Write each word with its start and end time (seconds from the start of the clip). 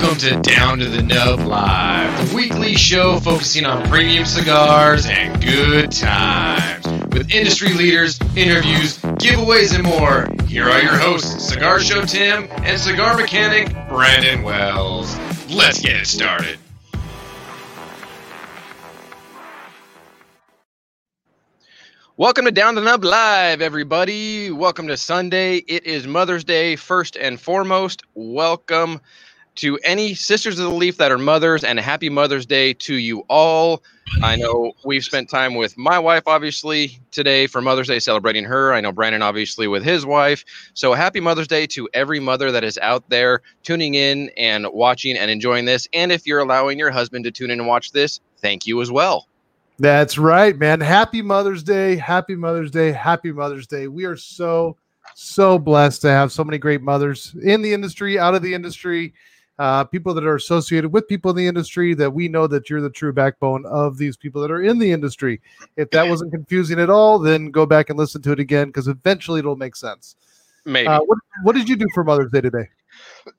Welcome 0.00 0.18
to 0.18 0.40
Down 0.42 0.78
to 0.78 0.84
the 0.88 1.02
Nub 1.02 1.40
Live, 1.40 2.28
the 2.28 2.36
weekly 2.36 2.76
show 2.76 3.18
focusing 3.18 3.66
on 3.66 3.84
premium 3.88 4.24
cigars 4.26 5.06
and 5.06 5.42
good 5.42 5.90
times. 5.90 6.86
With 7.12 7.32
industry 7.32 7.74
leaders, 7.74 8.16
interviews, 8.36 8.96
giveaways, 9.18 9.74
and 9.74 9.82
more, 9.82 10.28
here 10.46 10.68
are 10.68 10.80
your 10.80 10.96
hosts, 10.96 11.48
Cigar 11.48 11.80
Show 11.80 12.02
Tim 12.02 12.46
and 12.48 12.80
cigar 12.80 13.16
mechanic 13.16 13.72
Brandon 13.88 14.44
Wells. 14.44 15.18
Let's 15.50 15.80
get 15.80 15.96
it 15.96 16.06
started. 16.06 16.60
Welcome 22.16 22.44
to 22.44 22.52
Down 22.52 22.76
to 22.76 22.80
the 22.80 22.86
Nub 22.86 23.02
Live, 23.02 23.60
everybody. 23.60 24.52
Welcome 24.52 24.86
to 24.86 24.96
Sunday. 24.96 25.56
It 25.56 25.86
is 25.86 26.06
Mother's 26.06 26.44
Day, 26.44 26.76
first 26.76 27.16
and 27.16 27.40
foremost. 27.40 28.04
Welcome 28.14 29.00
to 29.58 29.76
any 29.82 30.14
sisters 30.14 30.56
of 30.60 30.70
the 30.70 30.74
leaf 30.74 30.98
that 30.98 31.10
are 31.10 31.18
mothers, 31.18 31.64
and 31.64 31.80
a 31.80 31.82
happy 31.82 32.08
Mother's 32.08 32.46
Day 32.46 32.72
to 32.74 32.94
you 32.94 33.24
all. 33.28 33.82
I 34.22 34.36
know 34.36 34.72
we've 34.84 35.04
spent 35.04 35.28
time 35.28 35.56
with 35.56 35.76
my 35.76 35.98
wife, 35.98 36.22
obviously, 36.26 37.00
today 37.10 37.48
for 37.48 37.60
Mother's 37.60 37.88
Day, 37.88 37.98
celebrating 37.98 38.44
her. 38.44 38.72
I 38.72 38.80
know 38.80 38.92
Brandon, 38.92 39.20
obviously, 39.20 39.66
with 39.66 39.82
his 39.82 40.06
wife. 40.06 40.44
So, 40.74 40.94
happy 40.94 41.18
Mother's 41.18 41.48
Day 41.48 41.66
to 41.68 41.88
every 41.92 42.20
mother 42.20 42.52
that 42.52 42.62
is 42.62 42.78
out 42.78 43.08
there 43.10 43.42
tuning 43.64 43.94
in 43.94 44.30
and 44.36 44.68
watching 44.72 45.18
and 45.18 45.28
enjoying 45.28 45.64
this. 45.64 45.88
And 45.92 46.12
if 46.12 46.24
you're 46.24 46.38
allowing 46.38 46.78
your 46.78 46.92
husband 46.92 47.24
to 47.24 47.32
tune 47.32 47.50
in 47.50 47.58
and 47.58 47.68
watch 47.68 47.90
this, 47.90 48.20
thank 48.40 48.64
you 48.64 48.80
as 48.80 48.92
well. 48.92 49.26
That's 49.80 50.18
right, 50.18 50.56
man. 50.56 50.80
Happy 50.80 51.20
Mother's 51.20 51.64
Day. 51.64 51.96
Happy 51.96 52.36
Mother's 52.36 52.70
Day. 52.70 52.92
Happy 52.92 53.32
Mother's 53.32 53.66
Day. 53.66 53.88
We 53.88 54.04
are 54.04 54.16
so, 54.16 54.76
so 55.16 55.58
blessed 55.58 56.02
to 56.02 56.08
have 56.08 56.30
so 56.30 56.44
many 56.44 56.58
great 56.58 56.80
mothers 56.80 57.34
in 57.42 57.60
the 57.62 57.72
industry, 57.72 58.20
out 58.20 58.36
of 58.36 58.42
the 58.42 58.54
industry, 58.54 59.12
uh, 59.58 59.84
people 59.84 60.14
that 60.14 60.24
are 60.24 60.36
associated 60.36 60.92
with 60.92 61.08
people 61.08 61.30
in 61.30 61.36
the 61.36 61.46
industry 61.46 61.94
that 61.94 62.10
we 62.10 62.28
know 62.28 62.46
that 62.46 62.70
you're 62.70 62.80
the 62.80 62.90
true 62.90 63.12
backbone 63.12 63.66
of 63.66 63.98
these 63.98 64.16
people 64.16 64.40
that 64.40 64.50
are 64.50 64.62
in 64.62 64.78
the 64.78 64.92
industry. 64.92 65.40
If 65.76 65.90
that 65.90 66.08
wasn't 66.08 66.32
confusing 66.32 66.78
at 66.78 66.90
all, 66.90 67.18
then 67.18 67.50
go 67.50 67.66
back 67.66 67.90
and 67.90 67.98
listen 67.98 68.22
to 68.22 68.32
it 68.32 68.40
again 68.40 68.68
because 68.68 68.88
eventually 68.88 69.40
it'll 69.40 69.56
make 69.56 69.76
sense. 69.76 70.16
Maybe. 70.64 70.86
Uh, 70.86 71.00
what, 71.00 71.18
what 71.42 71.54
did 71.54 71.68
you 71.68 71.76
do 71.76 71.86
for 71.94 72.04
Mother's 72.04 72.30
Day 72.30 72.40
today? 72.40 72.68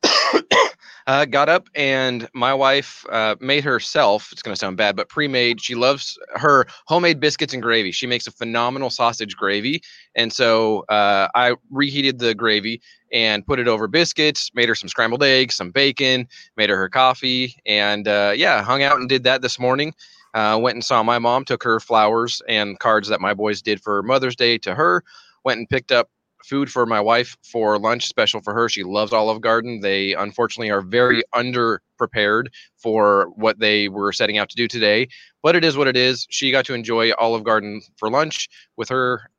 uh, 1.09 1.25
got 1.25 1.49
up 1.49 1.67
and 1.73 2.29
my 2.35 2.53
wife 2.53 3.03
uh, 3.09 3.35
made 3.39 3.63
herself. 3.63 4.29
It's 4.31 4.43
going 4.43 4.53
to 4.53 4.59
sound 4.59 4.77
bad, 4.77 4.95
but 4.95 5.09
pre-made. 5.09 5.59
She 5.59 5.73
loves 5.73 6.19
her 6.35 6.67
homemade 6.85 7.19
biscuits 7.19 7.51
and 7.51 7.63
gravy. 7.63 7.91
She 7.91 8.05
makes 8.05 8.27
a 8.27 8.31
phenomenal 8.31 8.91
sausage 8.91 9.35
gravy, 9.35 9.81
and 10.13 10.31
so 10.31 10.81
uh, 10.87 11.27
I 11.33 11.55
reheated 11.71 12.19
the 12.19 12.35
gravy 12.35 12.79
and 13.11 13.43
put 13.43 13.57
it 13.57 13.67
over 13.67 13.87
biscuits. 13.87 14.51
Made 14.53 14.69
her 14.69 14.75
some 14.75 14.87
scrambled 14.87 15.23
eggs, 15.23 15.55
some 15.55 15.71
bacon. 15.71 16.27
Made 16.57 16.69
her 16.69 16.77
her 16.77 16.89
coffee, 16.89 17.55
and 17.65 18.07
uh, 18.07 18.33
yeah, 18.35 18.61
hung 18.61 18.83
out 18.83 18.99
and 18.99 19.09
did 19.09 19.23
that 19.23 19.41
this 19.41 19.57
morning. 19.57 19.95
Uh, 20.35 20.59
went 20.61 20.75
and 20.75 20.85
saw 20.85 21.01
my 21.01 21.17
mom. 21.17 21.43
Took 21.43 21.63
her 21.63 21.79
flowers 21.79 22.39
and 22.47 22.77
cards 22.77 23.07
that 23.07 23.19
my 23.19 23.33
boys 23.33 23.63
did 23.63 23.81
for 23.81 24.03
Mother's 24.03 24.35
Day 24.35 24.59
to 24.59 24.75
her. 24.75 25.03
Went 25.43 25.57
and 25.57 25.67
picked 25.67 25.91
up 25.91 26.11
food 26.45 26.71
for 26.71 26.85
my 26.85 26.99
wife 26.99 27.37
for 27.43 27.77
lunch 27.77 28.07
special 28.07 28.41
for 28.41 28.53
her. 28.53 28.69
She 28.69 28.83
loves 28.83 29.13
Olive 29.13 29.41
Garden. 29.41 29.81
They 29.81 30.13
unfortunately 30.13 30.71
are 30.71 30.81
very 30.81 31.23
under 31.33 31.81
prepared 31.97 32.51
for 32.77 33.31
what 33.35 33.59
they 33.59 33.89
were 33.89 34.11
setting 34.13 34.37
out 34.37 34.49
to 34.49 34.55
do 34.55 34.67
today, 34.67 35.07
but 35.43 35.55
it 35.55 35.63
is 35.63 35.77
what 35.77 35.87
it 35.87 35.97
is. 35.97 36.25
She 36.29 36.51
got 36.51 36.65
to 36.65 36.73
enjoy 36.73 37.11
Olive 37.13 37.43
Garden 37.43 37.81
for 37.97 38.09
lunch 38.09 38.47
with 38.77 38.89
her 38.89 39.29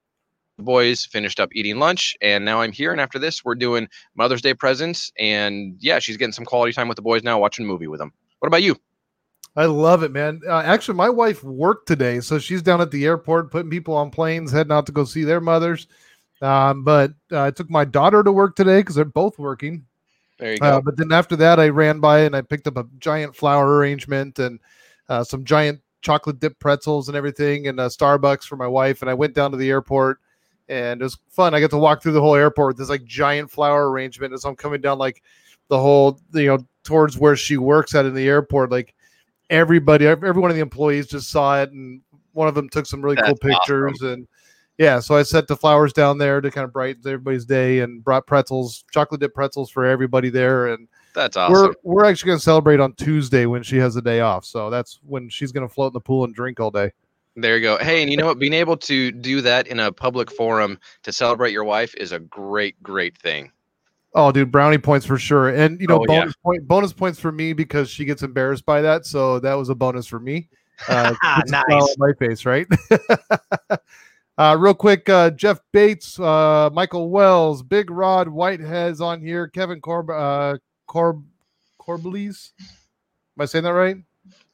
boys 0.58 1.06
finished 1.06 1.40
up 1.40 1.48
eating 1.54 1.78
lunch 1.78 2.14
and 2.20 2.44
now 2.44 2.60
i'm 2.60 2.70
here 2.70 2.92
and 2.92 3.00
after 3.00 3.18
this 3.18 3.42
we're 3.42 3.54
doing 3.54 3.88
mother's 4.14 4.42
day 4.42 4.52
presents 4.52 5.10
and 5.18 5.74
yeah 5.80 5.98
she's 5.98 6.18
getting 6.18 6.34
some 6.34 6.44
quality 6.44 6.70
time 6.70 6.86
with 6.86 6.96
the 6.96 7.02
boys 7.02 7.22
now 7.22 7.38
watching 7.38 7.64
a 7.64 7.68
movie 7.68 7.86
with 7.86 7.98
them 7.98 8.12
what 8.40 8.46
about 8.46 8.62
you 8.62 8.76
I 9.56 9.64
love 9.64 10.04
it, 10.04 10.12
man. 10.12 10.40
Uh, 10.46 10.60
actually, 10.60 10.94
my 10.94 11.08
wife 11.08 11.42
worked 11.42 11.88
today, 11.88 12.20
so 12.20 12.38
she's 12.38 12.62
down 12.62 12.80
at 12.80 12.92
the 12.92 13.04
airport 13.04 13.50
putting 13.50 13.68
people 13.68 13.96
on 13.96 14.10
planes, 14.10 14.52
heading 14.52 14.72
out 14.72 14.86
to 14.86 14.92
go 14.92 15.04
see 15.04 15.24
their 15.24 15.40
mothers. 15.40 15.88
Um, 16.42 16.84
but 16.84 17.12
uh, 17.32 17.42
I 17.42 17.50
took 17.50 17.70
my 17.70 17.84
daughter 17.84 18.22
to 18.22 18.32
work 18.32 18.56
today 18.56 18.80
because 18.80 18.94
they're 18.94 19.04
both 19.04 19.38
working. 19.38 19.84
there 20.38 20.52
you 20.52 20.58
go 20.58 20.66
Uh, 20.66 20.80
but 20.80 20.96
then 20.96 21.12
after 21.12 21.36
that, 21.36 21.60
I 21.60 21.68
ran 21.68 22.00
by 22.00 22.20
and 22.20 22.34
I 22.34 22.40
picked 22.40 22.66
up 22.66 22.76
a 22.76 22.86
giant 22.98 23.36
flower 23.36 23.76
arrangement 23.76 24.38
and 24.38 24.58
uh, 25.08 25.22
some 25.22 25.44
giant 25.44 25.80
chocolate 26.02 26.40
dip 26.40 26.58
pretzels 26.58 27.08
and 27.08 27.16
everything, 27.16 27.68
and 27.68 27.78
a 27.78 27.86
Starbucks 27.86 28.44
for 28.44 28.56
my 28.56 28.66
wife. 28.66 29.02
And 29.02 29.10
I 29.10 29.14
went 29.14 29.34
down 29.34 29.50
to 29.50 29.56
the 29.58 29.68
airport, 29.68 30.18
and 30.68 31.00
it 31.00 31.04
was 31.04 31.18
fun. 31.28 31.54
I 31.54 31.60
got 31.60 31.70
to 31.70 31.78
walk 31.78 32.02
through 32.02 32.12
the 32.12 32.22
whole 32.22 32.36
airport 32.36 32.68
with 32.68 32.78
this 32.78 32.88
like 32.88 33.04
giant 33.04 33.50
flower 33.50 33.90
arrangement 33.90 34.32
as 34.32 34.44
I'm 34.44 34.56
coming 34.56 34.80
down 34.80 34.98
like 34.98 35.22
the 35.68 35.78
whole, 35.78 36.20
you 36.32 36.46
know, 36.46 36.64
towards 36.84 37.18
where 37.18 37.36
she 37.36 37.58
works 37.58 37.94
at 37.94 38.06
in 38.06 38.14
the 38.14 38.28
airport. 38.28 38.70
Like 38.70 38.94
everybody, 39.50 40.06
every 40.06 40.32
one 40.32 40.50
of 40.50 40.56
the 40.56 40.62
employees 40.62 41.08
just 41.08 41.28
saw 41.28 41.60
it, 41.60 41.70
and 41.70 42.00
one 42.32 42.48
of 42.48 42.54
them 42.54 42.70
took 42.70 42.86
some 42.86 43.02
really 43.02 43.16
cool 43.16 43.36
That's 43.42 43.58
pictures 43.58 44.00
and. 44.00 44.26
Yeah, 44.80 44.98
so 45.00 45.14
I 45.14 45.24
set 45.24 45.46
the 45.46 45.56
flowers 45.58 45.92
down 45.92 46.16
there 46.16 46.40
to 46.40 46.50
kind 46.50 46.64
of 46.64 46.72
brighten 46.72 47.02
everybody's 47.04 47.44
day 47.44 47.80
and 47.80 48.02
brought 48.02 48.26
pretzels, 48.26 48.82
chocolate 48.90 49.20
dip 49.20 49.34
pretzels 49.34 49.70
for 49.70 49.84
everybody 49.84 50.30
there. 50.30 50.68
And 50.68 50.88
that's 51.14 51.36
awesome 51.36 51.52
we're 51.52 51.74
we're 51.82 52.04
actually 52.06 52.28
going 52.28 52.38
to 52.38 52.42
celebrate 52.42 52.80
on 52.80 52.94
Tuesday 52.94 53.44
when 53.44 53.62
she 53.62 53.76
has 53.76 53.96
a 53.96 54.00
day 54.00 54.20
off. 54.20 54.46
So 54.46 54.70
that's 54.70 54.98
when 55.04 55.28
she's 55.28 55.52
going 55.52 55.68
to 55.68 55.74
float 55.74 55.88
in 55.90 55.92
the 55.92 56.00
pool 56.00 56.24
and 56.24 56.34
drink 56.34 56.60
all 56.60 56.70
day. 56.70 56.92
There 57.36 57.58
you 57.58 57.62
go. 57.62 57.76
Hey, 57.76 58.00
and 58.00 58.10
you 58.10 58.16
know 58.16 58.24
what? 58.24 58.38
Being 58.38 58.54
able 58.54 58.78
to 58.78 59.12
do 59.12 59.42
that 59.42 59.66
in 59.66 59.80
a 59.80 59.92
public 59.92 60.30
forum 60.32 60.78
to 61.02 61.12
celebrate 61.12 61.52
your 61.52 61.64
wife 61.64 61.94
is 61.96 62.12
a 62.12 62.18
great, 62.18 62.82
great 62.82 63.18
thing. 63.18 63.52
Oh, 64.14 64.32
dude, 64.32 64.50
brownie 64.50 64.78
points 64.78 65.04
for 65.04 65.18
sure. 65.18 65.50
And 65.50 65.78
you 65.78 65.88
know, 65.88 65.98
Oh, 65.98 66.06
yeah. 66.08 66.20
bonus 66.20 66.36
point 66.42 66.66
bonus 66.66 66.92
points 66.94 67.20
for 67.20 67.32
me 67.32 67.52
because 67.52 67.90
she 67.90 68.06
gets 68.06 68.22
embarrassed 68.22 68.64
by 68.64 68.80
that. 68.80 69.04
So 69.04 69.40
that 69.40 69.54
was 69.54 69.68
a 69.68 69.74
bonus 69.74 70.06
for 70.06 70.20
me. 70.20 70.48
Uh, 70.88 71.14
Nice. 71.48 71.96
my 71.98 72.12
face, 72.18 72.46
right? 72.46 72.66
uh, 74.40 74.56
real 74.58 74.74
quick, 74.74 75.08
uh, 75.08 75.30
Jeff 75.30 75.60
Bates, 75.72 76.18
uh, 76.18 76.70
Michael 76.72 77.10
Wells, 77.10 77.62
Big 77.62 77.90
Rod 77.90 78.26
Whitehead's 78.28 79.00
on 79.00 79.20
here. 79.20 79.48
Kevin 79.48 79.80
Corb, 79.80 80.08
uh, 80.10 80.56
Corb, 80.86 81.22
Corblees. 81.78 82.52
Am 82.58 83.42
I 83.42 83.44
saying 83.44 83.64
that 83.64 83.72
right? 83.74 83.96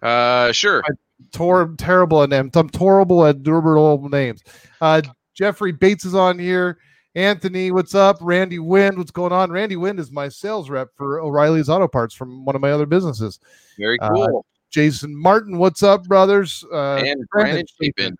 Uh, 0.02 0.52
sure. 0.52 0.82
I, 0.84 0.90
tor- 1.32 1.74
terrible 1.78 2.22
at 2.22 2.30
names. 2.30 2.56
I'm 2.56 2.68
terrible 2.68 3.24
at 3.26 3.42
durable 3.42 4.08
names. 4.08 4.42
Uh, 4.80 5.02
Jeffrey 5.34 5.72
Bates 5.72 6.04
is 6.04 6.14
on 6.14 6.38
here. 6.38 6.78
Anthony, 7.14 7.70
what's 7.70 7.94
up? 7.94 8.18
Randy 8.20 8.58
Wind, 8.58 8.98
what's 8.98 9.10
going 9.10 9.32
on? 9.32 9.50
Randy 9.50 9.76
Wind 9.76 9.98
is 9.98 10.10
my 10.12 10.28
sales 10.28 10.68
rep 10.68 10.88
for 10.96 11.20
O'Reilly's 11.20 11.68
Auto 11.70 11.88
Parts 11.88 12.14
from 12.14 12.44
one 12.44 12.54
of 12.54 12.60
my 12.60 12.70
other 12.72 12.84
businesses. 12.86 13.40
Very 13.78 13.98
Uh, 14.00 14.10
cool. 14.12 14.46
Jason 14.70 15.16
Martin, 15.16 15.56
what's 15.56 15.82
up, 15.82 16.04
brothers? 16.04 16.62
Uh, 16.70 16.96
and 16.96 17.26
Brandon 17.30 17.64
Brandon 17.64 17.66
Chapin. 17.80 18.16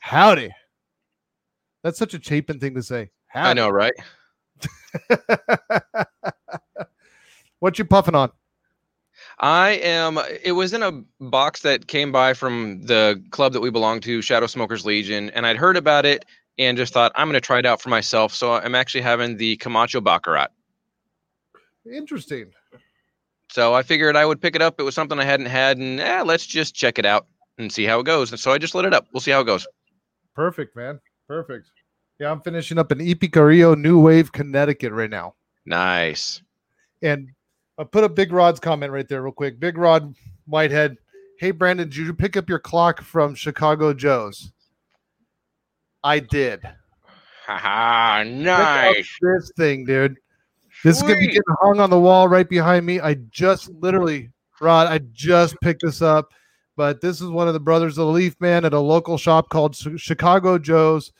howdy. 0.00 0.50
That's 1.86 2.00
such 2.00 2.14
a 2.14 2.20
Chapin 2.20 2.58
thing 2.58 2.74
to 2.74 2.82
say. 2.82 3.10
I 3.32 3.54
know, 3.54 3.68
right? 3.68 3.94
what 7.60 7.78
you 7.78 7.84
puffing 7.84 8.16
on? 8.16 8.32
I 9.38 9.78
am. 9.84 10.18
It 10.42 10.50
was 10.50 10.72
in 10.72 10.82
a 10.82 10.90
box 11.20 11.62
that 11.62 11.86
came 11.86 12.10
by 12.10 12.34
from 12.34 12.82
the 12.82 13.22
club 13.30 13.52
that 13.52 13.60
we 13.60 13.70
belong 13.70 14.00
to, 14.00 14.20
Shadow 14.20 14.48
Smokers 14.48 14.84
Legion, 14.84 15.30
and 15.30 15.46
I'd 15.46 15.56
heard 15.56 15.76
about 15.76 16.04
it 16.04 16.24
and 16.58 16.76
just 16.76 16.92
thought 16.92 17.12
I'm 17.14 17.28
going 17.28 17.34
to 17.34 17.40
try 17.40 17.60
it 17.60 17.66
out 17.66 17.80
for 17.80 17.88
myself. 17.88 18.34
So 18.34 18.54
I'm 18.54 18.74
actually 18.74 19.02
having 19.02 19.36
the 19.36 19.56
Camacho 19.58 20.00
Baccarat. 20.00 20.48
Interesting. 21.88 22.50
So 23.52 23.74
I 23.74 23.84
figured 23.84 24.16
I 24.16 24.26
would 24.26 24.40
pick 24.42 24.56
it 24.56 24.60
up. 24.60 24.80
It 24.80 24.82
was 24.82 24.96
something 24.96 25.20
I 25.20 25.24
hadn't 25.24 25.46
had, 25.46 25.78
and 25.78 26.00
eh, 26.00 26.22
let's 26.22 26.46
just 26.46 26.74
check 26.74 26.98
it 26.98 27.06
out 27.06 27.28
and 27.58 27.70
see 27.70 27.84
how 27.84 28.00
it 28.00 28.06
goes. 28.06 28.32
And 28.32 28.40
so 28.40 28.50
I 28.50 28.58
just 28.58 28.74
lit 28.74 28.86
it 28.86 28.92
up. 28.92 29.06
We'll 29.12 29.20
see 29.20 29.30
how 29.30 29.38
it 29.38 29.44
goes. 29.44 29.68
Perfect, 30.34 30.74
man. 30.74 30.98
Perfect. 31.28 31.68
Yeah, 32.18 32.30
I'm 32.30 32.40
finishing 32.40 32.78
up 32.78 32.92
in 32.92 33.00
E.P. 33.00 33.28
Carrillo, 33.28 33.74
New 33.74 34.00
Wave, 34.00 34.32
Connecticut 34.32 34.92
right 34.92 35.10
now. 35.10 35.34
Nice. 35.66 36.40
And 37.02 37.28
I 37.78 37.84
put 37.84 38.04
up 38.04 38.14
Big 38.14 38.32
Rod's 38.32 38.58
comment 38.58 38.90
right 38.90 39.06
there, 39.06 39.22
real 39.22 39.32
quick. 39.32 39.60
Big 39.60 39.76
Rod 39.76 40.14
Whitehead. 40.46 40.96
Hey, 41.38 41.50
Brandon, 41.50 41.88
did 41.88 41.98
you 41.98 42.14
pick 42.14 42.38
up 42.38 42.48
your 42.48 42.58
clock 42.58 43.02
from 43.02 43.34
Chicago 43.34 43.92
Joe's? 43.92 44.50
I 46.02 46.20
did. 46.20 46.62
Haha, 47.44 48.22
nice. 48.24 49.14
This 49.20 49.52
thing, 49.56 49.84
dude. 49.84 50.16
This 50.82 50.96
is 50.96 51.02
gonna 51.02 51.16
be 51.16 51.26
getting 51.26 51.42
hung 51.60 51.80
on 51.80 51.90
the 51.90 52.00
wall 52.00 52.28
right 52.28 52.48
behind 52.48 52.86
me. 52.86 53.00
I 53.00 53.14
just 53.30 53.68
literally, 53.68 54.30
Rod, 54.60 54.88
I 54.88 54.98
just 55.12 55.54
picked 55.60 55.82
this 55.82 56.00
up, 56.00 56.32
but 56.76 57.00
this 57.00 57.20
is 57.20 57.28
one 57.28 57.48
of 57.48 57.54
the 57.54 57.60
brothers 57.60 57.98
of 57.98 58.06
the 58.06 58.12
Leaf 58.12 58.40
Man 58.40 58.64
at 58.64 58.72
a 58.72 58.80
local 58.80 59.18
shop 59.18 59.48
called 59.48 59.76
Chicago 59.98 60.58
Joe's. 60.58 61.12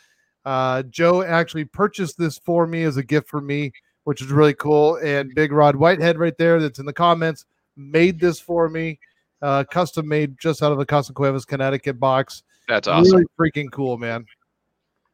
Uh, 0.47 0.85
Joe 0.85 1.23
actually 1.23 1.65
purchased 1.65 2.17
this 2.17 2.39
for 2.39 2.67
me 2.69 2.85
as 2.85 2.97
a 2.97 3.03
gift 3.03 3.29
for 3.29 3.41
me, 3.41 3.73
which 4.05 4.23
is 4.23 4.29
really 4.29 4.55
cool. 4.55 4.97
And 5.05 5.35
Big 5.35 5.51
Rod 5.51 5.75
Whitehead 5.75 6.19
right 6.19 6.39
there, 6.39 6.61
that's 6.61 6.79
in 6.79 6.87
the 6.87 6.93
comments, 6.93 7.45
made 7.77 8.21
this 8.21 8.39
for 8.39 8.69
me, 8.69 9.01
uh, 9.43 9.65
custom 9.65 10.07
made 10.07 10.39
just 10.39 10.63
out 10.63 10.71
of 10.71 10.79
a 10.79 10.87
Casa 10.87 11.13
Cuevas, 11.13 11.45
Connecticut 11.45 11.99
box. 11.99 12.45
That's 12.69 12.87
awesome. 12.87 13.13
Really 13.13 13.27
freaking 13.39 13.71
cool, 13.73 13.99
man. 13.99 14.25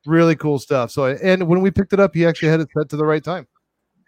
Really 0.04 0.36
cool 0.36 0.58
stuff. 0.58 0.90
So, 0.90 1.06
and 1.06 1.48
when 1.48 1.62
we 1.62 1.70
picked 1.70 1.94
it 1.94 2.00
up, 2.00 2.14
he 2.14 2.26
actually 2.26 2.48
had 2.48 2.60
it 2.60 2.68
set 2.76 2.90
to 2.90 2.96
the 2.96 3.06
right 3.06 3.24
time. 3.24 3.46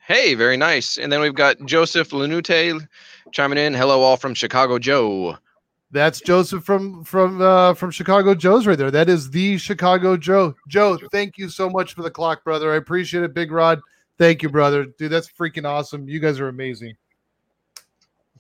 Hey, 0.07 0.35
very 0.35 0.59
nice. 0.59 0.99
And 0.99 1.11
then 1.11 1.23
we've 1.23 1.35
got 1.35 1.65
Joseph 1.65 2.11
Lanute 2.11 2.87
chiming 3.33 3.57
in. 3.57 3.73
Hello, 3.73 4.03
all 4.03 4.19
from 4.19 4.35
Chicago 4.35 4.79
Joe. 4.79 5.39
That's 5.95 6.21
Joseph 6.21 6.65
from 6.65 7.05
from 7.05 7.41
uh, 7.41 7.73
from 7.75 7.93
Chicago 7.93 8.35
Joe's 8.35 8.67
right 8.67 8.77
there. 8.77 8.91
That 8.91 9.09
is 9.09 9.31
the 9.31 9.57
Chicago 9.59 10.17
Joe. 10.17 10.57
Joe, 10.67 10.99
thank 11.13 11.39
you 11.39 11.49
so 11.49 11.71
much 11.71 11.95
for 11.95 12.03
the 12.03 12.11
clock, 12.11 12.43
brother. 12.43 12.73
I 12.73 12.77
appreciate 12.77 13.23
it, 13.23 13.33
Big 13.33 13.53
Rod. 13.53 13.81
Thank 14.19 14.43
you, 14.43 14.49
brother. 14.49 14.87
Dude, 14.87 15.13
that's 15.13 15.31
freaking 15.31 15.65
awesome. 15.65 16.09
You 16.09 16.19
guys 16.19 16.41
are 16.41 16.49
amazing. 16.49 16.97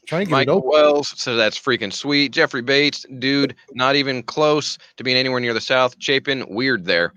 Try 0.09 0.23
and 0.23 0.29
get 0.29 0.49
Mike 0.49 0.65
Wells 0.65 1.15
so 1.17 1.37
that's 1.37 1.57
freaking 1.57 1.93
sweet. 1.93 2.33
Jeffrey 2.33 2.61
Bates, 2.61 3.07
dude, 3.21 3.55
not 3.73 3.95
even 3.95 4.25
close 4.25 4.77
to 4.97 5.05
being 5.05 5.17
anywhere 5.17 5.39
near 5.39 5.55
the 5.55 5.61
South. 5.61 5.95
Chapin, 6.01 6.45
weird 6.49 6.85
there. 6.85 7.15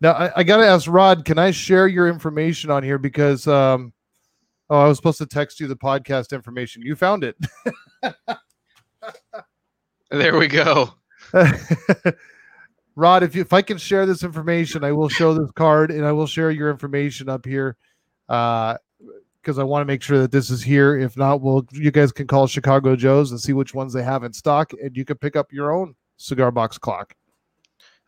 Now 0.00 0.12
I, 0.12 0.32
I 0.36 0.42
got 0.42 0.56
to 0.56 0.66
ask 0.66 0.88
Rod, 0.88 1.26
can 1.26 1.38
I 1.38 1.50
share 1.50 1.86
your 1.86 2.08
information 2.08 2.70
on 2.70 2.82
here 2.82 2.96
because 2.96 3.46
um, 3.46 3.92
oh, 4.70 4.80
I 4.80 4.88
was 4.88 4.96
supposed 4.96 5.18
to 5.18 5.26
text 5.26 5.60
you 5.60 5.66
the 5.66 5.76
podcast 5.76 6.32
information. 6.32 6.80
You 6.80 6.96
found 6.96 7.24
it. 7.24 7.36
there 10.10 10.38
we 10.38 10.48
go. 10.48 10.94
Rod, 12.96 13.22
if 13.22 13.34
you, 13.34 13.42
if 13.42 13.52
I 13.52 13.62
can 13.62 13.78
share 13.78 14.06
this 14.06 14.22
information, 14.22 14.84
I 14.84 14.92
will 14.92 15.08
show 15.08 15.34
this 15.34 15.50
card 15.52 15.90
and 15.90 16.04
I 16.06 16.12
will 16.12 16.26
share 16.26 16.50
your 16.50 16.70
information 16.70 17.28
up 17.28 17.44
here. 17.44 17.76
Uh, 18.28 18.76
because 19.46 19.60
I 19.60 19.62
want 19.62 19.82
to 19.82 19.84
make 19.84 20.02
sure 20.02 20.18
that 20.18 20.32
this 20.32 20.50
is 20.50 20.60
here. 20.60 20.98
If 20.98 21.16
not, 21.16 21.40
well, 21.40 21.64
you 21.70 21.92
guys 21.92 22.10
can 22.10 22.26
call 22.26 22.48
Chicago 22.48 22.96
Joe's 22.96 23.30
and 23.30 23.40
see 23.40 23.52
which 23.52 23.74
ones 23.74 23.92
they 23.92 24.02
have 24.02 24.24
in 24.24 24.32
stock, 24.32 24.72
and 24.82 24.96
you 24.96 25.04
can 25.04 25.18
pick 25.18 25.36
up 25.36 25.52
your 25.52 25.72
own 25.72 25.94
cigar 26.16 26.50
box 26.50 26.78
clock. 26.78 27.14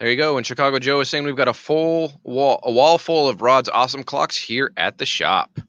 There 0.00 0.10
you 0.10 0.16
go. 0.16 0.36
And 0.36 0.44
Chicago 0.44 0.80
Joe 0.80 0.98
is 0.98 1.08
saying 1.08 1.24
we've 1.24 1.36
got 1.36 1.46
a 1.46 1.54
full 1.54 2.20
wall, 2.24 2.58
a 2.64 2.72
wall 2.72 2.98
full 2.98 3.28
of 3.28 3.40
Rod's 3.40 3.68
awesome 3.68 4.02
clocks 4.02 4.36
here 4.36 4.72
at 4.76 4.98
the 4.98 5.06
shop. 5.06 5.60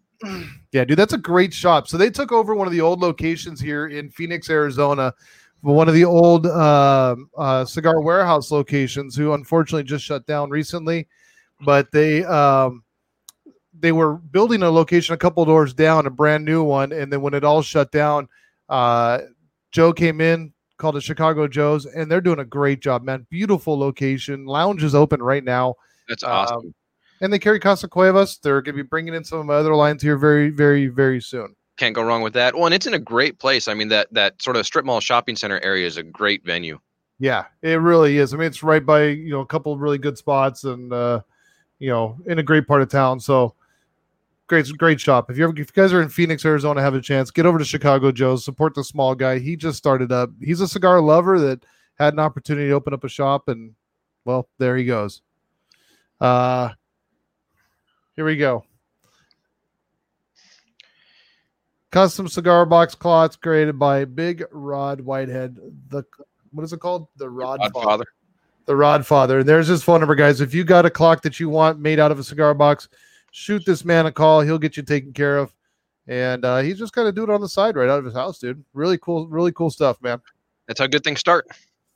Yeah, 0.71 0.85
dude, 0.85 0.97
that's 0.97 1.13
a 1.13 1.17
great 1.17 1.53
shop. 1.53 1.87
So 1.87 1.97
they 1.97 2.09
took 2.09 2.31
over 2.31 2.53
one 2.53 2.67
of 2.67 2.73
the 2.73 2.81
old 2.81 2.99
locations 2.99 3.59
here 3.59 3.87
in 3.87 4.09
Phoenix, 4.09 4.49
Arizona, 4.49 5.13
one 5.61 5.87
of 5.87 5.93
the 5.93 6.05
old 6.05 6.45
uh, 6.45 7.15
uh, 7.37 7.65
cigar 7.65 8.01
warehouse 8.01 8.51
locations, 8.51 9.15
who 9.15 9.33
unfortunately 9.33 9.83
just 9.83 10.05
shut 10.05 10.25
down 10.25 10.49
recently. 10.49 11.07
But 11.61 11.91
they 11.91 12.23
um, 12.25 12.83
they 13.77 13.91
were 13.91 14.15
building 14.15 14.63
a 14.63 14.69
location 14.69 15.13
a 15.13 15.17
couple 15.17 15.43
doors 15.45 15.73
down, 15.73 16.05
a 16.05 16.09
brand 16.09 16.45
new 16.45 16.63
one, 16.63 16.91
and 16.91 17.11
then 17.11 17.21
when 17.21 17.33
it 17.33 17.43
all 17.43 17.61
shut 17.61 17.91
down, 17.91 18.27
uh, 18.69 19.19
Joe 19.71 19.93
came 19.93 20.21
in, 20.21 20.53
called 20.77 20.97
it 20.97 21.03
Chicago 21.03 21.47
Joe's, 21.47 21.85
and 21.85 22.11
they're 22.11 22.21
doing 22.21 22.39
a 22.39 22.45
great 22.45 22.81
job, 22.81 23.03
man. 23.03 23.25
Beautiful 23.29 23.77
location. 23.77 24.45
Lounge 24.45 24.83
is 24.83 24.95
open 24.95 25.21
right 25.21 25.43
now. 25.43 25.75
That's 26.07 26.23
awesome. 26.23 26.57
Um, 26.57 26.73
and 27.21 27.31
they 27.31 27.39
carry 27.39 27.59
Casa 27.59 27.87
Cuevas. 27.87 28.39
They're 28.41 28.61
going 28.61 28.75
to 28.75 28.83
be 28.83 28.87
bringing 28.87 29.13
in 29.13 29.23
some 29.23 29.39
of 29.39 29.45
my 29.45 29.55
other 29.55 29.75
lines 29.75 30.01
here 30.01 30.17
very, 30.17 30.49
very, 30.49 30.87
very 30.87 31.21
soon. 31.21 31.55
Can't 31.77 31.95
go 31.95 32.03
wrong 32.03 32.21
with 32.21 32.33
that. 32.33 32.55
Well, 32.55 32.65
and 32.65 32.73
it's 32.73 32.87
in 32.87 32.93
a 32.93 32.99
great 32.99 33.39
place. 33.39 33.67
I 33.67 33.73
mean, 33.73 33.87
that 33.89 34.13
that 34.13 34.41
sort 34.41 34.57
of 34.57 34.65
strip 34.65 34.85
mall 34.85 34.99
shopping 34.99 35.35
center 35.35 35.59
area 35.61 35.87
is 35.87 35.97
a 35.97 36.03
great 36.03 36.43
venue. 36.45 36.79
Yeah, 37.19 37.45
it 37.61 37.79
really 37.79 38.17
is. 38.17 38.33
I 38.33 38.37
mean, 38.37 38.47
it's 38.47 38.63
right 38.63 38.85
by 38.85 39.05
you 39.05 39.31
know 39.31 39.39
a 39.41 39.45
couple 39.45 39.71
of 39.71 39.79
really 39.79 39.97
good 39.97 40.17
spots, 40.17 40.65
and 40.65 40.91
uh, 40.91 41.21
you 41.79 41.89
know, 41.89 42.17
in 42.25 42.39
a 42.39 42.43
great 42.43 42.67
part 42.67 42.81
of 42.81 42.89
town. 42.89 43.19
So 43.19 43.55
great, 44.47 44.69
great 44.77 44.99
shop. 44.99 45.31
If 45.31 45.37
you 45.37 45.45
ever, 45.45 45.53
if 45.53 45.59
you 45.59 45.65
guys 45.73 45.93
are 45.93 46.01
in 46.01 46.09
Phoenix, 46.09 46.43
Arizona, 46.43 46.81
have 46.81 46.95
a 46.95 47.01
chance, 47.01 47.31
get 47.31 47.45
over 47.45 47.59
to 47.59 47.65
Chicago 47.65 48.11
Joe's. 48.11 48.43
Support 48.43 48.75
the 48.75 48.83
small 48.83 49.15
guy. 49.15 49.39
He 49.39 49.55
just 49.55 49.77
started 49.77 50.11
up. 50.11 50.31
He's 50.41 50.59
a 50.59 50.67
cigar 50.67 50.99
lover 50.99 51.39
that 51.39 51.65
had 51.97 52.13
an 52.13 52.19
opportunity 52.19 52.67
to 52.67 52.73
open 52.73 52.93
up 52.93 53.05
a 53.05 53.09
shop, 53.09 53.47
and 53.47 53.73
well, 54.25 54.49
there 54.57 54.75
he 54.75 54.83
goes. 54.83 55.21
Uh, 56.19 56.69
here 58.19 58.25
we 58.25 58.35
go. 58.35 58.65
Custom 61.89 62.27
cigar 62.27 62.65
box 62.65 62.93
cloths 62.93 63.37
created 63.37 63.79
by 63.79 64.03
Big 64.03 64.43
Rod 64.51 64.99
Whitehead. 64.99 65.57
The 65.87 66.03
what 66.51 66.63
is 66.65 66.73
it 66.73 66.81
called? 66.81 67.07
The 67.15 67.29
Rod, 67.29 67.61
Rod 67.61 67.71
Father. 67.71 67.85
Father. 67.85 68.05
The 68.65 68.75
Rod 68.75 69.05
Father. 69.05 69.39
And 69.39 69.47
there's 69.47 69.67
his 69.67 69.83
phone 69.83 70.01
number, 70.01 70.15
guys. 70.15 70.41
If 70.41 70.53
you 70.53 70.65
got 70.65 70.85
a 70.85 70.89
clock 70.89 71.21
that 71.21 71.39
you 71.39 71.47
want 71.47 71.79
made 71.79 71.97
out 71.97 72.11
of 72.11 72.19
a 72.19 72.23
cigar 72.25 72.53
box, 72.53 72.89
shoot 73.31 73.63
this 73.65 73.85
man 73.85 74.05
a 74.05 74.11
call. 74.11 74.41
He'll 74.41 74.59
get 74.59 74.75
you 74.75 74.83
taken 74.83 75.13
care 75.13 75.37
of. 75.37 75.53
And 76.05 76.43
uh, 76.43 76.57
he's 76.57 76.77
just 76.77 76.91
kind 76.91 77.07
of 77.07 77.15
doing 77.15 77.29
it 77.29 77.33
on 77.33 77.39
the 77.39 77.47
side 77.47 77.77
right 77.77 77.87
out 77.87 77.99
of 77.99 78.05
his 78.05 78.15
house, 78.15 78.37
dude. 78.37 78.65
Really 78.73 78.97
cool, 78.97 79.29
really 79.29 79.53
cool 79.53 79.69
stuff, 79.69 80.01
man. 80.01 80.19
That's 80.67 80.81
how 80.81 80.87
good 80.87 81.05
things 81.05 81.21
start. 81.21 81.47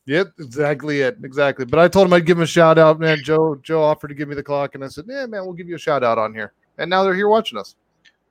Yep, 0.06 0.34
exactly 0.40 1.02
it. 1.02 1.18
Exactly. 1.24 1.66
But 1.66 1.80
I 1.80 1.88
told 1.88 2.08
him 2.08 2.14
I'd 2.14 2.26
give 2.26 2.38
him 2.38 2.44
a 2.44 2.48
shout 2.48 2.78
out, 2.78 3.00
man. 3.00 3.20
Joe 3.24 3.56
Joe 3.64 3.82
offered 3.82 4.10
to 4.10 4.14
give 4.14 4.28
me 4.28 4.36
the 4.36 4.44
clock, 4.44 4.76
and 4.76 4.84
I 4.84 4.88
said, 4.88 5.06
Yeah, 5.08 5.26
man, 5.26 5.46
we'll 5.46 5.54
give 5.54 5.70
you 5.70 5.76
a 5.76 5.80
shout 5.80 6.04
out 6.04 6.18
on 6.18 6.34
here. 6.34 6.54
And 6.78 6.90
now 6.90 7.04
they're 7.04 7.16
here 7.16 7.30
watching 7.30 7.58
us. 7.58 7.76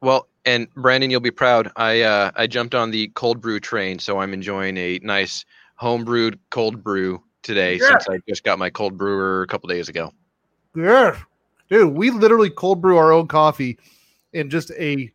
Well, 0.00 0.28
and 0.44 0.72
Brandon, 0.74 1.10
you'll 1.10 1.20
be 1.20 1.30
proud. 1.30 1.70
I 1.76 2.02
uh, 2.02 2.30
I 2.34 2.46
jumped 2.46 2.74
on 2.74 2.90
the 2.90 3.08
cold 3.14 3.40
brew 3.40 3.60
train, 3.60 3.98
so 3.98 4.18
I'm 4.18 4.34
enjoying 4.34 4.76
a 4.76 4.98
nice 5.02 5.44
home 5.76 6.04
brewed 6.04 6.38
cold 6.50 6.82
brew 6.82 7.22
today 7.42 7.76
yeah. 7.76 7.88
since 7.88 8.08
I 8.08 8.18
just 8.28 8.44
got 8.44 8.58
my 8.58 8.70
cold 8.70 8.96
brewer 8.98 9.42
a 9.42 9.46
couple 9.46 9.68
days 9.68 9.88
ago. 9.88 10.12
Yeah, 10.74 11.18
dude, 11.70 11.94
we 11.94 12.10
literally 12.10 12.50
cold 12.50 12.82
brew 12.82 12.96
our 12.96 13.12
own 13.12 13.28
coffee 13.28 13.78
in 14.32 14.50
just 14.50 14.70
a, 14.72 15.10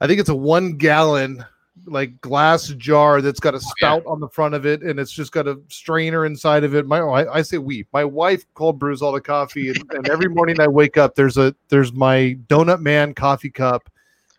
I 0.00 0.06
think 0.06 0.20
it's 0.20 0.28
a 0.28 0.34
one 0.34 0.76
gallon 0.76 1.44
like 1.86 2.20
glass 2.20 2.68
jar 2.68 3.20
that's 3.20 3.40
got 3.40 3.54
a 3.54 3.60
spout 3.60 4.02
oh, 4.04 4.08
yeah. 4.08 4.12
on 4.12 4.20
the 4.20 4.28
front 4.28 4.54
of 4.54 4.66
it 4.66 4.82
and 4.82 4.98
it's 4.98 5.12
just 5.12 5.32
got 5.32 5.46
a 5.46 5.58
strainer 5.68 6.26
inside 6.26 6.64
of 6.64 6.74
it. 6.74 6.86
My 6.86 7.00
oh, 7.00 7.10
I, 7.10 7.38
I 7.38 7.42
say 7.42 7.58
we. 7.58 7.86
My 7.92 8.04
wife 8.04 8.44
cold 8.54 8.78
brews 8.78 9.02
all 9.02 9.12
the 9.12 9.20
coffee 9.20 9.70
and, 9.70 9.82
and, 9.92 10.08
every 10.08 10.28
morning 10.28 10.60
I 10.60 10.68
wake 10.68 10.96
up 10.96 11.14
there's 11.14 11.36
a 11.36 11.54
there's 11.68 11.92
my 11.92 12.36
donut 12.46 12.80
man 12.80 13.14
coffee 13.14 13.50
cup. 13.50 13.90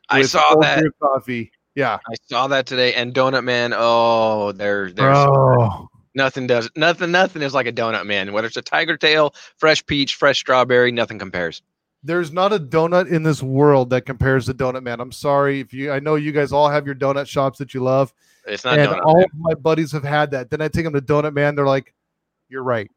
I 0.10 0.22
saw 0.24 0.56
that 0.62 0.84
coffee. 1.02 1.52
Yeah. 1.76 1.96
I 1.96 2.16
saw 2.30 2.48
that 2.48 2.66
today 2.66 2.94
and 2.94 3.14
donut 3.14 3.44
man, 3.44 3.74
oh, 3.76 4.52
they're 4.52 4.92
oh. 4.98 5.90
Nothing 6.18 6.48
does 6.48 6.68
nothing. 6.76 7.12
Nothing 7.12 7.44
is 7.44 7.54
like 7.54 7.68
a 7.68 7.72
donut 7.72 8.08
man. 8.08 8.34
Whether 8.34 8.48
it's 8.48 8.58
a 8.58 8.62
tiger 8.64 8.98
tail, 8.98 9.36
fresh 9.58 9.86
peach, 9.86 10.16
fresh 10.16 10.40
strawberry, 10.40 10.92
nothing 10.92 11.20
compares. 11.20 11.62
There's 12.04 12.32
not 12.32 12.54
a 12.54 12.60
donut 12.60 13.10
in 13.10 13.24
this 13.24 13.42
world 13.42 13.90
that 13.90 14.06
compares 14.06 14.46
to 14.46 14.54
Donut 14.54 14.84
Man. 14.84 15.00
I'm 15.00 15.12
sorry 15.12 15.60
if 15.60 15.74
you. 15.74 15.92
I 15.92 16.00
know 16.00 16.16
you 16.16 16.32
guys 16.32 16.52
all 16.52 16.70
have 16.70 16.86
your 16.86 16.96
donut 16.96 17.28
shops 17.28 17.58
that 17.60 17.74
you 17.74 17.82
love. 17.82 18.14
It's 18.46 18.64
not. 18.64 18.78
And 18.78 18.94
all 19.02 19.16
man. 19.16 19.26
of 19.26 19.30
my 19.36 19.54
buddies 19.56 19.92
have 19.92 20.04
had 20.04 20.32
that. 20.32 20.50
Then 20.50 20.62
I 20.62 20.68
take 20.68 20.84
them 20.84 20.94
to 20.94 21.02
Donut 21.02 21.34
Man. 21.34 21.56
They're 21.56 21.66
like, 21.66 21.94
"You're 22.50 22.64
right," 22.64 22.90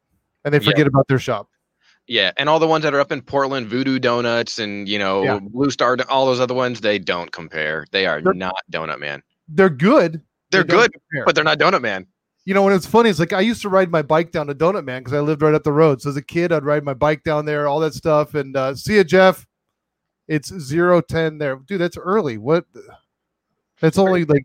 and 0.45 0.53
they 0.53 0.59
forget 0.59 0.79
yeah. 0.79 0.87
about 0.87 1.07
their 1.07 1.19
shop. 1.19 1.49
Yeah, 2.07 2.31
and 2.37 2.47
all 2.47 2.59
the 2.59 2.67
ones 2.67 2.83
that 2.83 2.93
are 2.93 2.99
up 2.99 3.11
in 3.11 3.21
Portland, 3.21 3.67
Voodoo 3.67 3.99
Donuts, 3.99 4.59
and 4.59 4.87
you 4.87 4.99
know 4.99 5.23
yeah. 5.23 5.39
Blue 5.39 5.71
Star, 5.71 5.97
all 6.09 6.25
those 6.25 6.39
other 6.39 6.53
ones, 6.53 6.81
they 6.81 6.99
don't 6.99 7.31
compare. 7.31 7.85
They 7.91 8.05
are 8.05 8.21
they're, 8.21 8.33
not 8.33 8.55
Donut 8.71 8.99
Man. 8.99 9.23
They're 9.47 9.69
good. 9.69 10.21
They're 10.51 10.63
they 10.63 10.75
good, 10.75 10.93
compare. 10.93 11.25
but 11.25 11.35
they're 11.35 11.43
not 11.43 11.59
Donut 11.59 11.81
Man 11.81 12.07
you 12.45 12.53
know, 12.53 12.63
when 12.63 12.73
it's 12.73 12.87
funny, 12.87 13.09
it's 13.09 13.19
like 13.19 13.33
I 13.33 13.41
used 13.41 13.61
to 13.61 13.69
ride 13.69 13.91
my 13.91 14.01
bike 14.01 14.31
down 14.31 14.47
to 14.47 14.55
Donut 14.55 14.83
Man 14.83 15.01
because 15.01 15.13
I 15.13 15.19
lived 15.19 15.41
right 15.41 15.53
up 15.53 15.63
the 15.63 15.71
road. 15.71 16.01
So 16.01 16.09
as 16.09 16.17
a 16.17 16.23
kid, 16.23 16.51
I'd 16.51 16.63
ride 16.65 16.83
my 16.83 16.93
bike 16.93 17.23
down 17.23 17.45
there, 17.45 17.67
all 17.67 17.79
that 17.81 17.93
stuff. 17.93 18.33
And 18.33 18.55
uh, 18.57 18.75
see 18.75 18.95
you, 18.95 19.03
Jeff. 19.03 19.45
It's 20.27 20.53
zero 20.57 21.01
ten 21.01 21.37
there, 21.37 21.57
dude. 21.57 21.81
That's 21.81 21.97
early. 21.97 22.37
What? 22.37 22.65
It's 23.81 23.97
only 23.97 24.25
like 24.25 24.43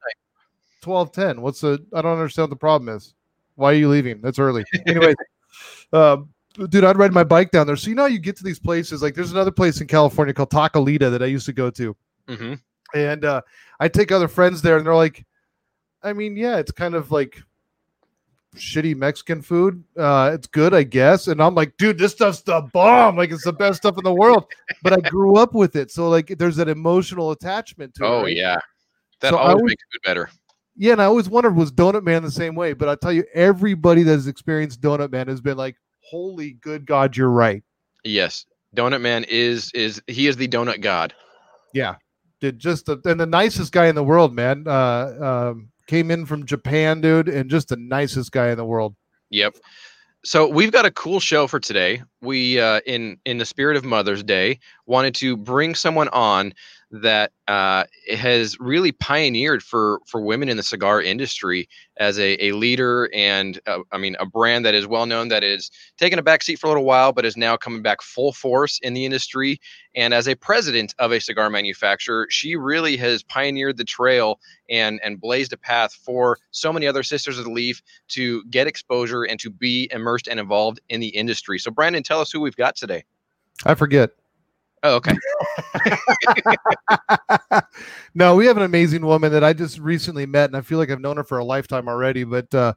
twelve 0.82 1.12
ten. 1.12 1.40
What's 1.40 1.60
the? 1.60 1.84
I 1.94 2.02
don't 2.02 2.12
understand 2.12 2.44
what 2.44 2.50
the 2.50 2.56
problem 2.56 2.94
is. 2.94 3.14
Why 3.54 3.70
are 3.70 3.76
you 3.76 3.88
leaving? 3.88 4.20
That's 4.20 4.38
early. 4.38 4.64
Anyway, 4.86 5.14
um, 5.92 6.28
dude, 6.68 6.84
I'd 6.84 6.98
ride 6.98 7.12
my 7.12 7.24
bike 7.24 7.50
down 7.50 7.66
there. 7.66 7.76
So 7.76 7.88
you 7.88 7.94
know, 7.94 8.06
you 8.06 8.18
get 8.18 8.36
to 8.38 8.44
these 8.44 8.58
places. 8.58 9.00
Like 9.00 9.14
there's 9.14 9.32
another 9.32 9.52
place 9.52 9.80
in 9.80 9.86
California 9.86 10.34
called 10.34 10.50
Taquelita 10.50 11.10
that 11.10 11.22
I 11.22 11.26
used 11.26 11.46
to 11.46 11.52
go 11.52 11.70
to, 11.70 11.96
mm-hmm. 12.28 12.54
and 12.94 13.24
uh, 13.24 13.40
I 13.78 13.88
take 13.88 14.10
other 14.12 14.28
friends 14.28 14.62
there, 14.62 14.76
and 14.76 14.86
they're 14.86 14.94
like, 14.94 15.24
I 16.02 16.12
mean, 16.12 16.36
yeah, 16.36 16.56
it's 16.58 16.72
kind 16.72 16.94
of 16.94 17.10
like 17.10 17.40
shitty 18.56 18.96
Mexican 18.96 19.42
food. 19.42 19.82
Uh, 19.96 20.30
it's 20.34 20.46
good, 20.46 20.74
I 20.74 20.82
guess. 20.82 21.28
And 21.28 21.42
I'm 21.42 21.54
like, 21.54 21.76
dude, 21.76 21.98
this 21.98 22.12
stuff's 22.12 22.42
the 22.42 22.62
bomb. 22.72 23.16
Like 23.16 23.30
it's 23.30 23.44
the 23.44 23.52
best 23.52 23.78
stuff 23.78 23.96
in 23.98 24.04
the 24.04 24.12
world. 24.12 24.44
But 24.82 24.92
I 24.92 25.08
grew 25.08 25.36
up 25.36 25.54
with 25.54 25.76
it, 25.76 25.90
so 25.90 26.08
like 26.08 26.28
there's 26.38 26.56
that 26.56 26.68
emotional 26.68 27.30
attachment 27.30 27.94
to 27.94 28.04
oh, 28.04 28.06
it. 28.06 28.10
Oh 28.10 28.22
right? 28.24 28.36
yeah, 28.36 28.58
that 29.20 29.30
so 29.30 29.38
always, 29.38 29.54
always 29.54 29.70
makes 29.70 29.82
food 29.92 30.02
better. 30.04 30.30
Yeah, 30.76 30.92
and 30.92 31.02
I 31.02 31.06
always 31.06 31.28
wondered 31.28 31.56
was 31.56 31.72
Donut 31.72 32.02
Man 32.02 32.22
the 32.22 32.30
same 32.30 32.54
way? 32.54 32.74
But 32.74 32.88
I 32.88 32.96
tell 32.96 33.12
you, 33.12 33.24
everybody 33.34 34.02
that 34.02 34.12
has 34.12 34.26
experienced 34.26 34.80
Donut 34.80 35.10
Man 35.10 35.28
has 35.28 35.40
been 35.40 35.56
like, 35.56 35.76
"Holy 36.10 36.52
good 36.60 36.86
God, 36.86 37.16
you're 37.16 37.30
right." 37.30 37.62
Yes, 38.04 38.44
Donut 38.76 39.00
Man 39.00 39.24
is 39.28 39.70
is 39.74 40.02
he 40.06 40.26
is 40.26 40.36
the 40.36 40.48
donut 40.48 40.80
god. 40.80 41.14
Yeah, 41.72 41.96
did 42.40 42.58
just 42.58 42.86
the, 42.86 43.00
and 43.04 43.18
the 43.18 43.26
nicest 43.26 43.72
guy 43.72 43.86
in 43.86 43.94
the 43.94 44.04
world, 44.04 44.34
man. 44.34 44.64
Uh, 44.66 45.50
um, 45.52 45.68
came 45.86 46.10
in 46.10 46.26
from 46.26 46.46
Japan, 46.46 47.00
dude, 47.00 47.28
and 47.28 47.50
just 47.50 47.68
the 47.68 47.76
nicest 47.76 48.32
guy 48.32 48.48
in 48.50 48.56
the 48.56 48.64
world. 48.64 48.94
Yep. 49.30 49.56
So 50.24 50.48
we've 50.48 50.72
got 50.72 50.84
a 50.84 50.90
cool 50.90 51.20
show 51.20 51.46
for 51.46 51.60
today. 51.60 52.02
We, 52.20 52.58
uh, 52.58 52.80
in 52.86 53.18
in 53.24 53.38
the 53.38 53.44
spirit 53.44 53.76
of 53.76 53.84
Mother's 53.84 54.24
Day, 54.24 54.58
wanted 54.86 55.14
to 55.16 55.36
bring 55.36 55.74
someone 55.74 56.08
on 56.08 56.52
that 56.90 57.32
uh, 57.48 57.84
has 58.14 58.58
really 58.60 58.92
pioneered 58.92 59.62
for 59.62 60.00
for 60.06 60.20
women 60.20 60.48
in 60.48 60.56
the 60.56 60.62
cigar 60.62 61.02
industry 61.02 61.68
as 61.96 62.18
a, 62.18 62.44
a 62.44 62.52
leader 62.52 63.10
and 63.12 63.58
uh, 63.66 63.78
I 63.90 63.98
mean 63.98 64.16
a 64.20 64.26
brand 64.26 64.64
that 64.64 64.74
is 64.74 64.86
well 64.86 65.06
known 65.06 65.28
that 65.28 65.42
is 65.42 65.70
taken 65.98 66.18
a 66.18 66.22
back 66.22 66.42
seat 66.42 66.58
for 66.58 66.66
a 66.66 66.70
little 66.70 66.84
while 66.84 67.12
but 67.12 67.24
is 67.24 67.36
now 67.36 67.56
coming 67.56 67.82
back 67.82 68.02
full 68.02 68.32
force 68.32 68.78
in 68.82 68.94
the 68.94 69.04
industry. 69.04 69.60
And 69.96 70.12
as 70.12 70.28
a 70.28 70.34
president 70.36 70.94
of 70.98 71.10
a 71.10 71.20
cigar 71.20 71.50
manufacturer 71.50 72.28
she 72.30 72.54
really 72.54 72.96
has 72.98 73.22
pioneered 73.22 73.78
the 73.78 73.84
trail 73.84 74.38
and 74.70 75.00
and 75.02 75.20
blazed 75.20 75.52
a 75.52 75.56
path 75.56 75.92
for 75.92 76.38
so 76.52 76.72
many 76.72 76.86
other 76.86 77.02
sisters 77.02 77.38
of 77.38 77.44
the 77.44 77.50
leaf 77.50 77.82
to 78.08 78.44
get 78.44 78.68
exposure 78.68 79.24
and 79.24 79.40
to 79.40 79.50
be 79.50 79.88
immersed 79.90 80.28
and 80.28 80.38
involved 80.38 80.80
in 80.88 81.00
the 81.00 81.08
industry. 81.08 81.58
So 81.58 81.70
Brandon 81.70 82.02
tell 82.02 82.20
us 82.20 82.30
who 82.30 82.40
we've 82.40 82.56
got 82.56 82.76
today. 82.76 83.04
I 83.64 83.74
forget. 83.74 84.10
Oh, 84.86 84.94
okay. 84.96 85.12
no, 88.14 88.36
we 88.36 88.46
have 88.46 88.56
an 88.56 88.62
amazing 88.62 89.04
woman 89.04 89.32
that 89.32 89.42
I 89.42 89.52
just 89.52 89.80
recently 89.80 90.26
met, 90.26 90.48
and 90.48 90.56
I 90.56 90.60
feel 90.60 90.78
like 90.78 90.90
I've 90.90 91.00
known 91.00 91.16
her 91.16 91.24
for 91.24 91.38
a 91.38 91.44
lifetime 91.44 91.88
already. 91.88 92.22
But 92.22 92.54
uh, 92.54 92.74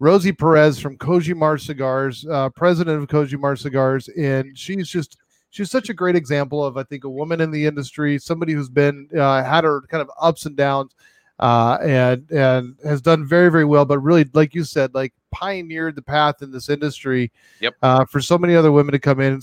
Rosie 0.00 0.32
Perez 0.32 0.80
from 0.80 0.98
Kojimar 0.98 1.60
Cigars, 1.60 2.26
uh, 2.28 2.48
president 2.50 3.00
of 3.00 3.08
Kojimar 3.08 3.56
Cigars, 3.56 4.08
and 4.08 4.58
she's 4.58 4.88
just 4.88 5.18
she's 5.50 5.70
such 5.70 5.88
a 5.88 5.94
great 5.94 6.16
example 6.16 6.64
of 6.64 6.76
I 6.76 6.82
think 6.82 7.04
a 7.04 7.10
woman 7.10 7.40
in 7.40 7.52
the 7.52 7.64
industry, 7.64 8.18
somebody 8.18 8.54
who's 8.54 8.68
been 8.68 9.08
uh, 9.16 9.44
had 9.44 9.62
her 9.62 9.82
kind 9.82 10.02
of 10.02 10.10
ups 10.20 10.46
and 10.46 10.56
downs, 10.56 10.96
uh, 11.38 11.78
and 11.80 12.28
and 12.32 12.74
has 12.84 13.00
done 13.00 13.24
very 13.24 13.52
very 13.52 13.64
well. 13.64 13.84
But 13.84 14.00
really, 14.00 14.28
like 14.34 14.52
you 14.52 14.64
said, 14.64 14.94
like 14.94 15.14
pioneered 15.32 15.96
the 15.96 16.02
path 16.02 16.42
in 16.42 16.50
this 16.50 16.68
industry. 16.68 17.32
Yep. 17.60 17.74
Uh, 17.82 18.04
for 18.04 18.20
so 18.20 18.38
many 18.38 18.54
other 18.54 18.70
women 18.70 18.92
to 18.92 18.98
come 18.98 19.20
in, 19.20 19.40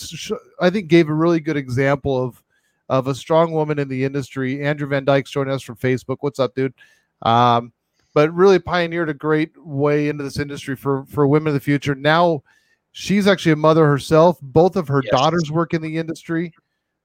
I 0.61 0.69
think 0.69 0.87
gave 0.87 1.09
a 1.09 1.13
really 1.13 1.39
good 1.39 1.57
example 1.57 2.23
of 2.23 2.41
of 2.87 3.07
a 3.07 3.13
strong 3.13 3.51
woman 3.51 3.77
in 3.77 3.87
the 3.87 4.03
industry. 4.03 4.63
Andrew 4.63 4.87
Van 4.87 5.05
Dyke's 5.05 5.29
joining 5.29 5.53
us 5.53 5.61
from 5.61 5.75
Facebook. 5.75 6.17
What's 6.21 6.39
up, 6.39 6.55
dude? 6.55 6.73
Um, 7.21 7.71
but 8.15 8.33
really 8.33 8.57
pioneered 8.57 9.09
a 9.09 9.13
great 9.13 9.51
way 9.63 10.09
into 10.09 10.23
this 10.23 10.39
industry 10.39 10.75
for 10.75 11.05
for 11.05 11.27
women 11.27 11.49
of 11.49 11.53
the 11.53 11.59
future. 11.59 11.95
Now 11.95 12.43
she's 12.91 13.27
actually 13.27 13.51
a 13.53 13.57
mother 13.57 13.85
herself. 13.85 14.37
Both 14.41 14.75
of 14.75 14.87
her 14.87 15.01
yes. 15.03 15.11
daughters 15.11 15.51
work 15.51 15.73
in 15.73 15.81
the 15.81 15.97
industry. 15.97 16.53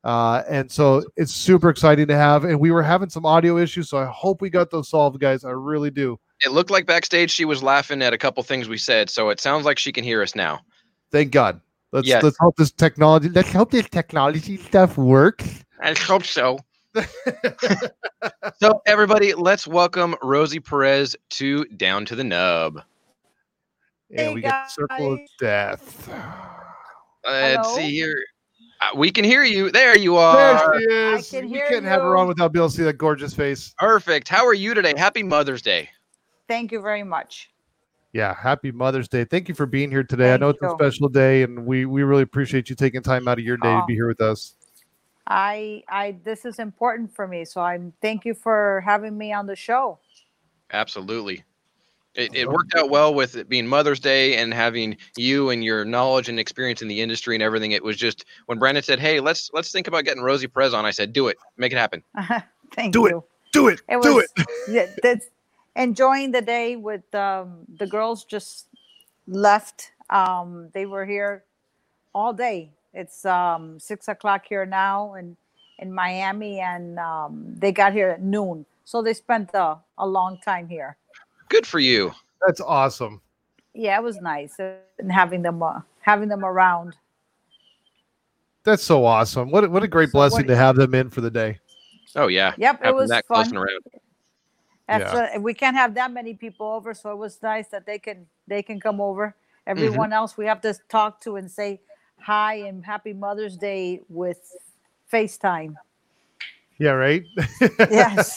Uh, 0.04 0.42
and 0.48 0.70
so 0.70 1.02
it's 1.16 1.32
super 1.32 1.70
exciting 1.70 2.06
to 2.06 2.16
have. 2.16 2.44
And 2.44 2.60
we 2.60 2.70
were 2.70 2.82
having 2.82 3.08
some 3.08 3.24
audio 3.24 3.56
issues, 3.56 3.88
so 3.88 3.98
I 3.98 4.04
hope 4.04 4.42
we 4.42 4.50
got 4.50 4.70
those 4.70 4.90
solved, 4.90 5.18
guys. 5.18 5.44
I 5.44 5.50
really 5.50 5.90
do. 5.90 6.20
It 6.44 6.52
looked 6.52 6.70
like 6.70 6.86
backstage 6.86 7.30
she 7.30 7.46
was 7.46 7.62
laughing 7.62 8.02
at 8.02 8.12
a 8.12 8.18
couple 8.18 8.42
things 8.42 8.68
we 8.68 8.76
said, 8.76 9.08
so 9.08 9.30
it 9.30 9.40
sounds 9.40 9.64
like 9.64 9.78
she 9.78 9.92
can 9.92 10.04
hear 10.04 10.20
us 10.20 10.34
now. 10.34 10.60
Thank 11.10 11.32
God. 11.32 11.60
Let's 11.92 12.06
yes. 12.06 12.22
let's 12.22 12.36
hope 12.38 12.56
this 12.56 12.72
technology. 12.72 13.30
Let's 13.30 13.52
hope 13.52 13.70
this 13.70 13.88
technology 13.88 14.56
stuff 14.58 14.98
works. 14.98 15.64
I 15.80 15.94
hope 15.94 16.24
so. 16.24 16.58
so 18.60 18.82
everybody, 18.84 19.32
let's 19.32 19.66
welcome 19.66 20.16
Rosie 20.22 20.60
Perez 20.60 21.16
to 21.30 21.64
Down 21.66 22.04
to 22.06 22.16
the 22.16 22.24
Nub. 22.24 22.82
And 24.10 24.20
hey 24.20 24.34
we 24.34 24.40
guys. 24.42 24.50
get 24.50 24.70
Circle 24.70 25.12
of 25.14 25.20
Death. 25.40 26.08
Let's 27.24 27.68
Hello? 27.68 27.76
see 27.76 27.90
here. 27.90 28.22
Uh, 28.84 28.96
we 28.96 29.10
can 29.10 29.24
hear 29.24 29.44
you. 29.44 29.70
There 29.70 29.96
you 29.96 30.16
are. 30.16 30.36
There 30.36 30.80
she 30.80 30.84
is. 30.86 31.34
I 31.34 31.40
can 31.40 31.50
we 31.50 31.60
couldn't 31.60 31.84
you. 31.84 31.90
have 31.90 32.02
her 32.02 32.16
on 32.16 32.28
without 32.28 32.52
being 32.52 32.62
able 32.62 32.70
to 32.70 32.76
see 32.76 32.82
that 32.82 32.98
gorgeous 32.98 33.34
face. 33.34 33.74
Perfect. 33.78 34.28
How 34.28 34.46
are 34.46 34.54
you 34.54 34.74
today? 34.74 34.94
Happy 34.96 35.22
Mother's 35.22 35.62
Day. 35.62 35.88
Thank 36.48 36.72
you 36.72 36.80
very 36.80 37.02
much. 37.02 37.50
Yeah, 38.12 38.34
happy 38.34 38.70
Mother's 38.70 39.08
Day. 39.08 39.24
Thank 39.24 39.48
you 39.48 39.54
for 39.54 39.66
being 39.66 39.90
here 39.90 40.04
today. 40.04 40.30
Thank 40.30 40.34
I 40.34 40.36
know 40.44 40.48
it's 40.50 40.62
you. 40.62 40.68
a 40.68 40.72
special 40.72 41.08
day 41.08 41.42
and 41.42 41.66
we 41.66 41.84
we 41.84 42.02
really 42.02 42.22
appreciate 42.22 42.70
you 42.70 42.76
taking 42.76 43.02
time 43.02 43.26
out 43.26 43.38
of 43.38 43.44
your 43.44 43.56
day 43.56 43.74
oh, 43.74 43.80
to 43.80 43.86
be 43.86 43.94
here 43.94 44.06
with 44.06 44.20
us. 44.20 44.54
I 45.26 45.82
I 45.88 46.16
this 46.22 46.44
is 46.44 46.58
important 46.58 47.14
for 47.14 47.26
me, 47.26 47.44
so 47.44 47.60
I'm 47.60 47.92
thank 48.02 48.24
you 48.24 48.34
for 48.34 48.82
having 48.84 49.16
me 49.18 49.32
on 49.32 49.46
the 49.46 49.56
show. 49.56 49.98
Absolutely. 50.72 51.42
It, 52.14 52.34
it 52.34 52.48
worked 52.48 52.74
out 52.76 52.90
well 52.90 53.12
with 53.12 53.36
it 53.36 53.48
being 53.48 53.66
Mother's 53.66 53.98
Day 53.98 54.36
and 54.36 54.54
having 54.54 54.96
you 55.16 55.50
and 55.50 55.64
your 55.64 55.84
knowledge 55.84 56.28
and 56.28 56.38
experience 56.38 56.80
in 56.80 56.88
the 56.88 57.00
industry 57.00 57.34
and 57.34 57.42
everything. 57.42 57.72
It 57.72 57.82
was 57.82 57.96
just 57.96 58.24
when 58.46 58.58
Brandon 58.58 58.82
said, 58.84 59.00
"Hey, 59.00 59.18
let's 59.18 59.50
let's 59.52 59.72
think 59.72 59.88
about 59.88 60.04
getting 60.04 60.22
Rosie 60.22 60.46
Perez 60.46 60.74
on." 60.74 60.86
I 60.86 60.92
said, 60.92 61.12
"Do 61.12 61.26
it, 61.28 61.36
make 61.56 61.72
it 61.72 61.78
happen." 61.78 62.04
Thank 62.74 62.92
do 62.92 63.00
you. 63.00 63.18
It. 63.18 63.24
Do 63.52 63.68
it. 63.68 63.80
it 63.88 64.02
do 64.02 64.14
was, 64.16 64.28
it. 64.36 64.46
yeah, 64.68 64.86
that's 65.02 65.26
enjoying 65.76 66.30
the 66.30 66.40
day 66.40 66.76
with 66.76 67.12
um, 67.14 67.58
the 67.78 67.86
girls. 67.86 68.24
Just 68.24 68.66
left. 69.26 69.90
Um, 70.10 70.70
they 70.72 70.86
were 70.86 71.04
here 71.04 71.44
all 72.14 72.32
day. 72.32 72.70
It's 72.92 73.24
um, 73.24 73.80
six 73.80 74.06
o'clock 74.06 74.44
here 74.48 74.66
now, 74.66 75.14
and 75.14 75.36
in 75.80 75.92
Miami, 75.92 76.60
and 76.60 76.98
um, 76.98 77.56
they 77.58 77.72
got 77.72 77.92
here 77.92 78.10
at 78.10 78.22
noon. 78.22 78.66
So 78.84 79.02
they 79.02 79.14
spent 79.14 79.50
a, 79.54 79.78
a 79.98 80.06
long 80.06 80.38
time 80.44 80.68
here. 80.68 80.96
Good 81.48 81.66
for 81.66 81.78
you. 81.78 82.12
That's 82.46 82.60
awesome. 82.60 83.20
Yeah, 83.74 83.98
it 83.98 84.02
was 84.02 84.20
nice 84.20 84.56
and 84.58 85.10
having 85.10 85.42
them 85.42 85.62
uh, 85.62 85.80
having 86.00 86.28
them 86.28 86.44
around. 86.44 86.94
That's 88.62 88.82
so 88.82 89.04
awesome. 89.04 89.50
What 89.50 89.70
what 89.70 89.82
a 89.82 89.88
great 89.88 90.10
so 90.10 90.18
blessing 90.18 90.46
to 90.46 90.56
have 90.56 90.76
them 90.76 90.94
in 90.94 91.10
for 91.10 91.20
the 91.20 91.30
day. 91.30 91.58
Oh 92.16 92.28
yeah. 92.28 92.54
Yep, 92.56 92.82
Having 92.82 92.88
it 92.88 92.94
was 92.94 93.10
that 93.10 93.26
fun. 93.26 93.56
around. 93.56 93.80
That's 94.86 95.12
yeah. 95.12 95.38
we 95.38 95.54
can't 95.54 95.76
have 95.76 95.94
that 95.94 96.12
many 96.12 96.34
people 96.34 96.66
over, 96.66 96.94
so 96.94 97.10
it 97.10 97.16
was 97.16 97.42
nice 97.42 97.68
that 97.68 97.86
they 97.86 97.98
can 97.98 98.26
they 98.46 98.62
can 98.62 98.80
come 98.80 99.00
over. 99.00 99.28
Mm-hmm. 99.28 99.70
Everyone 99.70 100.10
mm-hmm. 100.10 100.12
else 100.12 100.36
we 100.36 100.46
have 100.46 100.60
to 100.62 100.74
talk 100.88 101.20
to 101.22 101.36
and 101.36 101.50
say 101.50 101.80
hi 102.20 102.54
and 102.54 102.84
happy 102.84 103.12
Mother's 103.12 103.56
Day 103.56 104.00
with 104.08 104.40
FaceTime. 105.12 105.74
Yeah, 106.78 106.90
right. 106.90 107.24
yes. 107.78 108.36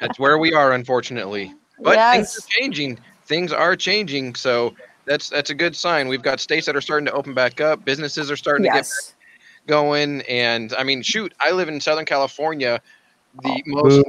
That's 0.00 0.18
where 0.18 0.38
we 0.38 0.52
are, 0.54 0.72
unfortunately. 0.72 1.54
But 1.80 1.96
yes. 1.96 2.14
things 2.14 2.38
are 2.38 2.48
changing. 2.48 2.98
Things 3.26 3.52
are 3.52 3.76
changing. 3.76 4.34
So 4.34 4.74
that's 5.06 5.28
that's 5.28 5.50
a 5.50 5.54
good 5.54 5.74
sign. 5.74 6.08
We've 6.08 6.22
got 6.22 6.40
states 6.40 6.66
that 6.66 6.76
are 6.76 6.80
starting 6.80 7.06
to 7.06 7.12
open 7.12 7.34
back 7.34 7.60
up. 7.60 7.84
Businesses 7.84 8.30
are 8.30 8.36
starting 8.36 8.66
yes. 8.66 8.88
to 8.88 9.12
get 9.12 9.14
going. 9.66 10.22
And 10.22 10.72
I 10.74 10.84
mean, 10.84 11.02
shoot, 11.02 11.34
I 11.40 11.52
live 11.52 11.68
in 11.68 11.80
Southern 11.80 12.04
California, 12.04 12.80
the 13.42 13.50
oh. 13.50 13.62
most 13.66 14.06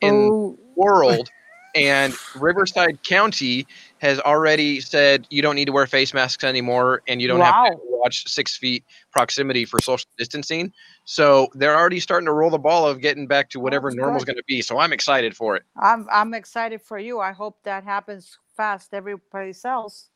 in 0.00 0.28
the 0.28 0.56
world. 0.76 1.30
And 1.74 2.14
Riverside 2.34 3.02
County 3.02 3.66
has 3.98 4.20
already 4.20 4.80
said 4.80 5.26
you 5.30 5.42
don't 5.42 5.54
need 5.54 5.66
to 5.66 5.72
wear 5.72 5.86
face 5.86 6.12
masks 6.12 6.44
anymore, 6.44 7.02
and 7.08 7.22
you 7.22 7.28
don't 7.28 7.38
wow. 7.38 7.64
have 7.64 7.72
to 7.72 7.80
watch 7.82 8.26
six 8.28 8.56
feet 8.56 8.84
proximity 9.12 9.64
for 9.64 9.80
social 9.80 10.08
distancing. 10.18 10.72
So 11.04 11.48
they're 11.54 11.76
already 11.76 12.00
starting 12.00 12.26
to 12.26 12.32
roll 12.32 12.50
the 12.50 12.58
ball 12.58 12.86
of 12.86 13.00
getting 13.00 13.26
back 13.26 13.48
to 13.50 13.60
whatever 13.60 13.90
normal 13.90 14.16
is 14.16 14.24
going 14.24 14.36
to 14.36 14.44
be. 14.46 14.60
So 14.62 14.78
I'm 14.78 14.92
excited 14.92 15.36
for 15.36 15.56
it. 15.56 15.62
I'm 15.80 16.06
I'm 16.12 16.34
excited 16.34 16.82
for 16.82 16.98
you. 16.98 17.20
I 17.20 17.32
hope 17.32 17.58
that 17.64 17.84
happens 17.84 18.38
fast. 18.56 18.92
Everybody 18.92 19.54
else. 19.64 20.10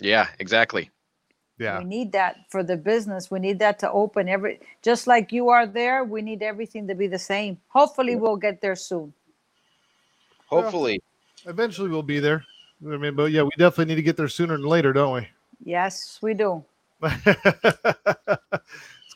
Yeah, 0.00 0.28
exactly. 0.38 0.90
Yeah. 1.58 1.78
We 1.78 1.84
need 1.84 2.12
that 2.12 2.36
for 2.48 2.62
the 2.62 2.78
business. 2.78 3.30
We 3.30 3.38
need 3.38 3.58
that 3.58 3.78
to 3.80 3.90
open 3.90 4.30
every 4.30 4.60
just 4.82 5.06
like 5.06 5.30
you 5.30 5.50
are 5.50 5.66
there. 5.66 6.04
We 6.04 6.22
need 6.22 6.42
everything 6.42 6.88
to 6.88 6.94
be 6.94 7.06
the 7.06 7.18
same. 7.18 7.58
Hopefully, 7.68 8.16
we'll 8.16 8.38
get 8.38 8.62
there 8.62 8.76
soon. 8.76 9.12
Hopefully. 10.50 11.00
Well, 11.44 11.52
eventually 11.52 11.88
we'll 11.88 12.02
be 12.02 12.20
there. 12.20 12.44
I 12.84 12.96
mean, 12.96 13.14
but 13.14 13.30
yeah, 13.30 13.42
we 13.42 13.50
definitely 13.58 13.86
need 13.86 13.96
to 13.96 14.02
get 14.02 14.16
there 14.16 14.28
sooner 14.28 14.56
than 14.56 14.66
later, 14.66 14.92
don't 14.92 15.14
we? 15.14 15.28
Yes, 15.62 16.18
we 16.22 16.34
do. 16.34 16.64
it's 17.02 17.24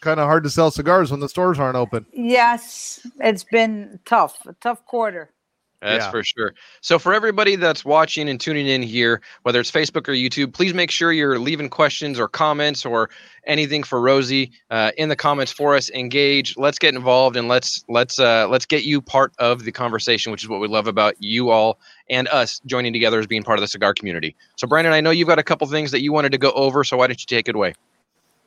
kind 0.01 0.21
of 0.21 0.27
hard 0.27 0.45
to 0.45 0.51
sell 0.51 0.71
cigars 0.71 1.11
when 1.11 1.21
the 1.21 1.29
stores 1.29 1.59
aren't 1.59 1.77
open. 1.77 2.07
Yes, 2.13 3.07
it's 3.21 3.45
been 3.45 3.99
tough, 4.05 4.47
a 4.47 4.55
tough 4.55 4.85
quarter. 4.87 5.31
That's 5.85 6.07
yeah. 6.07 6.11
for 6.11 6.25
sure. 6.25 6.55
So, 6.81 6.99
for 6.99 7.13
everybody 7.13 7.57
that's 7.57 7.85
watching 7.85 8.31
and 8.31 8.41
tuning 8.41 8.67
in 8.67 8.83
here, 8.83 9.21
whether 9.43 9.61
it's 9.61 9.71
Facebook 9.71 10.09
or 10.09 10.13
YouTube, 10.13 10.55
please 10.55 10.73
make 10.73 10.91
sure 10.91 11.13
you're 11.13 11.39
leaving 11.39 11.69
questions 11.69 12.19
or 12.19 12.27
comments 12.27 12.87
or 12.87 13.11
anything 13.47 13.83
for 13.83 14.01
Rosie 14.01 14.51
uh, 14.71 14.93
in 14.97 15.11
the 15.11 15.17
comments 15.17 15.53
for 15.53 15.77
us. 15.77 15.91
Engage. 15.91 16.57
Let's 16.57 16.79
get 16.79 16.95
involved 16.95 17.37
and 17.37 17.49
let's 17.49 17.85
let's 17.91 18.19
uh, 18.19 18.49
let's 18.49 18.65
get 18.65 18.85
you 18.85 19.03
part 19.03 19.35
of 19.39 19.65
the 19.65 19.73
conversation, 19.73 20.33
which 20.33 20.43
is 20.43 20.49
what 20.49 20.61
we 20.61 20.69
love 20.69 20.87
about 20.87 21.17
you 21.19 21.51
all 21.51 21.79
and 22.09 22.29
us 22.29 22.63
joining 22.65 22.95
together 22.95 23.19
as 23.19 23.27
being 23.27 23.43
part 23.43 23.59
of 23.59 23.61
the 23.61 23.69
cigar 23.69 23.93
community. 23.93 24.35
So, 24.57 24.67
Brandon, 24.67 24.95
I 24.95 25.03
know 25.03 25.11
you've 25.11 25.29
got 25.29 25.39
a 25.39 25.43
couple 25.43 25.67
things 25.67 25.91
that 25.91 26.01
you 26.01 26.15
wanted 26.15 26.33
to 26.33 26.39
go 26.39 26.51
over, 26.53 26.83
so 26.83 26.97
why 26.97 27.09
don't 27.09 27.21
you 27.21 27.27
take 27.27 27.47
it 27.47 27.55
away? 27.55 27.75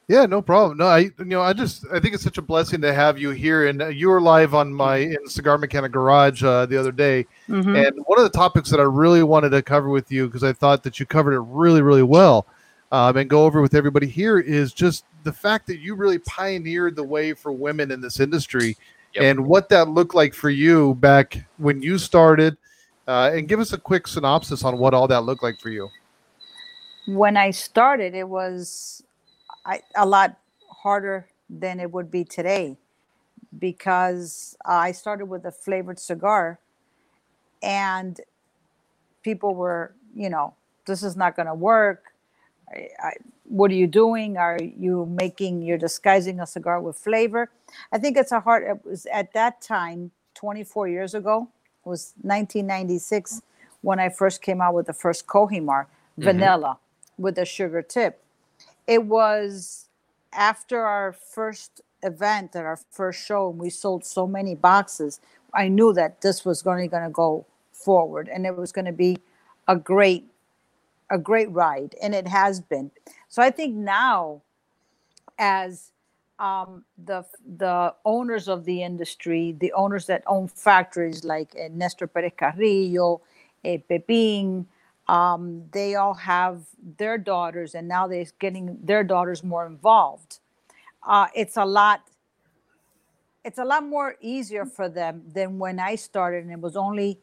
Yeah, 0.08 0.26
no 0.26 0.42
problem. 0.42 0.78
No, 0.78 0.86
I 0.86 1.00
you 1.00 1.26
know 1.26 1.42
I 1.42 1.52
just 1.52 1.86
I 1.92 2.00
think 2.00 2.14
it's 2.14 2.24
such 2.24 2.38
a 2.38 2.42
blessing 2.42 2.80
to 2.82 2.94
have 2.94 3.18
you 3.18 3.32
here, 3.32 3.68
and 3.68 3.94
you 3.94 4.08
were 4.08 4.22
live 4.22 4.54
on 4.54 4.74
my 4.74 4.98
in 4.98 5.28
Cigar 5.28 5.58
Mechanic 5.58 5.92
Garage 5.92 6.44
uh, 6.44 6.66
the 6.66 6.78
other 6.78 6.94
day, 6.94 7.26
mm-hmm. 7.50 7.76
and 7.76 7.94
one 8.06 8.18
of 8.18 8.24
the 8.24 8.38
topics 8.38 8.70
that 8.70 8.80
I 8.80 8.84
really 8.84 9.22
wanted 9.24 9.50
to 9.50 9.62
cover 9.62 9.90
with 9.90 10.10
you 10.10 10.28
because 10.28 10.46
I 10.46 10.54
thought 10.54 10.84
that 10.84 10.98
you 11.00 11.06
covered 11.06 11.34
it 11.34 11.42
really 11.42 11.82
really 11.82 12.04
well, 12.04 12.46
um, 12.94 13.18
and 13.18 13.30
go 13.30 13.44
over 13.44 13.62
with 13.62 13.76
everybody 13.76 14.08
here 14.08 14.40
is 14.40 14.72
just 14.72 15.04
the 15.24 15.34
fact 15.34 15.68
that 15.68 15.80
you 15.80 15.94
really 15.94 16.20
pioneered 16.20 16.96
the 16.96 17.04
way 17.04 17.34
for 17.34 17.52
women 17.52 17.92
in 17.92 18.00
this 18.00 18.22
industry, 18.22 18.78
yep. 19.14 19.26
and 19.26 19.46
what 19.46 19.68
that 19.68 19.90
looked 19.90 20.16
like 20.16 20.34
for 20.34 20.50
you 20.50 20.96
back 20.96 21.46
when 21.58 21.82
you 21.82 21.98
started, 21.98 22.56
uh, 23.10 23.32
and 23.34 23.50
give 23.50 23.60
us 23.60 23.74
a 23.74 23.78
quick 23.78 24.08
synopsis 24.08 24.64
on 24.64 24.78
what 24.78 24.94
all 24.94 25.10
that 25.10 25.26
looked 25.26 25.44
like 25.44 25.60
for 25.60 25.70
you. 25.70 25.90
When 27.08 27.36
I 27.36 27.52
started, 27.52 28.16
it 28.16 28.30
was 28.30 29.04
I, 29.68 29.82
a 29.96 30.08
lot 30.08 30.40
harder 30.84 31.30
than 31.50 31.82
it 31.82 31.92
would 31.94 32.12
be 32.12 32.26
today. 32.26 32.78
because 33.60 34.58
I 34.66 34.94
started 34.94 35.28
with 35.28 35.46
a 35.46 35.52
flavored 35.52 36.00
cigar 36.00 36.60
and 37.64 38.20
people 39.24 39.56
were, 39.56 39.94
you 40.16 40.30
know, 40.30 40.56
this 40.88 41.04
is 41.04 41.18
not 41.18 41.36
going 41.36 41.48
to 41.48 41.56
work. 41.56 42.06
I, 42.74 42.90
I, 43.04 43.14
what 43.46 43.72
are 43.72 43.76
you 43.76 43.88
doing? 43.88 44.38
Are 44.38 44.60
you 44.62 45.08
making, 45.08 45.64
you're 45.64 45.80
disguising 45.80 46.40
a 46.42 46.48
cigar 46.48 46.82
with 46.82 46.98
flavor? 46.98 47.52
I 47.92 48.00
think 48.00 48.18
it's 48.18 48.34
a 48.34 48.42
hard, 48.42 48.64
it 48.64 48.86
was 48.86 49.08
at 49.08 49.34
that 49.34 49.62
time, 49.62 50.12
24 50.36 50.90
years 50.90 51.16
ago, 51.16 51.50
it 51.86 51.90
was 51.90 52.14
1996 52.24 53.42
when 53.82 54.00
I 54.00 54.10
first 54.10 54.42
came 54.42 54.62
out 54.62 54.76
with 54.76 54.88
the 54.88 54.94
first 54.94 55.28
Kohimar, 55.28 55.86
mm-hmm. 55.86 56.24
vanilla 56.24 56.80
with 57.18 57.38
a 57.40 57.46
sugar 57.46 57.82
tip. 57.82 58.24
It 58.88 59.06
was 59.06 59.90
after 60.34 60.82
our 60.82 61.14
first 61.14 61.82
event 62.04 62.56
at 62.56 62.66
our 62.66 62.80
first 62.92 63.26
show, 63.26 63.50
and 63.50 63.60
we 63.60 63.70
sold 63.70 64.06
so 64.06 64.26
many 64.26 64.56
boxes. 64.56 65.20
I 65.54 65.68
knew 65.68 65.94
that 65.94 66.22
this 66.22 66.46
was 66.46 66.62
going 66.62 66.90
to 66.90 67.10
go 67.12 67.46
forward, 67.74 68.30
and 68.30 68.46
it 68.46 68.56
was 68.56 68.72
going 68.72 68.86
to 68.86 68.92
be 68.94 69.18
a 69.68 69.76
great, 69.76 70.26
a 71.12 71.18
great 71.18 71.52
ride, 71.52 71.96
and 72.02 72.16
it 72.16 72.28
has 72.28 72.62
been. 72.62 72.92
So 73.28 73.42
I 73.42 73.52
think 73.52 73.76
now, 73.76 74.42
as 75.38 75.92
um, 76.40 76.86
the 77.04 77.26
the 77.58 77.94
owners 78.06 78.48
of 78.48 78.66
the 78.66 78.84
industry, 78.84 79.56
the 79.60 79.74
owners 79.74 80.06
that 80.06 80.24
own 80.28 80.48
factories 80.48 81.24
like 81.24 81.56
uh, 81.60 81.68
Nestor 81.72 82.08
Perez 82.08 82.32
Carrillo, 82.38 83.22
uh, 83.66 83.78
Pepin, 83.90 84.68
um, 85.08 85.66
they 85.72 85.96
all 85.96 86.14
have 86.16 86.64
their 86.98 87.18
daughters, 87.18 87.76
and 87.76 87.88
now 87.88 88.08
they're 88.08 88.26
getting 88.40 88.78
their 88.84 89.04
daughters 89.04 89.44
more 89.44 89.66
involved. 89.66 90.40
Uh, 91.06 91.28
it's 91.36 91.58
a 91.58 91.66
lot. 91.66 92.02
It's 93.46 93.60
a 93.60 93.66
lot 93.66 93.86
more 93.86 94.18
easier 94.22 94.66
for 94.66 94.90
them 94.90 95.24
than 95.34 95.60
when 95.60 95.80
I 95.80 95.96
started, 95.96 96.44
and 96.44 96.52
it 96.52 96.60
was 96.60 96.76
only 96.78 97.20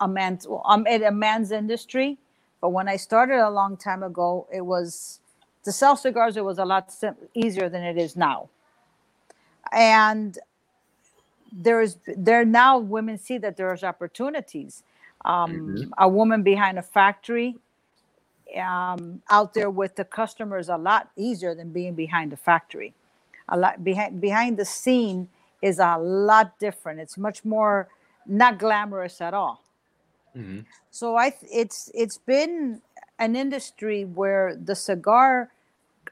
a 0.00 0.08
man's. 0.08 0.48
Well, 0.48 0.62
I'm 0.66 0.86
in 0.86 1.04
a 1.04 1.12
man's 1.12 1.52
industry, 1.52 2.18
but 2.60 2.70
when 2.70 2.88
I 2.88 2.96
started 2.96 3.38
a 3.46 3.50
long 3.50 3.76
time 3.76 4.02
ago, 4.02 4.48
it 4.52 4.62
was 4.62 5.20
to 5.64 5.72
sell 5.72 5.96
cigars. 5.96 6.36
It 6.36 6.44
was 6.44 6.58
a 6.58 6.64
lot 6.64 6.92
sim- 6.92 7.16
easier 7.34 7.68
than 7.68 7.84
it 7.84 7.98
is 7.98 8.16
now, 8.16 8.48
and 9.72 10.38
there's 11.52 11.98
there 12.06 12.44
now 12.44 12.78
women 12.78 13.18
see 13.18 13.38
that 13.38 13.56
there's 13.56 13.84
opportunities 13.84 14.82
um, 15.24 15.90
Mhm. 15.90 15.92
a 15.98 16.08
woman 16.08 16.42
behind 16.42 16.78
a 16.78 16.82
factory 16.82 17.56
um, 18.60 19.22
out 19.30 19.54
there 19.54 19.70
with 19.70 19.96
the 19.96 20.04
customers 20.04 20.68
a 20.68 20.76
lot 20.76 21.10
easier 21.16 21.54
than 21.54 21.72
being 21.72 21.94
behind 21.94 22.32
the 22.32 22.36
factory. 22.36 22.94
A 23.48 23.58
lot 23.58 23.84
behind 23.84 24.20
behind 24.20 24.56
the 24.58 24.64
scene 24.64 25.28
is 25.62 25.78
a 25.78 25.98
lot 25.98 26.58
different. 26.58 27.00
It's 27.00 27.18
much 27.18 27.44
more 27.44 27.88
not 28.26 28.58
glamorous 28.58 29.20
at 29.20 29.34
all. 29.34 29.62
Mhm. 30.34 30.66
So 30.90 31.16
I 31.16 31.34
it's 31.52 31.90
it's 31.94 32.18
been 32.18 32.82
an 33.18 33.36
industry 33.36 34.04
where 34.04 34.56
the 34.56 34.74
cigar 34.74 35.50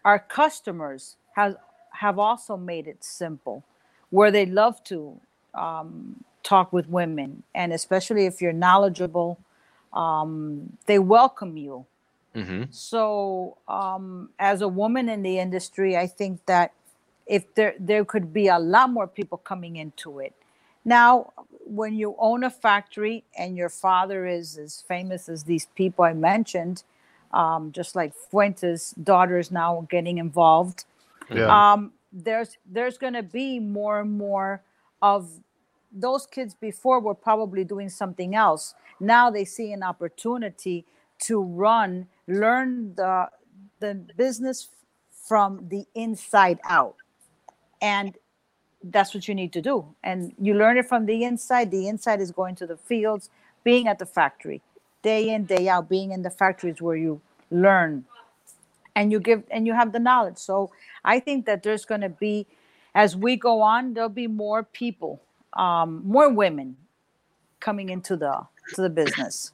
our 0.05 0.19
customers 0.19 1.17
has 1.37 1.55
have 1.93 2.19
also 2.19 2.57
made 2.57 2.87
it 2.87 3.05
simple 3.05 3.65
where 4.11 4.31
they 4.31 4.47
love 4.47 4.83
to 4.85 5.21
um, 5.55 6.25
talk 6.47 6.73
with 6.73 6.89
women 6.89 7.45
and 7.55 7.73
especially 7.75 8.27
if 8.27 8.43
you're 8.43 8.55
knowledgeable 8.67 9.39
um, 9.95 10.79
they 10.87 11.01
welcome 11.01 11.57
you 11.59 11.87
Mhm. 12.37 12.69
so 12.71 13.59
um, 13.69 14.31
as 14.39 14.63
a 14.63 14.69
woman 14.69 15.09
in 15.09 15.23
the 15.23 15.39
industry 15.41 15.97
i 15.97 16.07
think 16.07 16.45
that 16.47 16.73
if 17.27 17.55
there 17.57 17.75
there 17.81 18.05
could 18.05 18.33
be 18.33 18.49
a 18.49 18.59
lot 18.59 18.91
more 18.91 19.09
people 19.09 19.39
coming 19.39 19.77
into 19.77 20.21
it 20.21 20.35
now 20.85 21.33
when 21.67 21.95
you 21.95 22.17
own 22.19 22.45
a 22.45 22.51
factory 22.51 23.25
and 23.39 23.57
your 23.57 23.71
father 23.71 24.27
is 24.27 24.59
as 24.59 24.83
famous 24.89 25.29
as 25.29 25.45
these 25.45 25.67
people 25.77 26.05
i 26.05 26.15
mentioned 26.15 26.85
um, 27.33 27.73
just 27.73 27.97
like 27.97 28.15
fuentes 28.31 28.93
daughter 29.03 29.39
is 29.39 29.51
now 29.53 29.87
getting 29.91 30.19
involved 30.19 30.85
Yeah. 31.35 31.49
um, 31.75 31.93
there's 32.13 32.59
there's 32.71 32.99
going 32.99 33.15
to 33.15 33.23
be 33.23 33.61
more 33.61 34.01
and 34.01 34.13
more 34.19 34.63
of 35.03 35.31
those 35.93 36.27
kids 36.27 36.55
before 36.55 37.01
were 37.01 37.15
probably 37.15 37.65
doing 37.65 37.89
something 37.89 38.35
else. 38.35 38.75
Now 39.01 39.31
they 39.31 39.45
see 39.45 39.73
an 39.73 39.83
opportunity 39.83 40.85
to 41.21 41.41
run 41.41 42.07
learn 42.27 42.95
the 42.95 43.29
the 43.81 43.95
business 44.17 44.69
from 45.11 45.69
the 45.69 45.87
inside 45.95 46.59
out. 46.65 46.97
And 47.81 48.17
that's 48.83 49.15
what 49.15 49.27
you 49.29 49.35
need 49.35 49.53
to 49.53 49.63
do. 49.63 49.95
And 50.05 50.33
you 50.41 50.55
learn 50.55 50.79
it 50.79 50.87
from 50.87 51.07
the 51.07 51.25
inside. 51.25 51.71
The 51.71 51.89
inside 51.89 52.21
is 52.21 52.31
going 52.31 52.55
to 52.57 52.67
the 52.67 52.77
fields 52.77 53.31
being 53.65 53.89
at 53.89 53.99
the 53.99 54.07
factory. 54.07 54.63
Day 55.03 55.31
in 55.31 55.45
day 55.45 55.69
out 55.69 55.89
being 55.89 56.13
in 56.13 56.23
the 56.23 56.31
factories 56.31 56.81
where 56.81 56.97
you 56.97 57.21
learn. 57.51 58.05
And 58.95 59.13
you 59.13 59.21
give 59.21 59.45
and 59.51 59.67
you 59.67 59.75
have 59.75 59.93
the 59.93 59.99
knowledge. 59.99 60.39
So 60.39 60.71
i 61.05 61.21
think 61.21 61.47
that 61.47 61.63
there's 61.63 61.87
going 61.87 62.03
to 62.03 62.11
be 62.11 62.47
as 62.95 63.17
we 63.17 63.37
go 63.37 63.63
on 63.63 63.95
there'll 63.95 64.09
be 64.09 64.27
more 64.27 64.63
people 64.63 65.23
um, 65.57 66.03
more 66.05 66.33
women 66.33 66.77
coming 67.61 67.91
into 67.91 68.17
the 68.17 68.41
to 68.75 68.83
the 68.83 68.91
business 68.91 69.53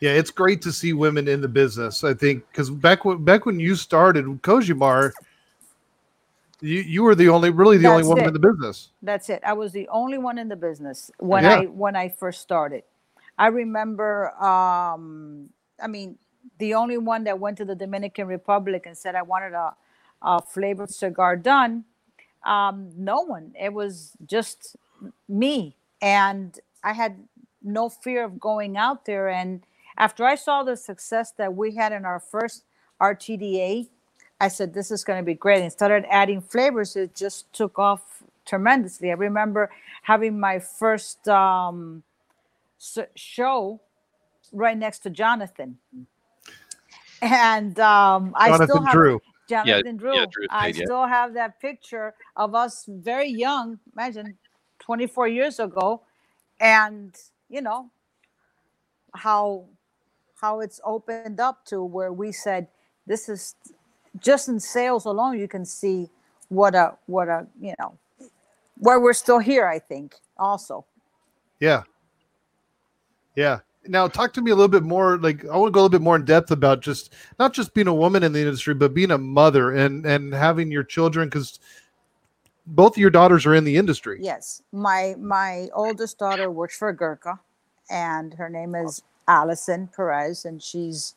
Yeah, 0.00 0.12
it's 0.12 0.30
great 0.30 0.62
to 0.62 0.72
see 0.72 0.92
women 0.94 1.28
in 1.28 1.40
the 1.40 1.48
business. 1.48 2.04
I 2.04 2.14
think 2.14 2.44
because 2.50 2.70
back 2.70 3.04
when 3.04 3.24
back 3.24 3.46
when 3.46 3.60
you 3.60 3.74
started 3.76 4.26
Kojimar, 4.42 5.14
you 6.60 6.80
you 6.80 7.02
were 7.04 7.14
the 7.16 7.28
only 7.30 7.50
really 7.50 7.78
the 7.78 7.88
only 7.88 8.02
That's 8.02 8.08
woman 8.08 8.26
it. 8.26 8.28
in 8.28 8.32
the 8.34 8.40
business. 8.40 8.90
that's 9.02 9.28
it 9.30 9.40
i 9.46 9.52
was 9.52 9.72
the 9.72 9.88
only 9.90 10.18
one 10.18 10.38
in 10.38 10.48
the 10.48 10.56
business 10.56 11.10
when 11.18 11.44
Yeah. 11.44 11.48
i 11.48 11.64
when 11.66 11.96
i 11.96 12.08
first 12.08 12.40
started 12.40 12.82
i 13.38 13.46
remember 13.48 14.30
um 14.42 15.48
i 15.82 15.86
mean 15.86 16.18
the 16.58 16.74
only 16.74 16.98
one 16.98 17.24
that 17.24 17.38
went 17.38 17.56
to 17.58 17.64
the 17.64 17.74
dominican 17.76 18.26
republic 18.26 18.86
and 18.86 18.96
said 18.98 19.14
i 19.14 19.22
wanted 19.22 19.52
a, 19.52 19.74
a 20.22 20.42
flavored 20.42 20.90
cigar 20.90 21.36
done 21.36 21.84
um 22.46 22.90
no 22.96 23.20
one 23.20 23.52
it 23.60 23.72
was 23.72 24.12
just 24.26 24.76
me 25.28 25.76
and 26.00 26.60
i 26.84 26.92
had 26.92 27.16
no 27.62 27.88
fear 27.88 28.24
of 28.24 28.38
going 28.38 28.76
out 28.76 29.04
there 29.04 29.28
and 29.28 29.62
after 29.98 30.24
i 30.24 30.34
saw 30.34 30.62
the 30.62 30.76
success 30.76 31.32
that 31.32 31.54
we 31.54 31.74
had 31.74 31.92
in 31.92 32.04
our 32.04 32.20
first 32.20 32.64
rtda 33.00 33.88
I 34.40 34.48
said, 34.48 34.74
this 34.74 34.90
is 34.90 35.04
going 35.04 35.18
to 35.18 35.24
be 35.24 35.34
great. 35.34 35.62
And 35.62 35.72
started 35.72 36.04
adding 36.10 36.40
flavors. 36.40 36.96
It 36.96 37.14
just 37.14 37.52
took 37.52 37.78
off 37.78 38.22
tremendously. 38.44 39.10
I 39.10 39.14
remember 39.14 39.70
having 40.02 40.38
my 40.38 40.58
first 40.58 41.26
um, 41.28 42.02
show 43.14 43.80
right 44.52 44.76
next 44.76 45.00
to 45.00 45.10
Jonathan. 45.10 45.78
And 47.22 47.78
um, 47.80 48.34
I 48.36 48.54
still 48.62 48.82
have 48.82 48.92
Drew. 48.92 49.20
Jonathan 49.48 49.96
Drew. 49.96 50.14
yeah, 50.14 50.26
Drew 50.30 50.46
I 50.50 50.68
yeah. 50.68 50.84
still 50.84 51.06
have 51.06 51.34
that 51.34 51.60
picture 51.60 52.14
of 52.36 52.54
us 52.54 52.84
very 52.88 53.28
young, 53.28 53.78
imagine 53.92 54.36
24 54.80 55.28
years 55.28 55.60
ago. 55.60 56.02
And, 56.60 57.14
you 57.48 57.60
know, 57.60 57.90
how 59.14 59.64
how 60.40 60.60
it's 60.60 60.80
opened 60.84 61.40
up 61.40 61.64
to 61.66 61.82
where 61.82 62.12
we 62.12 62.30
said 62.30 62.68
this 63.06 63.28
is 63.28 63.54
just 64.20 64.48
in 64.48 64.60
sales 64.60 65.06
alone 65.06 65.38
you 65.38 65.48
can 65.48 65.64
see 65.64 66.08
what 66.48 66.74
a 66.74 66.94
what 67.06 67.28
a 67.28 67.46
you 67.60 67.74
know 67.78 67.96
where 68.78 69.00
we're 69.00 69.14
still 69.14 69.38
here 69.38 69.66
i 69.66 69.78
think 69.78 70.14
also 70.38 70.84
Yeah. 71.60 71.84
Yeah. 73.34 73.60
Now 73.88 74.08
talk 74.08 74.32
to 74.34 74.42
me 74.42 74.50
a 74.50 74.54
little 74.54 74.68
bit 74.68 74.82
more. 74.82 75.18
Like 75.18 75.44
I 75.44 75.56
want 75.56 75.68
to 75.68 75.72
go 75.72 75.80
a 75.80 75.82
little 75.82 75.88
bit 75.88 76.02
more 76.02 76.16
in 76.16 76.24
depth 76.24 76.50
about 76.50 76.80
just 76.80 77.12
not 77.38 77.52
just 77.52 77.74
being 77.74 77.86
a 77.88 77.94
woman 77.94 78.22
in 78.22 78.32
the 78.32 78.40
industry, 78.40 78.74
but 78.74 78.94
being 78.94 79.10
a 79.10 79.18
mother 79.18 79.72
and 79.72 80.04
and 80.06 80.32
having 80.32 80.70
your 80.70 80.84
children 80.84 81.28
because 81.28 81.58
both 82.66 82.94
of 82.94 82.98
your 82.98 83.10
daughters 83.10 83.46
are 83.46 83.54
in 83.54 83.64
the 83.64 83.76
industry. 83.76 84.18
yes. 84.20 84.62
My 84.72 85.14
my 85.18 85.68
oldest 85.74 86.18
daughter 86.18 86.50
works 86.50 86.76
for 86.76 86.92
gurkha 86.92 87.40
and 87.90 88.34
her 88.34 88.48
name 88.48 88.74
is 88.74 89.02
allison 89.28 89.88
perez 89.94 90.44
and 90.44 90.62
she's 90.62 91.14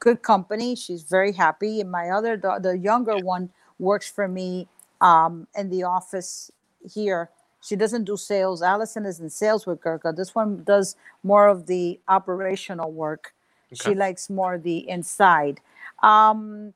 good 0.00 0.22
company. 0.22 0.74
She's 0.76 1.02
very 1.02 1.32
happy. 1.32 1.80
And 1.80 1.90
my 1.90 2.10
other 2.10 2.36
da- 2.36 2.58
the 2.58 2.76
younger 2.76 3.18
one 3.18 3.50
works 3.78 4.10
for 4.10 4.28
me 4.28 4.68
um, 5.00 5.46
in 5.56 5.70
the 5.70 5.84
office 5.84 6.50
here 6.92 7.30
she 7.62 7.76
doesn't 7.76 8.04
do 8.04 8.16
sales. 8.16 8.62
Allison 8.62 9.06
is 9.06 9.20
in 9.20 9.30
sales 9.30 9.66
with 9.66 9.80
gurkha 9.80 10.12
this 10.16 10.34
one 10.34 10.64
does 10.64 10.96
more 11.22 11.48
of 11.48 11.66
the 11.66 12.00
operational 12.08 12.92
work. 12.92 13.34
She 13.74 13.94
likes 13.94 14.28
more 14.30 14.58
the 14.58 14.88
inside. 14.88 15.60
Um, 16.02 16.74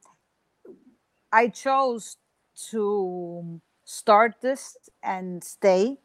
i 1.32 1.48
chose 1.48 2.16
to 2.70 3.60
start 3.84 4.36
this 4.42 4.76
and 5.02 5.42
stay 5.44 5.98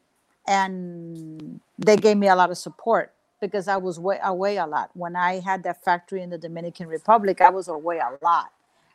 and 0.48 1.60
they 1.78 1.96
gave 1.96 2.16
me 2.18 2.28
a 2.28 2.36
lot 2.36 2.50
of 2.50 2.58
support 2.58 3.14
because 3.40 3.68
i 3.68 3.76
was 3.76 3.98
way, 4.00 4.18
away 4.24 4.58
a 4.58 4.66
lot. 4.66 4.90
When 4.94 5.16
i 5.16 5.40
had 5.40 5.62
that 5.64 5.84
factory 5.84 6.22
in 6.22 6.30
the 6.30 6.38
dominican 6.38 6.88
republic 6.88 7.40
i 7.40 7.50
was 7.50 7.68
away 7.68 7.98
a 7.98 8.18
lot. 8.24 8.50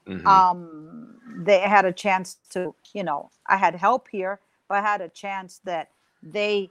Mhm. 0.08 0.26
um, 0.28 1.18
they 1.46 1.60
had 1.60 1.86
a 1.86 1.94
chance 1.94 2.38
to, 2.52 2.76
you 2.94 3.04
know, 3.04 3.30
I 3.48 3.58
had 3.58 3.76
help 3.76 4.08
here, 4.12 4.40
I 4.70 4.82
had 4.82 5.02
a 5.02 5.10
chance 5.10 5.62
that 5.66 5.90
they 6.22 6.70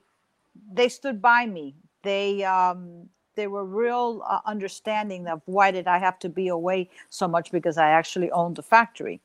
they 0.73 0.89
stood 0.89 1.21
by 1.21 1.47
me. 1.47 1.75
They 2.03 2.45
um, 2.45 3.09
they 3.35 3.47
were 3.47 3.65
real 3.65 4.23
uh, 4.27 4.41
understanding 4.47 5.29
of 5.29 5.43
why 5.47 5.71
did 5.71 5.87
I 5.87 5.99
have 5.99 6.19
to 6.21 6.29
be 6.29 6.49
away 6.49 6.89
so 7.11 7.29
much 7.29 7.53
because 7.53 7.79
I 7.79 7.91
actually 7.91 8.31
owned 8.31 8.57
the 8.57 8.63
factory, 8.63 9.21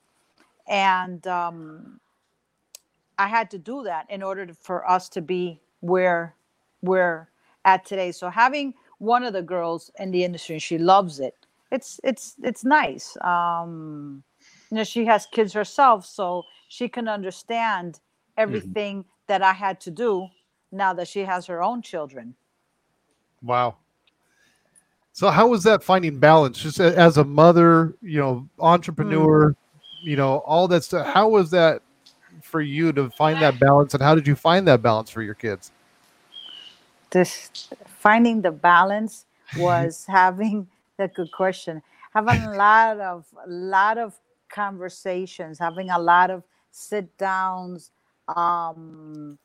and 0.67 1.25
um, 1.27 1.99
I 3.17 3.27
had 3.27 3.51
to 3.51 3.57
do 3.57 3.83
that 3.83 4.09
in 4.09 4.23
order 4.23 4.45
to, 4.45 4.53
for 4.53 4.89
us 4.89 5.09
to 5.09 5.21
be 5.21 5.59
where 5.79 6.35
we're 6.81 7.29
at 7.65 7.85
today. 7.85 8.11
So 8.11 8.29
having 8.29 8.73
one 8.97 9.23
of 9.23 9.33
the 9.33 9.41
girls 9.41 9.91
in 9.99 10.11
the 10.11 10.23
industry, 10.23 10.55
and 10.55 10.61
she 10.61 10.77
loves 10.77 11.19
it. 11.19 11.35
It's 11.71 11.99
it's 12.03 12.35
it's 12.43 12.65
nice. 12.65 13.17
Um, 13.21 14.23
you 14.69 14.77
know, 14.77 14.83
she 14.83 15.05
has 15.05 15.25
kids 15.25 15.53
herself, 15.53 16.05
so 16.05 16.43
she 16.67 16.89
can 16.89 17.07
understand 17.07 17.99
everything 18.37 18.99
mm-hmm. 18.99 19.09
that 19.27 19.41
I 19.41 19.53
had 19.53 19.79
to 19.81 19.91
do 19.91 20.27
now 20.71 20.93
that 20.93 21.07
she 21.07 21.21
has 21.21 21.45
her 21.47 21.61
own 21.61 21.81
children. 21.81 22.35
Wow. 23.41 23.77
So 25.13 25.29
how 25.29 25.47
was 25.47 25.63
that 25.63 25.83
finding 25.83 26.19
balance 26.19 26.57
just 26.57 26.79
as 26.79 27.17
a 27.17 27.23
mother, 27.23 27.95
you 28.01 28.19
know, 28.19 28.47
entrepreneur, 28.59 29.51
mm. 29.51 29.55
you 30.03 30.15
know, 30.15 30.37
all 30.39 30.67
that 30.69 30.83
stuff. 30.83 31.05
How 31.07 31.27
was 31.27 31.51
that 31.51 31.81
for 32.41 32.61
you 32.61 32.91
to 32.93 33.09
find 33.11 33.41
that 33.41 33.59
balance 33.59 33.93
and 33.93 34.01
how 34.01 34.15
did 34.15 34.25
you 34.25 34.35
find 34.35 34.67
that 34.67 34.81
balance 34.81 35.09
for 35.09 35.21
your 35.21 35.33
kids? 35.33 35.71
This 37.09 37.69
finding 37.99 38.41
the 38.41 38.51
balance 38.51 39.25
was 39.57 40.05
having 40.07 40.67
a 40.99 41.07
good 41.07 41.31
question. 41.31 41.81
Having 42.13 42.43
a 42.43 42.55
lot 42.55 42.99
of 42.99 43.25
a 43.45 43.49
lot 43.49 43.97
of 43.97 44.17
conversations, 44.49 45.59
having 45.59 45.89
a 45.89 45.99
lot 45.99 46.29
of 46.29 46.43
sit 46.71 47.17
downs, 47.17 47.91
um, 48.35 49.37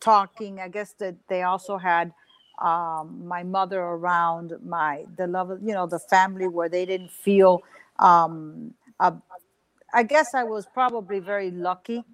talking. 0.00 0.60
I 0.60 0.68
guess 0.68 0.94
that 0.94 1.16
they 1.28 1.42
also 1.42 1.78
had 1.78 2.12
um, 2.60 3.26
my 3.26 3.42
mother 3.44 3.80
around, 3.80 4.54
my 4.64 5.04
the 5.16 5.26
love, 5.26 5.50
you 5.62 5.74
know, 5.74 5.86
the 5.86 5.98
family 6.00 6.48
where 6.48 6.68
they 6.68 6.86
didn't 6.86 7.12
feel. 7.12 7.62
Um, 7.98 8.74
a, 9.00 9.14
I 9.94 10.02
guess 10.04 10.34
I 10.34 10.44
was 10.44 10.66
probably 10.72 11.20
very 11.20 11.50
lucky 11.50 12.04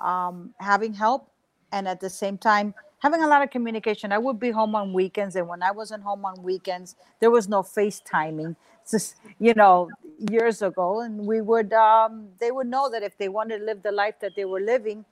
um, 0.00 0.54
having 0.60 0.94
help, 0.94 1.30
and 1.72 1.88
at 1.88 2.00
the 2.00 2.10
same 2.10 2.38
time 2.38 2.74
having 3.00 3.22
a 3.22 3.28
lot 3.28 3.42
of 3.42 3.50
communication. 3.50 4.12
I 4.12 4.18
would 4.18 4.40
be 4.40 4.50
home 4.50 4.74
on 4.74 4.92
weekends, 4.92 5.36
and 5.36 5.48
when 5.48 5.62
I 5.62 5.72
wasn't 5.72 6.02
home 6.04 6.24
on 6.24 6.42
weekends, 6.42 6.96
there 7.20 7.30
was 7.30 7.48
no 7.48 7.62
FaceTiming. 7.62 8.56
Just 8.90 9.16
you 9.40 9.54
know, 9.54 9.90
years 10.30 10.62
ago, 10.62 11.00
and 11.02 11.26
we 11.26 11.40
would 11.42 11.72
um, 11.74 12.28
they 12.40 12.50
would 12.52 12.68
know 12.68 12.90
that 12.90 13.02
if 13.02 13.18
they 13.18 13.28
wanted 13.28 13.58
to 13.60 13.64
live 13.64 13.82
the 13.82 13.92
life 13.92 14.16
that 14.22 14.32
they 14.36 14.44
were 14.46 14.60
living, 14.60 15.04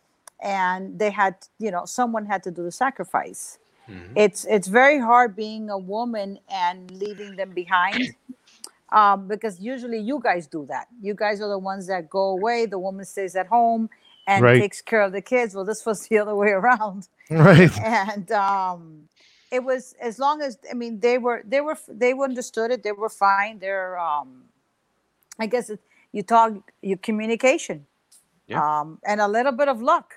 and 0.42 0.98
they 0.98 1.11
had 1.11 1.37
you 1.59 1.70
know 1.70 1.85
someone 1.85 2.26
had 2.26 2.42
to 2.44 2.50
do 2.50 2.62
the 2.62 2.72
sacrifice. 2.72 3.59
Mm-hmm. 3.88 4.12
It's 4.16 4.44
it's 4.44 4.68
very 4.68 4.98
hard 4.98 5.35
being 5.35 5.70
a 5.70 5.79
woman 5.79 6.38
and 6.48 6.90
leaving 6.90 7.37
them 7.37 7.53
behind. 7.53 8.14
Um, 8.92 9.29
because 9.29 9.61
usually 9.61 10.00
you 10.00 10.18
guys 10.20 10.48
do 10.48 10.66
that. 10.68 10.88
You 11.00 11.14
guys 11.14 11.40
are 11.40 11.48
the 11.48 11.59
ones 11.59 11.87
that 11.87 12.11
go 12.11 12.31
away. 12.31 12.66
The 12.66 12.76
woman 12.76 13.05
stays 13.05 13.37
at 13.37 13.46
home 13.46 13.88
and 14.26 14.44
right. 14.44 14.61
takes 14.61 14.81
care 14.81 15.03
of 15.03 15.12
the 15.12 15.20
kids. 15.20 15.55
Well, 15.55 15.64
this 15.64 15.87
was 15.88 16.09
the 16.09 16.18
other 16.18 16.35
way 16.35 16.50
around. 16.50 17.09
Right. 17.31 17.70
And 17.79 18.31
um, 18.33 19.09
it 19.50 19.62
was 19.62 19.94
as 20.00 20.18
long 20.18 20.42
as 20.42 20.59
I 20.70 20.74
mean 20.74 21.00
they 21.00 21.18
were 21.18 21.42
they 21.44 21.61
were 21.61 21.79
they 21.88 22.12
understood 22.12 22.70
it. 22.70 22.83
They 22.83 22.92
were 22.92 23.09
fine. 23.09 23.59
They're 23.59 23.98
um, 23.98 24.44
I 25.38 25.46
guess 25.46 25.70
it, 25.70 25.81
you 26.12 26.22
talk 26.22 26.53
your 26.83 26.98
communication, 26.98 27.87
yeah. 28.46 28.81
um, 28.81 28.98
and 29.05 29.20
a 29.20 29.29
little 29.29 29.53
bit 29.53 29.68
of 29.68 29.81
luck. 29.81 30.14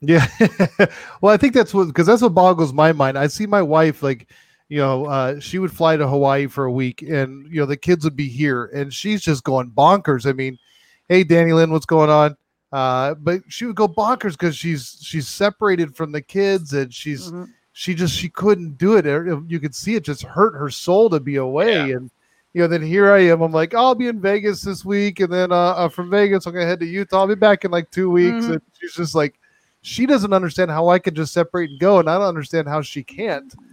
Yeah. 0.00 0.26
well, 1.20 1.32
I 1.32 1.36
think 1.36 1.54
that's 1.54 1.74
what 1.74 1.86
because 1.88 2.06
that's 2.06 2.22
what 2.22 2.34
boggles 2.34 2.72
my 2.72 2.92
mind. 2.92 3.18
I 3.18 3.26
see 3.26 3.46
my 3.46 3.62
wife 3.62 4.02
like 4.02 4.28
you 4.70 4.78
know, 4.78 5.06
uh, 5.06 5.40
she 5.40 5.58
would 5.58 5.72
fly 5.72 5.96
to 5.96 6.06
Hawaii 6.06 6.46
for 6.46 6.64
a 6.64 6.72
week 6.72 7.02
and, 7.02 7.44
you 7.52 7.58
know, 7.58 7.66
the 7.66 7.76
kids 7.76 8.04
would 8.04 8.14
be 8.14 8.28
here 8.28 8.66
and 8.66 8.94
she's 8.94 9.20
just 9.20 9.42
going 9.42 9.68
bonkers. 9.72 10.26
I 10.26 10.32
mean, 10.32 10.60
hey, 11.08 11.24
Danny 11.24 11.52
Lynn, 11.52 11.72
what's 11.72 11.86
going 11.86 12.08
on? 12.08 12.36
Uh, 12.72 13.14
but 13.14 13.40
she 13.48 13.66
would 13.66 13.74
go 13.74 13.88
bonkers 13.88 14.32
because 14.32 14.56
she's 14.56 14.96
she's 15.02 15.26
separated 15.26 15.96
from 15.96 16.12
the 16.12 16.22
kids 16.22 16.72
and 16.72 16.94
she's 16.94 17.26
mm-hmm. 17.26 17.46
she 17.72 17.94
just 17.94 18.14
she 18.14 18.28
couldn't 18.28 18.78
do 18.78 18.96
it. 18.96 19.06
You 19.48 19.58
could 19.58 19.74
see 19.74 19.96
it 19.96 20.04
just 20.04 20.22
hurt 20.22 20.54
her 20.56 20.70
soul 20.70 21.10
to 21.10 21.18
be 21.18 21.34
away. 21.34 21.88
Yeah. 21.88 21.96
And 21.96 22.10
you 22.52 22.62
know, 22.62 22.68
then 22.68 22.82
here 22.82 23.10
I 23.10 23.22
am. 23.22 23.42
I'm 23.42 23.50
like, 23.50 23.74
I'll 23.74 23.96
be 23.96 24.06
in 24.06 24.20
Vegas 24.20 24.62
this 24.62 24.84
week, 24.84 25.18
and 25.18 25.32
then 25.32 25.50
uh, 25.50 25.70
uh 25.72 25.88
from 25.88 26.10
Vegas 26.10 26.46
I'm 26.46 26.52
gonna 26.52 26.64
head 26.66 26.78
to 26.78 26.86
Utah. 26.86 27.18
I'll 27.18 27.26
be 27.26 27.34
back 27.34 27.64
in 27.64 27.72
like 27.72 27.90
two 27.90 28.08
weeks. 28.08 28.44
Mm-hmm. 28.44 28.52
And 28.52 28.62
she's 28.80 28.94
just 28.94 29.16
like, 29.16 29.39
she 29.82 30.06
doesn't 30.06 30.32
understand 30.32 30.70
how 30.70 30.88
I 30.88 30.98
can 30.98 31.14
just 31.14 31.32
separate 31.32 31.70
and 31.70 31.80
go, 31.80 31.98
and 31.98 32.08
I 32.08 32.18
don't 32.18 32.28
understand 32.28 32.68
how 32.68 32.82
she 32.82 33.02
can't. 33.02 33.54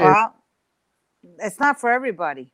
Well, 0.00 0.34
it's 1.38 1.60
not 1.60 1.78
for 1.78 1.90
everybody. 1.90 2.50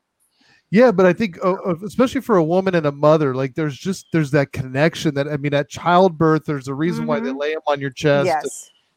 Yeah, 0.70 0.90
but 0.90 1.04
I 1.04 1.12
think 1.12 1.36
especially 1.84 2.22
for 2.22 2.36
a 2.36 2.42
woman 2.42 2.74
and 2.74 2.86
a 2.86 2.92
mother, 2.92 3.34
like 3.34 3.54
there's 3.54 3.76
just 3.76 4.06
there's 4.10 4.30
that 4.30 4.52
connection 4.52 5.14
that 5.14 5.28
I 5.28 5.36
mean 5.36 5.52
at 5.52 5.68
childbirth, 5.68 6.44
there's 6.46 6.66
a 6.66 6.74
reason 6.74 7.02
mm-hmm. 7.02 7.08
why 7.08 7.20
they 7.20 7.28
mm-hmm. 7.28 7.38
lay 7.38 7.52
them 7.52 7.62
on 7.66 7.78
your 7.78 7.90
chest. 7.90 8.26
Yes. 8.26 8.42
And, 8.42 8.52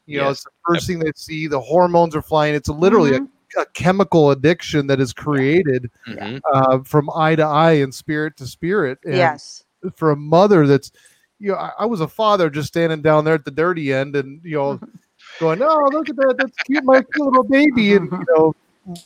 you 0.06 0.18
yes. 0.18 0.24
know, 0.24 0.30
it's 0.32 0.44
the 0.46 0.52
first 0.66 0.90
yep. 0.90 0.98
thing 0.98 1.06
they 1.06 1.12
see. 1.16 1.48
The 1.48 1.60
hormones 1.60 2.16
are 2.16 2.22
flying. 2.22 2.56
It's 2.56 2.70
literally 2.70 3.12
mm-hmm. 3.12 3.60
a, 3.60 3.64
a, 3.64 3.66
chemical 3.74 4.32
addiction 4.32 4.88
that 4.88 5.02
is 5.02 5.12
created 5.12 5.92
mm-hmm. 6.08 6.38
uh, 6.54 6.80
from 6.84 7.10
eye 7.14 7.36
to 7.36 7.44
eye 7.44 7.74
and 7.74 7.94
spirit 7.94 8.38
to 8.38 8.48
spirit. 8.48 8.98
And 9.04 9.16
yes. 9.16 9.66
For 9.98 10.12
a 10.12 10.16
mother, 10.16 10.66
that's 10.66 10.92
you 11.40 11.52
know, 11.52 11.58
I, 11.58 11.72
I, 11.80 11.86
was 11.86 12.02
a 12.02 12.08
father 12.08 12.50
just 12.50 12.70
standing 12.70 13.02
down 13.02 13.26
there 13.26 13.34
at 13.34 13.46
the 13.46 13.52
dirty 13.52 13.94
end, 13.94 14.16
and 14.16 14.40
you 14.44 14.56
know, 14.56 14.80
going, 15.40 15.62
"Oh, 15.62 15.90
look 15.92 16.10
at 16.10 16.16
that! 16.16 16.36
That's 16.38 16.58
cute, 16.64 16.84
my 16.84 17.02
cute 17.02 17.26
little 17.26 17.44
baby," 17.44 17.96
and 17.96 18.12
you 18.12 18.26
know, 18.30 18.56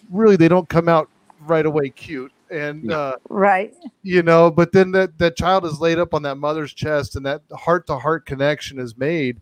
really, 0.10 0.36
they 0.36 0.48
don't 0.48 0.70
come 0.70 0.88
out 0.88 1.10
right 1.48 1.66
away 1.66 1.90
cute 1.90 2.32
and 2.52 2.92
uh, 2.92 3.16
right 3.30 3.74
you 4.04 4.24
know 4.24 4.50
but 4.50 4.72
then 4.72 4.92
that 4.92 5.18
that 5.18 5.36
child 5.36 5.66
is 5.66 5.80
laid 5.80 6.00
up 6.00 6.14
on 6.14 6.22
that 6.24 6.36
mother's 6.36 6.74
chest 6.74 7.16
and 7.16 7.26
that 7.26 7.42
heart 7.54 7.86
to 7.88 7.98
heart 7.98 8.26
connection 8.26 8.80
is 8.80 8.98
made 8.98 9.40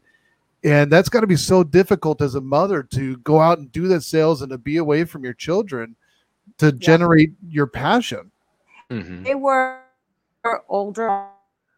and 0.64 0.92
that's 0.92 1.10
got 1.10 1.22
to 1.22 1.28
be 1.28 1.36
so 1.36 1.64
difficult 1.64 2.22
as 2.22 2.36
a 2.36 2.42
mother 2.42 2.84
to 2.84 3.18
go 3.18 3.40
out 3.40 3.60
and 3.60 3.72
do 3.72 3.88
that 3.88 4.02
sales 4.02 4.42
and 4.42 4.52
to 4.52 4.58
be 4.58 4.78
away 4.78 5.04
from 5.04 5.24
your 5.24 5.34
children 5.34 5.96
to 6.58 6.68
yeah. 6.68 6.72
generate 6.80 7.32
your 7.48 7.68
passion 7.68 8.32
mm-hmm. 8.90 9.24
they 9.24 9.36
were 9.36 9.80
older 10.68 11.28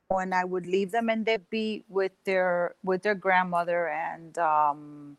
when 0.09 0.33
i 0.33 0.43
would 0.43 0.65
leave 0.65 0.91
them 0.91 1.07
and 1.07 1.25
they'd 1.25 1.49
be 1.49 1.83
with 1.87 2.11
their 2.25 2.73
with 2.83 3.03
their 3.03 3.15
grandmother 3.15 3.87
and 3.89 4.37
um, 4.39 5.17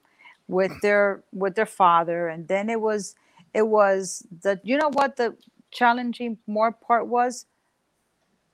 with 0.48 0.72
their 0.82 1.22
with 1.32 1.54
their 1.54 1.66
father 1.66 2.28
and 2.28 2.48
then 2.48 2.68
it 2.68 2.80
was 2.80 3.14
it 3.54 3.68
was 3.68 4.26
the 4.42 4.60
you 4.64 4.76
know 4.76 4.90
what 4.90 5.16
the 5.16 5.34
challenging 5.70 6.36
more 6.48 6.72
part 6.72 7.06
was 7.06 7.46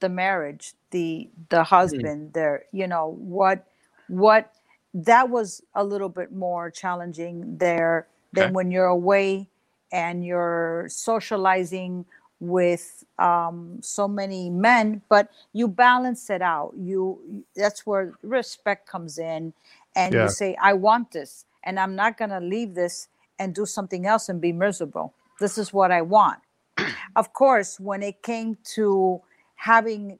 the 0.00 0.08
marriage 0.10 0.74
the 0.90 1.30
the 1.48 1.56
mm-hmm. 1.56 1.74
husband 1.74 2.20
mm-hmm. 2.26 2.32
there 2.32 2.64
you 2.70 2.86
know 2.86 3.16
what 3.18 3.66
what 4.08 4.52
that 4.92 5.30
was 5.30 5.62
a 5.74 5.82
little 5.82 6.10
bit 6.10 6.32
more 6.32 6.70
challenging 6.70 7.56
there 7.56 8.08
than 8.34 8.52
when 8.52 8.70
you're 8.70 8.84
away 8.84 9.48
and 9.90 10.24
you're 10.24 10.86
socializing 10.90 12.04
with 12.40 13.04
um, 13.18 13.78
so 13.80 14.06
many 14.06 14.50
men 14.50 15.00
but 15.08 15.30
you 15.52 15.68
balance 15.68 16.28
it 16.30 16.42
out. 16.42 16.72
You 16.76 17.44
that's 17.54 17.86
where 17.86 18.12
respect 18.22 18.88
comes 18.88 19.18
in 19.18 19.52
and 19.94 20.14
yeah. 20.14 20.24
you 20.24 20.28
say 20.28 20.56
i 20.62 20.72
want 20.72 21.10
this 21.12 21.46
and 21.64 21.80
i'm 21.80 21.96
not 21.96 22.18
going 22.18 22.30
to 22.30 22.40
leave 22.40 22.74
this 22.74 23.08
and 23.38 23.54
do 23.54 23.66
something 23.66 24.06
else 24.06 24.28
and 24.28 24.40
be 24.40 24.52
miserable. 24.52 25.14
This 25.40 25.58
is 25.58 25.72
what 25.72 25.90
i 25.90 26.02
want. 26.02 26.40
Of 27.16 27.32
course, 27.32 27.80
when 27.80 28.02
it 28.02 28.22
came 28.22 28.58
to 28.74 29.22
having 29.54 30.18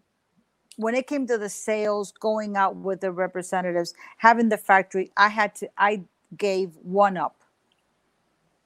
when 0.77 0.95
it 0.95 1.07
came 1.07 1.27
to 1.27 1.37
the 1.39 1.49
sales 1.51 2.13
going 2.13 2.57
out 2.57 2.77
with 2.77 3.01
the 3.01 3.13
representatives 3.13 3.95
having 4.19 4.49
the 4.49 4.57
factory 4.59 5.11
i 5.17 5.29
had 5.29 5.55
to 5.57 5.69
i 5.77 6.03
gave 6.39 6.71
one 6.83 7.17
up. 7.19 7.37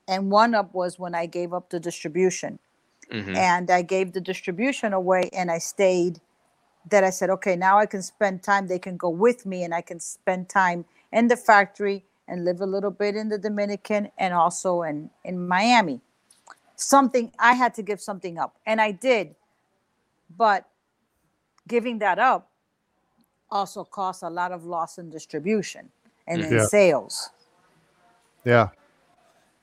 And 0.06 0.30
one 0.30 0.54
up 0.54 0.72
was 0.74 0.98
when 0.98 1.14
i 1.14 1.26
gave 1.26 1.52
up 1.52 1.70
the 1.70 1.80
distribution 1.80 2.60
mm-hmm. 3.10 3.36
and 3.36 3.70
i 3.70 3.82
gave 3.82 4.12
the 4.12 4.20
distribution 4.20 4.92
away 4.92 5.28
and 5.32 5.50
i 5.50 5.58
stayed 5.58 6.20
that 6.90 7.04
i 7.04 7.10
said 7.10 7.30
okay 7.30 7.56
now 7.56 7.78
i 7.78 7.86
can 7.86 8.02
spend 8.02 8.42
time 8.42 8.66
they 8.66 8.78
can 8.78 8.96
go 8.96 9.08
with 9.08 9.44
me 9.46 9.62
and 9.62 9.74
i 9.74 9.80
can 9.80 10.00
spend 10.00 10.48
time 10.48 10.84
in 11.12 11.28
the 11.28 11.36
factory 11.36 12.04
and 12.30 12.44
live 12.44 12.60
a 12.60 12.66
little 12.66 12.90
bit 12.90 13.16
in 13.16 13.28
the 13.28 13.36
dominican 13.36 14.08
and 14.16 14.32
also 14.32 14.82
in 14.82 15.10
in 15.24 15.46
miami. 15.46 16.00
Something 16.76 17.30
I 17.38 17.52
had 17.52 17.74
to 17.74 17.82
give 17.82 18.00
something 18.00 18.38
up 18.38 18.56
and 18.64 18.80
I 18.80 18.92
did. 18.92 19.34
But 20.38 20.66
giving 21.68 21.98
that 21.98 22.18
up 22.18 22.48
also 23.50 23.84
costs 23.84 24.22
a 24.22 24.30
lot 24.30 24.52
of 24.52 24.64
loss 24.64 24.96
in 24.96 25.10
distribution 25.10 25.90
and 26.26 26.40
in 26.40 26.54
yeah. 26.54 26.66
sales. 26.66 27.30
Yeah. 28.44 28.68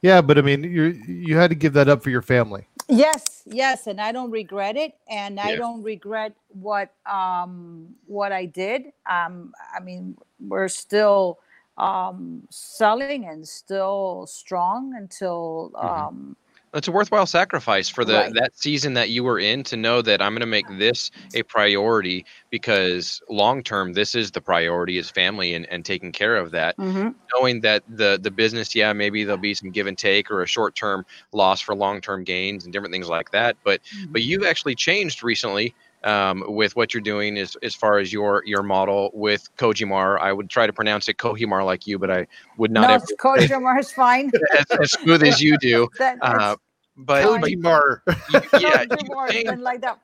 Yeah 0.01 0.21
but 0.21 0.37
I 0.37 0.41
mean 0.41 0.63
you 0.63 0.83
you 1.07 1.37
had 1.37 1.49
to 1.49 1.55
give 1.55 1.73
that 1.73 1.87
up 1.87 2.03
for 2.03 2.09
your 2.09 2.21
family 2.21 2.67
Yes, 2.87 3.43
yes, 3.45 3.87
and 3.87 3.99
I 3.99 4.11
don't 4.11 4.31
regret 4.31 4.77
it, 4.77 4.93
and 5.09 5.39
I 5.39 5.55
Yeah. 5.55 5.57
don't 5.57 5.83
regret 5.83 6.33
what 6.49 6.91
um 7.05 7.95
what 8.05 8.31
I 8.31 8.45
did. 8.45 8.93
Um, 9.09 9.53
I 9.75 9.81
mean, 9.81 10.17
we're 10.39 10.69
still 10.69 11.39
um 11.77 12.43
selling 12.49 13.25
and 13.25 13.47
still 13.47 14.25
strong 14.27 14.93
until 14.95 15.71
Mhm. 15.81 16.07
um 16.07 16.37
It's 16.77 16.87
a 16.87 16.91
worthwhile 16.91 17.25
sacrifice 17.25 17.89
for 17.89 18.05
the 18.05 18.13
Right. 18.13 18.33
that 18.35 18.57
season 18.57 18.93
that 18.93 19.09
you 19.09 19.23
were 19.23 19.39
in 19.39 19.63
to 19.63 19.77
know 19.77 20.01
that 20.01 20.21
I'm 20.21 20.33
going 20.33 20.41
to 20.41 20.45
make 20.45 20.67
this 20.77 21.09
a 21.33 21.43
priority 21.43 22.25
because 22.51 23.21
long 23.29 23.63
term 23.63 23.93
this 23.93 24.15
is 24.15 24.31
the 24.31 24.41
priority 24.41 24.97
is 24.97 25.09
family 25.09 25.53
and, 25.55 25.65
and 25.71 25.83
taking 25.83 26.11
care 26.11 26.35
of 26.37 26.51
that. 26.51 26.77
mhm, 26.77 27.15
Knowing 27.35 27.61
that 27.61 27.83
the 27.87 28.19
the 28.21 28.31
business, 28.31 28.73
yeah, 28.75 28.93
maybe 28.93 29.23
there'll 29.23 29.37
be 29.37 29.53
some 29.53 29.71
give 29.71 29.87
and 29.87 29.97
take 29.97 30.31
or 30.31 30.43
a 30.43 30.47
short 30.47 30.75
term 30.75 31.03
loss 31.33 31.59
for 31.59 31.75
long 31.75 31.99
term 31.99 32.23
gains 32.23 32.63
and 32.63 32.71
different 32.71 32.93
things 32.93 33.09
like 33.09 33.31
that. 33.31 33.57
But 33.63 33.81
but 34.11 34.21
you've 34.23 34.45
actually 34.45 34.75
changed 34.75 35.23
recently 35.23 35.75
um, 36.03 36.43
with 36.47 36.75
what 36.75 36.93
you're 36.93 37.01
doing 37.01 37.37
as 37.37 37.57
as 37.63 37.75
far 37.75 37.97
as 37.97 38.13
your 38.13 38.43
your 38.45 38.63
model 38.63 39.11
with 39.13 39.49
Kojimar. 39.57 40.19
I 40.19 40.31
would 40.31 40.49
try 40.49 40.67
to 40.67 40.73
pronounce 40.73 41.09
it 41.09 41.17
Kohimar 41.17 41.65
like 41.65 41.85
you, 41.87 41.99
but 41.99 42.11
I 42.11 42.27
would 42.57 42.71
not 42.71 42.89
no, 42.89 42.95
ever 42.95 43.45
Jamar's 43.47 43.91
fine. 43.91 44.31
as, 44.57 44.65
as 44.81 44.91
smooth 44.91 45.23
as 45.23 45.41
you 45.41 45.57
do. 45.57 45.87
That, 45.99 46.17
Uh, 46.21 46.55
but, 46.97 47.23
Fine. 47.23 47.41
but 47.41 47.49
Koji 47.51 48.01
you, 48.33 48.41
yeah, 48.59 48.85
Coach 48.85 49.01
you've 49.01 49.29
changed, 49.29 49.61
like 49.61 49.81
that. 49.81 49.99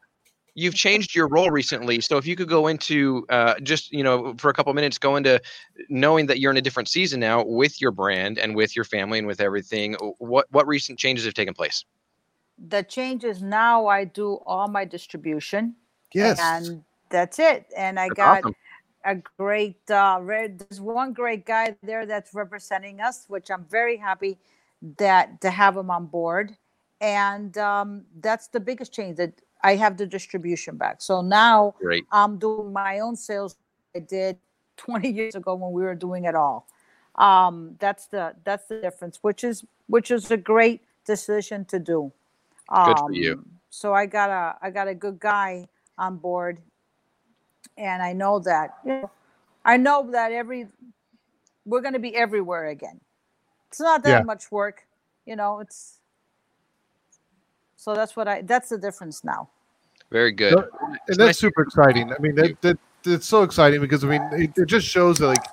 you've 0.56 0.76
changed 0.76 1.16
your 1.16 1.28
role 1.28 1.50
recently. 1.52 2.00
So 2.02 2.18
if 2.18 2.26
you 2.28 2.36
could 2.36 2.48
go 2.50 2.68
into 2.68 3.26
uh, 3.30 3.56
just 3.62 3.92
you 3.92 4.04
know 4.04 4.36
for 4.38 4.50
a 4.50 4.54
couple 4.54 4.74
minutes, 4.74 4.98
go 4.98 5.16
into 5.16 5.42
knowing 5.90 6.28
that 6.28 6.40
you're 6.40 6.52
in 6.52 6.58
a 6.58 6.62
different 6.62 6.90
season 6.90 7.20
now 7.20 7.44
with 7.44 7.82
your 7.82 7.92
brand 7.92 8.38
and 8.40 8.56
with 8.56 8.76
your 8.76 8.86
family 8.86 9.18
and 9.20 9.28
with 9.28 9.42
everything. 9.42 9.96
What 10.20 10.48
what 10.52 10.68
recent 10.68 11.00
changes 11.00 11.26
have 11.26 11.34
taken 11.34 11.54
place? 11.54 11.84
The 12.68 12.84
changes 12.84 13.42
now 13.42 13.88
I 13.88 14.06
do 14.06 14.40
all 14.46 14.68
my 14.68 14.86
distribution, 14.86 15.76
Yes. 16.14 16.40
and 16.40 16.84
that's 17.10 17.40
it. 17.40 17.66
And 17.76 18.00
I 18.00 18.10
That's 18.10 18.18
got 18.18 18.38
awesome. 18.40 18.56
a 19.06 19.16
great 19.38 19.90
uh 19.90 20.20
red 20.22 20.60
there's 20.60 20.80
one 20.80 21.12
great 21.14 21.46
guy 21.46 21.76
there 21.84 22.06
that's 22.06 22.34
representing 22.34 23.02
us 23.02 23.26
which 23.28 23.52
i'm 23.52 23.66
very 23.66 23.98
happy 23.98 24.40
that 24.98 25.42
to 25.42 25.50
have 25.50 25.76
him 25.76 25.92
on 25.92 26.06
board 26.06 26.56
and 27.04 27.58
um 27.58 28.06
that's 28.22 28.48
the 28.48 28.60
biggest 28.60 28.94
change 28.94 29.18
that 29.18 29.34
i 29.63 29.76
have 29.76 29.98
the 29.98 30.06
distribution 30.08 30.78
back 30.78 31.02
so 31.02 31.22
now 31.22 31.76
Great. 31.80 32.06
i'm 32.12 32.39
doing 32.39 32.72
my 32.74 33.00
own 33.00 33.16
sales 33.16 33.58
i 33.96 34.00
did 34.00 34.38
20 34.78 35.10
years 35.10 35.36
ago 35.36 35.54
when 35.56 35.72
we 35.72 35.84
were 35.84 35.96
doing 35.96 36.26
it 36.26 36.36
all 36.36 36.68
um 37.16 37.76
that's 37.80 38.08
the 38.08 38.34
that's 38.46 38.68
the 38.68 38.80
difference 38.82 39.20
which 39.22 39.44
is 39.44 39.66
which 39.88 40.10
is 40.12 40.32
a 40.32 40.38
great 40.38 40.82
decision 41.06 41.66
to 41.66 41.78
do 41.80 42.12
Good 42.86 43.00
for 43.00 43.12
you. 43.12 43.34
Um, 43.34 43.46
so 43.70 43.94
i 43.94 44.06
got 44.06 44.30
a 44.30 44.56
i 44.66 44.70
got 44.72 44.88
a 44.88 44.96
good 44.96 45.20
guy 45.20 45.68
on 45.98 46.18
board 46.18 46.60
and 47.78 48.02
I 48.02 48.13
know 48.13 48.39
that 48.39 48.72
you 48.86 49.02
know, 49.02 49.12
I 49.66 49.78
know 49.78 50.10
that 50.12 50.32
every 50.32 50.68
we're 51.66 51.82
going 51.82 51.94
to 51.94 52.00
be 52.00 52.16
everywhere 52.16 52.68
again. 52.68 53.00
It's 53.70 53.80
not 53.80 54.04
that 54.04 54.20
Yeah. 54.20 54.24
much 54.24 54.52
work, 54.52 54.86
you 55.26 55.36
know. 55.36 55.60
It's 55.60 56.00
so 57.84 57.93
that's 57.93 58.15
what 58.15 58.30
I 58.30 58.41
that's 58.43 58.69
the 58.69 58.78
difference 58.78 59.26
now. 59.26 59.50
Very 60.10 60.32
good. 60.32 60.54
No, 60.54 60.60
It's 60.62 60.72
and 60.82 61.17
nice 61.17 61.17
that's 61.17 61.39
super 61.39 61.63
exciting. 61.63 62.13
I 62.13 62.15
mean, 62.19 62.34
that, 62.36 62.62
that 62.62 62.80
that's 63.04 63.28
so 63.28 63.43
exciting 63.43 63.82
because 63.82 64.06
I 64.06 64.08
mean, 64.08 64.22
it, 64.32 64.58
it 64.58 64.67
just 64.67 64.88
shows 64.88 65.17
that 65.17 65.28
like, 65.28 65.43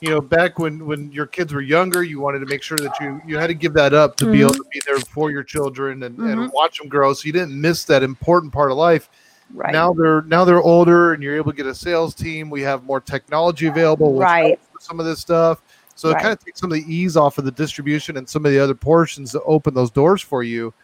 you 0.00 0.10
know, 0.10 0.20
back 0.20 0.58
when 0.58 0.84
when 0.84 1.12
your 1.12 1.26
kids 1.26 1.54
were 1.54 1.60
younger, 1.60 2.02
you 2.02 2.18
wanted 2.18 2.40
to 2.40 2.46
make 2.46 2.64
sure 2.64 2.76
that 2.78 2.98
you 3.00 3.20
you 3.24 3.38
had 3.38 3.46
to 3.46 3.54
give 3.54 3.72
that 3.74 3.94
up 3.94 4.16
to 4.16 4.32
be 4.32 4.40
able 4.40 4.54
to 4.54 4.60
mm-hmm. 4.60 4.68
be 4.72 4.82
there 4.84 4.98
for 4.98 5.30
your 5.30 5.44
children 5.44 6.02
and, 6.02 6.18
and 6.18 6.40
mm-hmm. 6.40 6.48
watch 6.52 6.78
them 6.78 6.88
grow, 6.88 7.12
so 7.12 7.24
you 7.24 7.32
didn't 7.32 7.58
miss 7.58 7.84
that 7.84 8.02
important 8.02 8.52
part 8.52 8.72
of 8.72 8.76
life. 8.76 9.08
Right. 9.54 9.72
Now 9.72 9.92
they're 9.92 10.22
now 10.22 10.44
they're 10.44 10.62
older, 10.62 11.12
and 11.12 11.22
you're 11.22 11.36
able 11.36 11.52
to 11.52 11.56
get 11.56 11.66
a 11.66 11.74
sales 11.74 12.16
team. 12.16 12.50
We 12.50 12.62
have 12.62 12.82
more 12.82 13.00
technology 13.00 13.68
available, 13.68 14.18
Right. 14.18 14.58
helps 14.58 14.86
some 14.86 14.98
of 14.98 15.06
this 15.06 15.20
stuff. 15.20 15.62
So 15.94 16.10
it 16.10 16.18
kind 16.18 16.28
of 16.28 16.44
takes 16.44 16.60
some 16.60 16.70
of 16.70 16.76
the 16.76 16.92
ease 16.92 17.16
off 17.16 17.38
of 17.38 17.44
the 17.44 17.50
distribution 17.50 18.18
and 18.18 18.28
some 18.28 18.44
of 18.44 18.52
the 18.52 18.58
other 18.58 18.74
portions 18.74 19.32
to 19.32 19.42
open 19.44 19.72
those 19.72 19.90
doors 19.90 20.20
for 20.20 20.42
you. 20.42 20.74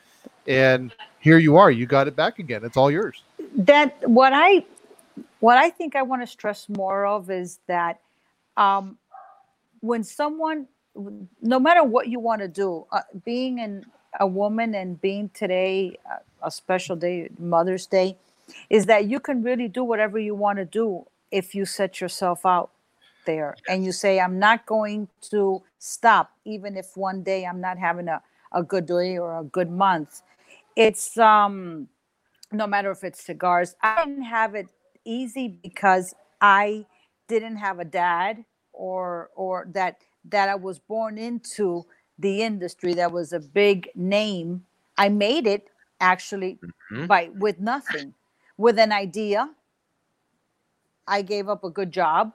And 0.47 0.93
here 1.21 1.39
you 1.39 1.57
are, 1.57 1.71
you 1.71 1.87
got 1.87 2.09
it 2.09 2.17
back 2.17 2.39
again. 2.39 2.65
It's 2.65 2.77
all 2.77 2.91
yours. 2.91 3.23
that 3.57 4.09
what 4.09 4.33
I 4.35 4.65
what 5.41 5.59
I 5.59 5.71
think 5.71 5.97
I 5.97 6.03
want 6.03 6.23
to 6.23 6.27
stress 6.27 6.69
more 6.69 7.07
of 7.07 7.31
is 7.31 7.61
that 7.69 8.01
um, 8.57 8.99
when 9.81 10.05
someone, 10.05 10.69
no 11.43 11.61
matter 11.61 11.85
what 11.85 12.09
you 12.09 12.21
want 12.21 12.43
to 12.43 12.49
do, 12.49 12.87
uh, 12.93 13.01
being 13.25 13.85
a 14.21 14.27
woman 14.27 14.75
and 14.75 15.01
being 15.01 15.31
today 15.35 15.99
uh, 16.11 16.19
a 16.43 16.51
special 16.51 16.97
day, 16.97 17.31
Mother's 17.39 17.87
Day, 17.87 18.17
is 18.71 18.87
that 18.87 19.07
you 19.07 19.21
can 19.21 19.43
really 19.43 19.69
do 19.69 19.85
whatever 19.85 20.19
you 20.19 20.35
want 20.35 20.59
to 20.59 20.65
do 20.65 21.07
if 21.31 21.55
you 21.55 21.67
set 21.67 22.01
yourself 22.01 22.47
out 22.47 22.71
there 23.27 23.57
and 23.69 23.85
you 23.85 23.93
say, 23.93 24.21
I'm 24.21 24.39
not 24.39 24.67
going 24.67 25.09
to 25.31 25.63
stop, 25.79 26.33
even 26.45 26.77
if 26.77 26.97
one 26.97 27.23
day 27.23 27.47
I'm 27.47 27.61
not 27.61 27.79
having 27.79 28.09
a, 28.09 28.23
a 28.53 28.63
good 28.63 28.87
day 28.87 29.19
or 29.19 29.41
a 29.41 29.45
good 29.45 29.71
month. 29.71 30.23
It's 30.77 31.19
um 31.19 31.89
no 32.53 32.67
matter 32.67 32.91
if 32.91 33.05
it's 33.05 33.23
cigars. 33.25 33.75
I 33.83 34.05
didn't 34.07 34.25
have 34.25 34.55
it 34.55 34.69
easy 35.05 35.49
because 35.49 36.15
I 36.41 36.87
didn't 37.29 37.57
have 37.57 37.79
a 37.79 37.85
dad 37.87 38.45
or 38.73 39.31
or 39.37 39.69
that 39.75 39.99
that 40.27 40.49
I 40.49 40.55
was 40.57 40.79
born 40.79 41.19
into 41.19 41.85
the 42.19 42.43
industry 42.43 42.95
that 42.95 43.13
was 43.13 43.33
a 43.33 43.41
big 43.41 43.89
name. 43.95 44.65
I 44.99 45.09
made 45.09 45.47
it 45.47 45.69
actually 46.01 46.61
Mhm. 46.93 47.09
by 47.09 47.31
with 47.35 47.61
nothing, 47.61 48.15
with 48.59 48.79
an 48.79 48.93
idea. 48.93 49.51
I 51.07 51.23
gave 51.23 51.49
up 51.49 51.65
a 51.65 51.71
good 51.71 51.93
job 51.93 52.33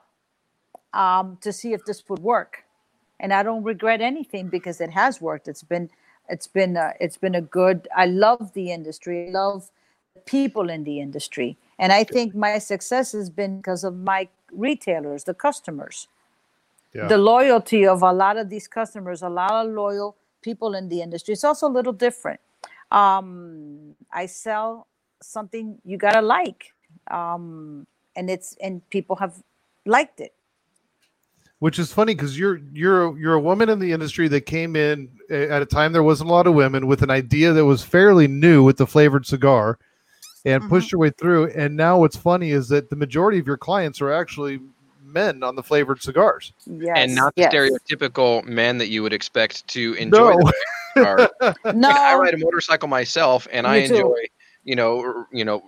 um, 0.94 1.38
to 1.42 1.52
see 1.52 1.72
if 1.72 1.84
this 1.84 2.04
would 2.08 2.20
work, 2.20 2.64
and 3.20 3.32
I 3.32 3.42
don't 3.42 3.64
regret 3.64 4.00
anything 4.00 4.48
because 4.48 4.80
it 4.80 4.90
has 4.90 5.20
worked. 5.20 5.48
It's 5.48 5.62
been 5.64 5.90
it's 6.28 6.46
been 6.46 6.76
a, 6.76 6.92
it's 7.00 7.16
been 7.16 7.34
a 7.34 7.40
good. 7.42 7.88
I 7.96 8.06
love 8.06 8.52
the 8.52 8.70
industry. 8.72 9.28
I 9.28 9.30
love 9.30 9.70
the 10.14 10.20
people 10.20 10.68
in 10.70 10.84
the 10.84 11.00
industry, 11.00 11.56
and 11.78 11.92
I 11.92 12.04
think 12.04 12.34
my 12.34 12.58
success 12.58 13.12
has 13.12 13.30
been 13.30 13.58
because 13.58 13.84
of 13.84 13.94
my 13.96 14.28
retailers, 14.52 15.24
the 15.24 15.34
customers 15.34 16.08
Yeah. 16.94 17.08
the 17.08 17.18
loyalty 17.18 17.86
of 17.86 18.02
a 18.02 18.12
lot 18.12 18.36
of 18.38 18.48
these 18.48 18.66
customers, 18.66 19.22
a 19.22 19.28
lot 19.28 19.52
of 19.66 19.72
loyal 19.72 20.16
people 20.40 20.74
in 20.74 20.88
the 20.88 21.02
industry. 21.02 21.32
It's 21.34 21.44
also 21.44 21.68
a 21.68 21.74
little 21.78 21.92
different. 21.92 22.40
Um, 22.90 23.94
I 24.10 24.26
sell 24.26 24.86
something 25.20 25.78
you 25.84 25.98
gotta 25.98 26.22
like, 26.22 26.72
um, 27.10 27.86
and 28.16 28.30
it's 28.30 28.56
and 28.62 28.80
people 28.90 29.16
have 29.16 29.34
liked 29.84 30.20
it. 30.20 30.32
Which 31.60 31.78
is 31.78 31.92
funny 31.92 32.14
because 32.14 32.38
you're 32.38 32.60
you're 32.72 33.18
you're 33.18 33.34
a 33.34 33.40
woman 33.40 33.68
in 33.68 33.78
the 33.78 33.92
industry 33.92 34.28
that 34.28 34.42
came 34.42 34.76
in 34.76 35.08
at 35.30 35.62
a 35.62 35.66
time 35.66 35.92
there 35.92 36.02
wasn't 36.02 36.28
a 36.28 36.32
lot 36.32 36.46
of 36.46 36.54
women 36.54 36.86
with 36.86 37.02
an 37.02 37.10
idea 37.10 37.52
that 37.52 37.64
was 37.64 37.82
fairly 37.82 38.28
new 38.28 38.62
with 38.62 38.76
the 38.76 38.86
flavored 38.86 39.26
cigar 39.26 39.78
and 40.44 40.62
Mhm. 40.62 40.68
pushed 40.68 40.92
your 40.92 41.00
way 41.00 41.10
through 41.10 41.48
and 41.48 41.76
now 41.76 41.98
what's 41.98 42.16
funny 42.16 42.50
is 42.52 42.68
that 42.68 42.90
the 42.90 42.96
majority 42.96 43.38
of 43.38 43.46
your 43.46 43.56
clients 43.56 44.00
are 44.00 44.12
actually 44.12 44.60
men 45.04 45.42
on 45.42 45.56
the 45.56 45.62
flavored 45.62 46.02
cigars 46.02 46.52
Yes, 46.66 46.96
and 46.96 47.14
not 47.14 47.34
the 47.34 47.42
yes. 47.42 47.52
stereotypical 47.52 48.44
men 48.44 48.78
that 48.78 48.88
you 48.88 49.02
would 49.02 49.12
expect 49.12 49.66
to 49.68 49.94
enjoy 49.94 50.30
No. 50.30 50.36
the 50.36 50.52
cigar. 50.96 51.30
No, 51.74 51.88
Like, 51.88 51.96
I 51.96 52.14
ride 52.16 52.34
a 52.34 52.38
motorcycle 52.38 52.88
myself, 52.88 53.48
and 53.50 53.66
I 53.66 53.80
Me 53.80 53.88
too. 53.88 53.94
enjoy, 53.94 54.24
you 54.64 54.76
know, 54.76 55.24
you 55.32 55.44
know, 55.44 55.62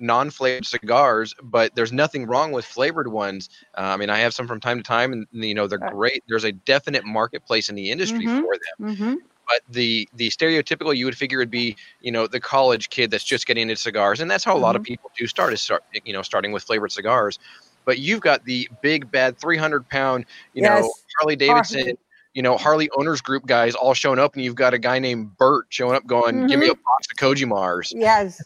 non-flavored 0.00 0.66
cigars. 0.66 1.34
But 1.42 1.74
there's 1.74 1.92
nothing 1.92 2.26
wrong 2.26 2.52
with 2.52 2.64
flavored 2.64 3.08
ones. 3.08 3.48
Uh, 3.76 3.82
I 3.82 3.96
mean, 3.96 4.10
I 4.10 4.18
have 4.18 4.34
some 4.34 4.46
from 4.48 4.60
time 4.60 4.78
to 4.78 4.82
time, 4.82 5.12
and 5.12 5.26
you 5.32 5.54
know, 5.54 5.66
they're 5.66 5.78
great. 5.78 6.22
There's 6.28 6.44
a 6.44 6.52
definite 6.52 7.04
marketplace 7.04 7.68
in 7.68 7.74
the 7.76 7.90
industry 7.90 8.26
Mhm. 8.26 8.40
for 8.40 8.52
them. 8.54 8.76
hmm 8.80 9.18
But 9.48 9.62
the 9.68 10.08
the 10.12 10.28
stereotypical 10.30 10.96
you 10.96 11.06
would 11.06 11.16
figure 11.16 11.38
would 11.38 11.50
be, 11.50 11.76
you 12.00 12.12
know, 12.12 12.26
the 12.26 12.40
college 12.40 12.90
kid 12.90 13.10
that's 13.10 13.24
just 13.24 13.46
getting 13.46 13.62
into 13.70 13.76
cigars, 13.76 14.20
and 14.20 14.30
that's 14.30 14.44
how 14.44 14.56
a 14.56 14.58
lot 14.60 14.76
of 14.76 14.82
Mm-hmm. 14.82 14.84
people 14.84 15.10
do 15.18 15.26
start. 15.26 15.52
Is 15.54 15.62
start, 15.62 15.84
you 16.04 16.12
know, 16.12 16.22
starting 16.22 16.52
with 16.52 16.64
flavored 16.64 16.92
cigars. 16.92 17.38
But 17.86 17.98
you've 17.98 18.20
got 18.20 18.44
the 18.44 18.68
big 18.82 19.10
bad 19.10 19.38
300 19.40 19.88
pound, 19.88 20.26
you 20.52 20.62
know, 20.62 20.92
Yes. 20.92 21.04
Harley 21.18 21.36
Davidson. 21.36 21.94
You 22.38 22.42
know, 22.42 22.56
Harley 22.56 22.88
owners 22.96 23.20
group 23.20 23.46
guys 23.46 23.74
all 23.74 23.94
showing 23.94 24.20
up, 24.20 24.36
and 24.36 24.44
you've 24.44 24.54
got 24.54 24.72
a 24.72 24.78
guy 24.78 25.00
named 25.00 25.36
Bert 25.38 25.66
showing 25.70 25.96
up, 25.96 26.06
going, 26.06 26.46
"Give 26.46 26.60
me 26.60 26.68
a 26.68 26.74
box 26.76 27.08
of 27.10 27.16
Koji 27.16 27.48
Mars." 27.48 27.92
Yes, 27.92 28.40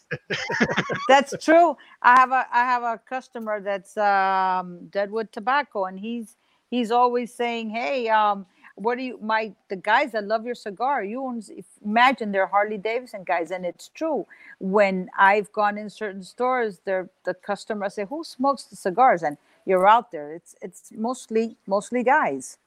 that's 1.07 1.35
true. 1.39 1.77
I 2.01 2.19
have 2.19 2.31
a 2.31 2.47
I 2.51 2.65
have 2.65 2.81
a 2.81 2.99
customer 3.07 3.61
that's 3.61 3.95
um, 3.95 4.87
Deadwood 4.87 5.31
Tobacco, 5.31 5.85
and 5.85 5.99
he's 5.99 6.37
he's 6.71 6.89
always 6.89 7.31
saying, 7.31 7.69
"Hey, 7.69 8.09
um, 8.09 8.47
what 8.73 8.97
do 8.97 9.03
you 9.03 9.19
my 9.21 9.53
the 9.69 9.75
guys 9.75 10.13
that 10.13 10.25
love 10.25 10.43
your 10.43 10.55
cigar? 10.55 11.03
You 11.03 11.39
imagine 11.85 12.31
they're 12.31 12.47
Harley 12.47 12.79
Davidson 12.79 13.23
guys, 13.23 13.51
and 13.51 13.63
it's 13.63 13.89
true. 13.89 14.25
When 14.57 15.07
I've 15.15 15.51
gone 15.51 15.77
in 15.77 15.91
certain 15.91 16.23
stores, 16.23 16.81
they're 16.83 17.11
the 17.25 17.35
customer 17.35 17.91
say, 17.91 18.05
"Who 18.05 18.23
smokes 18.23 18.63
the 18.63 18.75
cigars?" 18.75 19.21
And 19.21 19.37
you're 19.67 19.87
out 19.87 20.11
there. 20.11 20.33
It's 20.33 20.55
it's 20.63 20.91
mostly 20.95 21.57
mostly 21.67 22.01
guys. 22.01 22.57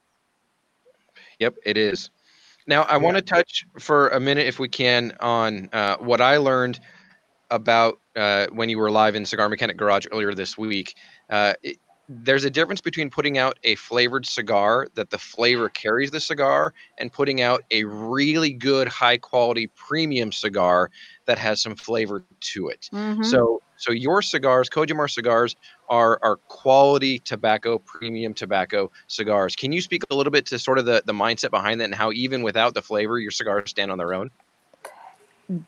Yep, 1.39 1.55
it 1.65 1.77
is. 1.77 2.09
Now, 2.67 2.83
I 2.83 2.97
want 2.97 3.15
to 3.15 3.21
touch 3.21 3.65
for 3.79 4.09
a 4.09 4.19
minute, 4.19 4.47
if 4.47 4.59
we 4.59 4.67
can, 4.67 5.13
on 5.19 5.69
uh, 5.71 5.97
what 5.97 6.21
I 6.21 6.37
learned 6.37 6.79
about 7.49 7.99
uh, 8.15 8.47
when 8.51 8.69
you 8.69 8.77
were 8.77 8.91
live 8.91 9.15
in 9.15 9.25
Cigar 9.25 9.47
Mechanic 9.49 9.77
Garage 9.77 10.05
earlier 10.11 10.33
this 10.33 10.57
week. 10.57 10.95
Uh, 11.29 11.53
it, 11.63 11.77
there's 12.09 12.45
a 12.45 12.49
difference 12.49 12.81
between 12.81 13.09
putting 13.09 13.37
out 13.37 13.57
a 13.63 13.75
flavored 13.75 14.25
cigar 14.25 14.87
that 14.95 15.09
the 15.09 15.17
flavor 15.17 15.69
carries 15.69 16.11
the 16.11 16.19
cigar 16.19 16.73
and 16.97 17.11
putting 17.11 17.41
out 17.41 17.63
a 17.71 17.83
really 17.85 18.53
good, 18.53 18.87
high 18.87 19.17
quality 19.17 19.67
premium 19.75 20.31
cigar 20.31 20.89
that 21.25 21.37
has 21.37 21.61
some 21.61 21.75
flavor 21.75 22.23
to 22.39 22.69
it. 22.69 22.89
Mhm. 22.93 23.25
So, 23.25 23.61
so 23.77 23.91
your 23.91 24.21
cigars, 24.21 24.69
Kojimar 24.69 25.09
cigars, 25.09 25.55
are 25.89 26.19
are 26.21 26.37
quality 26.47 27.19
tobacco, 27.19 27.77
premium 27.79 28.33
tobacco 28.33 28.91
cigars. 29.07 29.55
Can 29.55 29.71
you 29.71 29.81
speak 29.81 30.03
a 30.09 30.15
little 30.15 30.31
bit 30.31 30.45
to 30.47 30.59
sort 30.59 30.79
of 30.79 30.85
the 30.85 31.03
the 31.05 31.13
mindset 31.13 31.51
behind 31.51 31.79
that 31.81 31.85
and 31.85 31.95
how 31.95 32.11
even 32.11 32.41
without 32.43 32.73
the 32.73 32.81
flavor, 32.81 33.19
your 33.19 33.31
cigars 33.31 33.69
stand 33.69 33.91
on 33.91 33.97
their 33.97 34.13
own? 34.13 34.31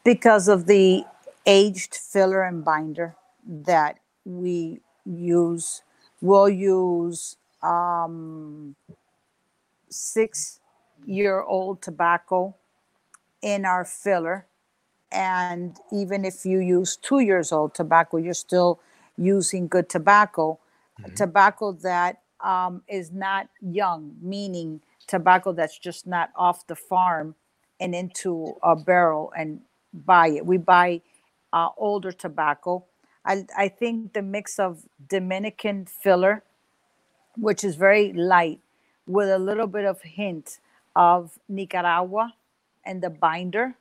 because 0.03 0.47
of 0.47 0.65
the 0.65 1.03
aged 1.45 1.95
filler 1.95 2.43
and 2.43 2.63
binder 2.63 3.15
that 3.45 3.97
we 4.25 4.79
use 5.05 5.81
we'll 6.21 6.49
use 6.49 7.37
um, 7.63 8.75
six 9.89 10.59
year 11.05 11.41
old 11.41 11.81
tobacco 11.81 12.53
in 13.41 13.65
our 13.65 13.85
filler 13.85 14.45
and 15.11 15.77
even 15.91 16.25
if 16.25 16.45
you 16.45 16.59
use 16.59 16.97
two 16.97 17.19
years 17.19 17.51
old 17.51 17.75
tobacco 17.75 18.17
you're 18.17 18.33
still 18.35 18.79
using 19.17 19.67
good 19.67 19.89
tobacco 19.89 20.59
Mhm. 20.99 21.15
tobacco 21.15 21.71
that 21.73 22.21
um, 22.41 22.83
is 22.87 23.11
not 23.11 23.49
young 23.61 24.15
meaning 24.21 24.81
tobacco 25.07 25.53
that's 25.53 25.77
just 25.79 26.07
not 26.07 26.31
off 26.35 26.67
the 26.67 26.75
farm 26.75 27.35
and 27.79 27.95
into 27.95 28.55
a 28.63 28.75
barrel 28.75 29.33
and 29.37 29.61
buy 29.93 30.29
it. 30.29 30.45
We 30.45 30.57
buy 30.57 31.01
uh, 31.53 31.69
older 31.77 32.11
tobacco. 32.11 32.85
I, 33.25 33.45
I 33.57 33.69
think 33.69 34.13
the 34.13 34.21
mix 34.21 34.59
of 34.59 34.83
Dominican 35.09 35.85
filler, 35.87 36.43
which 37.37 37.63
is 37.63 37.75
very 37.75 38.13
light, 38.13 38.59
with 39.07 39.29
a 39.29 39.39
little 39.39 39.67
bit 39.67 39.85
of 39.85 40.01
hint 40.01 40.59
of 40.95 41.39
Nicaragua 41.49 42.33
and 42.85 43.01
the 43.03 43.09
binder. 43.09 43.75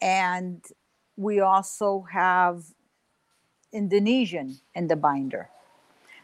And 0.00 0.64
we 1.16 1.40
also 1.40 2.06
have 2.10 2.64
Indonesian 3.72 4.58
in 4.74 4.88
the 4.88 4.96
binder. 4.96 5.48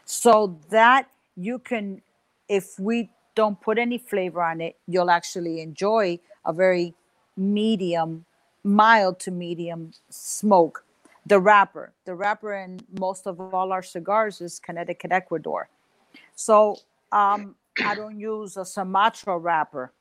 So 0.05 0.59
that 0.69 1.09
you 1.35 1.59
can, 1.59 2.01
if 2.47 2.79
we 2.79 3.09
don't 3.35 3.59
put 3.59 3.77
any 3.77 3.97
flavor 3.97 4.41
on 4.43 4.61
it, 4.61 4.77
you'll 4.87 5.09
actually 5.09 5.61
enjoy 5.61 6.19
a 6.45 6.53
very 6.53 6.93
medium, 7.35 8.25
mild 8.63 9.19
to 9.21 9.31
medium 9.31 9.91
smoke. 10.09 10.85
The 11.25 11.39
wrapper, 11.39 11.93
the 12.05 12.15
wrapper 12.15 12.53
in 12.53 12.81
most 12.99 13.27
of 13.27 13.39
all 13.39 13.71
our 13.71 13.81
cigars 13.81 14.41
is 14.41 14.59
Connecticut 14.59 15.11
Ecuador. 15.11 15.69
So 16.35 16.77
um, 17.11 17.55
I 17.83 17.95
don't 17.95 18.19
use 18.19 18.57
a 18.57 18.65
Sumatra 18.65 19.37
wrapper. 19.37 19.93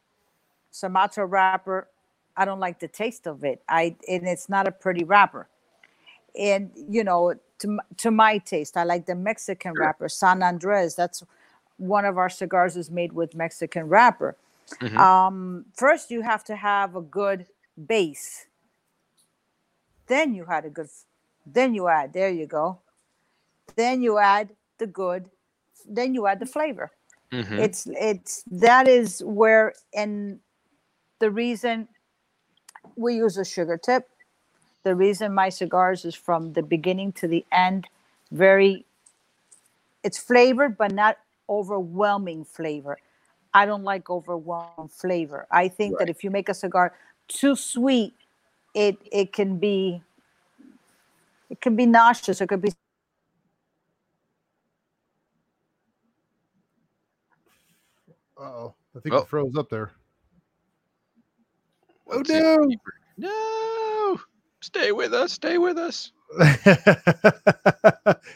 Sumatra 0.70 1.26
wrapper, 1.26 1.88
I 2.36 2.44
don't 2.44 2.60
like 2.60 2.80
the 2.80 2.88
taste 2.88 3.26
of 3.26 3.44
it. 3.44 3.62
I 3.68 3.96
and 4.08 4.26
it's 4.26 4.48
not 4.48 4.66
a 4.68 4.72
pretty 4.72 5.04
wrapper. 5.04 5.48
And 6.38 6.70
you 6.76 7.04
know, 7.04 7.34
to 7.60 7.78
to 7.98 8.10
my 8.10 8.38
taste, 8.38 8.76
I 8.76 8.84
like 8.84 9.06
the 9.06 9.14
Mexican 9.14 9.74
Sure. 9.76 9.84
wrapper, 9.86 10.08
San 10.08 10.42
Andres. 10.42 10.94
That's 10.94 11.22
one 11.78 12.04
of 12.04 12.18
our 12.18 12.30
cigars 12.30 12.76
is 12.76 12.90
made 12.90 13.12
with 13.12 13.34
Mexican 13.34 13.88
wrapper. 13.88 14.36
Mhm. 14.80 14.96
Um, 14.98 15.66
first, 15.74 16.10
you 16.10 16.22
have 16.22 16.44
to 16.44 16.56
have 16.56 16.96
a 16.96 17.02
good 17.02 17.46
base. 17.86 18.46
Then 20.06 20.34
you 20.34 20.44
had 20.46 20.64
a 20.64 20.70
good. 20.70 20.88
Then 21.46 21.74
you 21.74 21.88
add. 21.88 22.12
There 22.12 22.30
you 22.30 22.46
go. 22.46 22.80
Then 23.76 24.02
you 24.02 24.18
add 24.18 24.56
the 24.78 24.86
good. 24.86 25.30
Then 25.86 26.14
you 26.14 26.26
add 26.26 26.40
the 26.40 26.46
flavor. 26.46 26.92
Mhm. 27.32 27.58
It's 27.58 27.86
it's 27.92 28.42
that 28.50 28.88
is 28.88 29.22
where 29.24 29.74
and 29.94 30.40
the 31.18 31.30
reason 31.30 31.88
we 32.96 33.16
use 33.16 33.36
a 33.38 33.44
sugar 33.44 33.78
tip. 33.78 34.08
The 34.84 34.94
reason 34.96 35.34
my 35.34 35.48
cigars 35.50 36.04
is 36.04 36.14
from 36.14 36.52
the 36.54 36.62
beginning 36.62 37.12
to 37.14 37.28
the 37.28 37.44
end, 37.52 37.88
very. 38.32 38.84
It's 40.04 40.18
flavored, 40.18 40.76
but 40.78 40.92
not 40.92 41.18
overwhelming 41.48 42.44
flavor. 42.44 42.98
I 43.54 43.66
don't 43.66 43.84
like 43.84 44.10
overwhelming 44.10 44.88
flavor. 44.88 45.46
I 45.50 45.68
think 45.68 45.98
that 45.98 46.08
if 46.10 46.24
you 46.24 46.30
make 46.30 46.48
a 46.48 46.54
cigar 46.54 46.94
too 47.28 47.56
sweet, 47.56 48.14
it 48.74 48.96
it 49.12 49.32
can 49.32 49.58
be 49.58 50.02
it 51.50 51.60
can 51.60 51.76
be 51.76 51.86
nauseous. 51.86 52.40
It 52.40 52.48
could 52.48 52.62
be 52.62 52.72
oh, 58.38 58.74
I 58.96 59.00
think 59.00 59.14
Oh. 59.14 59.18
it 59.18 59.26
froze 59.26 59.56
up 59.56 59.70
there. 59.70 59.92
Oh 62.10 62.22
no! 62.28 62.68
No, 63.16 64.20
stay 64.60 64.92
with 64.92 65.14
us. 65.14 65.32
Stay 65.32 65.58
with 65.58 65.78
us. 65.78 66.12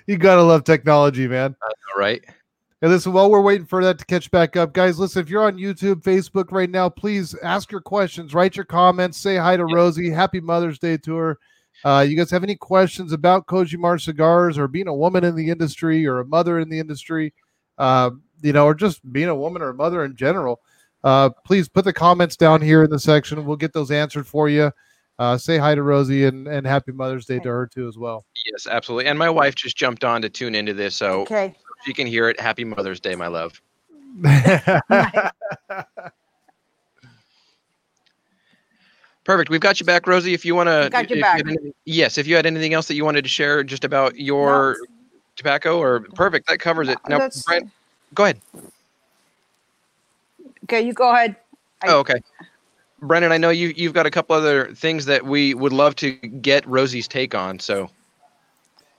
you 0.07 0.17
gotta 0.19 0.43
love 0.43 0.65
technology, 0.65 1.27
man. 1.27 1.57
All 1.63 2.01
right. 2.01 2.23
And 2.83 2.93
listen, 2.93 3.13
while 3.15 3.31
we're 3.31 3.41
waiting 3.41 3.67
for 3.67 3.83
that 3.83 3.99
to 3.99 4.05
catch 4.05 4.31
back 4.31 4.55
up, 4.55 4.75
guys, 4.75 4.99
listen, 4.99 5.23
if 5.23 5.31
you're 5.31 5.45
on 5.45 5.57
YouTube, 5.57 6.03
Facebook 6.03 6.53
right 6.53 6.69
now, 6.69 6.91
please 6.91 7.35
ask 7.43 7.73
your 7.73 7.81
questions, 7.81 8.35
write 8.35 8.55
your 8.55 8.67
comments, 8.67 9.17
say 9.17 9.37
hi 9.37 9.57
to 9.57 9.65
Rosie. 9.65 10.11
Happy 10.11 10.41
Mother's 10.41 10.79
Day 10.79 10.99
to 10.99 11.17
her. 11.17 11.39
Uh, 11.85 12.05
you 12.07 12.17
guys 12.17 12.31
have 12.31 12.43
any 12.43 12.55
questions 12.55 13.13
about 13.13 13.47
Kojimar 13.47 14.01
cigars 14.01 14.59
or 14.59 14.69
being 14.69 14.89
a 14.89 14.95
woman 14.95 15.25
in 15.25 15.35
the 15.35 15.49
industry 15.49 16.07
or 16.07 16.21
a 16.21 16.27
mother 16.27 16.59
in 16.59 16.69
the 16.69 16.79
industry, 16.79 17.33
um, 17.79 18.23
you 18.43 18.53
know, 18.53 18.67
or 18.67 18.75
just 18.75 19.01
being 19.11 19.29
a 19.29 19.35
woman 19.35 19.63
or 19.63 19.71
a 19.71 19.75
mother 19.75 20.05
in 20.05 20.15
general? 20.15 20.61
Uh, 21.07 21.31
please 21.45 21.69
put 21.69 21.85
the 21.85 21.93
comments 21.93 22.37
down 22.37 22.61
here 22.61 22.83
in 22.83 22.91
the 22.91 22.99
section. 22.99 23.47
We'll 23.47 23.57
get 23.57 23.73
those 23.73 23.93
answered 23.93 24.27
for 24.27 24.49
you. 24.49 24.73
Uh, 25.21 25.39
say 25.39 25.57
hi 25.57 25.77
to 25.77 25.83
Rosie 25.85 26.25
and, 26.25 26.49
and 26.49 26.67
happy 26.67 26.91
Mother's 26.91 27.27
Day 27.27 27.39
to 27.39 27.49
her 27.49 27.65
too 27.69 27.87
as 27.87 27.97
well. 27.97 28.25
Yes, 28.51 28.67
absolutely. 28.67 29.09
And 29.09 29.17
my 29.17 29.31
wife 29.31 29.55
just 29.55 29.77
jumped 29.77 30.03
on 30.03 30.21
to 30.23 30.29
tune 30.29 30.57
into 30.57 30.75
this, 30.75 30.97
so 30.97 31.21
okay. 31.21 31.55
she 31.85 31.95
can 31.95 32.09
hear 32.09 32.29
it. 32.29 32.41
Happy 32.41 32.65
Mother's 32.65 32.99
Day, 32.99 33.15
my 33.15 33.29
love. 33.29 33.63
Perfect. 39.23 39.49
We've 39.49 39.61
got 39.61 39.79
you 39.79 39.87
back, 39.87 40.09
Rosie. 40.09 40.35
If 40.35 40.45
you 40.45 40.57
want 40.57 40.69
to, 40.69 40.89
Got 40.91 41.09
you 41.09 41.23
back. 41.23 41.45
yes. 41.85 42.19
If 42.19 42.27
you 42.27 42.35
had 42.35 42.47
anything 42.47 42.75
else 42.75 42.89
that 42.89 42.97
you 42.97 43.05
wanted 43.05 43.23
to 43.23 43.29
share, 43.29 43.63
just 43.63 43.85
about 43.85 44.17
your 44.17 44.77
tobacco, 45.37 45.79
or 45.81 46.01
perfect, 46.01 46.49
that 46.49 46.59
covers 46.59 46.89
it. 46.89 46.99
Now, 47.09 47.19
That's- 47.19 47.45
Brent, 47.45 47.71
go 48.13 48.25
ahead. 48.25 48.41
Okay, 50.67 50.83
you 50.83 50.93
go 50.93 51.13
ahead. 51.13 51.37
I- 51.83 51.89
Oh, 51.93 51.99
okay. 52.01 52.21
Brennan, 53.03 53.31
I 53.31 53.39
know 53.39 53.51
you 53.51 53.73
you've 53.77 53.93
got 53.93 54.07
a 54.07 54.11
couple 54.11 54.35
other 54.35 54.73
things 54.75 55.05
that 55.05 55.25
we 55.25 55.55
would 55.55 55.73
love 55.73 55.95
to 55.97 56.13
get 56.13 56.67
Rosie's 56.67 57.07
take 57.07 57.35
on. 57.35 57.59
So 57.61 57.91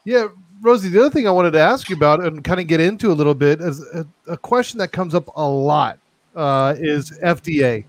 Yeah, 0.05 0.27
Rosie, 0.61 0.87
the 0.89 0.99
other 1.01 1.09
thing 1.09 1.27
I 1.27 1.31
wanted 1.31 1.51
to 1.51 1.59
ask 1.59 1.89
you 1.89 1.95
about 1.97 2.23
and 2.23 2.41
kind 2.43 2.61
of 2.61 2.67
get 2.67 2.79
into 2.79 3.11
a 3.11 3.13
little 3.13 3.33
bit 3.33 3.59
is 3.59 3.81
a, 3.93 4.05
a 4.27 4.37
question 4.37 4.77
that 4.79 4.93
comes 4.93 5.13
up 5.13 5.27
a 5.35 5.45
lot 5.45 5.99
uh, 6.35 6.75
is 6.77 7.11
FDA. 7.21 7.83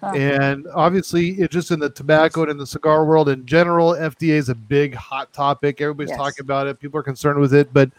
Huh. 0.00 0.12
And 0.16 0.66
obviously, 0.74 1.32
it 1.40 1.50
just 1.50 1.70
in 1.70 1.78
the 1.78 1.90
tobacco 1.90 2.42
and 2.42 2.50
in 2.50 2.56
the 2.56 2.66
cigar 2.66 3.04
world 3.04 3.28
in 3.28 3.44
general, 3.46 3.90
FDA 3.92 4.30
is 4.30 4.48
a 4.48 4.54
big 4.54 4.94
hot 4.94 5.32
topic. 5.32 5.80
Everybody's 5.80 6.08
Yes. 6.08 6.18
talking 6.18 6.42
about 6.42 6.66
it. 6.66 6.80
People 6.80 6.98
are 6.98 7.04
concerned 7.04 7.38
with 7.38 7.54
it. 7.54 7.72
But 7.72 7.90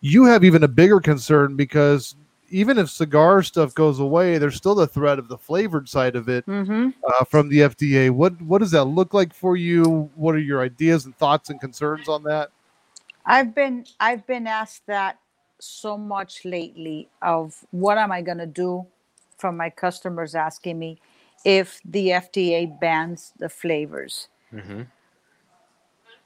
you 0.00 0.24
have 0.24 0.42
even 0.44 0.64
a 0.64 0.68
bigger 0.68 1.00
concern 1.00 1.54
because 1.54 2.16
even 2.50 2.78
if 2.78 2.90
cigar 2.90 3.42
stuff 3.42 3.74
goes 3.74 3.98
away, 4.00 4.38
there's 4.38 4.56
still 4.56 4.74
the 4.74 4.86
threat 4.86 5.18
of 5.18 5.28
the 5.28 5.38
flavored 5.38 5.88
side 5.88 6.16
of 6.16 6.28
it 6.28 6.46
Mm-hmm. 6.46 6.90
uh, 7.06 7.24
from 7.24 7.48
the 7.48 7.58
FDA. 7.60 8.10
What 8.10 8.40
what 8.42 8.58
does 8.58 8.70
that 8.72 8.84
look 8.84 9.14
like 9.14 9.34
for 9.34 9.56
you? 9.56 10.10
What 10.14 10.34
are 10.34 10.40
your 10.40 10.60
ideas 10.62 11.04
and 11.06 11.16
thoughts 11.16 11.50
and 11.50 11.60
concerns 11.60 12.08
on 12.08 12.22
that? 12.24 12.50
I've 13.26 13.54
been 13.54 13.86
I've 14.00 14.26
been 14.26 14.46
asked 14.46 14.86
that 14.86 15.18
so 15.58 15.96
much 15.96 16.44
lately 16.44 17.08
of 17.22 17.64
what 17.70 17.96
am 17.96 18.12
I 18.12 18.20
going 18.20 18.38
to 18.38 18.46
do 18.46 18.86
from 19.38 19.56
my 19.56 19.70
customers 19.70 20.34
asking 20.34 20.78
me 20.78 20.98
if 21.44 21.80
the 21.84 22.08
FDA 22.08 22.78
bans 22.80 23.32
the 23.38 23.48
flavors. 23.48 24.28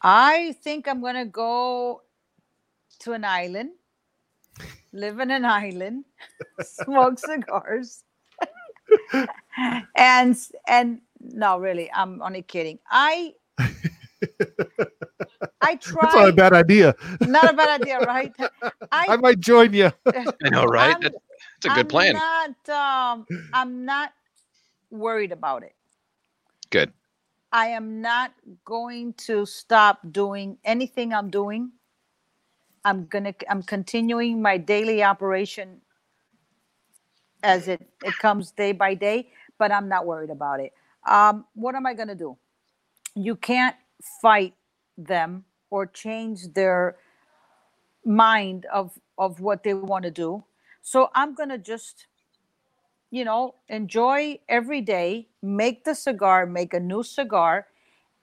I 0.03 0.55
think 0.63 0.87
I'm 0.87 1.01
going 1.01 1.17
to 1.17 1.25
go 1.25 2.03
to 3.01 3.13
an 3.13 3.25
island, 3.25 3.71
live 4.93 5.21
in 5.21 5.31
an 5.31 5.45
island, 5.45 6.05
smoke 6.63 7.19
cigars. 7.19 8.05
and 9.97 10.37
and 10.67 11.01
no, 11.21 11.59
really, 11.59 11.91
I'm 11.93 12.23
only 12.23 12.43
kidding. 12.43 12.79
I 12.91 13.35
I 15.61 15.77
try 15.77 16.01
That's 16.01 16.15
not 16.15 16.29
a 16.29 16.33
bad 16.33 16.53
idea. 16.53 16.95
not 17.21 17.53
a 17.53 17.57
bad 17.57 17.81
idea, 17.81 18.01
right? 18.01 18.33
I 18.93 19.07
I, 19.09 19.17
might 19.17 19.41
join 19.41 19.73
you. 19.73 19.91
I 20.07 20.25
know, 20.51 20.65
right? 20.65 20.91
I'm- 20.91 21.01
That's, 21.03 21.15
that's 21.63 21.73
a 21.73 21.77
good 21.77 21.81
I'm 21.81 21.89
plan. 21.89 22.15
Not, 22.15 22.69
um, 22.71 23.27
I'm 23.53 23.85
not 23.85 24.13
worried 24.91 25.33
about 25.33 25.63
it. 25.63 25.75
Good. 26.71 26.93
I 27.53 27.69
am 27.69 28.01
not 28.01 28.33
going 28.65 29.15
to 29.27 29.47
stop 29.47 30.01
doing 30.13 30.59
anything 30.65 31.13
I'm 31.15 31.31
doing. 31.31 31.73
I'm 32.89 33.07
gonna 33.07 33.35
I'm 33.51 33.63
continuing 33.65 34.43
my 34.43 34.59
daily 34.59 35.05
operation 35.05 35.83
as 37.43 37.69
it 37.69 37.83
it 38.05 38.19
comes 38.19 38.53
day 38.53 38.73
by 38.73 38.95
day, 38.95 39.31
but 39.59 39.73
I'm 39.73 39.89
not 39.89 40.07
worried 40.07 40.31
about 40.31 40.61
it. 40.61 40.73
Um, 41.09 41.47
what 41.55 41.75
am 41.77 41.87
I 41.87 41.95
gonna 41.95 42.17
do? 42.17 42.39
You 43.17 43.37
can't 43.37 43.77
fight 44.23 44.55
them 44.99 45.45
or 45.71 45.87
change 45.87 46.55
their 46.55 46.97
mind 48.05 48.67
of 48.73 48.93
of 49.19 49.41
what 49.41 49.65
they 49.65 49.75
want 49.75 50.05
to 50.05 50.13
do. 50.13 50.45
So 50.83 51.11
I'm 51.15 51.35
gonna 51.35 51.59
just 51.59 52.07
you 53.13 53.25
know, 53.25 53.57
enjoy 53.71 54.41
every 54.51 54.83
day, 54.83 55.29
make 55.43 55.85
the 55.85 55.97
cigar, 55.97 56.47
make 56.47 56.75
a 56.75 56.81
new 56.81 57.05
cigar. 57.05 57.68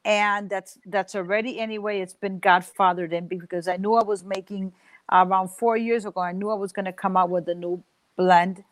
And 0.05 0.49
that's 0.51 0.79
that's 0.87 1.15
already 1.15 1.59
anyway. 1.59 2.01
It's 2.01 2.15
been 2.15 2.41
godfathered 2.41 3.13
in 3.13 3.27
because 3.27 3.67
I 3.69 3.77
knew 3.77 3.95
I 3.95 4.05
was 4.05 4.25
making 4.25 4.73
around 5.11 5.49
four 5.49 5.77
years 5.77 6.05
ago. 6.05 6.21
I 6.21 6.33
knew 6.33 6.51
I 6.51 6.55
was 6.55 6.73
going 6.73 6.85
to 6.87 6.93
come 6.93 7.17
out 7.17 7.31
with 7.31 7.49
a 7.49 7.55
new 7.55 7.83
blend, 8.17 8.63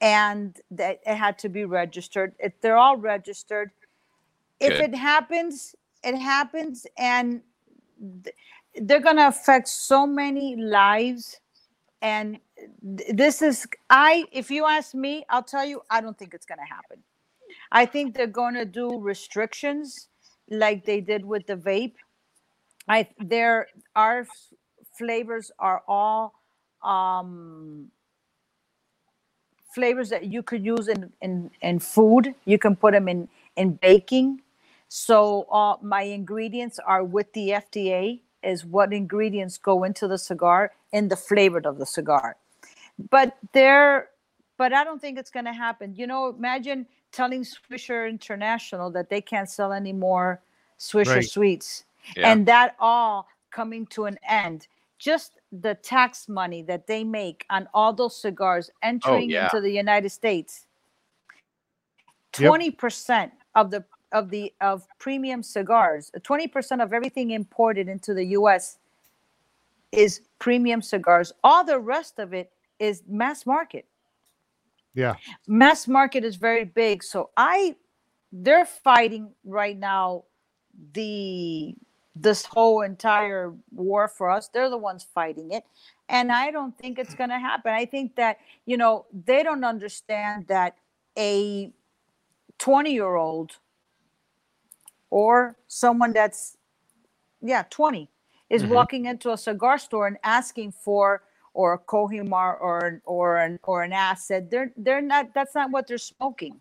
and 0.00 0.56
that 0.72 1.00
it 1.06 1.16
had 1.16 1.38
to 1.40 1.50
be 1.50 1.64
registered. 1.66 2.34
If 2.38 2.60
they're 2.62 2.78
all 2.78 2.96
registered, 2.98 3.72
if 4.60 4.80
it 4.80 4.94
happens, 4.94 5.76
it 6.04 6.16
happens, 6.18 6.86
and 6.98 7.42
th- 8.24 8.36
they're 8.82 9.00
going 9.00 9.16
to 9.16 9.28
affect 9.28 9.68
so 9.68 10.06
many 10.06 10.56
lives 10.56 11.38
and 12.02 12.38
th- 12.98 13.10
this 13.14 13.42
is 13.42 13.66
i 13.90 14.24
if 14.32 14.50
you 14.50 14.66
ask 14.66 14.94
me 14.94 15.24
i'll 15.30 15.42
tell 15.42 15.64
you 15.66 15.82
i 15.90 16.00
don't 16.00 16.18
think 16.18 16.34
it's 16.34 16.46
going 16.46 16.58
to 16.58 16.74
happen 16.74 17.02
i 17.72 17.86
think 17.86 18.14
they're 18.16 18.26
going 18.26 18.54
to 18.54 18.64
do 18.64 18.98
restrictions 19.00 20.08
like 20.50 20.84
they 20.84 21.00
did 21.00 21.24
with 21.24 21.46
the 21.46 21.56
vape 21.56 21.94
i 22.88 23.06
there 23.18 23.68
our 23.96 24.26
flavors 24.98 25.50
are 25.58 25.82
all 25.88 26.34
um 26.82 27.90
flavors 29.74 30.08
that 30.10 30.24
you 30.24 30.42
could 30.42 30.64
use 30.64 30.88
in 30.88 31.12
in 31.20 31.50
in 31.62 31.78
food. 31.78 32.34
You 32.44 32.58
can 32.58 32.76
put 32.76 32.92
them 32.92 33.08
in 33.08 33.28
in 33.56 33.74
baking. 33.74 34.42
So 34.88 35.42
uh, 35.52 35.76
my 35.82 36.02
ingredients 36.02 36.78
are 36.84 37.04
with 37.04 37.32
the 37.34 37.50
fda 37.50 38.20
is 38.42 38.64
what 38.64 38.92
ingredients 38.92 39.58
go 39.58 39.84
into 39.84 40.08
the 40.08 40.16
cigar 40.18 40.72
and 40.92 41.10
the 41.10 41.16
flavor 41.16 41.60
of 41.64 41.78
the 41.78 41.86
cigar. 41.86 42.36
But 43.10 43.36
they're 43.52 44.08
but 44.56 44.72
i 44.72 44.84
don't 44.84 45.00
think 45.00 45.18
it's 45.18 45.30
going 45.30 45.44
to 45.46 45.52
happen. 45.52 45.94
You 45.94 46.06
know 46.06 46.28
imagine 46.28 46.86
telling 47.12 47.44
swisher 47.44 48.08
international 48.08 48.90
that 48.90 49.08
they 49.10 49.20
can't 49.20 49.48
sell 49.48 49.72
any 49.72 49.92
more 49.92 50.42
swisher 50.78 51.16
Right. 51.16 51.24
sweets 51.24 51.84
Yeah. 52.16 52.30
and 52.32 52.46
that 52.46 52.76
all 52.78 53.26
coming 53.50 53.86
to 53.86 54.04
an 54.04 54.18
end 54.28 54.68
just 54.98 55.38
the 55.52 55.74
tax 55.76 56.28
money 56.28 56.62
that 56.62 56.86
they 56.86 57.04
make 57.04 57.46
on 57.50 57.68
all 57.72 57.92
those 57.92 58.20
cigars 58.20 58.70
entering 58.82 59.30
yeah. 59.30 59.44
into 59.44 59.60
the 59.60 59.70
united 59.70 60.10
states 60.10 60.66
20% 62.32 63.30
of 63.54 63.70
the 63.70 63.84
of 64.12 64.30
the 64.30 64.52
of 64.60 64.86
premium 64.98 65.42
cigars 65.42 66.10
20% 66.20 66.82
of 66.82 66.92
everything 66.92 67.30
imported 67.32 67.88
into 67.88 68.14
the 68.14 68.24
us 68.24 68.78
is 69.92 70.22
premium 70.38 70.80
cigars 70.82 71.32
all 71.42 71.64
the 71.64 71.78
rest 71.78 72.18
of 72.18 72.32
it 72.32 72.52
is 72.78 73.02
mass 73.08 73.44
market 73.46 73.86
Yeah. 74.94 75.14
mass 75.46 75.86
market 75.86 76.24
is 76.24 76.36
very 76.36 76.64
big 76.64 77.02
so 77.02 77.30
i 77.36 77.76
they're 78.32 78.64
fighting 78.66 79.30
right 79.44 79.78
now 79.78 80.24
the 80.92 81.74
this 82.16 82.44
whole 82.44 82.82
entire 82.82 83.54
war 83.72 84.08
for 84.08 84.30
us 84.30 84.48
they're 84.48 84.70
the 84.70 84.76
ones 84.78 85.06
fighting 85.14 85.52
it 85.52 85.64
and 86.08 86.32
i 86.32 86.50
don't 86.50 86.76
think 86.78 86.98
it's 86.98 87.14
going 87.14 87.30
to 87.30 87.38
happen 87.38 87.72
i 87.72 87.84
think 87.84 88.16
that 88.16 88.38
you 88.66 88.76
know 88.76 89.06
they 89.26 89.42
don't 89.42 89.64
understand 89.64 90.46
that 90.48 90.76
a 91.18 91.72
20 92.58 92.92
year 92.92 93.14
old 93.16 93.58
or 95.10 95.56
someone 95.68 96.12
that's 96.12 96.56
yeah 97.42 97.64
20 97.70 98.08
is 98.50 98.64
Mhm. 98.64 98.68
walking 98.70 99.06
into 99.06 99.32
a 99.32 99.38
cigar 99.38 99.78
store 99.78 100.06
and 100.06 100.18
asking 100.24 100.72
for 100.72 101.22
or 101.54 101.74
a 101.74 101.78
kohimar 101.78 102.60
or 102.60 102.84
an 102.84 103.02
or 103.04 103.38
an 103.38 103.58
or 103.62 103.82
an 103.82 103.92
acid 103.92 104.50
they're 104.50 104.72
they're 104.76 105.00
not 105.02 105.32
that's 105.34 105.54
not 105.54 105.70
what 105.70 105.86
they're 105.86 105.98
smoking. 105.98 106.60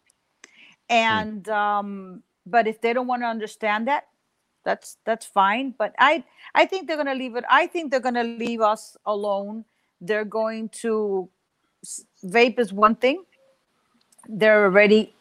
And 0.90 1.48
um 1.50 2.24
but 2.46 2.68
if 2.68 2.82
they 2.82 2.94
don't 2.94 3.08
want 3.08 3.22
to 3.22 3.28
understand 3.28 3.88
that 3.88 4.08
that's 4.64 4.98
that's 5.06 5.26
fine. 5.26 5.74
But 5.78 5.94
i 6.00 6.24
i 6.56 6.66
think 6.66 6.88
they're 6.88 6.98
going 6.98 7.08
to 7.08 7.14
leave 7.14 7.36
it 7.36 7.44
i 7.50 7.68
think 7.68 7.92
they're 7.92 8.00
to 8.16 8.24
leave 8.24 8.62
us 8.62 8.98
alone. 9.06 9.66
They're 10.02 10.26
going 10.26 10.70
to 10.84 11.30
vape 12.26 12.60
is 12.60 12.72
one 12.72 12.96
thing. 12.96 13.24
They're 14.30 14.66
already 14.66 15.16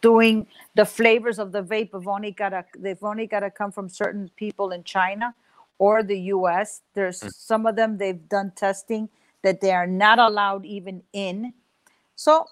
doing 0.00 0.46
the 0.74 0.84
flavors 0.84 1.38
of 1.38 1.52
the 1.52 1.62
vape 1.62 1.92
have 1.92 2.08
only 2.08 2.32
got 2.32 2.50
to 2.50 2.64
they've 2.78 3.02
only 3.02 3.26
got 3.26 3.40
to 3.40 3.50
come 3.50 3.70
from 3.70 3.88
certain 3.88 4.30
people 4.36 4.70
in 4.70 4.82
china 4.82 5.34
or 5.78 6.02
the 6.02 6.16
us 6.18 6.82
there's 6.94 7.24
some 7.36 7.66
of 7.66 7.76
them 7.76 7.98
they've 7.98 8.28
done 8.28 8.52
testing 8.54 9.08
that 9.42 9.60
they 9.60 9.72
are 9.72 9.86
not 9.86 10.18
allowed 10.18 10.66
even 10.66 11.02
in. 11.12 11.52
So 12.16 12.46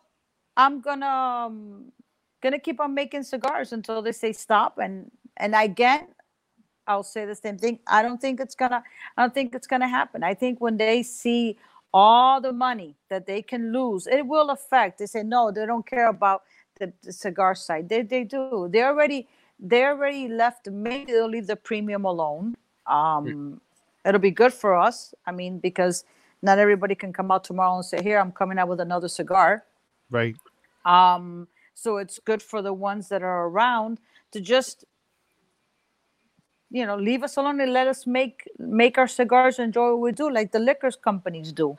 i'm 0.56 0.80
gonna 0.80 1.06
um, 1.06 1.92
gonna 2.42 2.58
keep 2.58 2.80
on 2.80 2.94
making 2.94 3.22
cigars 3.22 3.72
until 3.72 4.00
they 4.00 4.12
say 4.12 4.32
stop 4.32 4.78
and 4.78 5.10
and 5.36 5.54
again 5.54 6.06
i'll 6.86 7.02
say 7.02 7.26
the 7.26 7.34
same 7.34 7.58
thing. 7.58 7.78
I 7.86 8.02
don't 8.02 8.20
think 8.20 8.40
it's 8.40 8.54
gonna 8.54 8.82
i 9.16 9.22
don't 9.22 9.34
think 9.34 9.54
it's 9.54 9.66
gonna 9.66 9.88
happen. 9.88 10.22
I 10.22 10.34
think 10.34 10.60
when 10.60 10.76
they 10.76 11.02
see 11.02 11.58
all 11.92 12.40
the 12.40 12.52
money 12.52 12.94
that 13.08 13.26
they 13.26 13.42
can 13.42 13.72
lose 13.72 14.06
it 14.06 14.26
will 14.26 14.50
affect. 14.50 14.98
They 14.98 15.06
say 15.06 15.22
no 15.22 15.50
they 15.50 15.66
don't 15.66 15.86
care 15.86 16.08
about 16.08 16.42
the, 16.78 16.92
the 17.02 17.12
cigar 17.12 17.54
side. 17.54 17.88
They, 17.88 18.02
they 18.02 18.24
do. 18.24 18.68
They 18.70 18.82
already 18.82 19.28
they 19.58 19.84
already 19.84 20.28
left 20.28 20.68
maybe 20.70 21.12
they'll 21.12 21.28
leave 21.28 21.46
the 21.46 21.56
premium 21.56 22.04
alone 22.04 22.54
um 22.88 23.60
it'll 24.04 24.20
be 24.20 24.30
good 24.30 24.52
for 24.52 24.74
us 24.74 25.14
i 25.26 25.32
mean 25.32 25.58
because 25.58 26.04
not 26.42 26.58
everybody 26.58 26.94
can 26.94 27.12
come 27.12 27.30
out 27.30 27.44
tomorrow 27.44 27.76
and 27.76 27.84
say 27.84 28.02
here 28.02 28.18
i'm 28.18 28.32
coming 28.32 28.58
out 28.58 28.68
with 28.68 28.80
another 28.80 29.08
cigar 29.08 29.64
Right. 30.10 30.36
um, 30.84 31.48
so 31.74 31.98
it's 31.98 32.18
good 32.18 32.42
for 32.42 32.62
the 32.62 32.72
ones 32.72 33.08
that 33.08 33.22
are 33.22 33.46
around 33.48 34.00
to 34.32 34.40
just, 34.40 34.84
you 36.70 36.86
know, 36.86 36.96
leave 36.96 37.22
us 37.22 37.36
alone 37.36 37.60
and 37.60 37.72
let 37.72 37.86
us 37.86 38.06
make 38.06 38.48
make 38.58 38.96
our 38.96 39.06
cigars, 39.08 39.58
enjoy 39.58 39.90
what 39.90 40.00
we 40.00 40.12
do, 40.12 40.30
like 40.30 40.52
the 40.52 40.58
liquors 40.58 40.96
companies 40.96 41.52
do. 41.52 41.76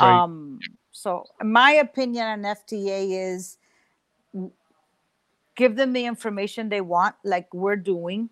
Right. 0.00 0.20
Um, 0.22 0.60
so 0.92 1.26
my 1.42 1.72
opinion 1.72 2.26
on 2.26 2.42
FDA 2.42 3.34
is 3.34 3.58
give 5.56 5.76
them 5.76 5.92
the 5.92 6.04
information 6.04 6.68
they 6.68 6.80
want, 6.80 7.16
like 7.24 7.52
we're 7.52 7.76
doing, 7.76 8.30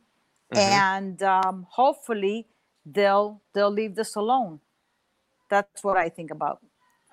Mhm. 0.53 0.59
and 0.59 1.23
um, 1.23 1.67
hopefully 1.71 2.47
they'll 2.85 3.41
they'll 3.53 3.71
leave 3.71 3.95
this 3.95 4.17
alone. 4.17 4.61
That's 5.49 5.83
what 5.85 5.97
I 5.97 6.09
think 6.09 6.31
about 6.31 6.61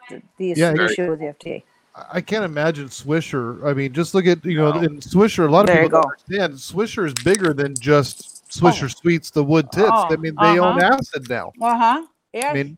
the, 0.09 0.21
the 0.37 0.51
Yeah, 0.51 0.73
issue 0.73 1.09
with 1.09 1.19
the 1.19 1.33
FDA. 1.33 1.63
I 1.95 2.17
I 2.17 2.21
can't 2.21 2.45
imagine 2.45 2.87
Swisher. 2.87 3.63
I 3.65 3.73
mean, 3.73 3.93
just 3.93 4.13
look 4.13 4.25
at 4.27 4.43
you 4.45 4.57
know 4.57 4.71
No. 4.71 4.81
in 4.81 4.99
Swisher. 4.99 5.47
A 5.47 5.51
lot 5.51 5.61
of 5.61 5.67
There 5.67 5.83
people 5.83 6.01
don't 6.01 6.11
understand 6.11 6.53
Swisher 6.53 7.05
is 7.07 7.13
bigger 7.13 7.53
than 7.53 7.75
just 7.75 8.49
Swisher 8.49 8.93
Sweets, 8.95 9.29
the 9.31 9.43
wood 9.43 9.71
tips. 9.71 9.89
I 9.91 10.13
Oh, 10.13 10.17
mean, 10.17 10.35
they 10.35 10.59
own 10.59 10.79
uh-huh. 10.81 10.97
acid 10.99 11.29
now. 11.29 11.51
Uh 11.61 11.77
huh. 11.77 12.05
Yeah. 12.33 12.51
I 12.51 12.53
mean, 12.53 12.77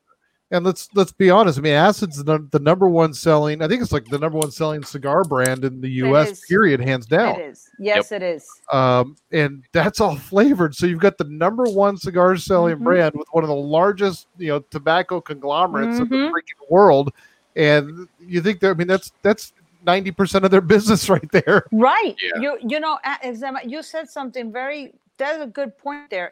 and 0.52 0.66
let's 0.66 0.90
let's 0.94 1.12
be 1.12 1.30
honest. 1.30 1.58
I 1.58 1.62
mean, 1.62 1.74
acid's 1.74 2.24
the, 2.24 2.46
the 2.52 2.60
number 2.60 2.88
one 2.90 3.14
selling. 3.14 3.62
I 3.62 3.68
think 3.68 3.82
it's 3.82 3.92
like 3.92 4.06
the 4.06 4.20
number 4.20 4.38
one 4.38 4.52
selling 4.52 4.84
cigar 4.84 5.24
brand 5.24 5.64
in 5.66 5.80
the 5.82 5.90
U.S. 6.06 6.46
Period, 6.46 6.80
hands 6.82 7.06
down. 7.06 7.40
It 7.40 7.44
is. 7.52 7.70
Yes, 7.80 8.12
it 8.12 8.22
is. 8.22 8.48
um, 8.72 9.16
and 9.32 9.64
that's 9.72 10.00
all 10.02 10.16
flavored. 10.32 10.76
So 10.76 10.86
you've 10.86 11.00
got 11.00 11.18
the 11.18 11.24
number 11.26 11.64
one 11.64 11.98
cigar 11.98 12.36
selling 12.38 12.78
Mhm. 12.78 12.84
brand 12.84 13.16
with 13.16 13.28
one 13.32 13.44
of 13.44 13.48
the 13.48 13.56
largest, 13.56 14.28
you 14.38 14.50
know, 14.50 14.60
tobacco 14.60 15.22
conglomerates 15.22 16.00
in 16.00 16.10
the 16.10 16.16
Mhm. 16.16 16.32
freaking 16.32 16.70
world, 16.70 17.14
and 17.56 18.08
you 18.20 18.42
think 18.42 18.60
that 18.60 18.72
I 18.72 18.74
mean 18.74 18.88
that's 18.88 19.12
that's 19.24 19.54
ninety 19.86 20.12
percent 20.12 20.46
of 20.46 20.52
their 20.52 20.62
business 20.76 21.10
right 21.10 21.32
there. 21.32 21.66
Right. 21.72 22.16
Yeah. 22.22 22.42
You 22.42 22.58
you 22.68 22.80
know, 22.80 23.00
a- 23.06 23.66
you 23.66 23.82
said 23.82 24.10
something 24.10 24.52
very 24.52 24.94
that's 25.18 25.42
a 25.42 25.48
good 25.48 25.78
point 25.78 26.10
there. 26.10 26.32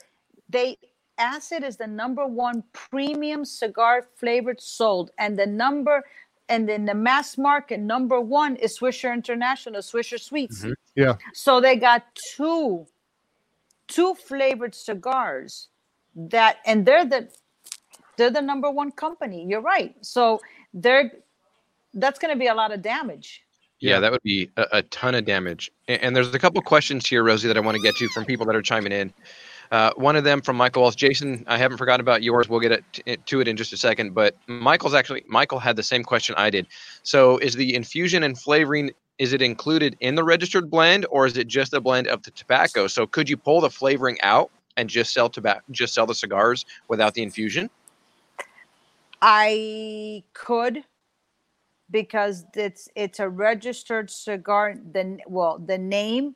They 0.49 0.77
acid 1.19 1.63
is 1.63 1.77
the 1.77 1.87
number 1.87 2.25
one 2.25 2.63
premium 2.73 3.45
cigar 3.45 4.07
flavored 4.15 4.61
sold, 4.61 5.11
and 5.19 5.37
the 5.37 5.45
number 5.45 6.03
and 6.47 6.67
then 6.67 6.83
the 6.85 6.95
mass 6.95 7.37
market 7.37 7.79
number 7.79 8.19
one 8.19 8.55
is 8.55 8.79
Swisher 8.79 9.13
International, 9.13 9.81
Swisher 9.81 10.19
Sweets. 10.19 10.63
Mhm. 10.63 10.73
Yeah. 10.95 11.13
So 11.33 11.61
they 11.61 11.75
got 11.75 12.03
two 12.35 12.87
two 13.87 14.15
flavored 14.15 14.73
cigars 14.73 15.67
that 16.15 16.57
and 16.65 16.85
they're 16.85 17.05
the 17.05 17.29
they're 18.17 18.31
the 18.31 18.41
number 18.41 18.69
one 18.71 18.91
company. 18.91 19.45
You're 19.47 19.61
right. 19.61 19.95
So 20.01 20.41
they're 20.73 21.11
that's 21.93 22.19
going 22.19 22.33
to 22.33 22.39
be 22.39 22.47
a 22.47 22.53
lot 22.53 22.71
of 22.71 22.81
damage 22.81 23.43
Yeah, 23.79 23.93
Yeah. 23.95 23.99
that 24.01 24.11
would 24.11 24.21
be 24.23 24.49
a, 24.57 24.65
a 24.73 24.81
ton 24.83 25.15
of 25.15 25.25
damage. 25.25 25.71
And, 25.87 26.01
and 26.03 26.15
there's 26.15 26.33
a 26.35 26.39
couple 26.39 26.61
questions 26.61 27.07
here, 27.07 27.23
Rosie, 27.23 27.47
that 27.47 27.57
I 27.57 27.61
want 27.61 27.75
to 27.77 27.81
get 27.81 27.95
to 27.95 28.07
from 28.09 28.25
people 28.25 28.45
that 28.47 28.55
are 28.55 28.61
chiming 28.61 28.91
in. 28.91 29.13
Uh, 29.71 29.91
one 29.95 30.15
of 30.15 30.23
them 30.23 30.41
from 30.41 30.55
Michael 30.57 30.81
Walsh. 30.81 30.95
Jason, 30.95 31.43
I 31.47 31.57
haven't 31.57 31.77
forgotten 31.77 32.01
about 32.01 32.23
yours. 32.23 32.49
We'll 32.49 32.59
get 32.59 32.71
it, 32.71 32.83
it 33.05 33.25
to 33.27 33.39
it 33.39 33.47
in 33.47 33.55
just 33.55 33.71
a 33.71 33.77
second. 33.77 34.15
But 34.15 34.35
Michael's 34.47 34.95
actually 34.95 35.23
Michael 35.27 35.59
had 35.59 35.75
the 35.75 35.83
same 35.83 36.03
question 36.03 36.35
I 36.37 36.49
did. 36.49 36.67
So, 37.03 37.37
is 37.37 37.53
the 37.53 37.75
infusion 37.75 38.23
and 38.23 38.37
flavoring 38.37 38.91
is 39.19 39.33
it 39.33 39.41
included 39.41 39.97
in 39.99 40.15
the 40.15 40.23
registered 40.23 40.71
blend, 40.71 41.05
or 41.11 41.25
is 41.25 41.37
it 41.37 41.47
just 41.47 41.73
a 41.73 41.81
blend 41.81 42.07
of 42.07 42.23
the 42.23 42.31
tobacco? 42.31 42.87
So, 42.87 43.05
could 43.05 43.29
you 43.29 43.37
pull 43.37 43.61
the 43.61 43.69
flavoring 43.69 44.17
out 44.23 44.49
and 44.77 44.89
just 44.89 45.13
sell 45.13 45.29
tobacco, 45.29 45.61
just 45.71 45.93
sell 45.93 46.07
the 46.07 46.15
cigars 46.15 46.65
without 46.87 47.13
the 47.13 47.21
infusion? 47.21 47.69
I 49.21 50.23
could 50.33 50.83
because 51.91 52.45
it's 52.55 52.87
it's 52.95 53.19
a 53.19 53.29
registered 53.29 54.09
cigar. 54.09 54.75
The 54.91 55.19
well, 55.27 55.59
the 55.59 55.77
name. 55.77 56.35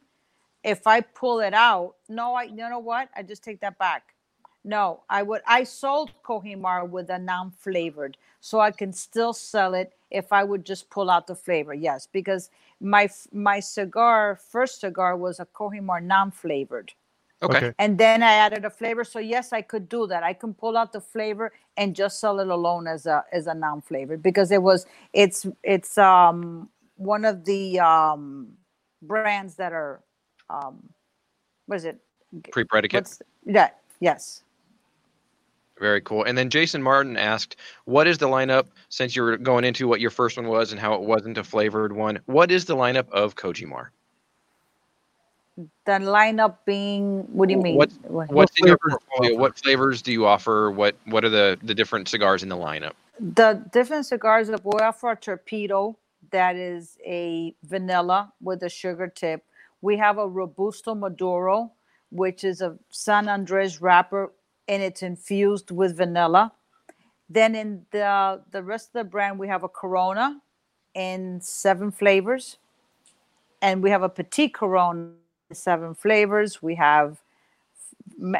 If 0.64 0.88
I 0.88 1.02
pull 1.02 1.40
it 1.42 1.54
out, 1.54 1.96
no, 2.10 2.36
I 2.36 2.44
you 2.44 2.70
know 2.70 2.80
what? 2.80 3.10
I 3.16 3.24
just 3.24 3.44
take 3.44 3.62
that 3.62 3.78
back. 3.78 4.14
No, 4.64 5.02
I 5.10 5.24
would. 5.24 5.42
I 5.48 5.64
sold 5.64 6.12
Kohimar 6.24 6.78
with 6.90 7.10
a 7.10 7.10
non-flavored, 7.10 8.10
so 8.40 8.60
I 8.60 8.72
can 8.72 8.94
still 8.94 9.34
sell 9.34 9.74
it 9.74 9.94
if 10.10 10.32
I 10.32 10.44
would 10.44 10.66
just 10.66 10.90
pull 10.90 11.10
out 11.10 11.28
the 11.28 11.36
flavor. 11.36 11.74
Yes, 11.74 12.08
because 12.12 12.50
my 12.80 13.10
my 13.32 13.60
cigar 13.60 14.36
first 14.36 14.82
cigar 14.82 15.18
was 15.18 15.40
a 15.40 15.46
Kohimar 15.46 16.02
non-flavored 16.02 16.94
Okay. 17.42 17.74
and 17.80 17.98
then 17.98 18.24
I 18.24 18.34
added 18.34 18.64
a 18.66 18.70
flavor. 18.70 19.04
So 19.04 19.20
yes, 19.20 19.52
I 19.54 19.62
could 19.62 19.90
do 19.90 20.08
that. 20.08 20.24
I 20.24 20.34
can 20.34 20.54
pull 20.54 20.78
out 20.78 20.94
the 20.94 21.02
flavor 21.02 21.52
and 21.78 21.96
just 21.96 22.20
sell 22.20 22.40
it 22.40 22.48
alone 22.48 22.88
as 22.88 23.06
a 23.06 23.26
as 23.32 23.48
a 23.48 23.54
non-flavored 23.54 24.22
because 24.24 24.52
it 24.52 24.62
was 24.62 24.86
it's 25.14 25.46
it's 25.64 25.98
um 25.98 26.70
one 26.96 27.26
of 27.26 27.46
the 27.46 27.80
um 27.80 28.54
brands 29.02 29.56
that 29.56 29.74
are 29.74 30.02
um 30.54 30.90
what 31.66 31.78
is 31.78 31.86
it? 31.86 31.98
Pre-predicate. 32.52 32.98
What's 33.04 33.22
that? 33.48 33.80
Yes. 34.00 34.44
Very 35.80 36.02
cool. 36.02 36.24
And 36.24 36.38
then 36.38 36.50
Jason 36.50 36.84
Martin 36.84 37.18
asked, 37.18 37.56
"What 37.86 38.06
is 38.08 38.18
the 38.20 38.28
lineup 38.28 38.68
since 38.90 39.16
you 39.16 39.24
were 39.24 39.38
going 39.38 39.64
into 39.64 39.88
what 39.88 40.00
your 40.02 40.12
first 40.12 40.38
one 40.38 40.48
was 40.48 40.72
and 40.72 40.80
how 40.80 40.94
it 40.96 41.02
wasn't 41.02 41.38
a 41.38 41.44
flavored 41.44 41.94
one? 41.94 42.20
What 42.26 42.52
is 42.52 42.66
the 42.66 42.76
lineup 42.76 43.10
of 43.10 43.36
Kojimar? 43.36 43.88
The 45.86 45.92
lineup 45.94 46.58
being 46.66 47.22
what 47.34 47.48
do 47.48 47.56
you 47.56 47.62
mean? 47.62 47.76
What's- 47.76 47.96
What- 48.04 48.30
in 48.58 48.68
your 48.68 48.78
flavors 48.78 48.80
do 48.90 48.94
you 48.94 48.98
portfolio? 49.00 49.34
offer? 49.34 49.42
What 49.42 49.58
flavors 49.58 50.02
do 50.02 50.12
you 50.12 50.26
offer? 50.26 50.72
What 50.72 50.96
What 51.06 51.24
are 51.26 51.30
the 51.30 51.60
the 51.64 51.76
different 51.76 52.08
cigars 52.08 52.44
in 52.44 52.50
the 52.50 52.58
lineup? 52.58 52.94
the 53.20 53.64
different 53.72 54.06
cigars 54.06 54.48
that 54.50 54.64
we 54.66 54.80
offer 54.80 55.12
a 55.12 55.16
torpedo 55.16 55.96
that 56.32 56.56
is 56.56 56.98
a 57.06 57.56
vanilla 57.64 58.34
with 58.42 58.64
a 58.64 58.70
sugar 58.70 59.08
tip. 59.08 59.44
We 59.84 59.98
have 59.98 60.18
a 60.18 60.26
Robusto 60.26 60.96
Maduro, 60.96 61.74
which 62.10 62.46
is 62.46 62.62
a 62.62 62.78
San 62.90 63.28
Andres 63.28 63.82
wrapper 63.82 64.32
and 64.70 64.82
it's 64.82 65.04
infused 65.04 65.72
with 65.72 65.98
vanilla. 65.98 66.54
Then 67.30 67.54
in 67.54 67.86
the 67.92 68.42
the 68.52 68.64
rest 68.64 68.88
of 68.90 68.94
the 68.94 69.04
brand, 69.04 69.38
we 69.38 69.50
have 69.50 69.64
a 69.64 69.68
Corona 69.68 70.42
in 70.96 71.42
seven 71.42 71.92
flavors, 71.92 72.60
and 73.62 73.84
we 73.84 73.90
have 73.90 74.04
a 74.04 74.10
Petit 74.10 74.50
Corona 74.50 75.12
seven 75.52 75.94
flavors. 75.96 76.64
We 76.64 76.76
have 76.76 77.22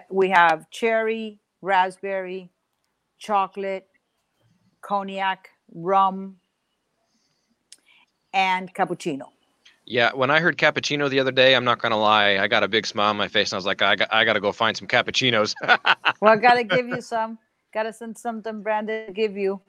we 0.10 0.30
have 0.30 0.70
cherry, 0.70 1.42
raspberry, 1.62 2.52
chocolate, 3.18 3.90
cognac, 4.82 5.50
rum, 5.74 6.38
and 8.34 8.74
cappuccino. 8.74 9.33
Yeah, 9.86 10.14
when 10.14 10.32
I 10.32 10.40
heard 10.40 10.58
cappuccino 10.58 11.10
the 11.10 11.20
other 11.20 11.32
day, 11.32 11.56
I'm 11.56 11.66
not 11.66 11.80
gonna 11.80 12.00
lie, 12.00 12.38
I 12.38 12.48
got 12.48 12.64
a 12.64 12.68
big 12.68 12.86
smile 12.86 13.10
on 13.10 13.18
my 13.18 13.28
face, 13.28 13.52
and 13.52 13.56
I 13.56 13.58
was 13.58 13.66
like, 13.66 13.82
I 13.82 13.96
got, 13.96 14.14
I 14.14 14.24
got 14.24 14.34
to 14.34 14.40
go 14.40 14.52
find 14.52 14.76
some 14.78 14.88
cappuccinos. 14.88 15.54
Well, 16.22 16.32
I 16.32 16.38
gotta 16.38 16.64
give 16.64 16.88
you 16.88 17.02
some. 17.02 17.38
Gotta 17.74 17.92
send 17.92 18.18
something 18.18 18.62
branded 18.62 19.08
to 19.08 19.14
give 19.14 19.36
you 19.36 19.60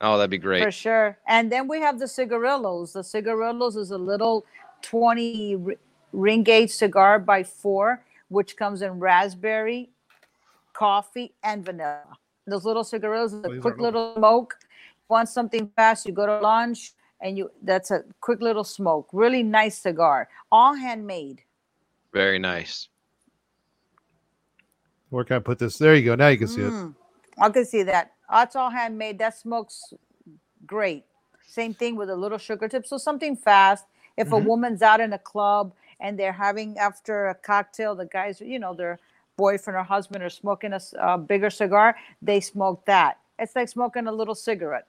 oh, 0.00 0.16
that'd 0.18 0.30
be 0.30 0.38
great. 0.38 0.62
for 0.62 0.70
sure. 0.70 1.18
And 1.26 1.50
then 1.50 1.66
we 1.66 1.80
have 1.80 1.98
the 1.98 2.08
cigarillos. 2.08 2.92
The 2.92 3.02
cigarillos 3.02 3.76
is 3.76 3.90
a 3.90 3.98
little 3.98 4.44
20 4.82 5.56
r- 5.66 5.72
ring 6.12 6.42
gauge 6.42 6.70
cigar 6.70 7.18
by 7.18 7.42
four, 7.42 8.02
which 8.28 8.56
comes 8.56 8.82
in 8.82 9.00
raspberry, 9.00 9.90
coffee, 10.72 11.32
and 11.42 11.64
vanilla. 11.64 12.18
Those 12.46 12.64
little 12.64 12.84
cigarillos 12.84 13.32
is 13.32 13.44
a 13.44 13.48
quick 13.48 13.64
aren't 13.64 13.80
little 13.80 14.14
smoke. 14.16 14.56
Want 15.08 15.28
something 15.28 15.70
fast? 15.76 16.06
You 16.06 16.12
go 16.12 16.26
to 16.26 16.38
lunch, 16.40 16.92
and 17.20 17.38
you 17.38 17.50
that's 17.62 17.90
a 17.90 18.04
quick 18.20 18.40
little 18.42 18.64
smoke. 18.64 19.08
Really 19.12 19.42
nice 19.42 19.78
cigar, 19.78 20.28
all 20.52 20.74
handmade. 20.74 21.42
Very 22.12 22.38
nice. 22.40 22.88
Where 25.10 25.24
can 25.24 25.36
I 25.36 25.40
put 25.40 25.58
this? 25.58 25.78
There 25.78 25.94
you 25.96 26.04
go. 26.04 26.14
Now 26.16 26.28
you 26.28 26.38
can 26.38 26.48
see 26.48 26.62
it. 26.62 26.74
Mm, 26.74 26.94
I 27.40 27.50
can 27.50 27.64
see 27.66 27.84
that. 27.84 28.12
That's 28.30 28.56
all 28.56 28.70
handmade. 28.70 29.18
That 29.18 29.38
smokes 29.38 29.94
great. 30.66 31.04
Same 31.46 31.74
thing 31.74 31.96
with 31.96 32.10
a 32.10 32.16
little 32.16 32.38
sugar 32.38 32.68
tip. 32.68 32.86
So 32.86 32.98
something 32.98 33.36
fast. 33.36 33.86
If 34.16 34.32
a 34.32 34.38
Mhm. 34.38 34.40
woman's 34.40 34.82
out 34.82 35.00
in 35.00 35.12
a 35.14 35.18
club 35.18 35.72
and 36.00 36.18
they're 36.18 36.32
having 36.32 36.78
after 36.78 37.28
a 37.28 37.34
cocktail, 37.34 37.94
the 37.96 38.06
guys, 38.06 38.40
you 38.40 38.58
know, 38.58 38.74
their 38.74 39.00
boyfriend 39.36 39.78
or 39.78 39.84
husband 39.84 40.24
are 40.24 40.30
smoking 40.30 40.72
a 40.74 41.18
bigger 41.18 41.50
cigar, 41.50 41.96
they 42.22 42.40
smoke 42.40 42.84
that. 42.86 43.18
It's 43.38 43.56
like 43.56 43.68
smoking 43.68 44.06
a 44.08 44.12
little 44.12 44.34
cigarette. 44.36 44.86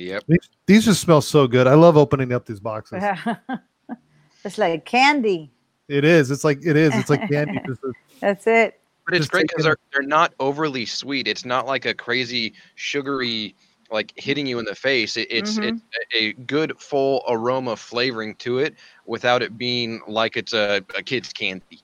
Yep. 0.00 0.24
These, 0.28 0.50
these 0.66 0.84
just 0.86 1.00
smell 1.00 1.20
so 1.20 1.46
good. 1.46 1.66
I 1.66 1.74
love 1.74 1.96
opening 1.96 2.32
up 2.32 2.46
these 2.46 2.60
boxes. 2.60 3.02
it's 4.44 4.58
like 4.58 4.84
candy. 4.84 5.50
It 5.88 6.04
is. 6.04 6.30
It's 6.30 6.44
like 6.44 6.64
it 6.64 6.76
is. 6.76 6.94
It's 6.94 7.10
like 7.10 7.28
candy. 7.28 7.60
That's 8.20 8.46
it. 8.46 8.80
But 9.04 9.14
it's 9.14 9.22
Just 9.24 9.32
great 9.32 9.48
because 9.48 9.64
they're 9.64 9.78
they're 9.92 10.02
not 10.02 10.32
overly 10.40 10.86
sweet. 10.86 11.26
It's 11.28 11.44
not 11.44 11.66
like 11.66 11.84
a 11.84 11.94
crazy 11.94 12.54
sugary 12.76 13.54
like 13.90 14.12
hitting 14.16 14.46
you 14.46 14.58
in 14.60 14.64
the 14.64 14.74
face. 14.74 15.16
It, 15.16 15.26
it's 15.30 15.58
Mhm. 15.58 15.68
it's 15.68 15.82
a, 16.14 16.16
a 16.28 16.32
good 16.44 16.78
full 16.78 17.24
aroma 17.28 17.76
flavoring 17.76 18.36
to 18.36 18.60
it 18.60 18.76
without 19.06 19.42
it 19.42 19.58
being 19.58 20.00
like 20.06 20.36
it's 20.36 20.52
a, 20.52 20.76
a 20.96 21.02
kid's 21.02 21.32
candy. 21.32 21.82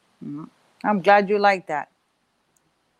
I'm 0.85 1.03
glad 1.03 1.29
you 1.29 1.39
like 1.39 1.67
that. 1.67 1.89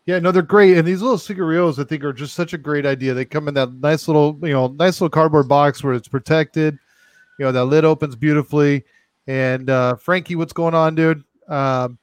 Yeah, 0.07 0.19
no, 0.19 0.31
they're 0.31 0.41
great. 0.41 0.77
And 0.77 0.87
these 0.87 1.01
little 1.01 1.17
cigarillos, 1.17 1.79
I 1.79 1.83
think, 1.83 2.01
are 2.05 2.13
just 2.13 2.33
such 2.33 2.53
a 2.53 2.57
great 2.57 2.85
idea. 2.85 3.13
They 3.13 3.25
come 3.25 3.49
in 3.49 3.53
that 3.55 3.73
nice 3.73 4.07
little, 4.07 4.39
you 4.41 4.53
know, 4.53 4.67
nice 4.69 5.01
little 5.01 5.09
cardboard 5.09 5.49
box 5.49 5.83
where 5.83 5.93
it's 5.93 6.07
protected. 6.07 6.79
You 7.37 7.45
know, 7.45 7.51
that 7.51 7.65
lid 7.65 7.83
opens 7.83 8.15
beautifully. 8.15 8.85
And 9.27 9.69
uh, 9.69 9.97
Frankie, 9.97 10.35
what's 10.35 10.53
going 10.53 10.73
on, 10.73 10.95
dude? 10.95 11.25
Um, 11.49 11.97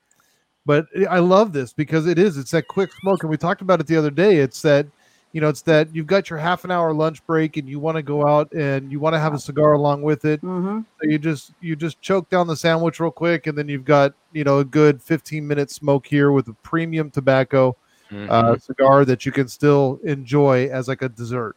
but 0.67 0.87
I 1.09 1.19
love 1.21 1.55
this 1.55 1.73
because 1.73 2.07
it 2.07 2.19
is. 2.19 2.37
It's 2.37 2.51
that 2.51 2.69
quick 2.69 2.91
smoke, 3.01 3.23
and 3.23 3.31
we 3.31 3.39
talked 3.39 3.63
about 3.63 3.81
it 3.81 3.87
the 3.87 3.97
other 3.97 4.11
day. 4.11 4.37
It's 4.37 4.61
that, 4.63 4.87
you 5.33 5.41
know, 5.41 5.49
it's 5.49 5.63
that 5.63 5.95
you've 5.95 6.07
got 6.07 6.29
your 6.29 6.39
half 6.39 6.65
an 6.65 6.71
hour 6.71 6.93
lunch 6.93 7.25
break, 7.27 7.57
and 7.57 7.67
you 7.67 7.81
want 7.81 7.97
to 7.97 8.03
go 8.03 8.27
out 8.27 8.53
and 8.53 8.93
you 8.93 9.01
want 9.01 9.15
to 9.15 9.19
have 9.19 9.33
a 9.33 9.39
cigar 9.39 9.73
along 9.73 10.03
with 10.03 10.27
it. 10.27 10.41
hmm 10.41 10.81
So 11.01 11.09
you 11.09 11.19
just 11.19 11.53
you 11.63 11.75
just 11.75 12.03
choke 12.03 12.29
down 12.29 12.49
the 12.49 12.57
sandwich 12.57 13.01
real 13.01 13.11
quick, 13.11 13.47
and 13.47 13.57
then 13.57 13.69
you've 13.69 13.87
got 13.87 14.13
you 14.35 14.45
know 14.45 14.59
a 14.59 14.65
good 14.65 15.03
15 15.03 15.47
minute 15.47 15.71
smoke 15.71 16.07
here 16.07 16.33
with 16.33 16.49
a 16.49 16.55
premium 16.63 17.11
tobacco 17.11 17.75
Mhm. 18.15 18.31
uh, 18.31 18.57
cigar 18.59 19.05
that 19.05 19.27
you 19.27 19.33
can 19.33 19.49
still 19.49 19.99
enjoy 20.05 20.69
as 20.69 20.89
like 20.89 21.03
a 21.03 21.09
dessert. 21.09 21.57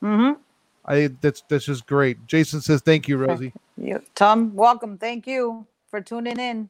hmm 0.00 0.32
I 0.86 1.08
that's 1.22 1.42
that's 1.48 1.64
just 1.64 1.86
great. 1.86 2.26
Jason 2.26 2.60
says 2.60 2.82
thank 2.82 3.08
you, 3.08 3.16
Rosie. 3.16 3.52
You, 3.78 4.02
Tom, 4.14 4.54
welcome. 4.54 4.98
Thank 4.98 5.26
you 5.26 5.66
for 5.88 6.00
tuning 6.02 6.38
in. 6.38 6.68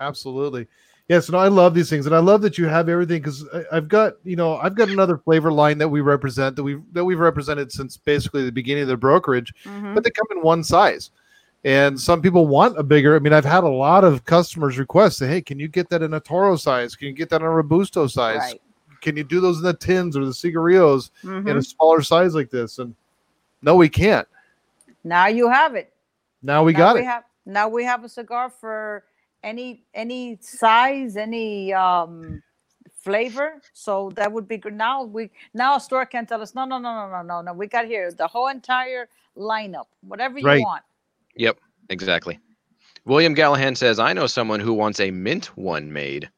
Absolutely. 0.00 0.66
Yes, 1.08 1.26
and 1.28 1.36
I 1.36 1.48
love 1.48 1.74
these 1.74 1.90
things, 1.90 2.06
and 2.06 2.14
I 2.14 2.20
love 2.20 2.40
that 2.42 2.56
you 2.56 2.66
have 2.66 2.88
everything 2.88 3.20
because 3.20 3.44
I've 3.72 3.88
got 3.88 4.14
you 4.24 4.36
know 4.36 4.56
I've 4.56 4.76
got 4.76 4.88
another 4.88 5.18
flavor 5.18 5.52
line 5.52 5.76
that 5.78 5.88
we 5.88 6.00
represent 6.00 6.56
that 6.56 6.62
we 6.62 6.80
that 6.92 7.04
we've 7.04 7.18
represented 7.18 7.70
since 7.72 7.96
basically 7.96 8.44
the 8.44 8.52
beginning 8.52 8.82
of 8.84 8.88
the 8.88 8.96
brokerage, 8.96 9.52
Mhm. 9.64 9.94
but 9.94 10.04
they 10.04 10.10
come 10.10 10.26
in 10.30 10.40
one 10.40 10.62
size. 10.64 11.10
And 11.64 12.00
some 12.00 12.22
people 12.22 12.46
want 12.46 12.78
a 12.78 12.82
bigger. 12.82 13.14
I 13.14 13.18
mean, 13.18 13.34
I've 13.34 13.44
had 13.44 13.64
a 13.64 13.68
lot 13.68 14.02
of 14.02 14.24
customers 14.24 14.78
request, 14.78 15.18
say, 15.18 15.28
"Hey, 15.28 15.42
can 15.42 15.58
you 15.58 15.68
get 15.68 15.90
that 15.90 16.02
in 16.02 16.14
a 16.14 16.20
Toro 16.20 16.56
size? 16.56 16.96
Can 16.96 17.08
you 17.08 17.12
get 17.12 17.28
that 17.30 17.42
in 17.42 17.46
a 17.46 17.50
Robusto 17.50 18.06
size? 18.06 18.38
Right. 18.38 18.62
Can 19.02 19.16
you 19.16 19.24
do 19.24 19.40
those 19.40 19.58
in 19.58 19.64
the 19.64 19.74
tins 19.74 20.16
or 20.16 20.24
the 20.24 20.32
cigarillos 20.32 21.10
in 21.22 21.28
Mhm. 21.30 21.56
a 21.56 21.62
smaller 21.62 22.00
size 22.02 22.34
like 22.34 22.48
this?" 22.50 22.78
And 22.78 22.94
no, 23.60 23.74
we 23.76 23.90
can't. 23.90 24.26
Now 25.04 25.26
you 25.26 25.48
have 25.50 25.74
it. 25.74 25.92
Now 26.42 26.64
we 26.64 26.72
now 26.72 26.78
got 26.78 26.94
we 26.94 27.00
it. 27.02 27.04
Have, 27.04 27.24
now 27.44 27.68
we 27.68 27.84
have 27.84 28.04
a 28.04 28.08
cigar 28.08 28.48
for 28.48 29.04
any 29.42 29.84
any 29.92 30.38
size, 30.40 31.18
any 31.18 31.74
um 31.74 32.42
flavor. 32.96 33.60
So 33.74 34.10
that 34.14 34.30
would 34.32 34.48
be 34.48 34.56
good. 34.56 34.74
Now 34.74 35.02
we 35.02 35.30
now 35.52 35.76
a 35.76 35.80
store 35.80 36.06
can 36.06 36.24
tell 36.24 36.40
us 36.40 36.54
no, 36.54 36.64
no, 36.64 36.78
no, 36.78 37.06
no, 37.06 37.10
no, 37.10 37.22
no, 37.22 37.42
no. 37.42 37.52
We 37.52 37.66
got 37.66 37.84
here 37.84 38.12
the 38.12 38.26
whole 38.26 38.48
entire 38.48 39.08
lineup, 39.36 39.86
whatever 40.02 40.38
you 40.38 40.46
Right. 40.46 40.62
want. 40.62 40.82
Yep, 41.40 41.58
exactly. 41.88 42.38
William 43.06 43.34
Gallahan 43.34 43.74
says, 43.74 43.98
"I 43.98 44.12
know 44.12 44.26
someone 44.26 44.60
who 44.60 44.74
wants 44.74 45.00
a 45.00 45.10
mint 45.10 45.56
one 45.56 45.90
made." 45.90 46.28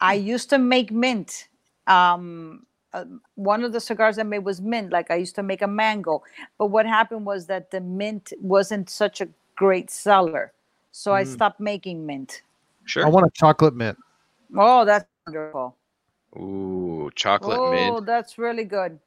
I 0.00 0.14
used 0.14 0.48
to 0.50 0.58
make 0.58 0.92
mint. 0.92 1.48
Um, 1.88 2.64
uh, 2.92 3.04
one 3.34 3.64
of 3.64 3.72
the 3.72 3.80
cigars 3.80 4.16
I 4.18 4.22
made 4.22 4.44
was 4.44 4.60
mint. 4.60 4.92
Like 4.92 5.10
I 5.10 5.16
used 5.16 5.34
to 5.34 5.42
make 5.42 5.60
a 5.60 5.66
mango, 5.66 6.22
but 6.56 6.66
what 6.66 6.86
happened 6.86 7.26
was 7.26 7.46
that 7.46 7.72
the 7.72 7.80
mint 7.80 8.32
wasn't 8.40 8.88
such 8.88 9.20
a 9.20 9.28
great 9.56 9.90
seller, 9.90 10.52
so 10.92 11.12
I 11.12 11.24
Mm. 11.24 11.32
stopped 11.34 11.58
making 11.60 12.06
mint. 12.06 12.42
Sure. 12.84 13.04
I 13.04 13.08
want 13.08 13.26
a 13.26 13.30
chocolate 13.34 13.74
mint. 13.74 13.98
Oh, 14.56 14.84
that's 14.84 15.04
wonderful. 15.26 15.76
Ooh, 16.36 17.10
chocolate 17.16 17.58
oh, 17.58 17.72
mint. 17.72 17.92
Oh, 17.96 18.00
that's 18.00 18.38
really 18.38 18.64
good. 18.64 19.00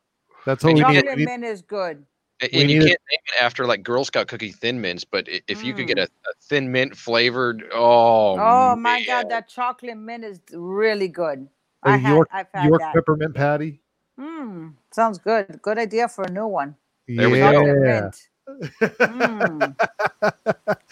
That's 0.45 0.61
what 0.63 0.73
we 0.73 0.81
need. 0.81 0.81
Chocolate 0.81 1.05
We 1.15 1.15
need- 1.15 1.25
mint 1.25 1.45
is 1.45 1.61
good. 1.61 2.05
A- 2.41 2.49
we 2.51 2.61
And 2.61 2.71
you 2.71 2.79
need 2.79 2.87
can't 2.87 2.91
it- 2.93 3.01
name 3.11 3.19
it 3.37 3.41
after 3.43 3.65
like 3.65 3.83
Girl 3.83 4.03
Scout 4.03 4.27
cookie 4.27 4.51
thin 4.51 4.81
mints, 4.81 5.03
but 5.03 5.27
i- 5.31 5.41
if 5.47 5.63
you 5.63 5.73
could 5.73 5.87
get 5.87 5.97
Mm. 5.97 6.03
a, 6.03 6.29
a 6.29 6.33
thin 6.41 6.71
mint 6.71 6.97
flavored, 6.97 7.63
oh, 7.73 8.37
Oh, 8.39 8.75
my. 8.75 9.03
God, 9.05 9.29
that 9.29 9.47
chocolate 9.47 9.97
mint 9.97 10.23
is 10.23 10.39
really 10.53 11.07
good. 11.07 11.47
A 11.83 11.89
I 11.89 11.97
had, 11.97 12.13
York- 12.13 12.29
I've 12.31 12.47
had 12.53 12.67
York 12.67 12.79
that. 12.81 12.93
peppermint 12.93 13.35
patty. 13.35 13.81
Mm, 14.19 14.73
sounds 14.91 15.17
good. 15.19 15.61
Good 15.61 15.77
idea 15.79 16.07
for 16.07 16.23
a 16.25 16.31
new 16.31 16.47
one. 16.47 16.75
There 17.07 17.29
we 17.29 17.39
yeah. 17.39 17.51
go. 17.51 18.11
Mm. 18.51 19.75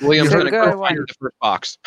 William's 0.01 0.27
It's 0.31 0.35
a 0.35 0.37
gonna 0.37 0.51
good 0.51 0.73
go 0.73 0.79
find 0.79 0.97
the 0.97 1.13
first 1.19 1.39
box. 1.41 1.77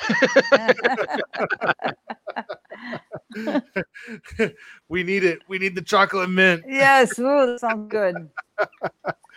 we 4.88 5.02
need 5.02 5.24
it. 5.24 5.38
We 5.48 5.58
need 5.58 5.74
the 5.74 5.82
chocolate 5.82 6.28
mint. 6.30 6.64
yes, 6.68 7.18
ooh, 7.18 7.46
that 7.46 7.60
sounds 7.60 7.88
good. 7.90 8.28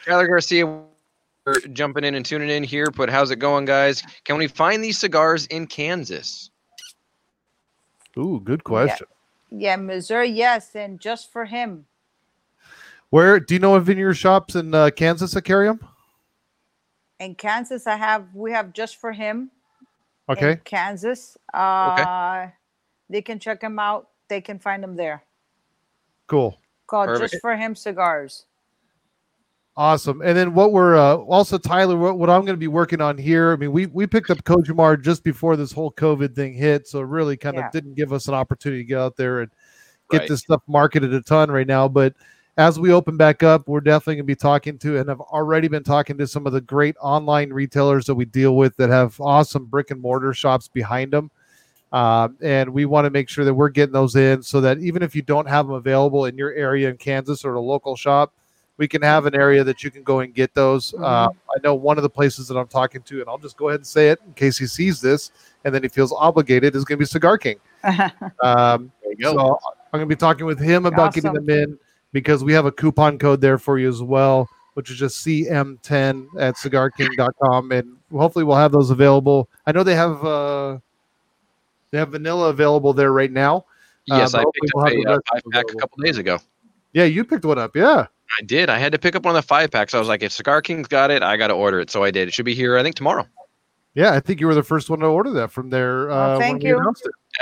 Tyler 0.05 0.27
Garcia 0.27 0.81
we're 1.45 1.59
jumping 1.73 2.03
in 2.03 2.15
and 2.15 2.25
tuning 2.25 2.49
in 2.49 2.63
here, 2.63 2.89
but 2.89 3.07
how's 3.07 3.29
it 3.29 3.35
going, 3.35 3.65
guys? 3.65 4.01
Can 4.23 4.37
we 4.37 4.47
find 4.47 4.83
these 4.83 4.97
cigars 4.97 5.45
in 5.47 5.67
Kansas? 5.67 6.49
Ooh, 8.17 8.41
good 8.43 8.63
question. 8.63 9.05
Yeah, 9.51 9.75
Missouri, 9.75 10.29
yes, 10.29 10.75
and 10.75 10.99
just 10.99 11.31
for 11.31 11.45
him. 11.45 11.85
Where 13.11 13.39
do 13.39 13.53
you 13.53 13.59
know 13.59 13.75
of 13.75 13.85
vineyard 13.85 14.15
shops 14.15 14.55
in 14.55 14.73
uh, 14.73 14.89
Kansas 14.89 15.33
that 15.33 15.43
carry 15.43 15.67
them? 15.67 15.79
In 17.19 17.35
Kansas, 17.35 17.85
I 17.85 17.95
have 17.95 18.25
we 18.33 18.51
have 18.51 18.73
just 18.73 18.97
for 18.97 19.11
him. 19.11 19.51
in 20.27 20.35
Okay. 20.35 20.59
Kansas. 20.65 21.37
Uh, 21.53 22.47
they 23.07 23.21
can 23.21 23.37
check 23.37 23.61
him 23.61 23.77
out. 23.77 24.09
They 24.27 24.41
can 24.41 24.57
find 24.57 24.83
him 24.83 24.95
there. 24.95 25.23
Cool. 26.25 26.59
Called 26.87 27.07
Perfect. 27.07 27.33
just 27.33 27.41
for 27.41 27.55
him 27.55 27.75
cigars. 27.75 28.47
Awesome. 29.77 30.21
And 30.21 30.37
then 30.37 30.53
what 30.53 30.71
we're 30.71 30.95
uh, 30.95 31.15
also 31.17 31.57
Tyler, 31.57 31.97
what, 31.97 32.17
what 32.17 32.29
I'm 32.29 32.41
going 32.41 32.53
to 32.53 32.57
be 32.57 32.67
working 32.67 33.01
on 33.01 33.17
here. 33.17 33.51
I 33.51 33.57
mean, 33.57 33.73
we 33.73 33.87
we 33.87 34.07
picked 34.07 34.29
up 34.29 34.37
Kojimar 34.45 35.01
just 35.01 35.21
before 35.21 35.57
this 35.57 35.73
whole 35.73 35.91
COVID 35.91 36.33
thing 36.33 36.53
hit, 36.53 36.87
so 36.87 36.99
it 36.99 37.07
really 37.07 37.35
kind 37.35 37.57
Yeah. 37.57 37.65
of 37.67 37.73
didn't 37.73 37.95
give 37.95 38.13
us 38.13 38.29
an 38.29 38.35
opportunity 38.35 38.83
to 38.83 38.87
get 38.87 38.99
out 38.99 39.17
there 39.17 39.41
and 39.41 39.51
get 40.09 40.19
Right. 40.21 40.29
this 40.29 40.41
stuff 40.41 40.61
marketed 40.67 41.13
a 41.13 41.21
ton 41.21 41.51
right 41.51 41.67
now. 41.67 41.89
But 41.89 42.13
as 42.57 42.79
we 42.79 42.93
open 42.93 43.17
back 43.17 43.43
up, 43.43 43.67
we're 43.67 43.81
definitely 43.81 44.15
going 44.15 44.23
to 44.23 44.27
be 44.27 44.35
talking 44.35 44.77
to 44.77 44.97
and 44.97 45.09
have 45.09 45.19
already 45.19 45.67
been 45.67 45.83
talking 45.83 46.17
to 46.19 46.27
some 46.27 46.47
of 46.47 46.53
the 46.53 46.61
great 46.61 46.95
online 47.01 47.51
retailers 47.51 48.05
that 48.05 48.15
we 48.15 48.23
deal 48.23 48.55
with 48.55 48.77
that 48.77 48.89
have 48.89 49.19
awesome 49.19 49.65
brick 49.65 49.91
and 49.91 50.01
mortar 50.01 50.33
shops 50.33 50.69
behind 50.69 51.11
them. 51.11 51.29
Um, 51.91 52.37
and 52.41 52.69
we 52.69 52.85
want 52.85 53.05
to 53.05 53.09
make 53.09 53.27
sure 53.27 53.43
that 53.43 53.53
we're 53.53 53.69
getting 53.69 53.91
those 53.93 54.15
in 54.15 54.41
so 54.41 54.61
that 54.61 54.79
even 54.79 55.03
if 55.03 55.15
you 55.15 55.21
don't 55.21 55.49
have 55.49 55.67
them 55.67 55.75
available 55.75 56.25
in 56.25 56.37
your 56.37 56.53
area 56.53 56.89
in 56.89 56.95
Kansas 56.95 57.43
or 57.43 57.55
a 57.55 57.61
local 57.61 57.97
shop, 57.97 58.33
we 58.77 58.87
can 58.87 59.01
have 59.01 59.25
an 59.25 59.35
area 59.35 59.63
that 59.63 59.83
you 59.83 59.91
can 59.91 60.03
go 60.03 60.19
and 60.19 60.33
get 60.33 60.53
those. 60.53 60.93
Uh, 60.95 61.27
I 61.29 61.59
know 61.63 61.75
one 61.75 61.97
of 61.97 62.03
the 62.03 62.09
places 62.09 62.47
that 62.49 62.57
I'm 62.57 62.67
talking 62.67 63.01
to, 63.03 63.21
and 63.21 63.29
I'll 63.29 63.37
just 63.37 63.55
go 63.57 63.69
ahead 63.69 63.79
and 63.79 63.87
say 63.87 64.09
it 64.09 64.19
in 64.25 64.33
case 64.33 64.57
he 64.57 64.67
sees 64.67 64.99
this 64.99 65.31
and 65.63 65.73
then 65.73 65.81
he 65.81 65.89
feels 65.89 66.11
obligated, 66.11 66.75
is 66.75 66.83
going 66.83 66.97
to 66.97 67.01
be 67.01 67.05
Cigar 67.05 67.37
King. 67.37 67.57
Um, 68.43 68.91
There 69.01 69.11
you 69.11 69.17
go. 69.17 69.33
so 69.33 69.59
I'm 69.93 69.99
going 69.99 70.09
to 70.09 70.15
be 70.15 70.19
talking 70.19 70.45
with 70.45 70.59
him 70.59 70.85
about 70.85 71.13
getting 71.13 71.33
them 71.33 71.49
in 71.49 71.79
because 72.11 72.43
we 72.43 72.53
have 72.53 72.65
a 72.65 72.71
coupon 72.71 73.17
code 73.17 73.41
there 73.41 73.57
for 73.57 73.77
you 73.79 73.87
as 73.87 74.01
well, 74.01 74.49
which 74.73 74.91
is 74.91 74.97
just 74.97 75.25
CM10 75.25 76.27
at 76.39 76.55
cigarking.com. 76.55 77.71
And 77.71 77.97
hopefully 78.11 78.43
we'll 78.43 78.57
have 78.57 78.71
those 78.71 78.89
available. 78.89 79.49
I 79.65 79.71
know 79.71 79.83
they 79.83 79.95
have 79.95 80.23
uh, 80.25 80.79
they 81.91 81.97
have 81.97 82.09
vanilla 82.09 82.49
available 82.49 82.93
there 82.93 83.11
right 83.13 83.31
now. 83.31 83.65
yes, 84.05 84.33
uh, 84.33 84.39
I 84.39 84.43
picked 84.43 84.65
up 84.65 84.75
we'll 84.75 84.85
have 84.85 84.93
a 84.93 85.01
the 85.03 85.11
uh, 85.11 85.39
pack 85.51 85.65
a 85.71 85.75
couple 85.75 86.03
days 86.03 86.17
ago. 86.17 86.39
Yeah, 86.93 87.05
you 87.05 87.23
picked 87.23 87.45
one 87.45 87.57
up. 87.57 87.75
Yeah. 87.75 88.07
I 88.39 88.43
did. 88.43 88.69
I 88.69 88.77
had 88.79 88.91
to 88.91 88.99
pick 88.99 89.15
up 89.15 89.23
one 89.23 89.35
of 89.35 89.41
the 89.41 89.47
five 89.47 89.71
packs. 89.71 89.93
I 89.93 89.99
was 89.99 90.07
like, 90.07 90.23
if 90.23 90.31
Cigar 90.31 90.61
King's 90.61 90.87
got 90.87 91.11
it, 91.11 91.23
I 91.23 91.37
got 91.37 91.47
to 91.47 91.53
order 91.53 91.79
it. 91.79 91.89
So 91.89 92.03
I 92.03 92.11
did. 92.11 92.27
It 92.27 92.33
should 92.33 92.45
be 92.45 92.55
here, 92.55 92.77
I 92.77 92.83
think, 92.83 92.95
tomorrow. 92.95 93.27
Yeah, 93.93 94.11
I 94.13 94.19
think 94.19 94.41
you 94.41 94.47
were 94.47 94.55
the 94.55 94.63
first 94.63 94.89
one 94.89 94.99
to 94.99 95.05
order 95.05 95.31
that 95.31 95.51
from 95.51 95.69
there. 95.69 96.11
Uh, 96.11 96.37
when 96.37 96.41
thank 96.41 96.63
you. 96.63 96.81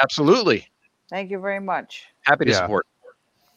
Absolutely. 0.02 0.68
Thank 1.10 1.32
you 1.32 1.40
very 1.40 1.60
much. 1.60 2.04
Happy 2.22 2.46
to 2.46 2.52
Yeah. 2.52 2.58
support. 2.58 2.86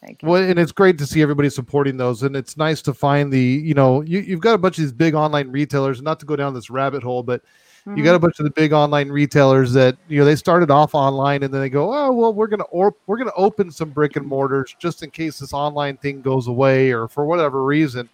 Thank 0.00 0.22
you. 0.22 0.28
Well, 0.28 0.42
and 0.42 0.58
it's 0.58 0.72
great 0.72 0.98
to 0.98 1.06
see 1.06 1.22
everybody 1.22 1.48
supporting 1.50 1.96
those, 1.96 2.22
and 2.22 2.36
it's 2.36 2.56
nice 2.56 2.82
to 2.82 2.94
find 2.94 3.32
the 3.32 3.40
you 3.40 3.74
know 3.74 4.02
you, 4.02 4.20
you've 4.20 4.40
got 4.40 4.54
a 4.54 4.58
bunch 4.58 4.78
of 4.78 4.84
these 4.84 4.92
big 4.92 5.14
online 5.14 5.48
retailers. 5.48 6.02
Not 6.02 6.20
to 6.20 6.26
go 6.26 6.36
down 6.36 6.54
this 6.54 6.70
rabbit 6.70 7.02
hole, 7.02 7.22
but 7.22 7.42
you 7.94 8.02
got 8.02 8.16
a 8.16 8.18
bunch 8.18 8.40
of 8.40 8.44
the 8.44 8.50
big 8.50 8.72
online 8.72 9.10
retailers 9.10 9.72
that 9.74 9.96
you 10.08 10.18
know 10.18 10.24
they 10.24 10.34
started 10.34 10.72
off 10.72 10.92
online 10.92 11.44
and 11.44 11.54
then 11.54 11.60
they 11.60 11.70
go, 11.70 11.94
oh 11.94 12.12
well, 12.12 12.34
we're 12.34 12.48
gonna 12.48 12.64
or 12.64 12.96
we're 13.06 13.16
gonna 13.16 13.30
open 13.36 13.70
some 13.70 13.90
brick 13.90 14.16
and 14.16 14.26
mortars 14.26 14.74
just 14.80 15.04
in 15.04 15.10
case 15.10 15.38
this 15.38 15.52
online 15.52 15.96
thing 15.98 16.20
goes 16.20 16.48
away 16.48 16.90
or 16.90 17.06
for 17.06 17.26
whatever 17.26 17.64
reason. 17.64 18.08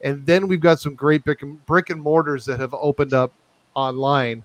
And 0.00 0.24
then 0.24 0.48
we've 0.48 0.60
got 0.60 0.80
some 0.80 0.94
great 0.94 1.22
brick 1.22 1.42
and 1.42 1.64
brick 1.66 1.90
and 1.90 2.00
mortars 2.00 2.46
that 2.46 2.58
have 2.60 2.72
opened 2.72 3.12
up 3.12 3.30
online 3.74 4.42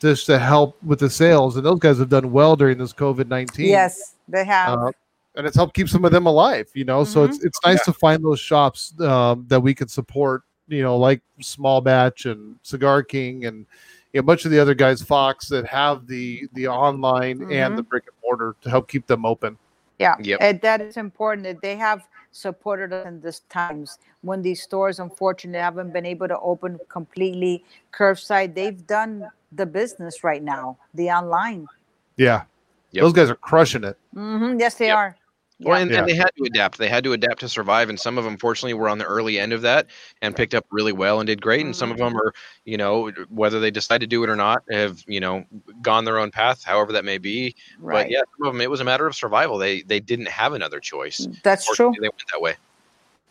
just 0.00 0.26
to 0.26 0.36
help 0.36 0.82
with 0.82 0.98
the 0.98 1.08
sales, 1.08 1.56
and 1.56 1.64
those 1.64 1.78
guys 1.78 1.98
have 1.98 2.08
done 2.08 2.32
well 2.32 2.56
during 2.56 2.78
this 2.78 2.92
COVID 2.92 3.28
nineteen. 3.28 3.68
Yes, 3.68 4.16
they 4.26 4.44
have. 4.44 4.78
Uh, 4.78 4.92
and 5.34 5.46
it's 5.46 5.56
helped 5.56 5.74
keep 5.74 5.88
some 5.88 6.04
of 6.04 6.12
them 6.12 6.26
alive, 6.26 6.68
you 6.74 6.84
know. 6.84 7.04
So 7.04 7.24
it's 7.24 7.42
it's 7.44 7.58
nice 7.64 7.82
to 7.84 7.92
find 7.92 8.24
those 8.24 8.40
shops 8.40 8.98
um, 9.00 9.44
that 9.48 9.60
we 9.60 9.74
can 9.74 9.88
support, 9.88 10.42
you 10.68 10.82
know, 10.82 10.96
like 10.96 11.22
Small 11.40 11.80
Batch 11.80 12.26
and 12.26 12.56
Cigar 12.62 13.02
King 13.02 13.46
and 13.46 13.66
you 14.12 14.18
know, 14.18 14.20
a 14.20 14.22
bunch 14.22 14.44
of 14.44 14.50
the 14.50 14.58
other 14.58 14.74
guys, 14.74 15.02
Fox, 15.02 15.48
that 15.48 15.66
have 15.66 16.06
the 16.06 16.48
the 16.52 16.68
online 16.68 17.46
and 17.50 17.76
the 17.76 17.82
brick 17.82 18.04
and 18.06 18.14
mortar 18.22 18.56
to 18.62 18.70
help 18.70 18.88
keep 18.88 19.06
them 19.06 19.24
open. 19.24 19.56
Yeah, 19.98 20.16
Yep. 20.20 20.38
and 20.40 20.60
that 20.62 20.80
is 20.80 20.96
important 20.96 21.44
that 21.44 21.62
they 21.62 21.76
have 21.76 22.02
supported 22.32 22.92
us 22.92 23.06
in 23.06 23.20
these 23.20 23.40
times 23.50 23.98
when 24.22 24.42
these 24.42 24.62
stores 24.62 24.98
unfortunately 24.98 25.60
haven't 25.60 25.92
been 25.92 26.06
able 26.06 26.26
to 26.28 26.38
open 26.40 26.78
completely 26.88 27.64
curbside. 27.92 28.54
They've 28.54 28.84
done 28.86 29.30
the 29.52 29.66
business 29.66 30.24
right 30.24 30.42
now, 30.42 30.78
the 30.94 31.10
online. 31.10 31.68
Yeah, 32.16 32.44
Yep. 32.92 33.02
those 33.02 33.12
guys 33.12 33.30
are 33.30 33.34
crushing 33.36 33.84
it. 33.84 33.96
hmm 34.14 34.58
Yes, 34.58 34.74
they 34.74 34.88
Yep. 34.88 34.96
are. 34.96 35.16
Well, 35.64 35.76
Yeah. 35.76 35.82
and, 35.82 35.90
Yeah. 35.90 35.98
and 35.98 36.08
they 36.08 36.14
had 36.14 36.30
to 36.36 36.44
adapt. 36.44 36.78
They 36.78 36.88
had 36.88 37.04
to 37.04 37.12
adapt 37.12 37.40
to 37.40 37.48
survive, 37.48 37.88
and 37.88 37.98
some 37.98 38.18
of 38.18 38.24
them, 38.24 38.36
fortunately, 38.36 38.74
were 38.74 38.88
on 38.88 38.98
the 38.98 39.04
early 39.04 39.38
end 39.38 39.52
of 39.52 39.62
that 39.62 39.86
and 40.20 40.34
picked 40.34 40.54
up 40.54 40.66
really 40.70 40.92
well 40.92 41.20
and 41.20 41.26
did 41.26 41.40
great. 41.40 41.64
And 41.64 41.74
some 41.74 41.90
of 41.90 41.98
them 41.98 42.16
are, 42.16 42.32
you 42.64 42.76
know, 42.76 43.10
whether 43.28 43.60
they 43.60 43.70
decide 43.70 44.00
to 44.00 44.06
do 44.06 44.22
it 44.24 44.30
or 44.30 44.36
not, 44.36 44.62
have 44.70 45.02
you 45.06 45.20
know 45.20 45.44
gone 45.80 46.04
their 46.04 46.18
own 46.18 46.30
path, 46.30 46.64
however 46.64 46.92
that 46.92 47.04
may 47.04 47.18
be. 47.18 47.54
right. 47.78 48.04
But 48.04 48.10
yeah, 48.10 48.20
some 48.38 48.46
of 48.48 48.54
them, 48.54 48.60
it 48.60 48.70
was 48.70 48.80
a 48.80 48.84
matter 48.84 49.06
of 49.06 49.14
survival. 49.14 49.58
They 49.58 49.82
they 49.82 50.00
didn't 50.00 50.28
have 50.28 50.52
another 50.52 50.80
choice. 50.80 51.28
That's 51.42 51.64
true. 51.76 51.92
They 52.00 52.08
went 52.08 52.14
that 52.32 52.40
way. 52.40 52.54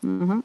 hmm 0.01 0.39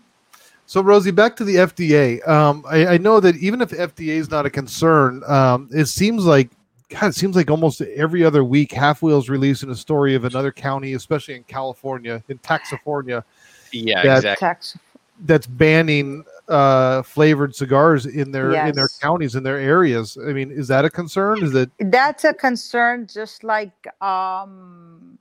So, 0.67 0.81
Rosie, 0.81 1.13
back 1.13 1.37
to 1.37 1.45
the 1.45 1.57
FDA. 1.57 2.27
Um, 2.29 2.65
I, 2.69 2.87
I 2.87 2.99
know 2.99 3.21
that 3.21 3.37
even 3.37 3.61
if 3.61 3.71
FDA 3.71 4.17
is 4.17 4.31
not 4.31 4.47
a 4.47 4.51
concern, 4.51 5.23
um, 5.27 5.69
it 5.73 5.87
seems 5.87 6.25
like 6.25 6.51
God, 6.89 7.09
it 7.09 7.15
seems 7.15 7.35
like 7.35 7.51
almost 7.51 7.81
every 7.81 8.25
other 8.25 8.45
week, 8.45 8.71
halfwheel's 8.73 9.29
releasing 9.29 9.71
a 9.71 9.75
story 9.75 10.15
of 10.15 10.25
another 10.25 10.53
county, 10.53 10.93
especially 10.93 11.35
in 11.35 11.43
California, 11.45 12.23
in 12.29 12.39
Taxifornia, 12.39 13.25
Yeah, 13.73 14.03
That- 14.03 14.17
exactly. 14.35 14.81
That's 15.21 15.47
banning 15.47 16.25
uh, 16.47 17.03
flavored 17.03 17.57
cigars 17.57 18.05
in 18.05 18.33
their 18.33 18.53
in 18.53 18.75
their 18.75 18.89
counties 19.01 19.35
in 19.35 19.43
their 19.43 19.59
areas. 19.59 20.19
I 20.19 20.35
mean, 20.35 20.51
is 20.51 20.69
that 20.69 20.85
a 20.85 20.91
concern? 20.91 21.43
Is 21.43 21.55
it 21.55 21.71
That's 21.79 22.25
a 22.25 22.35
concern, 22.35 23.07
just 23.07 23.43
like 23.43 23.73
um, 24.03 25.19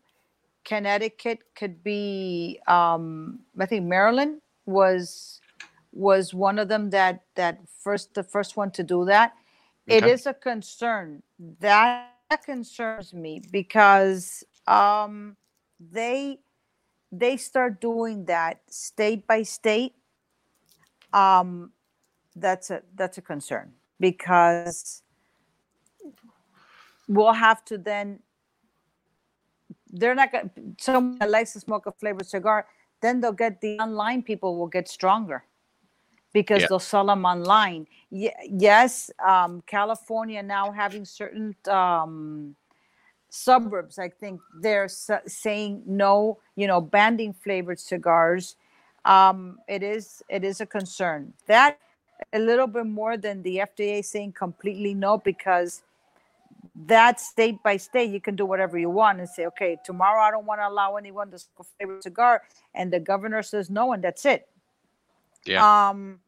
Connecticut 0.66 1.40
could 1.56 1.82
be. 1.82 2.60
Um, 2.68 3.40
I 3.58 3.66
think 3.66 3.86
Maryland 3.86 4.42
was 4.66 5.40
was 5.94 6.34
one 6.34 6.60
of 6.60 6.68
them 6.68 6.90
that 6.90 7.22
that 7.36 7.62
first 7.80 8.14
the 8.16 8.24
first 8.24 8.58
one 8.58 8.72
to 8.72 8.84
do 8.84 9.06
that. 9.06 9.34
It 9.88 10.04
Okay. 10.04 10.12
is 10.14 10.26
a 10.26 10.34
concern 10.34 11.22
that 11.60 12.12
concerns 12.44 13.14
me 13.14 13.42
because 13.52 14.44
um, 14.68 15.38
they 15.80 16.40
they 17.12 17.38
start 17.38 17.80
doing 17.80 18.26
that 18.26 18.62
state 18.70 19.28
by 19.28 19.44
state. 19.44 19.94
Um, 21.14 21.72
that's 22.36 22.70
a 22.72 22.82
that's 22.96 23.18
a 23.18 23.22
concern 23.22 23.74
because 24.00 25.04
we'll 27.08 27.34
have 27.34 27.64
to 27.66 27.78
then 27.78 28.20
they're 29.92 30.16
not 30.16 30.32
going 30.32 30.50
to 30.50 30.84
someone 30.84 31.20
that 31.20 31.30
likes 31.30 31.54
to 31.54 31.60
smoke 31.60 31.86
a 31.86 31.92
flavored 31.94 32.26
cigar 32.28 32.68
then 33.02 33.22
they'll 33.22 33.32
get 33.32 33.62
the 33.62 33.80
online 33.80 34.22
people 34.22 34.58
will 34.58 34.68
get 34.68 34.88
stronger 34.88 35.44
because 36.36 36.62
Yeah. 36.64 36.68
they'll 36.68 36.88
sell 36.94 37.06
them 37.08 37.24
online 37.26 37.88
Ye- 38.12 38.36
yes 38.68 39.10
um, 39.32 39.64
california 39.66 40.44
now 40.44 40.66
having 40.72 41.06
certain 41.06 41.56
um, 41.82 42.56
suburbs, 43.30 44.00
I 44.00 44.10
think 44.10 44.40
they're 44.62 44.88
sa- 44.88 45.26
saying 45.28 45.84
no, 45.86 46.40
you 46.56 46.68
know, 46.68 46.80
banning 46.80 47.34
flavored 47.34 47.80
cigars. 47.80 48.56
Um, 49.04 49.60
it 49.68 49.84
is 49.84 50.24
it 50.30 50.44
is 50.44 50.62
a 50.62 50.66
concern. 50.66 51.34
That 51.48 51.78
a 52.32 52.40
little 52.40 52.68
bit 52.68 52.86
more 52.86 53.18
than 53.18 53.44
the 53.44 53.56
FDA 53.70 54.04
saying 54.04 54.34
completely 54.34 54.94
no 54.94 55.18
because 55.18 55.84
that 56.88 57.20
state 57.20 57.62
by 57.64 57.78
state 57.78 58.10
you 58.10 58.22
can 58.22 58.36
do 58.36 58.46
whatever 58.46 58.78
you 58.78 58.90
want 58.90 59.20
and 59.20 59.30
say 59.30 59.46
okay 59.46 59.78
tomorrow 59.86 60.22
i 60.28 60.32
don't 60.32 60.46
want 60.46 60.60
to 60.60 60.68
allow 60.68 60.96
anyone 60.98 61.30
to 61.32 61.38
smoke 61.40 61.60
a 61.60 61.64
flavored 61.78 62.04
cigar 62.04 62.42
and 62.74 62.92
the 62.92 63.00
governor 63.00 63.42
says 63.44 63.70
no 63.70 63.94
and 63.94 64.04
that's 64.04 64.26
it 64.26 64.42
Yeah. 65.46 65.62
um 65.64 66.20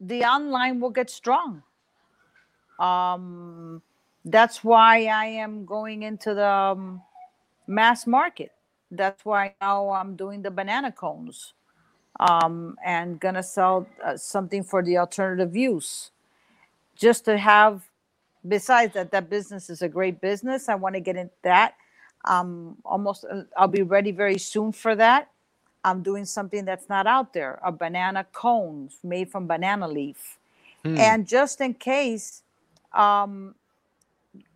the 0.00 0.24
online 0.24 0.80
will 0.80 0.90
get 0.90 1.10
strong. 1.10 1.62
Um 2.78 3.82
that's 4.24 4.64
why 4.64 5.06
i 5.06 5.26
am 5.26 5.64
going 5.64 6.02
into 6.02 6.34
the 6.34 6.46
um, 6.48 7.02
mass 7.66 8.06
market. 8.06 8.52
That's 8.90 9.24
why 9.24 9.54
now 9.60 9.90
i'm 9.90 10.16
doing 10.16 10.42
the 10.42 10.50
banana 10.50 10.92
cones 10.92 11.54
um 12.20 12.76
and 12.84 13.20
gonna 13.20 13.42
sell 13.42 13.86
uh, 14.04 14.16
something 14.16 14.64
for 14.64 14.82
the 14.82 14.98
alternative 14.98 15.56
use. 15.56 16.10
Just 16.96 17.24
to 17.26 17.38
have 17.38 17.82
besides 18.46 18.94
that 18.94 19.12
that 19.12 19.30
business 19.30 19.70
is 19.70 19.82
a 19.82 19.88
great 19.88 20.20
business. 20.20 20.68
I 20.68 20.76
want 20.76 20.94
to 20.96 21.00
get 21.00 21.16
into 21.16 21.34
that. 21.44 21.74
Um 22.24 22.76
almost 22.84 23.24
uh, 23.30 23.42
i'll 23.56 23.68
be 23.68 23.82
ready 23.82 24.12
very 24.12 24.38
soon 24.38 24.72
for 24.72 24.96
that 24.96 25.30
i'm 25.84 26.02
doing 26.02 26.24
something 26.24 26.64
that's 26.64 26.88
not 26.88 27.06
out 27.06 27.32
there 27.32 27.58
a 27.64 27.72
banana 27.72 28.24
cone 28.32 28.88
made 29.02 29.30
from 29.30 29.46
banana 29.46 29.88
leaf. 29.88 30.38
Hmm. 30.84 30.96
and 30.98 31.26
just 31.26 31.60
in 31.60 31.74
case 31.74 32.42
um 32.92 33.54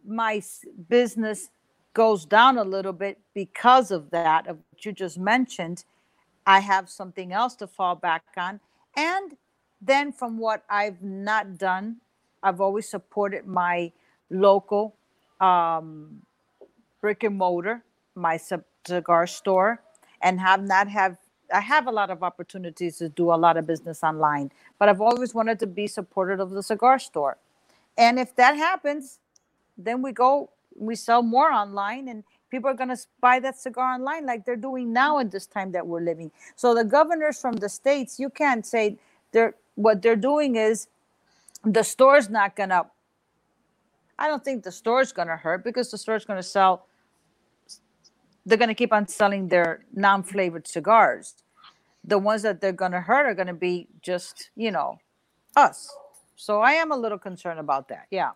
my 0.06 0.42
business 0.88 1.50
goes 1.94 2.24
down 2.24 2.58
a 2.58 2.64
little 2.64 2.92
bit 2.92 3.18
because 3.34 3.90
of 3.90 4.10
that 4.10 4.46
of 4.46 4.56
what 4.70 4.84
you 4.84 4.92
just 4.92 5.18
mentioned 5.18 5.84
i 6.46 6.60
have 6.60 6.88
something 6.88 7.32
else 7.32 7.54
to 7.54 7.66
fall 7.66 7.94
back 7.94 8.24
on. 8.36 8.60
And 8.96 9.36
then 9.80 10.12
from 10.12 10.38
what 10.38 10.64
i've 10.70 11.02
not 11.02 11.58
done 11.58 11.96
i've 12.42 12.60
always 12.60 12.88
supported 12.88 13.46
my 13.46 13.92
local 14.30 14.96
um, 15.40 16.22
brick 17.00 17.22
and 17.24 17.36
mortar 17.36 17.82
my 18.14 18.38
cigar 18.86 19.26
store 19.26 19.82
and 20.22 20.40
have 20.40 20.62
not 20.62 20.88
have 20.88 21.16
i 21.52 21.60
have 21.60 21.86
a 21.86 21.90
lot 21.90 22.10
of 22.10 22.22
opportunities 22.22 22.98
to 22.98 23.08
do 23.08 23.32
a 23.32 23.38
lot 23.46 23.56
of 23.56 23.66
business 23.66 24.02
online 24.02 24.50
but 24.78 24.88
i've 24.88 25.00
always 25.00 25.34
wanted 25.34 25.58
to 25.58 25.66
be 25.66 25.86
supportive 25.86 26.40
of 26.40 26.50
the 26.50 26.62
cigar 26.62 26.98
store. 26.98 27.38
And 27.98 28.18
if 28.18 28.34
that 28.36 28.56
happens 28.56 29.18
then 29.76 30.00
we 30.02 30.12
go 30.12 30.50
we 30.74 30.94
sell 30.94 31.22
more 31.22 31.52
online 31.52 32.08
and 32.08 32.24
people 32.50 32.70
are 32.70 32.74
going 32.74 32.88
to 32.88 32.98
buy 33.20 33.38
that 33.40 33.58
cigar 33.58 33.94
online 33.94 34.24
like 34.24 34.44
they're 34.44 34.56
doing 34.56 34.92
now 34.92 35.18
in 35.18 35.28
this 35.28 35.46
time 35.46 35.72
that 35.72 35.86
we're 35.86 36.00
living. 36.00 36.30
So 36.56 36.74
the 36.74 36.84
governors 36.84 37.38
from 37.38 37.56
the 37.56 37.68
states 37.68 38.18
you 38.18 38.30
can't 38.30 38.64
say 38.64 38.98
they're 39.32 39.54
what 39.74 40.02
they're 40.02 40.16
doing 40.16 40.56
is 40.56 40.88
the 41.64 41.82
store's 41.82 42.28
not 42.28 42.56
going 42.56 42.68
to 42.68 42.86
i 44.18 44.28
don't 44.28 44.44
think 44.44 44.62
the 44.62 44.72
store's 44.72 45.12
going 45.12 45.28
to 45.28 45.36
hurt 45.36 45.64
because 45.64 45.90
the 45.90 45.98
store's 45.98 46.24
going 46.24 46.38
to 46.38 46.42
sell 46.42 46.86
they're 48.46 48.58
going 48.58 48.68
to 48.68 48.74
keep 48.74 48.92
on 48.92 49.06
selling 49.06 49.48
their 49.48 49.84
non-flavored 49.94 50.66
cigars 50.66 51.34
the 52.04 52.18
ones 52.18 52.42
that 52.42 52.60
they're 52.60 52.72
going 52.72 52.92
to 52.92 53.00
hurt 53.00 53.26
are 53.26 53.34
going 53.34 53.46
to 53.46 53.54
be 53.54 53.88
just 54.00 54.50
you 54.56 54.70
know 54.70 54.98
us 55.56 55.94
so 56.36 56.60
i 56.60 56.72
am 56.72 56.92
a 56.92 56.96
little 56.96 57.18
concerned 57.18 57.60
about 57.60 57.88
that 57.88 58.06
yeah 58.10 58.30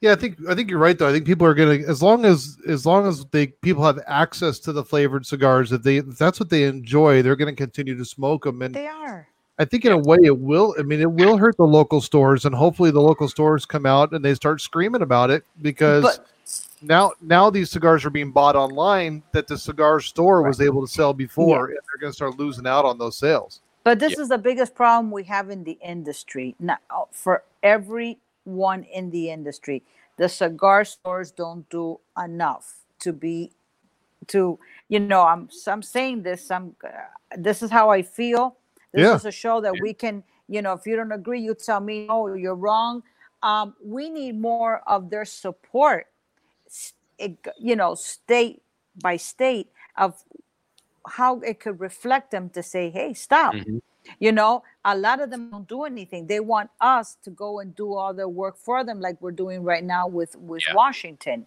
Yeah, 0.00 0.12
I 0.12 0.16
think 0.16 0.36
I 0.48 0.56
think 0.56 0.68
you're 0.68 0.80
right 0.80 0.98
though. 0.98 1.08
I 1.08 1.12
think 1.12 1.26
people 1.26 1.46
are 1.46 1.54
gonna 1.54 1.78
as 1.86 2.02
long 2.02 2.24
as 2.24 2.58
as 2.66 2.84
long 2.84 3.06
as 3.06 3.24
they 3.26 3.46
people 3.46 3.84
have 3.84 4.00
access 4.08 4.58
to 4.66 4.72
the 4.72 4.82
flavored 4.82 5.24
cigars, 5.24 5.70
if 5.70 5.84
they 5.84 5.98
if 5.98 6.18
that's 6.18 6.40
what 6.40 6.50
they 6.50 6.64
enjoy, 6.64 7.22
they're 7.22 7.36
gonna 7.36 7.54
continue 7.54 7.96
to 7.96 8.04
smoke 8.04 8.42
them. 8.42 8.62
And 8.62 8.74
they 8.74 8.88
are 8.88 9.28
I 9.60 9.64
think 9.64 9.84
in 9.84 9.92
a 9.92 9.98
way 9.98 10.18
it 10.24 10.38
will. 10.38 10.74
I 10.76 10.82
mean, 10.82 11.00
it 11.00 11.12
will 11.12 11.36
hurt 11.36 11.56
the 11.56 11.62
local 11.64 12.00
stores, 12.00 12.44
and 12.44 12.52
hopefully 12.52 12.90
the 12.90 13.00
local 13.00 13.28
stores 13.28 13.64
come 13.64 13.86
out 13.86 14.10
and 14.12 14.24
they 14.24 14.34
start 14.34 14.60
screaming 14.60 15.02
about 15.02 15.30
it 15.30 15.44
because 15.60 16.02
but 16.02 16.26
now 16.82 17.12
now 17.20 17.50
these 17.50 17.70
cigars 17.70 18.04
are 18.04 18.10
being 18.10 18.30
bought 18.30 18.56
online 18.56 19.22
that 19.32 19.46
the 19.46 19.56
cigar 19.58 20.00
store 20.00 20.42
was 20.42 20.60
able 20.60 20.80
to 20.86 20.92
sell 20.92 21.12
before, 21.12 21.66
and 21.66 21.76
they're 21.76 22.00
gonna 22.00 22.12
start 22.12 22.38
losing 22.38 22.66
out 22.66 22.84
on 22.84 22.98
those 22.98 23.16
sales. 23.16 23.60
But 23.84 23.98
this 23.98 24.18
is 24.18 24.28
the 24.28 24.38
biggest 24.38 24.74
problem 24.74 25.10
we 25.10 25.24
have 25.24 25.50
in 25.50 25.64
the 25.64 25.78
industry. 25.82 26.54
Not 26.60 26.80
uh, 26.90 27.04
for 27.10 27.42
everyone 27.62 28.84
in 28.84 29.10
the 29.10 29.30
industry. 29.30 29.82
The 30.18 30.28
cigar 30.28 30.84
stores 30.84 31.30
don't 31.32 31.68
do 31.68 31.98
enough 32.22 32.74
to 33.00 33.12
be 33.12 33.50
to 34.28 34.58
you 34.88 35.00
know 35.00 35.22
I'm 35.22 35.48
I'm 35.66 35.82
saying 35.82 36.22
this 36.22 36.50
I'm 36.50 36.76
uh, 36.84 36.88
this 37.36 37.62
is 37.62 37.70
how 37.70 37.90
I 37.90 38.02
feel. 38.02 38.56
This 38.92 39.02
Yeah. 39.08 39.16
is 39.16 39.24
a 39.24 39.32
show 39.32 39.60
that 39.60 39.80
we 39.80 39.94
can 39.94 40.22
you 40.48 40.62
know 40.62 40.72
if 40.74 40.86
you 40.86 40.96
don't 40.96 41.12
agree 41.12 41.40
you 41.40 41.54
tell 41.54 41.80
me 41.80 42.06
oh 42.08 42.34
you're 42.34 42.54
wrong. 42.54 43.02
Um, 43.42 43.74
we 43.84 44.08
need 44.08 44.38
more 44.40 44.82
of 44.86 45.10
their 45.10 45.24
support. 45.24 46.06
You 47.58 47.76
know 47.76 47.94
state 47.94 48.62
by 49.02 49.16
state 49.16 49.68
of 49.96 50.22
how 51.06 51.40
it 51.40 51.60
could 51.60 51.80
reflect 51.80 52.30
them 52.30 52.48
to 52.50 52.62
say 52.62 52.90
hey 52.90 53.12
stop 53.14 53.54
Mhm. 53.54 53.80
you 54.18 54.32
know 54.32 54.62
a 54.84 54.96
lot 54.96 55.20
of 55.20 55.30
them 55.30 55.50
don't 55.50 55.68
do 55.68 55.84
anything 55.84 56.26
they 56.26 56.40
want 56.40 56.70
us 56.80 57.16
to 57.24 57.30
go 57.30 57.60
and 57.60 57.74
do 57.74 57.94
all 57.94 58.12
their 58.14 58.28
work 58.28 58.56
for 58.56 58.84
them 58.84 59.00
like 59.00 59.20
we're 59.20 59.32
doing 59.32 59.62
right 59.62 59.84
now 59.84 60.06
with 60.06 60.34
with 60.36 60.62
Yeah. 60.66 60.74
washington 60.74 61.46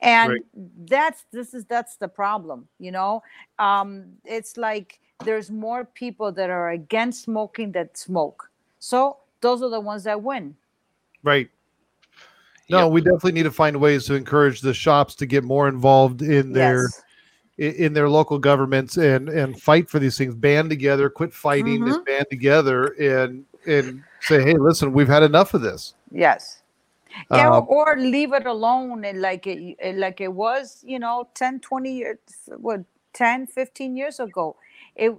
and 0.00 0.30
Right. 0.30 0.44
that's 0.88 1.24
this 1.32 1.54
is 1.54 1.64
that's 1.64 1.96
the 1.96 2.08
problem 2.08 2.68
you 2.78 2.92
know 2.92 3.22
um 3.58 4.18
it's 4.24 4.56
like 4.56 5.00
there's 5.24 5.50
more 5.50 5.84
people 5.84 6.32
that 6.32 6.50
are 6.50 6.70
against 6.70 7.22
smoking 7.24 7.72
that 7.72 7.96
smoke 7.96 8.50
so 8.78 9.18
those 9.40 9.62
are 9.62 9.70
the 9.70 9.80
ones 9.80 10.04
that 10.04 10.22
win 10.22 10.56
Right. 11.22 11.48
No, 12.70 12.84
Yep. 12.84 12.92
we 12.92 13.00
definitely 13.02 13.32
need 13.32 13.42
to 13.44 13.50
find 13.50 13.78
ways 13.80 14.06
to 14.06 14.14
encourage 14.14 14.60
the 14.62 14.72
shops 14.74 15.14
to 15.16 15.26
get 15.26 15.44
more 15.44 15.68
involved 15.68 16.22
in 16.22 16.52
their 16.52 16.82
yes 16.84 17.00
in 17.56 17.92
their 17.92 18.08
local 18.08 18.36
governments 18.36 18.96
and 18.96 19.28
and 19.28 19.62
fight 19.62 19.88
for 19.88 20.00
these 20.00 20.18
things 20.18 20.34
band 20.34 20.68
together 20.68 21.08
quit 21.08 21.32
fighting 21.32 21.82
Mm-hmm. 21.82 21.92
and 21.92 22.04
band 22.04 22.26
together 22.28 22.86
and 22.98 23.44
and 23.64 24.02
say 24.22 24.42
hey 24.42 24.54
listen 24.54 24.92
we've 24.92 25.06
had 25.06 25.22
enough 25.22 25.54
of 25.54 25.60
this 25.60 25.94
yes 26.10 26.62
yeah, 27.30 27.48
Um, 27.54 27.66
or 27.68 27.94
leave 27.96 28.32
it 28.32 28.44
alone 28.44 29.04
and 29.04 29.20
like 29.20 29.46
it 29.46 29.76
it- 29.78 29.96
like 29.98 30.20
it 30.20 30.32
was 30.32 30.82
you 30.84 30.98
know 30.98 31.28
10 31.34 31.60
20 31.60 31.92
years 31.92 32.18
what 32.56 32.80
10 33.12 33.46
15 33.46 33.96
years 33.96 34.18
ago 34.18 34.56
it 34.96 35.14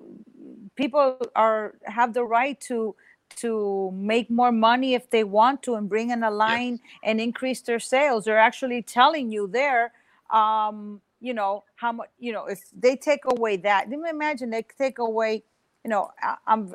people 0.75 1.17
are 1.37 1.75
have 1.85 2.13
the 2.13 2.25
right 2.25 2.59
to 2.67 2.93
to 3.37 3.91
make 3.93 4.29
more 4.29 4.51
money 4.51 4.93
if 4.93 5.09
they 5.09 5.23
want 5.23 5.61
to 5.63 5.75
and 5.75 5.89
bring 5.89 6.11
in 6.11 6.23
a 6.23 6.31
line 6.31 6.79
and 7.03 7.19
increase 7.19 7.61
their 7.61 7.79
sales. 7.79 8.25
They're 8.25 8.39
actually 8.39 8.81
telling 8.81 9.31
you 9.31 9.47
there 9.47 9.91
um 10.31 10.99
you 11.21 11.31
know 11.31 11.63
how 11.75 11.91
much 11.91 12.09
you 12.17 12.31
know 12.31 12.47
if 12.47 12.59
they 12.75 12.95
take 12.95 13.21
away 13.25 13.55
that 13.55 13.87
then 13.91 14.03
imagine 14.09 14.49
they 14.49 14.65
take 14.75 14.97
away 14.97 15.43
you 15.83 15.89
know 15.91 16.09
I, 16.19 16.35
i'm 16.47 16.73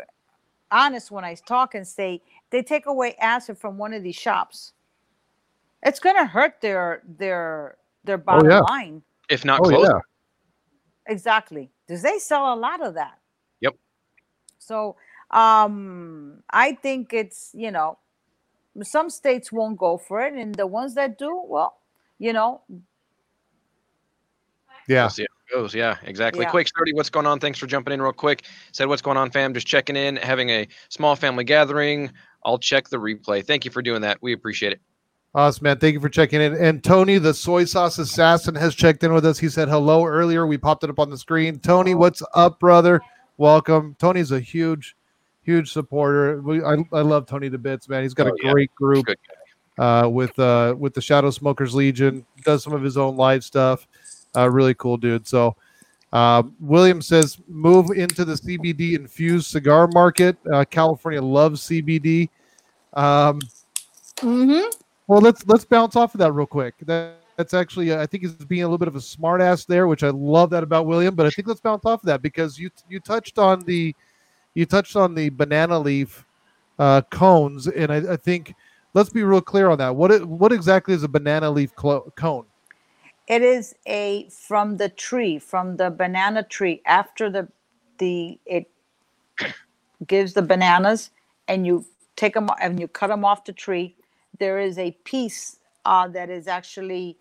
honest 0.70 1.11
when 1.11 1.24
i 1.24 1.34
talk 1.34 1.74
and 1.74 1.84
say 1.84 2.22
they 2.51 2.62
take 2.62 2.86
away 2.86 3.14
acid 3.14 3.59
from 3.59 3.78
one 3.78 3.94
of 3.94 4.03
these 4.03 4.16
shops. 4.16 4.72
It's 5.82 5.98
going 5.98 6.16
to 6.16 6.26
hurt 6.26 6.61
their 6.61 7.03
their 7.16 7.76
their 8.05 8.18
bottom 8.18 8.48
oh, 8.48 8.55
yeah. 8.55 8.61
line. 8.61 9.03
If 9.30 9.44
not 9.44 9.61
oh 9.61 9.68
close. 9.68 9.88
yeah. 9.88 10.01
Exactly. 11.07 11.70
Because 11.86 12.03
they 12.03 12.18
sell 12.18 12.53
a 12.53 12.57
lot 12.57 12.84
of 12.84 12.94
that? 12.94 13.18
Yep. 13.61 13.74
so 14.59 14.96
um 15.31 16.43
i 16.51 16.72
think 16.72 17.12
it's 17.12 17.51
you 17.55 17.70
know 17.70 17.99
some 18.83 19.11
states 19.11 19.53
won't 19.53 19.78
go 19.78 19.97
for 19.99 20.22
it 20.22 20.35
and 20.35 20.55
the 20.55 20.66
ones 20.66 20.95
that 20.95 21.18
do 21.18 21.43
well 21.47 21.78
you 22.18 22.33
know 22.33 22.62
yeah 24.89 25.03
We'll 25.03 25.11
see 25.11 25.22
how 25.22 25.57
it 25.59 25.62
goes. 25.62 25.74
Yeah, 25.74 25.97
exactly. 26.05 26.45
Yeah. 26.45 26.51
Quick, 26.51 26.68
Sturdy, 26.68 26.93
what's 26.95 27.11
going 27.11 27.26
on? 27.26 27.39
Thanks 27.39 27.59
for 27.59 27.66
jumping 27.66 27.93
in 27.95 28.03
real 28.03 28.12
quick. 28.12 28.45
Said, 28.72 28.89
what's 28.89 29.03
going 29.03 29.16
on, 29.16 29.31
fam? 29.31 29.55
Just 29.55 29.66
checking 29.66 29.95
in, 29.97 30.16
having 30.16 30.51
a 30.51 30.66
small 30.89 31.14
family 31.16 31.45
gathering. 31.45 32.11
I'll 32.45 32.59
check 32.59 32.89
the 32.89 32.97
replay. 32.97 33.45
Thank 33.45 33.64
you 33.64 33.70
for 33.70 33.83
doing 33.83 34.01
that. 34.03 34.18
We 34.22 34.33
appreciate 34.33 34.72
it. 34.72 34.81
awesome 35.35 35.62
man 35.64 35.78
thank 35.78 35.95
you 35.95 36.01
for 36.01 36.09
checking 36.09 36.41
in 36.41 36.55
and 36.55 36.83
tony 36.83 37.16
the 37.18 37.33
soy 37.33 37.64
sauce 37.64 37.99
assassin 37.99 38.57
has 38.57 38.74
checked 38.74 39.05
in 39.05 39.12
with 39.12 39.24
us 39.24 39.39
he 39.39 39.49
said 39.49 39.68
hello 39.68 40.05
earlier 40.05 40.45
we 40.45 40.59
popped 40.59 40.83
it 40.83 40.91
up 40.91 40.99
on 40.99 41.09
the 41.09 41.16
screen 41.16 41.57
tony 41.61 41.95
what's 41.95 42.20
up 42.35 42.59
brother 42.59 43.01
welcome 43.37 43.95
tony's 44.01 44.33
a 44.33 44.41
huge 44.41 44.97
huge 45.43 45.72
supporter 45.72 46.41
we, 46.43 46.62
I, 46.62 46.76
I 46.93 47.01
love 47.01 47.26
tony 47.26 47.49
to 47.51 47.59
bits 47.59 47.88
man 47.88 48.03
he's 48.03 48.14
got 48.14 48.26
Oh, 48.26 48.30
a 48.30 48.34
yeah. 48.43 48.53
great 48.53 48.74
group 48.74 49.07
uh, 49.80 50.07
with 50.09 50.38
uh, 50.38 50.74
with 50.78 50.95
the 50.95 51.01
Shadow 51.01 51.30
Smokers 51.30 51.74
Legion. 51.74 52.24
Does 52.45 52.62
some 52.62 52.74
of 52.74 52.82
his 52.82 52.97
own 52.97 53.16
live 53.16 53.43
stuff. 53.43 53.88
Uh, 54.36 54.49
really 54.49 54.74
cool 54.74 54.97
dude. 54.97 55.26
So 55.26 55.57
uh, 56.12 56.43
William 56.61 57.01
says 57.01 57.38
move 57.49 57.91
into 57.97 58.24
the 58.24 58.34
CBD 58.34 58.95
infused 58.95 59.47
cigar 59.47 59.88
market. 59.93 60.36
Uh, 60.53 60.64
California 60.68 61.22
loves 61.22 61.62
CBD. 61.62 62.28
Um, 62.93 63.41
mm-hmm. 64.16 64.68
well, 65.07 65.20
let's 65.20 65.47
let's 65.47 65.64
bounce 65.64 65.97
off 65.97 66.14
of 66.14 66.18
that 66.18 66.32
real 66.32 66.47
quick. 66.47 66.74
That, 66.82 67.14
That's 67.36 67.55
actually, 67.55 67.95
I 67.95 68.05
think 68.07 68.24
he's 68.24 68.34
being 68.34 68.62
a 68.62 68.66
little 68.66 68.78
bit 68.78 68.88
of 68.88 68.97
a 68.97 69.01
smartass 69.01 69.66
there, 69.66 69.86
which 69.86 70.03
I 70.03 70.11
love 70.11 70.51
that 70.51 70.62
about 70.62 70.86
William. 70.86 71.14
But 71.14 71.26
I 71.26 71.30
think 71.30 71.49
let's 71.49 71.61
bounce 71.61 71.86
off 71.86 72.03
of 72.03 72.07
that 72.07 72.20
because 72.20 72.59
you 72.59 72.70
you 72.88 73.01
touched 73.01 73.38
on 73.38 73.61
the 73.61 73.95
you 74.55 74.66
touched 74.66 74.96
on 74.96 75.14
the 75.14 75.30
banana 75.30 75.78
leaf 75.80 76.26
uh, 76.78 77.03
cones, 77.11 77.68
and 77.68 77.92
I, 77.92 78.14
I 78.14 78.16
think 78.16 78.55
let's 78.94 79.11
be 79.11 79.24
real 79.24 79.42
clear 79.42 79.70
on 79.70 79.78
that. 79.78 79.96
What 79.96 80.24
what 80.26 80.53
exactly 80.53 80.94
is 80.94 81.05
a 81.05 81.09
banana 81.09 81.51
leaf 81.51 81.74
cone? 82.16 82.46
It 83.28 83.42
is 83.42 83.74
a 83.86 84.28
from 84.30 84.78
the 84.78 84.88
tree, 84.90 85.38
from 85.38 85.76
the 85.78 85.90
banana 85.90 86.44
tree. 86.44 86.82
After 86.86 87.30
the 87.30 87.48
the 87.98 88.40
it 88.46 88.70
gives 90.07 90.34
the 90.34 90.42
bananas, 90.42 91.11
and 91.48 91.66
you 91.66 91.86
take 92.16 92.34
them 92.34 92.48
and 92.61 92.80
you 92.80 92.88
cut 92.88 93.09
them 93.09 93.24
off 93.24 93.44
the 93.44 93.53
tree. 93.55 93.96
There 94.38 94.61
is 94.61 94.78
a 94.78 94.92
piece 95.05 95.59
uh, 95.86 96.09
that 96.09 96.30
is 96.30 96.48
actually 96.48 97.16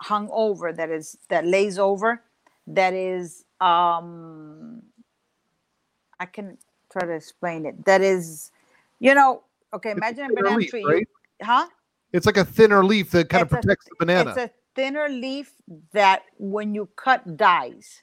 hung 0.00 0.28
over 0.32 0.72
that 0.72 0.90
is 0.90 1.16
that 1.30 1.46
lays 1.46 1.78
over 1.78 2.22
that 2.66 2.94
is 2.94 3.44
um 3.60 4.82
I 6.20 6.26
can 6.26 6.58
try 6.92 7.06
to 7.06 7.12
explain 7.12 7.66
it. 7.66 7.84
That 7.86 8.02
is, 8.02 8.52
you 9.00 9.14
know, 9.14 9.42
okay. 9.74 9.92
Imagine 9.92 10.26
a 10.26 10.28
thinner 10.28 10.42
banana 10.42 10.58
leaf, 10.58 10.70
tree, 10.70 10.84
right? 10.84 11.08
huh? 11.42 11.66
It's 12.12 12.26
like 12.26 12.36
a 12.36 12.44
thinner 12.44 12.84
leaf 12.84 13.10
that 13.12 13.28
kind 13.30 13.42
of 13.42 13.48
It's 13.48 13.54
a- 13.54 13.60
protects 13.60 13.86
the 13.86 13.96
banana. 13.98 14.30
It's 14.30 14.38
a 14.38 14.50
thinner 14.76 15.08
leaf 15.08 15.52
that 15.92 16.24
when 16.38 16.74
you 16.74 16.88
cut 16.96 17.36
dies. 17.36 18.02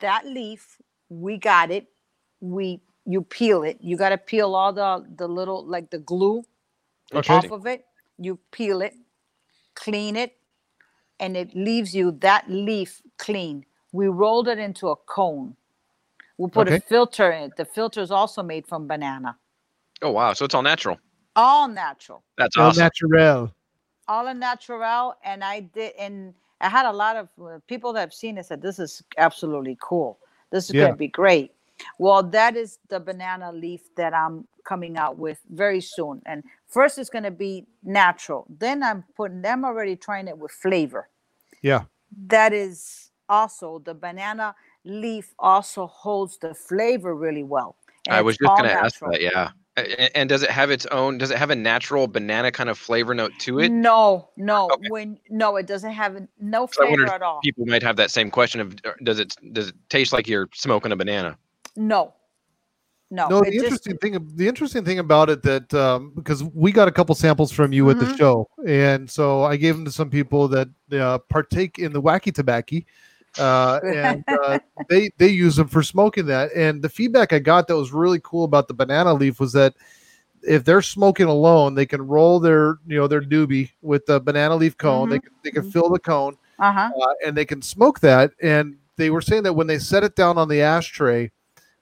That 0.00 0.26
leaf, 0.26 0.78
we 1.08 1.38
got 1.38 1.70
it. 1.70 1.86
We 2.40 2.80
you 3.06 3.22
peel 3.22 3.62
it. 3.64 3.78
You 3.80 3.96
got 3.96 4.10
to 4.10 4.18
peel 4.18 4.54
all 4.54 4.72
the 4.72 5.06
the 5.16 5.26
little 5.28 5.64
like 5.66 5.90
the 5.90 5.98
glue 5.98 6.42
Okay. 7.14 7.34
off 7.36 7.50
of 7.50 7.66
it. 7.66 7.86
You 8.18 8.38
peel 8.52 8.82
it, 8.82 8.94
clean 9.74 10.16
it, 10.16 10.36
and 11.18 11.36
it 11.36 11.54
leaves 11.56 11.94
you 11.94 12.12
that 12.20 12.44
leaf 12.48 13.00
clean. 13.18 13.64
We 13.92 14.08
rolled 14.08 14.48
it 14.48 14.58
into 14.58 14.88
a 14.88 14.96
cone. 14.96 15.56
We 16.40 16.48
put 16.48 16.68
a 16.68 16.80
filter 16.80 17.30
in 17.32 17.42
it. 17.44 17.56
The 17.58 17.66
filter 17.66 18.00
is 18.00 18.10
also 18.10 18.42
made 18.42 18.66
from 18.66 18.86
banana. 18.88 19.36
Oh 20.00 20.10
wow, 20.10 20.32
so 20.32 20.46
it's 20.46 20.54
all 20.54 20.62
natural. 20.62 20.96
All 21.36 21.68
natural. 21.68 22.22
That's 22.38 22.56
Au 22.56 22.62
awesome. 22.62 22.84
naturel. 22.84 23.54
all 24.08 24.26
in 24.28 24.38
natural 24.40 25.14
and 25.22 25.44
i 25.44 25.60
did 25.60 25.92
and 25.98 26.34
i 26.60 26.68
had 26.68 26.86
a 26.86 26.90
lot 26.92 27.14
of 27.16 27.28
uh, 27.44 27.58
people 27.68 27.92
that 27.92 28.00
have 28.00 28.12
seen 28.14 28.38
it 28.38 28.46
said 28.46 28.60
this 28.62 28.78
is 28.80 29.02
absolutely 29.18 29.76
cool 29.80 30.18
this 30.50 30.68
is 30.68 30.74
Yeah. 30.74 30.82
going 30.84 30.94
to 30.94 30.98
be 30.98 31.12
great 31.22 31.52
well 31.98 32.22
that 32.38 32.56
is 32.56 32.78
the 32.88 32.98
banana 32.98 33.52
leaf 33.52 33.82
that 33.96 34.12
i'm 34.14 34.48
coming 34.64 34.96
out 34.96 35.16
with 35.18 35.38
very 35.50 35.80
soon 35.80 36.20
and 36.26 36.42
first 36.66 36.98
it's 36.98 37.10
going 37.10 37.28
to 37.32 37.36
be 37.46 37.66
natural 37.84 38.46
then 38.58 38.82
i'm 38.82 39.04
putting 39.16 39.42
them 39.42 39.64
already 39.64 39.94
trying 39.96 40.26
it 40.26 40.36
with 40.36 40.50
flavor 40.50 41.08
Yeah. 41.62 41.82
that 42.34 42.52
is 42.52 43.10
also 43.28 43.78
the 43.84 43.94
banana 43.94 44.54
leaf 44.84 45.34
also 45.38 45.86
holds 45.86 46.38
the 46.38 46.54
flavor 46.54 47.14
really 47.14 47.42
well 47.42 47.76
and 48.06 48.16
I 48.16 48.22
was 48.22 48.36
just 48.38 48.48
going 48.48 48.64
to 48.64 48.72
ask 48.72 49.02
natural. 49.02 49.10
that. 49.12 49.20
Yeah. 49.20 49.50
A- 49.76 50.02
a- 50.04 50.16
And 50.16 50.28
does 50.28 50.42
it 50.42 50.50
have 50.50 50.70
its 50.70 50.86
own? 50.86 51.18
Does 51.18 51.30
it 51.30 51.36
have 51.38 51.50
a 51.50 51.54
natural 51.54 52.06
banana 52.08 52.50
kind 52.50 52.68
of 52.70 52.78
flavor 52.78 53.14
note 53.14 53.32
to 53.40 53.60
it? 53.60 53.68
no 53.70 54.28
no 54.38 54.70
Okay. 54.72 54.88
when 54.88 55.18
no 55.28 55.56
it 55.56 55.66
doesn't 55.66 55.92
have 55.92 56.16
a- 56.16 56.26
no 56.40 56.66
'Cause 56.66 56.78
I 56.80 56.86
flavor 56.86 57.06
at 57.12 57.22
all 57.22 57.40
People 57.44 57.66
might 57.66 57.82
have 57.82 57.96
that 57.96 58.10
same 58.10 58.30
question 58.30 58.60
of 58.62 58.74
uh, 58.86 58.92
does 59.04 59.18
it 59.20 59.36
does 59.52 59.68
it 59.68 59.74
taste 59.90 60.12
like 60.14 60.26
you're 60.26 60.48
smoking 60.54 60.92
a 60.92 60.96
banana? 60.96 61.36
No. 61.76 62.14
No. 63.12 63.28
No, 63.28 63.38
it 63.40 63.46
the 63.46 63.50
just- 63.52 63.64
interesting 63.64 63.96
thing, 63.98 64.28
the 64.36 64.46
interesting 64.48 64.84
thing 64.84 64.98
about 65.00 65.28
it 65.30 65.42
that 65.42 65.72
um, 65.74 66.12
because 66.14 66.42
we 66.44 66.72
got 66.72 66.86
a 66.88 66.92
couple 66.92 67.14
samples 67.14 67.50
from 67.52 67.72
you 67.72 67.90
at 67.90 67.98
the 67.98 68.06
Mhm. 68.06 68.16
show, 68.18 68.48
and 68.66 69.10
so 69.10 69.42
I 69.42 69.56
gave 69.56 69.74
them 69.76 69.84
to 69.84 69.90
some 69.90 70.08
people 70.10 70.46
that 70.48 70.68
uh, 70.92 71.18
partake 71.28 71.78
in 71.78 71.92
the 71.92 72.00
wacky 72.00 72.32
tobacco, 72.32 72.76
uh, 73.38 73.80
and 73.84 74.24
uh, 74.28 74.58
they 74.88 75.10
they 75.18 75.28
use 75.28 75.56
them 75.56 75.68
for 75.68 75.82
smoking 75.82 76.26
that. 76.26 76.50
And 76.54 76.82
the 76.82 76.88
feedback 76.88 77.32
I 77.32 77.38
got 77.38 77.68
that 77.68 77.76
was 77.76 77.92
really 77.92 78.20
cool 78.22 78.44
about 78.44 78.68
the 78.68 78.74
banana 78.74 79.12
leaf 79.14 79.40
was 79.40 79.52
that 79.52 79.74
if 80.42 80.64
they're 80.64 80.82
smoking 80.82 81.26
alone, 81.26 81.74
they 81.74 81.86
can 81.86 82.06
roll 82.06 82.40
their 82.40 82.78
you 82.86 82.96
know 82.96 83.06
their 83.06 83.20
doobie 83.20 83.70
with 83.82 84.06
the 84.06 84.20
banana 84.20 84.56
leaf 84.56 84.76
cone. 84.76 85.10
They 85.10 85.18
can, 85.18 85.32
they 85.42 85.50
can 85.50 85.70
fill 85.70 85.90
the 85.90 85.98
cone, 85.98 86.36
uh-huh. 86.58 86.90
uh, 87.00 87.14
and 87.26 87.36
they 87.36 87.44
can 87.44 87.62
smoke 87.62 88.00
that. 88.00 88.32
And 88.42 88.76
they 88.96 89.10
were 89.10 89.22
saying 89.22 89.44
that 89.44 89.54
when 89.54 89.66
they 89.66 89.78
set 89.78 90.04
it 90.04 90.16
down 90.16 90.38
on 90.38 90.48
the 90.48 90.62
ashtray, 90.62 91.30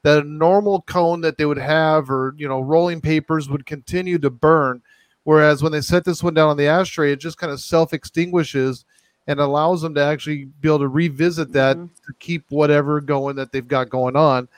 that 0.03 0.23
a 0.23 0.27
normal 0.27 0.83
cone 0.83 1.21
that 1.23 1.37
they 1.37 1.47
would 1.47 1.59
have 1.59 2.11
or 2.11 2.35
you 2.37 2.49
know 2.49 2.61
rolling 2.61 3.01
papers 3.01 3.49
would 3.49 3.67
continue 3.67 4.19
to 4.19 4.31
burn, 4.31 4.83
whereas 5.25 5.63
when 5.63 5.73
they 5.73 5.81
set 5.81 6.05
this 6.05 6.23
one 6.23 6.35
down 6.35 6.51
on 6.51 6.57
the 6.57 6.67
ashtray, 6.67 7.13
it 7.13 7.21
just 7.21 7.39
kind 7.39 7.53
of 7.53 7.61
self 7.61 7.93
extinguishes 7.93 8.85
and 9.29 9.39
allows 9.39 9.83
them 9.83 9.95
to 9.95 10.01
actually 10.03 10.47
be 10.61 10.69
able 10.69 10.81
to 10.81 10.89
revisit 10.89 11.53
that 11.53 11.77
Mhm. 11.77 11.89
to 12.07 12.13
keep 12.19 12.45
whatever 12.49 13.01
going 13.01 13.37
that 13.37 13.53
they've 13.53 13.69
got 13.69 13.89
going 13.89 14.17
on. 14.17 14.49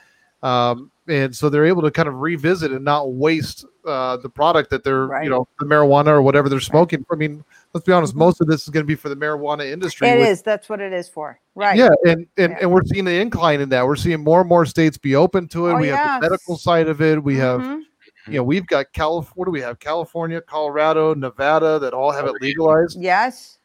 Um, 0.41 0.89
and 1.07 1.35
so 1.35 1.49
they're 1.49 1.65
able 1.65 1.81
to 1.83 1.91
kind 1.91 2.07
of 2.07 2.21
revisit 2.21 2.71
and 2.71 2.83
not 2.83 3.11
waste 3.13 3.65
uh, 3.83 4.15
the 4.17 4.29
product 4.29 4.69
that 4.69 4.83
they're, 4.83 5.07
Right. 5.07 5.23
you 5.23 5.29
know, 5.31 5.47
the 5.59 5.65
marijuana 5.65 6.09
or 6.09 6.21
whatever 6.21 6.47
they're 6.49 6.59
smoking. 6.59 7.03
I 7.11 7.15
mean, 7.15 7.43
let's 7.73 7.83
be 7.83 7.91
honest, 7.91 8.13
Mhm. 8.13 8.19
most 8.19 8.39
of 8.39 8.45
this 8.45 8.61
is 8.61 8.69
going 8.69 8.83
to 8.83 8.87
be 8.87 8.93
for 8.93 9.09
the 9.09 9.15
marijuana 9.15 9.65
industry. 9.71 10.07
It 10.07 10.19
which- 10.19 10.27
is. 10.27 10.41
That's 10.43 10.69
what 10.69 10.79
it 10.79 10.93
is 10.93 11.09
for. 11.09 11.39
Right. 11.55 11.75
yeah, 11.75 11.89
and 12.05 12.27
and, 12.37 12.51
Yeah. 12.51 12.57
and 12.61 12.71
we're 12.71 12.83
seeing 12.83 13.05
the 13.05 13.19
incline 13.19 13.59
in 13.59 13.69
that. 13.69 13.85
We're 13.87 13.95
seeing 13.95 14.23
more 14.23 14.41
and 14.41 14.47
more 14.49 14.67
states 14.67 14.99
be 14.99 15.15
open 15.15 15.47
to 15.49 15.67
it. 15.67 15.73
Oh, 15.73 15.77
we 15.77 15.87
have 15.87 16.21
the 16.21 16.29
medical 16.29 16.57
side 16.57 16.87
of 16.89 17.01
it. 17.01 17.23
We 17.23 17.37
have, 17.37 17.61
Mhm. 17.61 17.81
you 18.27 18.33
know, 18.35 18.43
we've 18.43 18.67
got 18.67 18.93
California. 18.93 19.33
What 19.33 19.45
do 19.45 19.51
we 19.51 19.61
have? 19.61 19.79
California, 19.79 20.39
Colorado, 20.41 21.15
Nevada 21.15 21.79
that 21.79 21.93
all 21.95 22.11
have 22.11 22.27
it 22.27 22.35
legalized. 22.39 23.01
Yes. 23.01 23.57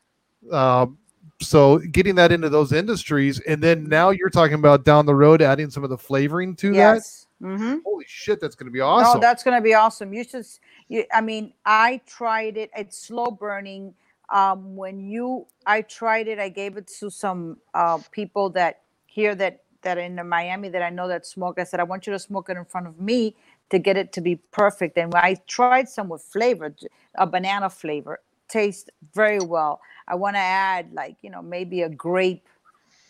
Um, 0.52 0.98
so 1.40 1.78
getting 1.78 2.14
that 2.14 2.32
into 2.32 2.48
those 2.48 2.72
industries, 2.72 3.40
and 3.40 3.62
then 3.62 3.84
now 3.84 4.10
you're 4.10 4.30
talking 4.30 4.54
about 4.54 4.84
down 4.84 5.06
the 5.06 5.14
road 5.14 5.42
adding 5.42 5.70
some 5.70 5.84
of 5.84 5.90
the 5.90 5.98
flavoring 5.98 6.56
to 6.56 6.72
Yes. 6.72 7.26
Mm-hmm. 7.42 7.64
that. 7.64 7.82
Holy 7.84 8.06
shit, 8.08 8.40
that's 8.40 8.54
going 8.54 8.66
to 8.66 8.72
be 8.72 8.80
awesome. 8.80 9.18
Oh, 9.18 9.20
that's 9.20 9.42
going 9.42 9.56
to 9.56 9.62
be 9.62 9.74
awesome. 9.74 10.14
You 10.14 10.24
should. 10.24 10.46
You, 10.88 11.04
I 11.12 11.20
mean, 11.20 11.52
I 11.66 12.00
tried 12.06 12.56
it. 12.56 12.70
It's 12.74 12.98
slow 12.98 13.26
burning. 13.26 13.94
Um, 14.30 14.74
when 14.74 14.98
you, 14.98 15.46
I 15.66 15.82
tried 15.82 16.26
it. 16.26 16.38
I 16.38 16.48
gave 16.48 16.76
it 16.76 16.88
to 16.98 17.10
some 17.10 17.58
uh, 17.74 17.98
people 18.10 18.50
that 18.50 18.80
here 19.06 19.34
that 19.34 19.62
that 19.82 19.98
in 19.98 20.16
Miami 20.28 20.68
that 20.68 20.82
I 20.82 20.90
know 20.90 21.06
that 21.08 21.26
smoke. 21.26 21.58
I 21.60 21.64
said, 21.64 21.78
I 21.78 21.84
want 21.84 22.06
you 22.06 22.12
to 22.12 22.18
smoke 22.18 22.48
it 22.50 22.56
in 22.56 22.64
front 22.64 22.86
of 22.88 23.00
me 23.00 23.36
to 23.70 23.78
get 23.78 23.96
it 23.96 24.12
to 24.14 24.20
be 24.20 24.36
perfect. 24.50 24.98
And 24.98 25.14
I 25.14 25.36
tried 25.46 25.88
some 25.88 26.08
with 26.08 26.22
flavor, 26.22 26.74
a 27.16 27.26
banana 27.26 27.70
flavor, 27.70 28.20
tastes 28.48 28.90
very 29.14 29.40
well. 29.40 29.80
I 30.08 30.14
want 30.14 30.36
to 30.36 30.40
add 30.40 30.92
like 30.92 31.16
you 31.22 31.30
know 31.30 31.42
maybe 31.42 31.82
a 31.82 31.88
grape. 31.88 32.48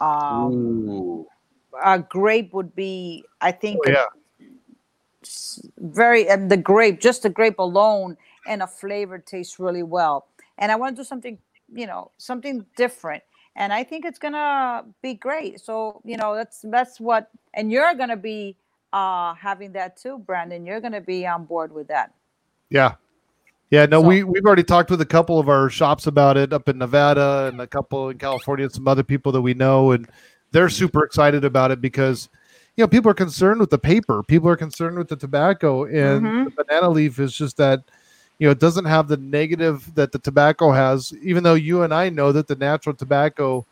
Um, 0.01 0.53
Ooh. 0.89 1.27
a 1.83 1.99
grape 1.99 2.53
would 2.53 2.75
be, 2.75 3.25
I 3.41 3.53
think, 3.53 3.81
Oh, 3.85 3.91
yeah. 3.91 4.05
very 5.79 6.29
and 6.29 6.51
the 6.51 6.57
grape 6.57 7.01
just 7.01 7.23
the 7.23 7.31
grape 7.31 7.59
alone 7.59 8.17
and 8.47 8.63
a 8.63 8.67
flavor 8.67 9.19
tastes 9.19 9.59
really 9.59 9.83
well 9.83 10.29
and 10.59 10.71
i 10.71 10.77
want 10.77 10.95
to 10.95 11.01
do 11.01 11.05
something 11.05 11.37
you 11.75 11.87
know 11.87 12.11
something 12.19 12.65
different 12.77 13.23
and 13.57 13.73
i 13.73 13.83
think 13.83 14.05
it's 14.05 14.19
gonna 14.21 14.85
be 15.03 15.15
great 15.15 15.61
so 15.61 16.01
you 16.05 16.17
know 16.17 16.35
that's 16.35 16.61
that's 16.71 17.01
what 17.01 17.31
and 17.55 17.73
you're 17.73 17.95
gonna 17.95 18.17
be 18.17 18.57
uh 18.93 19.35
having 19.35 19.73
that 19.73 19.97
too 19.97 20.19
brandon 20.19 20.65
you're 20.65 20.81
gonna 20.81 21.01
be 21.01 21.27
on 21.27 21.45
board 21.45 21.73
with 21.73 21.89
that 21.89 22.13
Yeah. 22.71 22.95
Yeah, 23.71 23.87
no, 23.87 24.01
So- 24.01 24.07
we 24.09 24.23
we've 24.23 24.45
already 24.45 24.63
talked 24.63 24.91
with 24.91 25.01
a 25.01 25.07
couple 25.07 25.39
of 25.39 25.49
our 25.49 25.69
shops 25.69 26.07
about 26.07 26.37
it 26.37 26.53
up 26.53 26.69
in 26.69 26.79
Nevada 26.79 27.49
and 27.53 27.61
a 27.61 27.67
couple 27.67 28.11
in 28.11 28.19
California 28.19 28.65
and 28.67 28.73
some 28.73 28.87
other 28.89 29.03
people 29.03 29.33
that 29.33 29.43
we 29.43 29.55
know 29.55 29.93
and 29.93 30.09
they're 30.53 30.69
super 30.69 31.05
excited 31.05 31.45
about 31.45 31.71
it 31.73 31.81
because 31.81 32.29
you 32.77 32.85
know 32.85 32.89
people 32.89 33.11
are 33.11 33.15
concerned 33.15 33.59
with 33.61 33.71
the 33.71 33.79
paper, 33.79 34.23
people 34.23 34.49
are 34.49 34.57
concerned 34.57 34.97
with 34.97 35.09
the 35.09 35.17
tobacco 35.17 35.85
and 35.85 36.25
Mhm. 36.27 36.45
the 36.57 36.65
banana 36.65 36.89
leaf 36.91 37.19
is 37.19 37.33
just 37.35 37.57
that 37.57 37.83
you 38.39 38.47
know 38.47 38.53
it 38.53 38.61
doesn't 38.61 38.85
have 38.85 39.09
the 39.09 39.17
negative 39.17 39.93
that 39.97 40.13
the 40.13 40.19
tobacco 40.19 40.71
has 40.71 41.13
even 41.23 41.43
though 41.43 41.55
you 41.55 41.83
and 41.83 41.93
I 41.93 42.09
know 42.11 42.31
that 42.33 42.47
the 42.47 42.55
natural 42.57 42.95
tobacco 42.95 43.67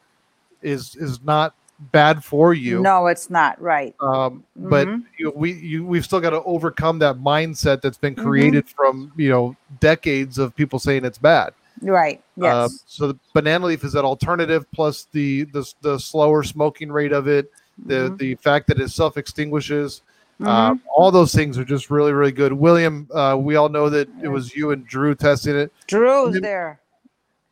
is 0.63 0.97
is 0.97 1.23
not 1.23 1.55
bad 1.93 2.23
for 2.25 2.55
you 2.55 2.81
no 2.81 3.09
it's 3.09 3.29
not 3.29 3.61
right 3.61 3.95
um, 4.01 4.45
but 4.57 4.87
Mhm. 4.87 5.03
you, 5.19 5.33
we 5.35 5.53
you, 5.53 5.85
we've 5.85 6.05
still 6.05 6.21
got 6.21 6.31
to 6.31 6.43
overcome 6.45 6.99
that 7.01 7.17
mindset 7.17 7.83
that's 7.83 7.99
been 7.99 8.15
Mhm. 8.15 8.23
created 8.25 8.69
from 8.69 9.13
you 9.17 9.29
know 9.29 9.57
decades 9.81 10.39
of 10.39 10.55
people 10.55 10.79
saying 10.79 11.05
it's 11.05 11.19
bad. 11.19 11.53
right 11.83 12.23
yes 12.37 12.55
Um, 12.55 12.71
so 12.87 13.09
the 13.09 13.19
banana 13.35 13.67
leaf 13.67 13.83
is 13.85 13.93
that 13.95 14.05
alternative 14.05 14.65
plus 14.73 15.09
the 15.13 15.45
the, 15.45 15.71
the 15.83 15.99
slower 15.99 16.43
smoking 16.45 16.93
rate 16.93 17.13
of 17.13 17.27
it, 17.27 17.51
the 17.87 18.11
Mhm. 18.11 18.19
the 18.19 18.35
fact 18.37 18.69
that 18.69 18.79
it 18.81 18.91
self 18.91 19.17
extinguishes. 19.17 20.03
Um, 20.41 20.81
all 20.95 21.11
those 21.11 21.33
things 21.35 21.59
are 21.59 21.65
just 21.65 21.91
really 21.91 22.13
really 22.13 22.33
good. 22.33 22.53
William, 22.53 23.09
uh, 23.13 23.37
we 23.39 23.57
all 23.57 23.69
know 23.69 23.89
that 23.91 24.09
it 24.23 24.29
was 24.29 24.55
you 24.55 24.71
and 24.71 24.87
Drew 24.87 25.15
testing 25.17 25.57
it. 25.57 25.73
drew's 25.89 26.35
then- 26.35 26.43
there 26.43 26.81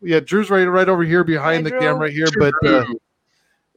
Yeah, 0.00 0.18
Drew's 0.20 0.50
right 0.50 0.64
right 0.64 0.88
over 0.88 1.02
here 1.04 1.22
behind 1.24 1.58
Hi, 1.58 1.62
the 1.64 1.70
Drew. 1.70 1.80
camera 1.80 2.10
here, 2.10 2.26
but 2.38 2.54
uh, 2.66 2.84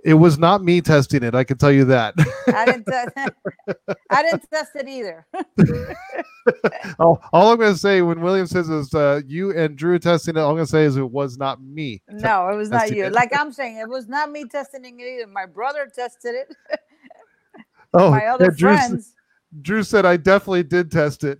It 0.05 0.13
was 0.15 0.37
not 0.39 0.63
me 0.63 0.81
testing 0.81 1.23
it. 1.23 1.35
I 1.35 1.43
can 1.43 1.57
tell 1.57 1.71
you 1.73 1.85
that. 1.85 2.15
I 2.53 2.65
didn't. 2.67 2.87
I 4.11 4.23
didn't 4.23 4.49
test 4.51 4.71
it 4.75 4.87
either. 4.87 5.25
all, 6.99 7.21
all 7.33 7.51
I'm 7.51 7.57
going 7.57 7.73
to 7.73 7.79
say 7.79 8.01
when 8.03 8.21
William 8.21 8.47
says 8.47 8.69
is 8.69 8.93
uh, 8.93 9.21
you 9.27 9.51
and 9.57 9.75
Drew 9.75 9.99
testing 9.99 10.37
it, 10.37 10.39
all 10.39 10.51
I'm 10.51 10.55
going 10.57 10.67
to 10.67 10.71
say 10.71 10.85
is 10.85 10.97
it 10.97 11.09
was 11.11 11.37
not 11.37 11.61
me. 11.61 12.03
No, 12.09 12.49
it 12.49 12.55
was 12.57 12.69
not 12.71 12.91
you. 12.91 13.05
it. 13.05 13.13
Like 13.13 13.31
I'm 13.35 13.51
saying, 13.51 13.77
it 13.77 13.89
was 13.89 14.07
not 14.07 14.31
me 14.31 14.45
testing 14.45 14.85
it 14.85 15.03
either. 15.03 15.27
My 15.27 15.47
brother 15.47 15.89
tested 15.93 16.35
it. 16.35 16.55
Oh, 17.93 18.11
My 18.11 18.27
other 18.27 18.45
yeah, 18.45 18.55
Drew, 18.55 18.73
s- 18.73 18.89
friends. 18.89 19.13
Drew 19.61 19.83
said 19.83 20.05
I 20.05 20.17
definitely 20.17 20.63
did 20.63 20.91
test 20.91 21.23
it. 21.23 21.39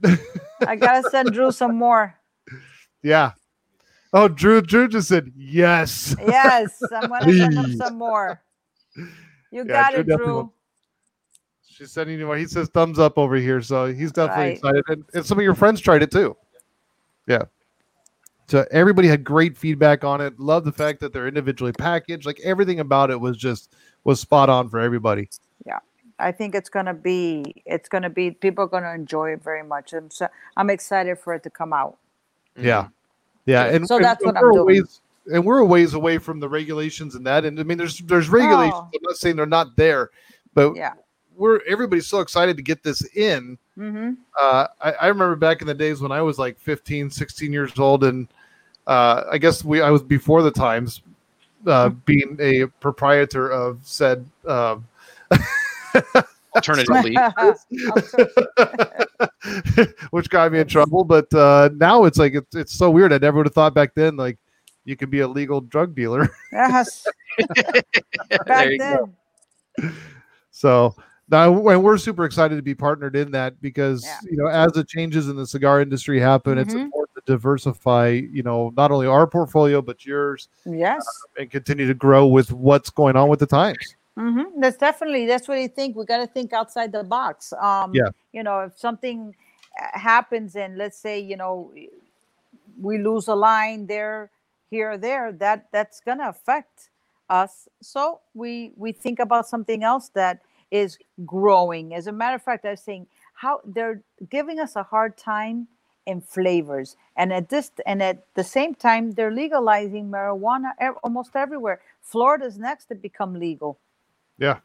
I 0.66 0.76
gotta 0.78 1.04
send 1.04 1.34
Drew 1.34 1.52
some 1.52 1.76
more. 1.76 2.16
yeah. 3.04 3.34
Oh, 4.14 4.30
Drew, 4.30 4.62
Drew 4.62 4.88
just 4.88 5.10
said 5.10 5.32
yes. 5.36 6.16
Yes, 6.20 6.92
I'm 6.92 7.10
gonna 7.10 7.30
send 7.30 7.58
him 7.58 7.72
some 7.74 7.98
more. 7.98 8.42
You 9.52 9.66
got 9.66 9.94
it, 9.94 10.08
Drew. 10.08 10.52
She's 11.68 11.92
sending 11.92 12.18
you. 12.20 12.32
He 12.34 12.46
says 12.46 12.70
thumbs 12.70 13.00
up 13.00 13.18
over 13.18 13.36
here, 13.36 13.62
so 13.62 13.88
he's 13.88 14.12
definitely 14.12 14.44
Right. 14.44 14.54
excited. 14.58 14.84
And, 14.88 15.04
and 15.14 15.26
some 15.26 15.38
of 15.38 15.44
your 15.44 15.56
friends 15.56 15.82
tried 15.82 16.04
it 16.04 16.12
too. 16.12 16.36
Yeah. 17.28 17.44
So 18.48 18.66
everybody 18.72 19.08
had 19.08 19.24
great 19.24 19.58
feedback 19.58 20.04
on 20.04 20.22
it. 20.22 20.40
Love 20.40 20.64
the 20.66 20.72
fact 20.72 21.00
that 21.02 21.12
they're 21.12 21.28
individually 21.28 21.74
packaged. 21.74 22.26
Like 22.26 22.40
everything 22.44 22.80
about 22.80 23.10
it 23.12 23.20
was 23.20 23.38
just 23.38 23.74
was 24.04 24.20
spot 24.20 24.50
on 24.50 24.70
for 24.70 24.80
everybody. 24.80 25.30
Yeah, 25.66 25.80
I 26.20 26.32
think 26.32 26.54
it's 26.56 26.70
gonna 26.70 26.94
be. 26.94 27.44
It's 27.66 27.90
gonna 27.90 28.10
be. 28.10 28.32
People 28.32 28.66
are 28.66 28.68
gonna 28.68 28.94
enjoy 28.94 29.32
it 29.34 29.44
very 29.44 29.64
much. 29.64 29.94
I'm 29.94 30.12
so. 30.12 30.28
I'm 30.56 30.70
excited 30.70 31.18
for 31.20 31.34
it 31.34 31.42
to 31.44 31.50
come 31.50 31.74
out. 31.74 31.98
Yeah. 32.58 32.88
Yeah. 33.48 33.66
And 33.66 33.88
So 33.88 33.96
and- 33.96 34.06
that's 34.06 34.24
and 34.24 34.36
what 34.36 34.44
I'm 34.46 34.52
doing. 34.54 34.66
ways- 34.66 35.02
and 35.32 35.46
we're 35.46 35.60
a 35.60 35.66
ways 35.66 35.94
away 35.94 36.18
from 36.18 36.40
the 36.40 36.50
regulations 36.50 37.16
and 37.16 37.26
that. 37.26 37.46
And 37.46 37.60
I 37.60 37.64
mean, 37.64 37.78
there's 37.78 38.00
there's 38.00 38.30
regulations. 38.30 38.74
Oh. 38.76 38.90
I'm 38.94 39.02
not 39.04 39.18
saying 39.18 39.36
they're 39.36 39.46
not 39.46 39.76
there, 39.76 40.10
but 40.54 40.76
Yeah. 40.76 40.94
we're 41.36 41.62
everybody's 41.68 42.08
so 42.08 42.20
excited 42.20 42.58
to 42.58 42.64
get 42.64 42.84
this 42.84 43.04
in. 43.16 43.58
Mm-hmm. 43.78 44.14
uh, 44.40 44.68
I, 44.82 44.92
I 44.94 45.08
remember 45.08 45.36
back 45.36 45.62
in 45.62 45.68
the 45.68 45.74
days 45.74 46.00
when 46.00 46.12
I 46.12 46.22
was 46.22 46.40
like 46.40 46.58
15, 46.60 47.10
16 47.10 47.52
years 47.52 47.78
old, 47.78 48.06
and 48.06 48.28
uh, 48.88 49.24
I 49.30 49.38
guess 49.38 49.66
we 49.66 49.82
I 49.82 49.90
was 49.90 50.02
before 50.02 50.42
the 50.44 50.52
times, 50.52 51.02
uh, 51.68 51.90
being 51.90 52.38
a 52.40 52.68
proprietor 52.80 53.52
of 53.52 53.80
said. 53.84 54.26
Um, 54.48 54.88
Alternative 56.56 57.04
lead. 57.04 57.18
which 60.12 60.30
got 60.30 60.54
me 60.54 60.60
in 60.60 60.68
trouble, 60.68 61.04
but 61.04 61.32
uh, 61.34 61.70
now 61.76 62.06
it's 62.06 62.18
like 62.18 62.34
it's, 62.34 62.56
it's 62.56 62.74
so 62.74 62.90
weird. 62.90 63.12
I 63.12 63.18
never 63.18 63.38
would 63.38 63.48
have 63.48 63.54
thought 63.54 63.74
back 63.74 63.94
then 63.94 64.16
like 64.16 64.38
you 64.86 64.96
could 64.96 65.10
be 65.10 65.20
a 65.22 65.28
legal 65.28 65.62
drug 65.62 65.96
dealer. 65.96 66.30
yes. 66.54 67.06
Back 68.48 68.70
you 68.70 68.78
go. 68.80 69.10
then. 69.78 69.94
So 70.52 70.96
now, 71.30 71.68
and 71.70 71.84
we're 71.84 71.98
super 71.98 72.24
excited 72.24 72.56
to 72.56 72.62
be 72.62 72.76
partnered 72.76 73.16
in 73.16 73.32
that 73.32 73.60
because 73.62 74.06
Yeah. 74.06 74.20
you 74.30 74.38
know, 74.38 74.48
as 74.48 74.72
the 74.74 74.84
changes 74.84 75.28
in 75.28 75.36
the 75.36 75.46
cigar 75.48 75.82
industry 75.82 76.20
happen, 76.20 76.58
it's 76.58 76.74
Mhm. 76.74 76.82
important 76.84 77.16
to 77.16 77.22
diversify. 77.26 78.08
You 78.32 78.44
know, 78.44 78.72
not 78.78 78.92
only 78.92 79.08
our 79.08 79.28
portfolio 79.28 79.82
but 79.82 80.06
yours, 80.06 80.48
Yes. 80.66 81.06
and 81.38 81.50
continue 81.50 81.88
to 81.88 81.94
grow 81.96 82.28
with 82.28 82.52
what's 82.52 82.90
going 82.90 83.16
on 83.16 83.28
with 83.28 83.40
the 83.40 83.48
times. 83.48 83.96
Mm-hmm. 84.18 84.62
That's 84.62 84.78
definitely 84.78 85.26
that's 85.26 85.48
what 85.48 85.58
I 85.58 85.68
think. 85.68 85.98
We 85.98 86.06
got 86.06 86.20
to 86.20 86.28
think 86.28 86.54
outside 86.54 86.92
the 86.94 87.04
box. 87.04 87.52
Um, 87.60 87.92
Yeah. 87.94 88.10
You 88.32 88.44
know, 88.44 88.60
if 88.62 88.78
something 88.78 89.36
uh, 89.82 90.00
happens 90.00 90.56
and 90.56 90.78
let's 90.78 90.98
say 90.98 91.20
you 91.20 91.36
know 91.36 91.70
we 92.82 92.98
lose 92.98 93.28
a 93.28 93.36
line 93.36 93.88
there, 93.88 94.30
here, 94.70 94.92
or 94.92 94.98
there, 94.98 95.32
that 95.34 95.68
that's 95.72 96.00
gonna 96.02 96.30
affect 96.30 96.90
us. 97.30 97.68
So 97.82 98.20
we 98.34 98.72
we 98.76 98.92
think 98.92 99.20
about 99.20 99.48
something 99.48 99.84
else 99.84 100.10
that 100.10 100.42
is 100.72 100.98
growing. 101.26 101.94
As 101.94 102.08
a 102.08 102.12
matter 102.12 102.36
of 102.36 102.44
fact, 102.44 102.66
I 102.66 102.72
was 102.72 102.82
saying 102.82 103.08
how 103.34 103.62
they're 103.66 104.02
giving 104.30 104.60
us 104.60 104.76
a 104.76 104.84
hard 104.84 105.18
time 105.18 105.68
in 106.06 106.22
flavors, 106.22 106.98
and 107.18 107.34
at 107.34 107.50
this 107.50 107.72
and 107.86 108.02
at 108.04 108.26
the 108.36 108.44
same 108.44 108.76
time, 108.76 109.12
they're 109.12 109.32
legalizing 109.32 110.10
marijuana 110.10 110.72
ev- 110.80 110.98
almost 111.04 111.36
everywhere. 111.36 111.82
Florida's 112.02 112.58
next 112.58 112.86
to 112.86 112.96
become 112.96 113.34
legal. 113.34 113.80
Yeah. 114.38 114.60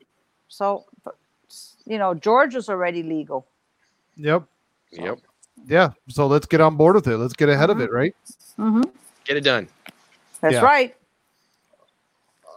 So, 0.49 0.85
you 1.87 1.97
know, 1.97 2.13
Georgia's 2.13 2.69
already 2.69 3.03
legal. 3.03 3.47
Yep. 4.17 4.43
Yep. 4.93 5.19
Yeah. 5.67 5.93
So 6.09 6.27
let's 6.27 6.47
get 6.47 6.61
on 6.61 6.77
board 6.77 6.97
with 6.97 7.07
it. 7.07 7.17
Let's 7.17 7.33
get 7.35 7.49
ahead 7.49 7.71
of 7.71 7.79
Mhm. 7.79 7.85
it, 7.85 7.93
right? 7.93 8.15
Mm-hmm. 8.59 8.83
Get 9.25 9.37
it 9.37 9.45
done. 9.45 9.69
That's 10.41 10.55
Yeah. 10.55 10.61
right. 10.63 10.95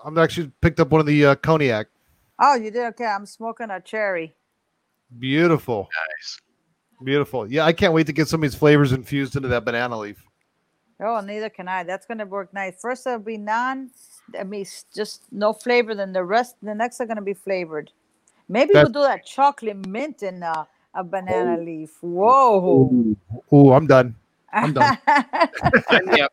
I'm 0.06 0.18
actually 0.18 0.52
picked 0.62 0.80
up 0.80 0.90
one 0.90 1.00
of 1.00 1.08
the 1.08 1.26
uh, 1.28 1.36
cognac. 1.36 1.88
Oh, 2.40 2.56
you 2.56 2.72
did 2.72 2.86
okay. 2.88 3.06
I'm 3.06 3.26
smoking 3.26 3.70
a 3.70 3.80
cherry. 3.80 4.34
Beautiful. 5.20 5.88
Nice. 6.20 6.40
Beautiful. 7.04 7.50
Yeah, 7.50 7.66
I 7.66 7.74
can't 7.74 7.94
wait 7.94 8.08
to 8.08 8.14
get 8.14 8.28
some 8.28 8.40
of 8.44 8.50
these 8.50 8.56
flavors 8.58 8.92
infused 8.92 9.36
into 9.36 9.48
that 9.50 9.64
banana 9.66 9.98
leaf. 9.98 10.24
Oh, 11.00 11.20
neither 11.22 11.50
can 11.50 11.68
I. 11.68 11.84
That's 11.84 12.06
gonna 12.06 12.26
work 12.26 12.54
nice. 12.54 12.80
First 12.82 13.06
it'll 13.08 13.20
be 13.20 13.38
non. 13.38 13.92
That 14.32 14.48
means 14.48 14.86
just 14.96 15.24
no 15.32 15.52
flavor. 15.54 15.96
Then 15.96 16.14
the 16.14 16.24
rest, 16.24 16.56
the 16.62 16.74
next 16.74 17.02
are 17.02 17.06
gonna 17.06 17.22
be 17.22 17.34
flavored. 17.34 17.92
Maybe 18.50 18.74
That's- 18.74 18.92
we'll 18.94 19.04
do 19.04 19.08
that 19.08 19.26
chocolate 19.26 19.86
mint 19.88 20.24
in 20.24 20.44
uh, 20.44 20.66
a 20.94 21.04
banana 21.04 21.58
leaf. 21.62 21.98
Whoa. 22.02 23.16
Ooh, 23.54 23.72
I'm 23.74 23.88
done. 23.88 24.16
I'm 24.54 24.74
done. 24.74 24.98
Sign 25.90 26.06
me 26.06 26.22
up. 26.22 26.32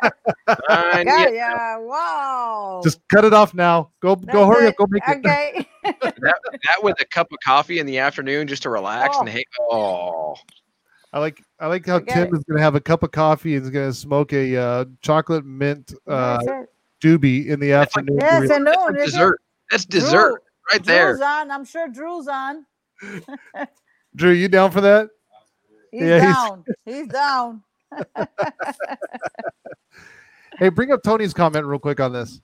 Sign 0.69 1.07
me 1.07 1.13
yeah, 1.13 1.23
up. 1.25 1.29
yeah. 1.33 1.79
Wow. 1.79 2.81
Just 2.85 3.01
cut 3.09 3.25
it 3.25 3.33
off 3.33 3.55
now. 3.55 3.91
Go, 4.01 4.17
go, 4.17 4.47
hurry 4.47 4.67
it. 4.67 4.69
up. 4.69 4.77
Go 4.77 4.87
make 4.91 5.03
it. 5.07 5.19
Okay. 5.19 5.67
That 6.63 6.83
with 6.83 7.01
a 7.01 7.07
cup 7.07 7.33
of 7.33 7.39
coffee 7.43 7.79
in 7.79 7.87
the 7.87 7.99
afternoon 7.99 8.47
just 8.47 8.63
to 8.65 8.71
relax 8.71 9.17
Oh. 9.17 9.21
and 9.21 9.29
hang. 9.31 9.45
Oh, 9.71 10.35
I 11.13 11.19
like, 11.19 11.43
I 11.59 11.67
like 11.69 11.87
how 11.87 11.99
Forget 12.01 12.15
Tim 12.15 12.35
it. 12.35 12.39
is 12.39 12.45
going 12.45 12.59
to 12.59 12.63
have 12.63 12.75
a 12.75 12.81
cup 12.81 13.03
of 13.03 13.11
coffee 13.13 13.57
and 13.57 13.65
is 13.65 13.71
going 13.71 13.89
to 13.89 13.95
smoke 13.95 14.33
a 14.35 14.57
uh, 14.57 14.85
chocolate 15.01 15.45
mint 15.47 15.95
uh, 16.07 16.39
doobie 17.03 17.47
in 17.47 17.59
the 17.61 17.73
afternoon. 17.73 18.19
to 18.19 18.25
Yes, 18.25 18.43
relax. 18.43 18.57
and 18.59 18.67
that's 18.67 19.05
dessert. 19.13 19.41
That's 19.71 19.85
dessert 19.87 20.29
Drew, 20.29 20.39
right 20.79 20.85
there. 20.85 21.13
Drew's 21.13 21.23
on. 21.23 21.51
I'm 21.51 21.65
sure 21.65 21.89
Drew's 21.89 22.29
on. 22.29 22.67
Drew, 24.15 24.33
you 24.33 24.49
down 24.49 24.71
for 24.73 24.83
that? 24.83 25.09
He's 25.91 26.03
Yeah, 26.03 26.21
he's- 26.21 26.35
down. 26.37 26.65
He's 26.85 27.07
down. 27.09 27.63
Hey, 30.59 30.69
bring 30.69 30.93
up 30.93 31.03
Tony's 31.03 31.33
comment 31.33 31.65
real 31.65 31.79
quick 31.79 32.01
on 32.01 32.13
this. 32.13 32.41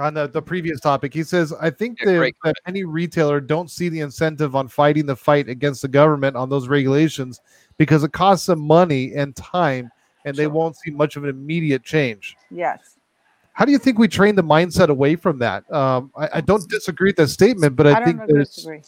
On 0.00 0.14
the, 0.14 0.28
the 0.28 0.42
previous 0.42 0.80
topic, 0.80 1.12
he 1.14 1.22
says, 1.24 1.52
I 1.52 1.70
think 1.70 1.98
Yeah, 2.00 2.12
that, 2.20 2.32
that 2.44 2.54
any 2.66 2.84
retailer 2.84 3.40
don't 3.40 3.70
see 3.70 3.88
the 3.88 4.00
incentive 4.00 4.54
on 4.56 4.68
fighting 4.68 5.06
the 5.06 5.16
fight 5.16 5.48
against 5.48 5.82
the 5.82 5.88
government 5.88 6.36
on 6.36 6.48
those 6.48 6.68
regulations 6.68 7.40
because 7.78 8.04
it 8.04 8.12
costs 8.12 8.46
them 8.46 8.60
money 8.60 9.14
and 9.14 9.34
time 9.36 9.90
and 10.24 10.36
they 10.36 10.46
won't 10.46 10.76
see 10.76 10.90
much 10.90 11.16
of 11.16 11.24
an 11.24 11.30
immediate 11.30 11.82
change. 11.84 12.36
Yes. 12.50 12.96
How 13.52 13.64
do 13.64 13.72
you 13.72 13.78
think 13.78 13.98
we 13.98 14.06
train 14.08 14.36
the 14.36 14.42
mindset 14.44 14.88
away 14.88 15.16
from 15.16 15.38
that? 15.40 15.68
Um, 15.72 16.12
I, 16.16 16.28
I 16.34 16.40
don't 16.40 16.68
disagree 16.68 17.08
with 17.08 17.16
that 17.16 17.28
statement, 17.28 17.74
but 17.74 17.88
I, 17.88 18.00
I, 18.00 18.04
think 18.04 18.22
agree. 18.22 18.44
disagree. 18.44 18.82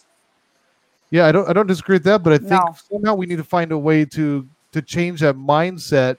yeah, 1.10 1.26
I 1.26 1.32
don't 1.32 1.48
I 1.48 1.52
don't 1.52 1.66
disagree 1.66 1.96
with 1.96 2.04
that, 2.04 2.22
but 2.22 2.32
I 2.32 2.38
think 2.38 2.50
No. 2.50 2.74
somehow 2.88 3.14
we 3.14 3.26
need 3.26 3.38
to 3.38 3.44
find 3.44 3.72
a 3.72 3.78
way 3.78 4.04
to 4.06 4.48
to 4.72 4.82
change 4.82 5.20
that 5.20 5.36
mindset 5.36 6.16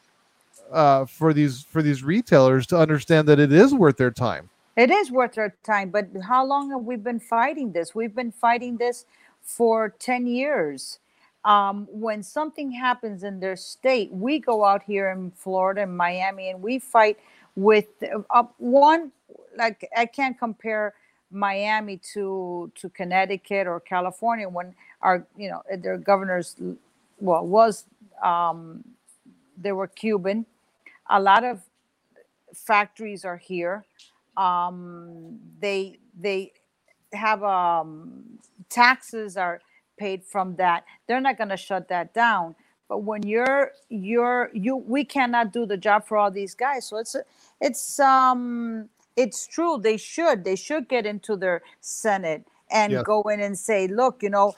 uh, 0.71 1.05
for 1.05 1.33
these 1.33 1.63
for 1.63 1.81
these 1.81 2.03
retailers 2.03 2.65
to 2.67 2.77
understand 2.77 3.27
that 3.27 3.39
it 3.39 3.51
is 3.51 3.73
worth 3.73 3.97
their 3.97 4.11
time. 4.11 4.49
It 4.77 4.89
is 4.89 5.11
worth 5.11 5.37
our 5.37 5.53
time, 5.63 5.89
but 5.89 6.07
how 6.23 6.45
long 6.45 6.71
have 6.71 6.83
we 6.83 6.95
been 6.95 7.19
fighting 7.19 7.73
this? 7.73 7.93
We've 7.93 8.15
been 8.15 8.31
fighting 8.31 8.77
this 8.77 9.05
for 9.41 9.89
10 9.99 10.27
years. 10.27 10.99
Um, 11.43 11.87
when 11.91 12.23
something 12.23 12.71
happens 12.71 13.23
in 13.23 13.39
their 13.39 13.55
state, 13.55 14.11
we 14.13 14.39
go 14.39 14.63
out 14.63 14.83
here 14.83 15.09
in 15.09 15.31
Florida 15.31 15.81
and 15.83 15.97
Miami 15.97 16.49
and 16.49 16.61
we 16.61 16.79
fight 16.79 17.17
with 17.55 17.87
uh, 18.29 18.43
one, 18.57 19.11
like 19.57 19.89
I 19.97 20.05
can't 20.05 20.39
compare 20.39 20.93
Miami 21.31 21.97
to 22.13 22.71
to 22.75 22.89
Connecticut 22.89 23.67
or 23.67 23.79
California 23.79 24.47
when 24.47 24.73
our, 25.01 25.25
you 25.35 25.49
know, 25.49 25.63
their 25.77 25.97
governors, 25.97 26.55
well, 27.19 27.45
was, 27.45 27.85
um, 28.23 28.83
they 29.57 29.71
were 29.73 29.87
Cuban. 29.87 30.45
A 31.09 31.19
lot 31.21 31.43
of 31.45 31.61
factories 32.55 33.25
are 33.25 33.37
here 33.37 33.85
um, 34.37 35.39
they 35.61 35.99
they 36.19 36.53
have 37.13 37.43
um, 37.43 38.39
taxes 38.69 39.37
are 39.37 39.61
paid 39.97 40.23
from 40.25 40.55
that. 40.57 40.85
They're 41.07 41.21
not 41.21 41.37
going 41.37 41.49
to 41.49 41.57
shut 41.57 41.89
that 41.89 42.13
down. 42.13 42.55
But 42.89 42.99
when 43.03 43.23
you're 43.23 43.71
you're 43.89 44.51
you, 44.53 44.77
we 44.77 45.05
cannot 45.05 45.53
do 45.53 45.65
the 45.65 45.77
job 45.77 46.05
for 46.07 46.17
all 46.17 46.31
these 46.31 46.55
guys. 46.55 46.87
So 46.87 46.97
it's 46.97 47.15
it's 47.61 47.99
um 47.99 48.89
it's 49.17 49.47
true. 49.47 49.79
They 49.81 49.97
should 49.97 50.43
they 50.43 50.55
should 50.57 50.89
get 50.89 51.05
into 51.05 51.35
their 51.37 51.61
Senate 51.81 52.45
and 52.71 53.03
Yes. 53.03 53.03
go 53.03 53.23
in 53.23 53.41
and 53.41 53.57
say, 53.57 53.87
look, 53.87 54.23
you 54.23 54.29
know, 54.31 54.55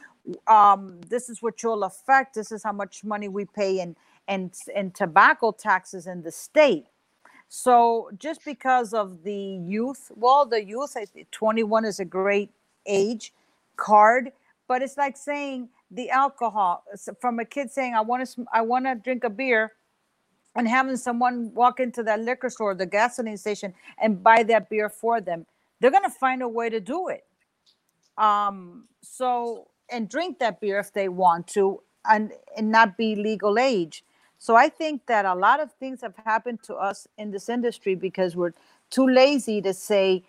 um, 0.47 0.99
this 1.09 1.29
is 1.29 1.41
what 1.41 1.61
you'll 1.63 1.83
affect. 1.83 2.35
This 2.35 2.51
is 2.51 2.63
how 2.63 2.71
much 2.71 3.03
money 3.03 3.27
we 3.27 3.45
pay 3.45 3.79
in 3.79 3.95
and 4.27 4.53
and 4.75 4.93
tobacco 4.95 5.51
taxes 5.51 6.07
in 6.07 6.23
the 6.23 6.31
state. 6.31 6.85
So 7.49 8.09
just 8.17 8.43
because 8.45 8.93
of 8.93 9.23
the 9.23 9.35
youth, 9.35 10.11
well, 10.15 10.45
the 10.45 10.63
youth, 10.63 10.93
I 10.97 11.05
think 11.05 11.29
21 11.31 11.85
is 11.85 11.99
a 11.99 12.05
great 12.05 12.49
age 12.85 13.33
card, 13.75 14.31
but 14.67 14.81
it's 14.81 14.97
like 14.97 15.17
saying 15.17 15.69
the 15.91 16.09
alcohol 16.09 16.83
from 17.19 17.39
a 17.39 17.45
kid 17.45 17.71
saying, 17.71 17.93
"I 17.93 18.01
want 18.01 18.27
to, 18.27 18.45
I 18.51 18.61
want 18.61 18.85
to 18.85 18.95
drink 18.95 19.23
a 19.23 19.29
beer," 19.29 19.73
and 20.55 20.67
having 20.67 20.97
someone 20.97 21.53
walk 21.53 21.79
into 21.79 22.01
that 22.03 22.21
liquor 22.21 22.49
store, 22.49 22.73
the 22.73 22.85
gasoline 22.85 23.37
station, 23.37 23.73
and 23.99 24.23
buy 24.23 24.43
that 24.43 24.69
beer 24.69 24.89
for 24.89 25.21
them. 25.21 25.45
They're 25.79 25.91
gonna 25.91 26.09
find 26.09 26.41
a 26.41 26.47
way 26.47 26.69
to 26.69 26.79
do 26.79 27.09
it. 27.09 27.25
Um, 28.17 28.87
so 29.01 29.67
and 29.93 30.09
drink 30.09 30.39
that 30.39 30.59
beer 30.59 30.79
if 30.79 30.91
they 30.91 31.07
want 31.07 31.47
to, 31.49 31.81
and 32.09 32.31
and 32.57 32.71
not 32.71 32.97
be 32.97 33.15
legal 33.15 33.57
age. 33.57 34.03
So 34.39 34.57
I 34.57 34.67
think 34.67 35.05
that 35.05 35.23
a 35.23 35.35
lot 35.35 35.61
of 35.61 35.71
things 35.71 36.01
have 36.01 36.15
happened 36.25 36.61
to 36.63 36.75
us 36.75 37.07
in 37.17 37.31
this 37.31 37.47
industry 37.47 37.95
because 37.95 38.35
we're 38.35 38.53
too 38.89 39.07
lazy 39.07 39.61
to 39.61 39.73
say 39.73 40.25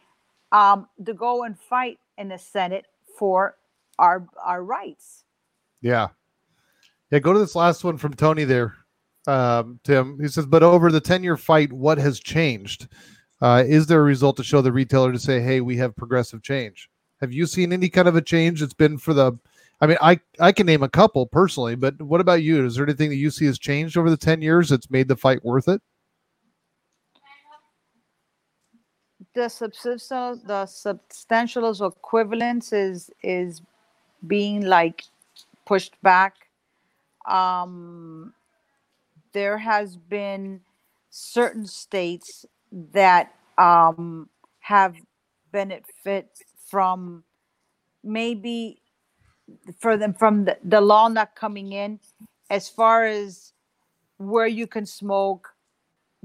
um, 0.52 0.86
to 1.04 1.12
go 1.12 1.42
and 1.42 1.58
fight 1.58 1.98
in 2.16 2.28
the 2.28 2.38
Senate 2.38 2.86
for 3.18 3.56
our 3.98 4.26
our 4.44 4.62
rights. 4.62 5.24
Yeah. 5.80 6.08
Yeah. 7.10 7.18
Go 7.18 7.32
to 7.32 7.38
this 7.38 7.56
last 7.56 7.84
one 7.84 7.96
from 7.96 8.14
Tony 8.14 8.44
there, 8.44 8.76
um, 9.26 9.80
Tim. 9.84 10.18
He 10.20 10.28
says, 10.28 10.46
but 10.46 10.62
over 10.62 10.90
the 10.90 11.00
10 11.00 11.22
year 11.22 11.36
fight, 11.36 11.72
what 11.72 11.98
has 11.98 12.20
changed? 12.20 12.88
Uh, 13.42 13.64
is 13.66 13.86
there 13.86 14.00
a 14.00 14.04
result 14.04 14.36
to 14.36 14.44
show 14.44 14.62
the 14.62 14.72
retailer 14.72 15.12
to 15.12 15.18
say, 15.18 15.40
hey, 15.40 15.60
we 15.60 15.76
have 15.76 15.96
progressive 15.96 16.42
change? 16.42 16.88
Have 17.20 17.32
you 17.32 17.46
seen 17.46 17.72
any 17.72 17.88
kind 17.88 18.08
of 18.08 18.16
a 18.16 18.22
change 18.22 18.60
that's 18.60 18.74
been 18.74 18.96
for 18.96 19.12
the? 19.12 19.32
I 19.80 19.86
mean, 19.86 19.98
I, 20.00 20.20
I 20.40 20.52
can 20.52 20.66
name 20.66 20.82
a 20.82 20.88
couple 20.88 21.26
personally, 21.26 21.74
but 21.74 22.00
what 22.00 22.20
about 22.20 22.42
you? 22.42 22.64
Is 22.64 22.76
there 22.76 22.84
anything 22.84 23.10
that 23.10 23.16
you 23.16 23.30
see 23.30 23.46
has 23.46 23.58
changed 23.58 23.96
over 23.96 24.08
the 24.08 24.16
10 24.16 24.40
years 24.40 24.68
that's 24.68 24.90
made 24.90 25.08
the 25.08 25.16
fight 25.16 25.44
worth 25.44 25.68
it? 25.68 25.80
The 29.34 29.48
substantial 29.48 30.40
the 30.46 30.66
substantial 30.66 31.86
equivalence 31.86 32.72
is 32.72 33.10
is 33.22 33.62
being 34.24 34.64
like 34.64 35.02
pushed 35.66 36.00
back. 36.02 36.34
Um, 37.26 38.32
there 39.32 39.58
has 39.58 39.96
been 39.96 40.60
certain 41.10 41.66
states 41.66 42.46
that 42.70 43.34
um, 43.58 44.28
have 44.60 44.94
benefit 45.50 46.28
from 46.68 47.24
maybe 48.04 48.80
for 49.80 49.96
them 49.96 50.14
from 50.14 50.44
the, 50.46 50.58
the 50.64 50.80
law 50.80 51.08
not 51.08 51.36
coming 51.36 51.72
in 51.72 52.00
as 52.50 52.68
far 52.68 53.04
as 53.06 53.52
where 54.18 54.46
you 54.46 54.66
can 54.66 54.86
smoke 54.86 55.50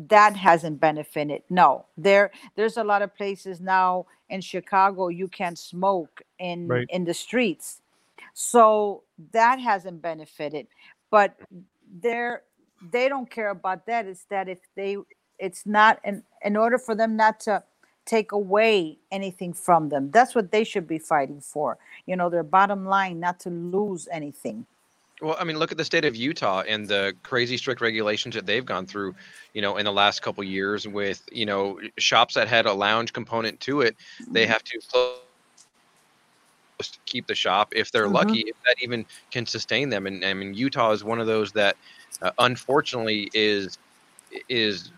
that 0.10 0.36
hasn't 0.36 0.80
benefited 0.80 1.44
no. 1.50 1.86
There 1.98 2.32
there's 2.56 2.78
a 2.78 2.84
lot 2.84 3.02
of 3.02 3.16
places 3.16 3.62
now 3.62 4.06
in 4.30 4.42
chicago 4.42 5.10
you 5.10 5.28
can't 5.28 5.60
smoke 5.60 6.22
in 6.40 6.68
Right. 6.68 6.88
in 6.90 7.06
the 7.06 7.14
streets. 7.14 7.82
So 8.34 9.04
that 9.34 9.60
hasn't 9.60 10.02
benefited 10.02 10.68
but 11.12 11.36
they're 12.02 12.44
they 12.92 13.10
don't 13.10 13.30
care 13.30 13.50
about 13.50 13.86
that. 13.88 14.08
It's 14.08 14.26
that 14.30 14.50
if 14.50 14.60
they 14.76 14.98
it's 15.40 15.66
not 15.66 16.00
in 16.06 16.24
in 16.44 16.58
order 16.58 16.78
for 16.80 16.96
them 16.96 17.16
not 17.18 17.40
to 17.42 17.64
take 18.10 18.32
away 18.32 18.98
anything 19.12 19.54
from 19.54 19.90
them 19.90 20.12
that's 20.12 20.36
what 20.36 20.52
they 20.52 20.64
should 20.64 20.88
be 20.88 21.00
fighting 21.00 21.42
for 21.42 21.78
you 22.08 22.16
know 22.16 22.30
their 22.30 22.44
bottom 22.44 22.86
line 22.86 23.20
not 23.20 23.40
to 23.40 23.50
lose 23.50 24.08
anything 24.12 24.66
Well, 25.22 25.36
I 25.38 25.44
mean, 25.44 25.58
look 25.58 25.72
at 25.72 25.78
the 25.78 25.84
state 25.86 26.06
of 26.06 26.16
Utah 26.16 26.62
and 26.66 26.88
the 26.88 27.14
crazy 27.24 27.58
strict 27.58 27.82
regulations 27.82 28.36
that 28.36 28.46
they've 28.46 28.66
gone 28.66 28.88
through, 28.88 29.16
you 29.54 29.62
know, 29.62 29.76
in 29.78 29.84
the 29.86 29.92
last 29.92 30.22
couple 30.22 30.44
years 30.46 30.88
with, 30.88 31.22
you 31.32 31.46
know, 31.46 31.78
shops 31.98 32.36
that 32.36 32.48
had 32.48 32.66
a 32.66 32.74
lounge 32.74 33.12
component 33.12 33.60
to 33.62 33.82
it, 33.82 33.98
they 34.34 34.46
have 34.48 34.64
to 34.64 34.80
close 34.92 35.20
to 36.82 37.00
keep 37.06 37.28
the 37.28 37.36
shop 37.36 37.74
if 37.76 37.92
they're 37.92 38.08
Mhm. 38.08 38.10
lucky, 38.10 38.42
if 38.48 38.56
that 38.66 38.76
even 38.82 39.06
can 39.32 39.46
sustain 39.46 39.90
them. 39.90 40.08
And 40.08 40.24
I 40.24 40.34
mean, 40.34 40.54
Utah 40.54 40.92
is 40.92 41.04
one 41.04 41.20
of 41.20 41.28
those 41.28 41.52
that, 41.54 41.78
uh, 42.22 42.32
unfortunately, 42.40 43.30
is 43.34 43.78
is 44.50 44.94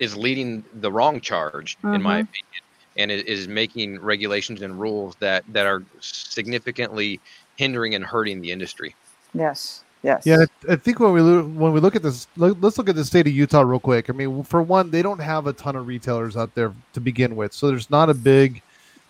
is 0.00 0.16
leading 0.16 0.64
the 0.80 0.90
wrong 0.90 1.20
charge, 1.20 1.76
in 1.84 2.02
my 2.02 2.18
Mhm. 2.22 2.28
opinion, 2.28 2.62
and 2.96 3.10
it 3.10 3.26
is 3.28 3.46
making 3.48 4.00
regulations 4.00 4.62
and 4.62 4.78
rules 4.80 5.14
that 5.20 5.44
that 5.52 5.66
are 5.66 5.82
significantly 6.00 7.20
hindering 7.56 7.94
and 7.94 8.04
hurting 8.04 8.40
the 8.40 8.50
industry. 8.50 8.94
yes 9.36 9.82
yes 10.04 10.24
Yeah, 10.26 10.44
I 10.68 10.72
I 10.74 10.76
think 10.76 11.00
when 11.00 11.12
we 11.12 11.20
lo- 11.20 11.42
when 11.44 11.72
we 11.72 11.80
look 11.80 11.96
at 11.96 12.02
this, 12.02 12.26
look, 12.36 12.56
let's 12.60 12.78
look 12.78 12.88
at 12.88 12.94
the 12.94 13.04
state 13.04 13.26
of 13.26 13.32
Utah 13.32 13.62
real 13.62 13.80
quick. 13.80 14.08
I 14.10 14.12
mean, 14.12 14.44
for 14.44 14.62
one, 14.62 14.90
they 14.90 15.02
don't 15.02 15.18
have 15.20 15.46
a 15.46 15.52
ton 15.52 15.74
of 15.76 15.86
retailers 15.88 16.36
out 16.36 16.54
there 16.54 16.72
to 16.92 17.00
begin 17.00 17.34
with, 17.36 17.52
so 17.52 17.66
there's 17.68 17.90
not 17.90 18.10
a 18.10 18.14
big 18.14 18.62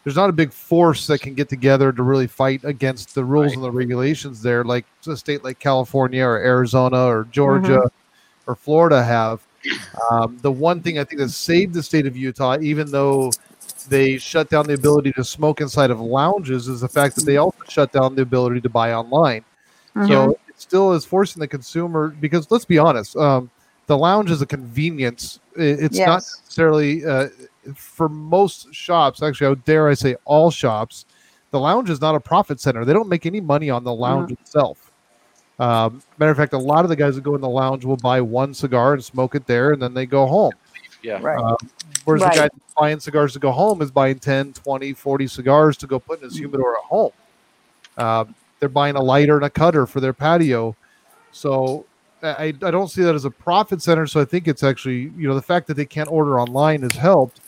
there's 0.05 0.17
not 0.17 0.29
a 0.29 0.35
big 0.35 0.53
force 0.53 1.07
that 1.07 1.21
can 1.23 1.33
get 1.33 1.49
together 1.49 1.91
to 1.91 2.03
really 2.03 2.27
fight 2.27 2.61
against 2.65 3.15
the 3.15 3.25
rules 3.25 3.47
Right. 3.47 3.55
and 3.55 3.65
the 3.65 3.71
regulations 3.71 4.43
there, 4.43 4.63
like 4.63 4.85
a 5.07 5.17
state 5.17 5.43
like 5.43 5.59
California 5.59 6.23
or 6.23 6.37
Arizona 6.37 7.07
or 7.07 7.25
Georgia 7.33 7.91
or 8.47 8.55
Florida 8.55 9.03
have. 9.03 9.41
Um, 10.11 10.39
the 10.43 10.53
one 10.53 10.81
thing 10.83 10.99
I 10.99 11.05
think 11.05 11.21
that 11.21 11.31
saved 11.31 11.75
the 11.75 11.83
state 11.83 12.07
of 12.07 12.17
Utah, 12.17 12.59
even 12.61 12.91
though 12.91 13.31
they 13.89 14.19
shut 14.19 14.49
down 14.51 14.67
the 14.67 14.75
ability 14.75 15.13
to 15.13 15.25
smoke 15.25 15.61
inside 15.61 15.91
of 15.91 16.01
lounges, 16.01 16.69
is 16.69 16.81
the 16.81 16.89
fact 16.89 17.17
that 17.17 17.25
they 17.25 17.37
also 17.37 17.59
shut 17.69 17.93
down 17.93 18.15
the 18.15 18.23
ability 18.23 18.61
to 18.63 18.69
buy 18.69 18.93
online. 18.93 19.45
Mhm. 19.95 20.09
So 20.09 20.31
it 20.31 20.55
still 20.57 20.93
is 20.93 21.05
forcing 21.05 21.41
the 21.41 21.49
consumer 21.49 22.09
because 22.09 22.51
let's 22.51 22.65
be 22.65 22.79
honest, 22.79 23.17
um, 23.17 23.51
the 23.87 23.97
lounge 23.97 24.31
is 24.31 24.41
a 24.43 24.47
convenience. 24.47 25.41
It's 25.57 25.97
not 26.07 26.15
necessarily 26.17 27.05
uh, 27.05 27.29
for 27.75 28.09
most 28.09 28.75
shops. 28.75 29.23
Actually, 29.23 29.47
I 29.47 29.51
would 29.51 29.65
dare 29.65 29.89
I 29.89 29.95
say 29.95 30.17
all 30.25 30.51
shops. 30.51 31.05
The 31.51 31.61
lounge 31.61 31.89
is 31.91 32.01
not 32.01 32.15
a 32.17 32.21
profit 32.21 32.61
center. 32.61 32.85
They 32.85 32.93
don't 32.93 33.09
make 33.09 33.27
any 33.27 33.41
money 33.41 33.71
on 33.71 33.85
the 33.85 33.95
lounge 33.95 34.33
itself. 34.33 34.84
Um, 35.59 36.03
matter 36.19 36.33
of 36.33 36.37
fact, 36.37 36.53
a 36.53 36.59
lot 36.59 36.85
of 36.85 36.89
the 36.89 36.97
guys 36.97 37.15
that 37.15 37.23
go 37.23 37.35
in 37.35 37.41
the 37.41 37.49
lounge 37.49 37.85
will 37.85 37.97
buy 37.97 38.21
one 38.21 38.55
cigar 38.55 38.95
and 38.95 39.05
smoke 39.05 39.35
it 39.35 39.47
there, 39.47 39.73
and 39.73 39.81
then 39.81 39.95
they 39.95 40.07
go 40.07 40.27
home. 40.27 40.53
Yeah. 41.03 41.19
right 41.21 41.39
Uh, 41.39 41.57
Whereas 42.05 42.23
the 42.23 42.29
guy 42.29 42.49
buying 42.77 43.01
cigars 43.01 43.33
to 43.35 43.39
go 43.39 43.51
home 43.51 43.81
is 43.83 43.91
buying 43.91 44.19
10, 44.19 44.53
20, 44.55 44.93
40 44.93 45.27
cigars 45.27 45.77
to 45.79 45.87
go 45.87 45.99
put 45.99 46.19
in 46.19 46.25
his 46.25 46.37
humidor 46.37 46.77
at 46.77 46.85
home. 46.85 47.13
Uh, 47.97 48.25
they're 48.59 48.69
buying 48.69 48.97
a 48.97 49.03
lighter 49.03 49.37
and 49.37 49.45
a 49.45 49.51
cutter 49.51 49.87
for 49.87 50.01
their 50.01 50.13
patio. 50.13 50.77
So 51.31 51.87
I, 52.23 52.47
I 52.47 52.53
don't 52.53 52.89
see 52.89 53.03
that 53.03 53.15
as 53.15 53.25
a 53.25 53.31
profit 53.31 53.83
center. 53.83 54.07
So 54.07 54.21
I 54.21 54.25
think 54.25 54.49
it's 54.49 54.63
actually, 54.63 55.13
you 55.17 55.29
know, 55.29 55.35
the 55.35 55.43
fact 55.43 55.67
that 55.69 55.75
they 55.75 55.87
can't 55.87 56.11
order 56.11 56.41
online 56.41 56.83
has 56.83 56.95
helped. 56.95 57.41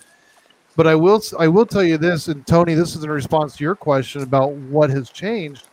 But 0.77 0.87
I 0.87 0.95
will 0.95 1.23
I 1.39 1.49
will 1.49 1.65
tell 1.65 1.83
you 1.83 1.97
this, 1.97 2.29
and 2.29 2.47
Tony, 2.47 2.75
this 2.75 2.95
is 2.95 3.03
in 3.03 3.11
response 3.11 3.57
to 3.57 3.65
your 3.65 3.75
question 3.75 4.23
about 4.23 4.53
what 4.53 4.91
has 4.91 5.09
changed. 5.09 5.67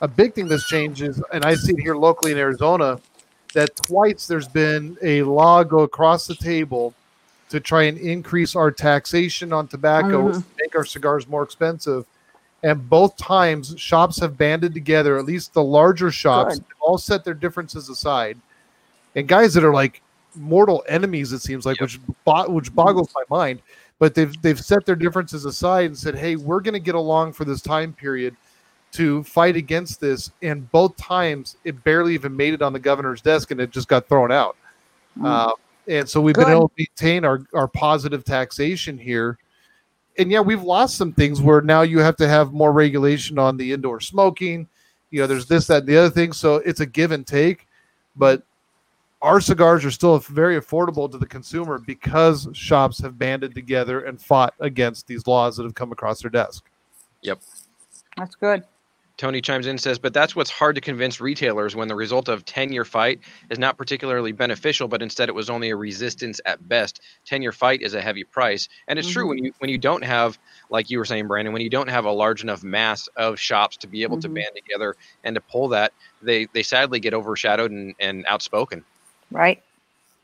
A 0.00 0.08
big 0.08 0.34
thing 0.34 0.48
that's 0.48 0.66
changed 0.66 1.02
is, 1.02 1.22
and 1.32 1.44
I 1.44 1.54
see 1.54 1.72
it 1.72 1.80
here 1.80 1.94
locally 1.94 2.32
in 2.32 2.38
Arizona, 2.38 2.98
that 3.54 3.74
twice 3.76 4.26
there's 4.26 4.48
been 4.48 4.96
a 5.02 5.22
law 5.22 5.62
go 5.62 5.80
across 5.80 6.26
the 6.26 6.34
table 6.34 6.94
to 7.50 7.60
try 7.60 7.82
and 7.82 7.98
increase 7.98 8.54
our 8.54 8.70
taxation 8.70 9.52
on 9.52 9.66
tobacco, 9.66 10.30
Mhm. 10.32 10.44
make 10.58 10.74
our 10.76 10.84
cigars 10.84 11.26
more 11.28 11.42
expensive. 11.42 12.06
And 12.62 12.88
both 12.88 13.16
times, 13.16 13.74
shops 13.76 14.20
have 14.20 14.38
banded 14.38 14.72
together, 14.72 15.18
at 15.18 15.24
least 15.24 15.52
the 15.52 15.62
larger 15.64 16.10
shops, 16.10 16.56
Good. 16.56 16.64
all 16.80 16.98
set 16.98 17.24
their 17.24 17.34
differences 17.34 17.88
aside. 17.88 18.38
And 19.16 19.26
guys 19.26 19.54
that 19.54 19.64
are 19.64 19.74
like 19.74 20.00
mortal 20.36 20.84
enemies, 20.88 21.32
it 21.32 21.40
seems 21.40 21.66
like, 21.66 21.80
Yep. 21.80 21.82
which 21.82 22.00
bo- 22.24 22.48
which 22.50 22.74
boggles 22.74 23.08
my 23.14 23.24
mind. 23.36 23.60
But 23.98 24.14
they've 24.14 24.40
they've 24.40 24.60
set 24.60 24.86
their 24.86 24.94
differences 24.94 25.44
aside 25.44 25.86
and 25.86 25.98
said, 25.98 26.14
"Hey, 26.14 26.36
we're 26.36 26.60
going 26.60 26.74
to 26.74 26.80
get 26.80 26.94
along 26.94 27.32
for 27.32 27.44
this 27.44 27.60
time 27.60 27.92
period 27.92 28.36
to 28.92 29.22
fight 29.24 29.56
against 29.56 30.00
this." 30.00 30.30
And 30.42 30.70
both 30.70 30.96
times, 30.96 31.56
it 31.64 31.82
barely 31.84 32.14
even 32.14 32.36
made 32.36 32.54
it 32.54 32.62
on 32.62 32.72
the 32.72 32.78
governor's 32.78 33.20
desk, 33.20 33.50
and 33.50 33.60
it 33.60 33.70
just 33.70 33.88
got 33.88 34.08
thrown 34.08 34.32
out. 34.32 34.56
Mm. 35.18 35.26
Uh, 35.26 35.52
and 35.90 36.08
so 36.08 36.20
we've 36.20 36.34
been 36.34 36.44
Good. 36.44 36.56
able 36.56 36.68
to 36.68 36.74
maintain 36.78 37.24
our, 37.24 37.40
our 37.52 37.68
positive 37.68 38.24
taxation 38.24 38.98
here. 38.98 39.38
And 40.18 40.30
yeah, 40.30 40.40
we've 40.40 40.62
lost 40.62 40.96
some 40.96 41.12
things 41.12 41.40
where 41.40 41.60
now 41.60 41.82
you 41.82 41.98
have 41.98 42.16
to 42.16 42.28
have 42.28 42.52
more 42.52 42.72
regulation 42.72 43.38
on 43.38 43.56
the 43.56 43.72
indoor 43.72 44.00
smoking. 44.00 44.68
You 45.10 45.20
know, 45.20 45.26
there's 45.26 45.46
this, 45.46 45.66
that, 45.66 45.78
and 45.78 45.88
the 45.88 45.96
other 45.96 46.10
thing. 46.10 46.32
So 46.32 46.56
it's 46.56 46.80
a 46.80 46.86
give 46.86 47.10
and 47.10 47.26
take. 47.26 47.66
But 48.16 48.42
our 49.22 49.40
cigars 49.40 49.84
are 49.84 49.90
still 49.90 50.18
very 50.18 50.60
affordable 50.60 51.10
to 51.10 51.18
the 51.18 51.26
consumer 51.26 51.78
because 51.78 52.48
shops 52.52 53.00
have 53.00 53.18
banded 53.18 53.54
together 53.54 54.02
and 54.02 54.20
fought 54.20 54.54
against 54.60 55.06
these 55.06 55.26
laws 55.26 55.56
that 55.56 55.64
have 55.64 55.74
come 55.74 55.92
across 55.92 56.22
their 56.22 56.30
desk. 56.30 56.64
Yep. 57.22 57.40
That's 58.16 58.34
good 58.34 58.64
Tony 59.20 59.42
chimes 59.42 59.66
in 59.66 59.72
and 59.72 59.80
says, 59.80 59.98
but 59.98 60.14
that's 60.14 60.34
what's 60.34 60.48
hard 60.48 60.74
to 60.76 60.80
convince 60.80 61.20
retailers 61.20 61.76
when 61.76 61.88
the 61.88 61.94
result 61.94 62.30
of 62.30 62.42
10 62.46 62.72
year 62.72 62.86
fight 62.86 63.20
is 63.50 63.58
not 63.58 63.76
particularly 63.76 64.32
beneficial, 64.32 64.88
but 64.88 65.02
instead 65.02 65.28
it 65.28 65.34
was 65.34 65.50
only 65.50 65.68
a 65.68 65.76
resistance 65.76 66.40
at 66.46 66.66
best. 66.66 67.02
10 67.26 67.42
year 67.42 67.52
fight 67.52 67.82
is 67.82 67.92
a 67.92 68.00
heavy 68.00 68.24
price. 68.24 68.66
And 68.88 68.98
it's 68.98 69.10
true 69.10 69.28
when 69.28 69.36
you 69.36 69.52
when 69.58 69.68
you 69.68 69.76
don't 69.76 70.02
have, 70.04 70.38
like 70.70 70.88
you 70.88 70.96
were 70.96 71.04
saying, 71.04 71.28
Brandon, 71.28 71.52
when 71.52 71.60
you 71.60 71.68
don't 71.68 71.90
have 71.90 72.06
a 72.06 72.10
large 72.10 72.42
enough 72.42 72.62
mass 72.62 73.08
of 73.14 73.38
shops 73.38 73.76
to 73.78 73.88
be 73.88 74.04
able 74.04 74.16
to 74.20 74.28
Mhm. 74.30 74.36
band 74.36 74.56
together 74.56 74.96
and 75.22 75.34
to 75.34 75.42
pull 75.42 75.68
that, 75.68 75.92
they 76.22 76.46
they 76.54 76.62
sadly 76.62 76.98
get 76.98 77.12
overshadowed 77.12 77.70
and, 77.70 77.94
and 78.00 78.24
outspoken. 78.26 78.82
right 79.30 79.62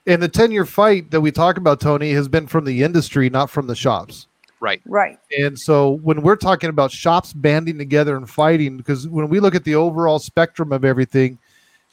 And 0.06 0.22
the 0.22 0.28
10 0.28 0.52
year 0.52 0.64
fight 0.64 1.10
that 1.10 1.20
we 1.20 1.32
talk 1.32 1.58
about, 1.58 1.80
Tony, 1.80 2.12
has 2.12 2.28
been 2.28 2.46
from 2.46 2.64
the 2.64 2.82
industry, 2.82 3.28
not 3.28 3.50
from 3.50 3.66
the 3.66 3.76
shops. 3.76 4.26
Right. 4.60 4.80
Right. 4.86 5.18
And 5.38 5.58
so 5.58 5.92
when 6.02 6.22
we're 6.22 6.36
talking 6.36 6.70
about 6.70 6.90
shops 6.90 7.32
banding 7.32 7.78
together 7.78 8.16
and 8.16 8.28
fighting, 8.28 8.76
because 8.76 9.06
when 9.06 9.28
we 9.28 9.40
look 9.40 9.54
at 9.54 9.64
the 9.64 9.74
overall 9.74 10.18
spectrum 10.18 10.72
of 10.72 10.84
everything, 10.84 11.38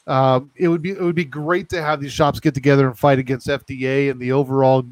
um, 0.07 0.51
it 0.55 0.67
would 0.67 0.81
be 0.81 0.91
it 0.91 1.01
would 1.01 1.15
be 1.15 1.25
great 1.25 1.69
to 1.69 1.81
have 1.81 2.01
these 2.01 2.11
shops 2.11 2.39
get 2.39 2.53
together 2.53 2.87
and 2.87 2.97
fight 2.97 3.19
against 3.19 3.47
FDA 3.47 4.11
and 4.11 4.19
the 4.19 4.31
overall, 4.31 4.85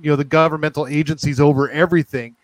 you 0.00 0.10
know, 0.10 0.16
the 0.16 0.24
governmental 0.24 0.86
agencies 0.86 1.40
over 1.40 1.70
everything. 1.70 2.34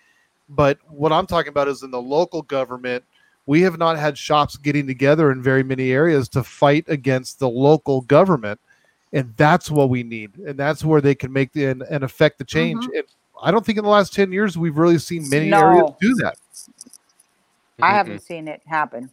But 0.48 0.78
what 0.88 1.12
I'm 1.12 1.26
talking 1.26 1.50
about 1.50 1.68
is 1.68 1.82
in 1.82 1.90
the 1.90 2.00
local 2.00 2.42
government, 2.42 3.04
we 3.46 3.60
have 3.62 3.78
not 3.78 3.98
had 3.98 4.16
shops 4.16 4.56
getting 4.56 4.86
together 4.86 5.30
in 5.32 5.42
very 5.42 5.62
many 5.62 5.92
areas 5.92 6.28
to 6.30 6.42
fight 6.42 6.84
against 6.88 7.38
the 7.38 7.48
local 7.48 8.02
government, 8.02 8.58
and 9.12 9.34
that's 9.36 9.70
what 9.70 9.90
we 9.90 10.02
need, 10.02 10.36
and 10.38 10.58
that's 10.58 10.84
where 10.84 11.00
they 11.00 11.14
can 11.14 11.32
make 11.32 11.52
the 11.52 11.66
and, 11.66 11.82
and 11.82 12.04
affect 12.04 12.38
the 12.38 12.44
change. 12.44 12.84
Mhm. 12.86 12.98
And 12.98 13.04
I 13.42 13.50
don't 13.50 13.64
think 13.64 13.78
in 13.78 13.84
the 13.84 13.90
last 13.90 14.14
ten 14.14 14.32
years 14.32 14.56
we've 14.58 14.76
really 14.76 14.98
seen 14.98 15.28
many 15.28 15.48
No. 15.50 15.60
areas 15.60 15.90
do 16.00 16.14
that. 16.16 16.36
I 17.80 17.90
haven't 17.92 18.20
seen 18.20 18.48
it 18.48 18.60
happen. 18.66 19.10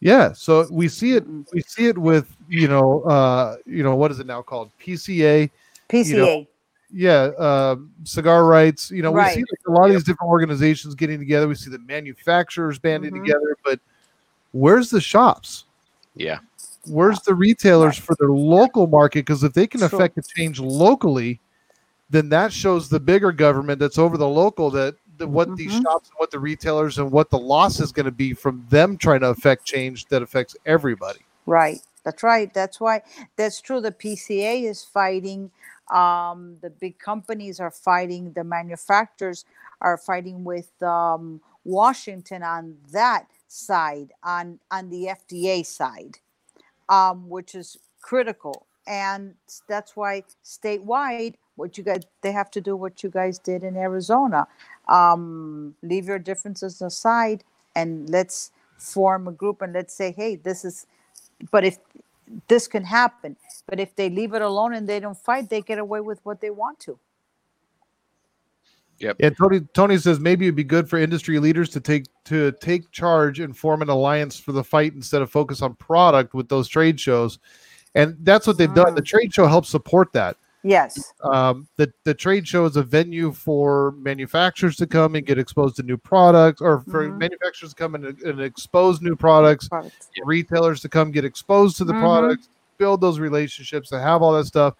Yeah, 0.00 0.32
so 0.32 0.66
we 0.70 0.88
see 0.88 1.12
it. 1.14 1.24
We 1.52 1.60
see 1.62 1.86
it 1.86 1.98
with 1.98 2.34
you 2.48 2.68
know, 2.68 3.02
uh, 3.02 3.56
you 3.66 3.82
know, 3.82 3.96
what 3.96 4.10
is 4.10 4.20
it 4.20 4.26
now 4.26 4.42
called? 4.42 4.70
PCA. 4.80 5.50
PCA. 5.88 6.46
Yeah, 6.90 7.30
uh, 7.38 7.76
cigar 8.04 8.44
rights. 8.46 8.90
You 8.90 9.02
know, 9.02 9.12
we 9.12 9.22
see 9.28 9.40
like 9.40 9.60
a 9.66 9.70
lot 9.70 9.86
of 9.86 9.92
these 9.92 10.04
different 10.04 10.30
organizations 10.30 10.94
getting 10.94 11.18
together. 11.18 11.46
We 11.46 11.54
see 11.54 11.70
the 11.70 11.78
manufacturers 11.80 12.78
banding 12.78 13.12
Mhm. 13.12 13.24
together, 13.24 13.56
but 13.64 13.78
where's 14.52 14.88
the 14.88 15.00
shops? 15.00 15.64
Yeah. 16.14 16.38
Where's 16.86 17.20
the 17.20 17.34
retailers 17.34 17.98
for 17.98 18.16
their 18.18 18.30
local 18.30 18.86
market? 18.86 19.26
Because 19.26 19.44
if 19.44 19.52
they 19.52 19.66
can 19.66 19.80
True. 19.80 19.98
affect 19.98 20.16
a 20.16 20.22
change 20.22 20.60
locally, 20.60 21.40
then 22.10 22.28
that 22.30 22.52
shows 22.52 22.88
the 22.88 23.00
bigger 23.00 23.32
government 23.32 23.78
that's 23.78 23.98
over 23.98 24.16
the 24.16 24.28
local 24.28 24.70
that, 24.70 24.96
that 25.18 25.28
what 25.28 25.54
these 25.56 25.72
Mhm. 25.72 25.82
shops, 25.82 26.10
what 26.16 26.30
the 26.30 26.38
retailers, 26.38 26.98
and 26.98 27.10
what 27.10 27.30
the 27.30 27.38
loss 27.38 27.80
is 27.80 27.92
going 27.92 28.06
to 28.06 28.12
be 28.12 28.32
from 28.34 28.64
them 28.70 28.96
trying 28.96 29.20
to 29.20 29.28
affect 29.28 29.64
change 29.64 30.06
that 30.06 30.22
affects 30.22 30.56
everybody. 30.64 31.20
Right. 31.46 31.80
That's 32.04 32.22
right. 32.22 32.52
That's 32.54 32.80
why 32.80 33.02
that's 33.36 33.60
true. 33.60 33.80
The 33.80 33.92
PCA 33.92 34.64
is 34.64 34.84
fighting. 34.84 35.50
Um, 35.90 36.56
the 36.62 36.70
big 36.70 36.98
companies 36.98 37.60
are 37.60 37.70
fighting. 37.70 38.32
The 38.32 38.44
manufacturers 38.44 39.44
are 39.80 39.98
fighting 39.98 40.44
with 40.44 40.70
um, 40.82 41.40
Washington 41.64 42.42
on 42.42 42.76
that 42.92 43.26
side, 43.48 44.12
on 44.22 44.58
on 44.70 44.88
the 44.90 45.06
FDA 45.08 45.64
side, 45.66 46.18
um, 46.88 47.28
which 47.28 47.54
is 47.54 47.78
critical. 48.00 48.66
And 48.86 49.34
that's 49.66 49.96
why 49.96 50.24
statewide, 50.44 51.34
what 51.58 51.76
you 51.76 51.84
guys 51.84 52.02
they 52.22 52.32
have 52.32 52.50
to 52.52 52.60
do 52.60 52.76
what 52.76 53.02
you 53.02 53.10
guys 53.10 53.38
did 53.38 53.62
in 53.64 53.76
Arizona. 53.76 54.46
Um, 54.88 55.74
leave 55.82 56.06
your 56.06 56.18
differences 56.18 56.80
aside 56.80 57.44
and 57.76 58.08
let's 58.08 58.50
form 58.78 59.28
a 59.28 59.32
group 59.32 59.60
and 59.60 59.72
let's 59.72 59.94
say, 59.94 60.12
hey, 60.12 60.36
this 60.36 60.64
is 60.64 60.86
but 61.50 61.64
if 61.64 61.78
this 62.46 62.68
can 62.68 62.84
happen 62.84 63.36
but 63.66 63.80
if 63.80 63.96
they 63.96 64.10
leave 64.10 64.34
it 64.34 64.42
alone 64.42 64.74
and 64.74 64.86
they 64.86 65.00
don't 65.00 65.16
fight 65.16 65.48
they 65.48 65.62
get 65.62 65.78
away 65.78 65.98
with 66.00 66.20
what 66.24 66.42
they 66.42 66.50
want 66.50 66.78
to 66.78 66.98
Yep. 68.98 69.16
And 69.20 69.36
Tony 69.36 69.60
Tony 69.74 69.96
says 69.98 70.18
maybe 70.18 70.46
it'd 70.46 70.56
be 70.56 70.64
good 70.64 70.88
for 70.90 70.98
industry 70.98 71.38
leaders 71.38 71.68
to 71.70 71.80
take 71.80 72.06
to 72.24 72.52
take 72.60 72.90
charge 72.90 73.38
and 73.38 73.56
form 73.56 73.82
an 73.82 73.88
alliance 73.88 74.38
for 74.38 74.52
the 74.52 74.64
fight 74.64 74.92
instead 74.94 75.22
of 75.22 75.30
focus 75.30 75.62
on 75.62 75.74
product 75.74 76.34
with 76.34 76.48
those 76.48 76.68
trade 76.68 76.98
shows. 76.98 77.38
And 77.94 78.16
that's 78.20 78.46
what 78.46 78.58
they've 78.58 78.72
done. 78.74 78.94
The 78.94 79.02
trade 79.02 79.32
show 79.32 79.46
helps 79.46 79.68
support 79.68 80.12
that. 80.12 80.36
Yes 80.64 81.12
Um, 81.22 81.68
the 81.76 81.92
the 82.04 82.14
trade 82.14 82.46
show 82.46 82.64
is 82.64 82.76
a 82.76 82.82
venue 82.82 83.32
for 83.32 83.92
manufacturers 83.92 84.76
to 84.76 84.86
come 84.86 85.14
and 85.14 85.24
get 85.26 85.38
exposed 85.38 85.76
to 85.76 85.82
new 85.82 85.96
products, 85.96 86.60
or 86.60 86.80
for 86.90 87.08
Mhm. 87.08 87.18
manufacturers 87.18 87.70
to 87.74 87.76
come 87.76 87.94
and, 87.94 88.04
and 88.22 88.40
expose 88.40 89.00
new 89.00 89.14
products, 89.16 89.68
products. 89.68 90.08
retailers 90.24 90.80
to 90.80 90.88
come 90.88 91.10
get 91.10 91.24
exposed 91.24 91.76
to 91.78 91.84
the 91.84 91.92
Mhm. 91.92 92.00
products, 92.00 92.48
build 92.78 93.00
those 93.00 93.18
relationships, 93.18 93.88
to 93.90 94.00
have 94.00 94.22
all 94.22 94.32
that 94.32 94.46
stuff. 94.46 94.74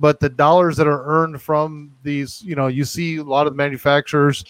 But 0.00 0.20
the 0.20 0.28
dollars 0.28 0.76
that 0.76 0.86
are 0.86 1.02
earned 1.04 1.42
from 1.42 1.90
these, 2.02 2.40
you 2.42 2.54
know, 2.54 2.68
you 2.68 2.84
see 2.84 3.16
a 3.16 3.22
lot 3.24 3.46
of 3.46 3.56
manufacturers, 3.56 4.44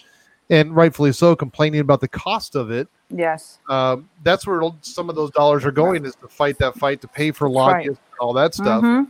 and 0.50 0.74
rightfully 0.76 1.12
so, 1.12 1.34
complaining 1.36 1.80
about 1.80 2.00
the 2.00 2.08
cost 2.08 2.54
of 2.54 2.70
it. 2.70 2.88
yes 3.10 3.58
Um, 3.70 4.08
that's 4.22 4.46
where 4.46 4.60
some 4.82 5.08
of 5.08 5.16
those 5.16 5.30
dollars 5.30 5.64
are 5.64 5.70
going 5.72 6.04
is 6.04 6.14
to 6.16 6.28
fight 6.28 6.58
that 6.58 6.74
fight, 6.76 7.00
to 7.00 7.08
pay 7.08 7.30
for 7.32 7.48
Right. 7.48 7.86
and 7.86 7.98
all 8.20 8.34
that 8.34 8.52
stuff. 8.54 8.82
Mhm. 8.84 9.08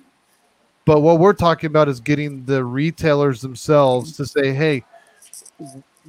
But 0.89 1.01
what 1.01 1.19
we're 1.19 1.35
talking 1.35 1.66
about 1.66 1.86
is 1.90 2.01
getting 2.01 2.47
the 2.47 2.65
retailers 2.65 3.43
themselves 3.43 4.16
to 4.16 4.24
say, 4.24 4.55
hey, 4.55 4.85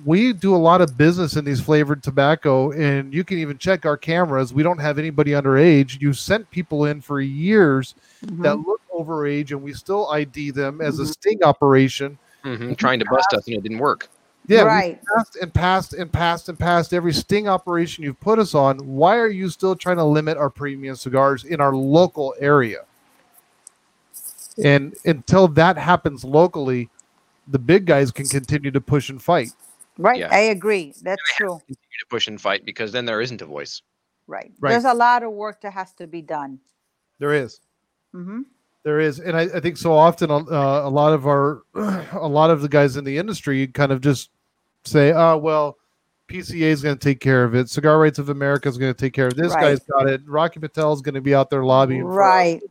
we 0.05 0.31
do 0.31 0.55
a 0.55 0.57
lot 0.57 0.79
of 0.79 0.97
business 0.97 1.35
in 1.35 1.43
these 1.43 1.59
flavored 1.59 2.01
tobacco, 2.01 2.71
and 2.71 3.13
you 3.13 3.25
can 3.25 3.39
even 3.39 3.57
check 3.57 3.85
our 3.85 3.97
cameras. 3.97 4.53
We 4.53 4.63
don't 4.63 4.77
have 4.77 4.97
anybody 4.97 5.31
underage. 5.31 5.99
You 5.99 6.13
sent 6.13 6.49
people 6.49 6.85
in 6.85 7.01
for 7.01 7.19
years 7.19 7.93
that 8.21 8.55
Mhm. 8.55 8.65
look 8.65 8.79
overage, 8.97 9.51
and 9.51 9.61
we 9.61 9.73
still 9.73 10.07
ID 10.11 10.51
them 10.51 10.79
as 10.79 10.99
a 10.99 11.03
Mhm. 11.03 11.07
sting 11.07 11.43
operation. 11.43 12.17
Mhm. 12.45 12.77
Trying 12.77 12.99
to 12.99 13.05
bust 13.11 13.33
us 13.33 13.47
and 13.47 13.57
it 13.57 13.63
didn't 13.63 13.79
work. 13.79 14.07
Yeah, 14.47 14.61
right 14.61 14.97
passed 15.13 15.35
and 15.35 15.53
passed 15.53 15.93
and 15.93 16.09
passed 16.09 16.47
and 16.47 16.57
passed 16.57 16.93
every 16.93 17.11
sting 17.11 17.49
operation 17.49 18.05
you've 18.05 18.21
put 18.21 18.39
us 18.39 18.55
on. 18.55 18.77
Why 18.77 19.17
are 19.17 19.27
you 19.27 19.49
still 19.49 19.75
trying 19.75 19.97
to 19.97 20.05
limit 20.05 20.37
our 20.37 20.49
premium 20.49 20.95
cigars 20.95 21.43
in 21.43 21.59
our 21.59 21.75
local 21.75 22.33
area? 22.39 22.85
And 24.65 24.95
until 25.05 25.47
that 25.49 25.77
happens 25.77 26.23
locally, 26.23 26.89
the 27.47 27.59
big 27.59 27.85
guys 27.85 28.11
can 28.11 28.25
continue 28.27 28.71
to 28.71 28.81
push 28.81 29.09
and 29.09 29.21
fight. 29.21 29.49
right 29.97 30.19
Yeah. 30.19 30.29
i 30.31 30.39
agree 30.55 30.93
that's 31.01 31.21
true 31.35 31.59
Continue 31.67 31.99
to 31.99 32.05
push 32.09 32.27
and 32.27 32.39
fight 32.39 32.63
because 32.65 32.91
then 32.91 33.05
there 33.05 33.19
isn't 33.21 33.41
a 33.41 33.45
voice. 33.45 33.81
right. 34.27 34.51
Right. 34.59 34.71
there's 34.71 34.85
a 34.85 34.93
lot 34.93 35.23
of 35.23 35.31
work 35.33 35.61
that 35.61 35.73
has 35.73 35.91
to 35.93 36.07
be 36.07 36.21
done 36.21 36.59
There 37.19 37.33
is. 37.33 37.59
hmm 38.13 38.43
There 38.83 38.99
is, 39.01 39.19
and 39.19 39.35
I, 39.35 39.41
I 39.57 39.59
think 39.59 39.75
so 39.77 39.91
often 39.93 40.31
uh, 40.31 40.37
a 40.87 40.89
lot 40.89 41.11
of 41.13 41.27
our, 41.27 41.63
a 42.13 42.27
lot 42.27 42.49
of 42.49 42.61
the 42.61 42.69
guys 42.69 42.95
in 42.97 43.03
the 43.03 43.17
industry 43.17 43.67
kind 43.67 43.91
of 43.91 43.99
just 44.01 44.29
say, 44.85 45.11
"Oh 45.11 45.35
well, 45.37 45.75
PCA 46.29 46.69
is 46.71 46.81
going 46.81 46.95
to 46.97 47.03
take 47.09 47.19
care 47.19 47.43
of 47.43 47.53
it. 47.55 47.69
Cigar 47.69 47.99
Rights 47.99 48.19
of 48.19 48.29
America 48.29 48.69
is 48.69 48.77
going 48.77 48.93
to 48.93 48.97
take 48.97 49.13
care 49.13 49.27
of 49.27 49.33
it. 49.33 49.41
This 49.41 49.53
Right. 49.53 49.61
guy's 49.75 49.79
got 49.83 50.07
it. 50.07 50.21
Rocky 50.25 50.59
Patel 50.61 50.93
is 50.93 51.01
going 51.01 51.15
to 51.15 51.21
be 51.21 51.35
out 51.35 51.49
there 51.49 51.65
lobbying." 51.65 52.03
right 52.05 52.53
Yeah, 52.53 52.59
w- 52.59 52.69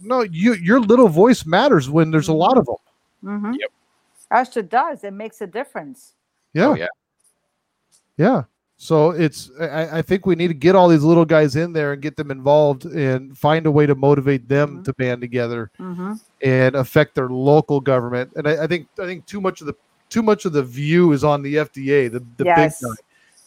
no, 0.00 0.22
you 0.22 0.54
your 0.54 0.80
little 0.80 1.08
voice 1.08 1.44
matters 1.46 1.88
when 1.88 2.10
there's 2.10 2.28
a 2.28 2.32
lot 2.32 2.58
of 2.58 2.66
them. 2.66 2.76
hmm 3.22 3.52
Yep. 3.54 3.70
Actually, 4.30 4.62
it 4.62 4.70
does 4.70 5.04
it 5.04 5.12
makes 5.12 5.40
a 5.40 5.46
difference 5.46 6.14
Yeah, 6.54 6.68
Oh, 6.68 6.74
yeah. 6.74 6.86
yeah. 8.16 8.42
So 8.76 9.10
it's 9.10 9.50
I, 9.60 9.98
I 9.98 10.02
think 10.02 10.24
we 10.24 10.34
need 10.34 10.48
to 10.48 10.54
get 10.54 10.74
all 10.74 10.88
these 10.88 11.02
little 11.02 11.24
guys 11.26 11.54
in 11.56 11.72
there 11.72 11.92
and 11.92 12.00
get 12.00 12.16
them 12.16 12.30
involved 12.30 12.86
and 12.86 13.36
find 13.36 13.66
a 13.66 13.70
way 13.70 13.84
to 13.86 13.94
motivate 13.94 14.48
them 14.48 14.78
Mhm. 14.78 14.84
to 14.84 14.92
band 14.94 15.20
together. 15.20 15.70
hmm 15.76 16.14
and 16.42 16.74
affect 16.74 17.14
their 17.14 17.28
local 17.28 17.82
government. 17.82 18.32
And 18.34 18.48
I, 18.48 18.64
I 18.64 18.66
think 18.66 18.88
I 18.98 19.04
think 19.04 19.26
too 19.26 19.42
much 19.42 19.60
of 19.60 19.66
the 19.66 19.74
too 20.08 20.22
much 20.22 20.46
of 20.46 20.54
the 20.54 20.62
view 20.62 21.12
is 21.12 21.22
on 21.22 21.42
the 21.42 21.56
FDA, 21.56 22.10
the, 22.10 22.20
the 22.38 22.44
yes 22.46 22.80
big 22.80 22.88
guy, 22.88 22.94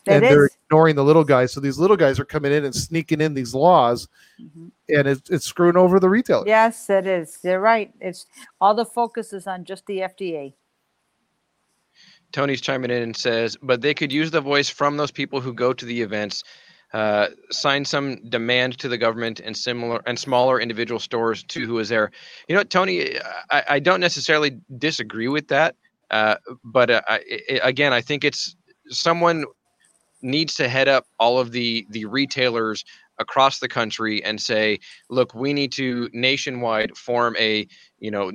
It 0.05 0.13
and 0.17 0.23
they're 0.23 0.45
is. 0.45 0.57
Ignoring 0.73 0.95
the 0.95 1.03
little 1.03 1.23
guys. 1.23 1.51
So 1.51 1.59
these 1.59 1.77
little 1.77 1.95
guys 1.95 2.19
are 2.19 2.25
coming 2.25 2.51
in 2.51 2.65
and 2.65 2.73
sneaking 2.73 3.21
in 3.21 3.35
these 3.35 3.53
laws, 3.53 4.07
Mhm. 4.41 4.71
and 4.89 5.07
it's, 5.07 5.29
it's 5.29 5.45
screwing 5.45 5.77
over 5.77 5.99
the 5.99 6.09
retailer. 6.09 6.43
yes 6.47 6.89
it 6.89 7.05
is 7.05 7.37
you're 7.43 7.59
right 7.59 7.93
it's 8.01 8.25
all 8.59 8.73
the 8.73 8.83
focus 8.85 9.31
is 9.31 9.45
on 9.45 9.63
just 9.63 9.85
the 9.85 9.99
fda 9.99 10.51
Tony's 12.31 12.61
chiming 12.61 12.89
in 12.89 13.03
and 13.03 13.15
says, 13.15 13.55
but 13.61 13.81
they 13.81 13.93
could 13.93 14.11
use 14.11 14.31
the 14.31 14.41
voice 14.41 14.67
from 14.67 14.97
those 14.97 15.11
people 15.11 15.39
who 15.39 15.53
go 15.53 15.71
to 15.71 15.85
the 15.85 16.01
events, 16.01 16.43
uh, 16.91 17.27
sign 17.51 17.85
some 17.85 18.27
demand 18.29 18.79
to 18.79 18.89
the 18.89 18.97
government 18.97 19.39
and 19.39 19.55
similar 19.55 20.01
and 20.07 20.17
smaller 20.17 20.59
individual 20.59 20.99
stores 20.99 21.43
to 21.43 21.67
who 21.67 21.77
is 21.77 21.89
there. 21.89 22.09
You 22.47 22.55
know, 22.55 22.63
Tony, 22.63 23.19
I, 23.51 23.63
I 23.75 23.79
don't 23.79 23.99
necessarily 23.99 24.59
disagree 24.79 25.27
with 25.27 25.47
that, 25.49 25.75
uh, 26.09 26.37
but 26.63 26.89
uh, 26.89 27.01
I, 27.07 27.19
I, 27.51 27.59
again, 27.69 27.93
I 27.93 28.01
think 28.01 28.23
it's 28.23 28.55
someone 28.89 29.45
needs 30.23 30.55
to 30.55 30.67
head 30.67 30.87
up 30.87 31.05
all 31.19 31.39
of 31.39 31.51
the 31.51 31.85
the 31.89 32.05
retailers 32.05 32.83
across 33.19 33.59
the 33.59 33.67
country 33.67 34.23
and 34.23 34.41
say, 34.41 34.79
look, 35.09 35.35
we 35.35 35.53
need 35.53 35.71
to 35.71 36.09
nationwide 36.13 36.97
form 36.97 37.35
a, 37.39 37.67
you 37.99 38.09
know, 38.09 38.31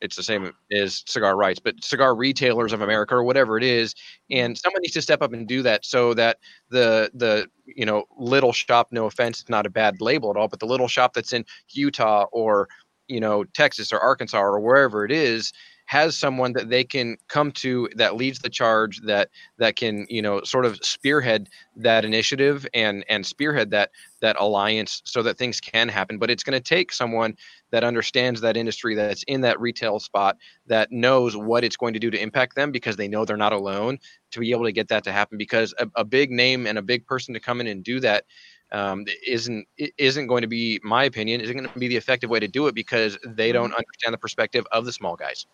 it's 0.00 0.16
the 0.16 0.22
same 0.22 0.52
as 0.72 1.02
cigar 1.06 1.36
rights, 1.36 1.58
but 1.58 1.82
cigar 1.82 2.14
retailers 2.14 2.72
of 2.72 2.80
America 2.80 3.14
or 3.14 3.24
whatever 3.24 3.58
it 3.58 3.64
is, 3.64 3.94
mm-hmm. 3.94 4.38
and 4.38 4.58
someone 4.58 4.82
needs 4.82 4.94
to 4.94 5.02
step 5.02 5.22
up 5.22 5.32
and 5.32 5.48
do 5.48 5.62
that 5.62 5.84
so 5.84 6.14
that 6.14 6.38
the 6.70 7.10
the 7.14 7.48
you 7.66 7.84
know 7.84 8.04
little 8.18 8.52
shop, 8.52 8.88
no 8.90 9.06
offense, 9.06 9.40
it's 9.40 9.50
not 9.50 9.66
a 9.66 9.70
bad 9.70 10.00
label 10.00 10.30
at 10.30 10.36
all, 10.36 10.48
but 10.48 10.60
the 10.60 10.66
little 10.66 10.88
shop 10.88 11.14
that's 11.14 11.32
in 11.32 11.44
Utah 11.70 12.26
or 12.32 12.68
you 13.08 13.20
know 13.20 13.44
Texas 13.44 13.92
or 13.92 13.98
Arkansas 13.98 14.40
or 14.40 14.60
wherever 14.60 15.04
it 15.04 15.12
is 15.12 15.52
has 15.90 16.16
someone 16.16 16.52
that 16.52 16.70
they 16.70 16.84
can 16.84 17.16
come 17.26 17.50
to 17.50 17.88
that 17.96 18.14
leads 18.14 18.38
the 18.38 18.48
charge 18.48 19.00
that 19.00 19.28
that 19.58 19.74
can 19.74 20.06
you 20.08 20.22
know 20.22 20.40
sort 20.44 20.64
of 20.64 20.78
spearhead 20.84 21.48
that 21.74 22.04
initiative 22.04 22.64
and 22.74 23.04
and 23.08 23.26
spearhead 23.26 23.70
that 23.72 23.90
that 24.20 24.36
alliance 24.38 25.02
so 25.04 25.20
that 25.20 25.36
things 25.36 25.60
can 25.60 25.88
happen. 25.88 26.16
But 26.16 26.30
it's 26.30 26.44
going 26.44 26.56
to 26.56 26.60
take 26.60 26.92
someone 26.92 27.36
that 27.72 27.82
understands 27.82 28.40
that 28.40 28.56
industry 28.56 28.94
that's 28.94 29.24
in 29.24 29.40
that 29.40 29.60
retail 29.60 29.98
spot 29.98 30.36
that 30.68 30.92
knows 30.92 31.36
what 31.36 31.64
it's 31.64 31.76
going 31.76 31.94
to 31.94 31.98
do 31.98 32.08
to 32.08 32.22
impact 32.22 32.54
them 32.54 32.70
because 32.70 32.94
they 32.94 33.08
know 33.08 33.24
they're 33.24 33.36
not 33.36 33.52
alone 33.52 33.98
to 34.30 34.38
be 34.38 34.52
able 34.52 34.66
to 34.66 34.72
get 34.72 34.86
that 34.88 35.02
to 35.02 35.10
happen. 35.10 35.38
Because 35.38 35.74
a, 35.80 35.88
a 35.96 36.04
big 36.04 36.30
name 36.30 36.68
and 36.68 36.78
a 36.78 36.82
big 36.82 37.04
person 37.04 37.34
to 37.34 37.40
come 37.40 37.60
in 37.60 37.66
and 37.66 37.82
do 37.82 37.98
that 37.98 38.26
um, 38.70 39.06
isn't 39.26 39.66
isn't 39.98 40.28
going 40.28 40.42
to 40.42 40.46
be 40.46 40.78
my 40.84 41.02
opinion 41.02 41.40
isn't 41.40 41.56
going 41.56 41.68
to 41.68 41.78
be 41.80 41.88
the 41.88 41.96
effective 41.96 42.30
way 42.30 42.38
to 42.38 42.46
do 42.46 42.68
it 42.68 42.76
because 42.76 43.18
they 43.26 43.50
don't 43.50 43.74
understand 43.74 44.14
the 44.14 44.18
perspective 44.18 44.64
of 44.70 44.84
the 44.84 44.92
small 44.92 45.16
guys 45.16 45.46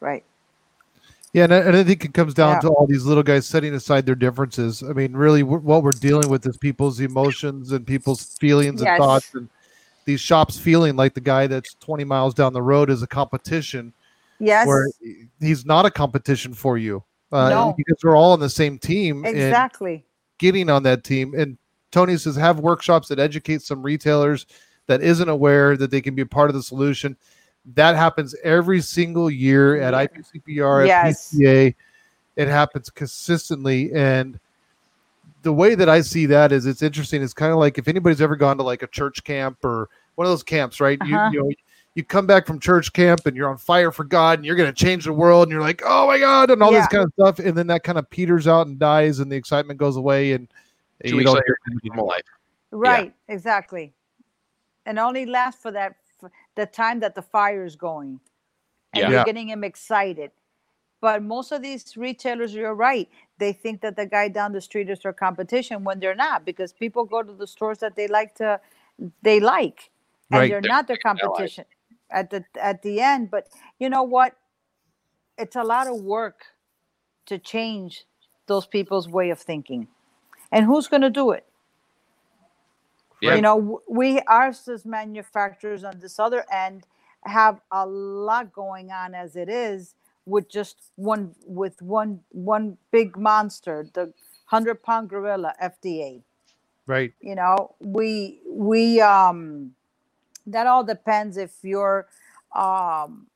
Right. 0.00 0.24
Yeah, 1.32 1.44
and 1.44 1.54
I, 1.54 1.58
and 1.58 1.76
I 1.76 1.84
think 1.84 2.04
it 2.04 2.14
comes 2.14 2.32
down 2.34 2.54
Yeah. 2.54 2.60
to 2.60 2.68
all 2.70 2.86
these 2.86 3.04
little 3.04 3.22
guys 3.22 3.46
setting 3.46 3.74
aside 3.74 4.06
their 4.06 4.14
differences. 4.14 4.82
I 4.82 4.92
mean, 4.92 5.12
really, 5.12 5.42
we 5.42 5.58
what 5.58 5.82
we're 5.82 5.90
dealing 5.90 6.28
with 6.30 6.46
is 6.46 6.56
people's 6.56 7.00
emotions 7.00 7.72
and 7.72 7.86
people's 7.86 8.36
feelings 8.40 8.80
Yes. 8.80 8.88
and 8.92 8.98
thoughts, 8.98 9.34
and 9.34 9.48
these 10.06 10.20
shops 10.20 10.58
feeling 10.58 10.96
like 10.96 11.12
the 11.14 11.20
guy 11.20 11.46
that's 11.46 11.74
20 11.80 12.04
miles 12.04 12.32
down 12.32 12.54
the 12.54 12.62
road 12.62 12.88
is 12.88 13.02
a 13.02 13.06
competition, 13.06 13.92
Yes. 14.38 14.66
where 14.66 14.88
he's 15.38 15.66
not 15.66 15.84
a 15.84 15.90
competition 15.90 16.54
for 16.54 16.78
you. 16.78 17.04
Uh, 17.30 17.50
No. 17.50 17.74
because 17.76 17.98
we're 18.02 18.16
all 18.16 18.32
on 18.32 18.40
the 18.40 18.48
same 18.48 18.78
team 18.78 19.26
Exactly. 19.26 20.06
getting 20.38 20.70
on 20.70 20.82
that 20.84 21.04
team. 21.04 21.34
And 21.36 21.58
Tony 21.92 22.16
says 22.16 22.36
have 22.36 22.58
workshops 22.58 23.08
that 23.08 23.18
educate 23.18 23.60
some 23.60 23.82
retailers 23.82 24.46
that 24.86 25.02
isn't 25.02 25.28
aware 25.28 25.76
that 25.76 25.90
they 25.90 26.00
can 26.00 26.14
be 26.14 26.22
a 26.22 26.26
part 26.26 26.48
of 26.48 26.56
the 26.56 26.62
solution. 26.62 27.18
That 27.74 27.96
happens 27.96 28.34
every 28.42 28.80
single 28.80 29.30
year 29.30 29.80
at 29.80 29.92
Yeah. 29.92 30.06
IPCPR, 30.06 30.82
at 30.82 30.86
Yes. 30.86 31.32
PCA. 31.34 31.74
It 32.36 32.48
happens 32.48 32.88
consistently. 32.90 33.92
And 33.92 34.38
the 35.42 35.52
way 35.52 35.74
that 35.74 35.88
I 35.88 36.00
see 36.00 36.26
that 36.26 36.52
is 36.52 36.66
it's 36.66 36.82
interesting. 36.82 37.22
It's 37.22 37.34
kind 37.34 37.52
of 37.52 37.58
like 37.58 37.78
if 37.78 37.88
anybody's 37.88 38.20
ever 38.20 38.36
gone 38.36 38.56
to 38.58 38.62
like 38.62 38.82
a 38.82 38.86
church 38.86 39.22
camp 39.24 39.64
or 39.64 39.88
one 40.14 40.26
of 40.26 40.30
those 40.30 40.42
camps, 40.42 40.80
right? 40.80 40.98
Uh-huh. 41.00 41.30
You, 41.32 41.40
you 41.40 41.44
know, 41.48 41.54
you 41.94 42.04
come 42.04 42.26
back 42.26 42.46
from 42.46 42.60
church 42.60 42.92
camp 42.92 43.26
and 43.26 43.36
you're 43.36 43.48
on 43.48 43.56
fire 43.58 43.90
for 43.90 44.04
God 44.04 44.38
and 44.38 44.46
you're 44.46 44.56
going 44.56 44.72
to 44.72 44.84
change 44.84 45.04
the 45.04 45.12
world 45.12 45.44
and 45.44 45.52
you're 45.52 45.60
like, 45.60 45.82
oh 45.84 46.06
my 46.06 46.18
God, 46.18 46.50
and 46.50 46.62
all 46.62 46.70
this 46.70 46.86
kind 46.86 47.04
of 47.04 47.12
stuff. 47.14 47.38
And 47.40 47.56
then 47.56 47.66
that 47.68 47.82
kind 47.82 47.98
of 47.98 48.08
peters 48.08 48.46
out 48.46 48.66
and 48.68 48.78
dies 48.78 49.18
and 49.18 49.30
the 49.30 49.36
excitement 49.36 49.80
goes 49.80 49.96
away. 49.96 50.32
And 50.32 50.48
Two 51.04 51.10
you 51.10 51.16
weeks 51.16 51.26
don't 51.26 51.34
later, 51.36 51.44
hear 51.46 51.58
anything 51.72 51.88
normal 51.88 52.06
life 52.06 52.22
Right. 52.70 53.14
Exactly. 53.28 53.92
And 54.86 54.98
only 54.98 55.26
lasts 55.26 55.60
for 55.60 55.70
that 55.72 55.96
for 56.04 56.07
the 56.56 56.66
time 56.66 57.00
that 57.00 57.14
the 57.14 57.22
fire 57.22 57.64
is 57.64 57.76
going, 57.76 58.20
and 58.92 59.02
Yeah. 59.02 59.10
you're 59.10 59.20
getting 59.20 59.48
him 59.50 59.64
excited. 59.64 60.32
But 61.00 61.22
most 61.22 61.52
of 61.52 61.62
these 61.62 61.96
retailers, 61.96 62.54
you're 62.54 62.74
right. 62.74 63.08
They 63.38 63.52
think 63.52 63.82
that 63.82 63.96
the 63.96 64.06
guy 64.06 64.28
down 64.28 64.52
the 64.52 64.60
street 64.60 64.90
is 64.90 65.00
their 65.00 65.12
competition 65.14 65.84
when 65.84 66.00
they're 66.00 66.16
not, 66.16 66.44
because 66.44 66.72
people 66.72 67.04
go 67.04 67.22
to 67.22 67.32
the 67.34 67.46
stores 67.46 67.78
that 67.78 67.96
they 67.96 68.08
like 68.08 68.34
to, 68.36 68.60
they 69.22 69.40
like, 69.40 69.90
and 70.32 70.40
Right. 70.40 70.50
they're 70.50 70.62
They're 70.62 70.70
not 70.70 70.88
their 70.88 70.98
allies. 71.22 71.56
competition 71.56 71.66
at 72.10 72.30
the 72.30 72.44
at 72.60 72.82
the 72.82 73.00
end. 73.00 73.30
But 73.30 73.48
you 73.78 73.90
know 73.90 74.04
what? 74.04 74.36
It's 75.38 75.56
a 75.56 75.64
lot 75.64 75.88
of 75.88 76.02
work 76.02 76.42
to 77.26 77.38
change 77.38 78.06
those 78.46 78.66
people's 78.66 79.08
way 79.08 79.30
of 79.30 79.40
thinking, 79.40 79.88
and 80.52 80.66
who's 80.66 80.88
going 80.88 81.02
to 81.02 81.10
do 81.10 81.32
it? 81.32 81.47
Yeah. 83.20 83.34
You 83.34 83.42
know, 83.42 83.80
we 83.88 84.20
ours 84.22 84.66
as 84.68 84.84
manufacturers 84.84 85.84
on 85.84 85.98
this 86.00 86.18
other 86.18 86.44
end 86.52 86.84
have 87.24 87.60
a 87.70 87.86
lot 87.86 88.52
going 88.52 88.90
on 88.90 89.14
as 89.14 89.36
it 89.36 89.48
is 89.48 89.94
with 90.26 90.48
just 90.50 90.76
one 90.96 91.34
with 91.46 91.80
one 91.82 92.20
one 92.30 92.78
big 92.90 93.16
monster, 93.16 93.86
the 93.94 94.12
hundred 94.46 94.82
pound 94.82 95.08
gorilla 95.10 95.54
FDA. 95.60 96.22
right. 96.86 97.12
You 97.20 97.34
know, 97.34 97.74
we 97.80 98.40
we 98.46 99.00
um 99.00 99.72
that 100.46 100.66
all 100.66 100.84
depends 100.84 101.36
if 101.36 101.52
you're 101.62 102.06
um 102.54 103.26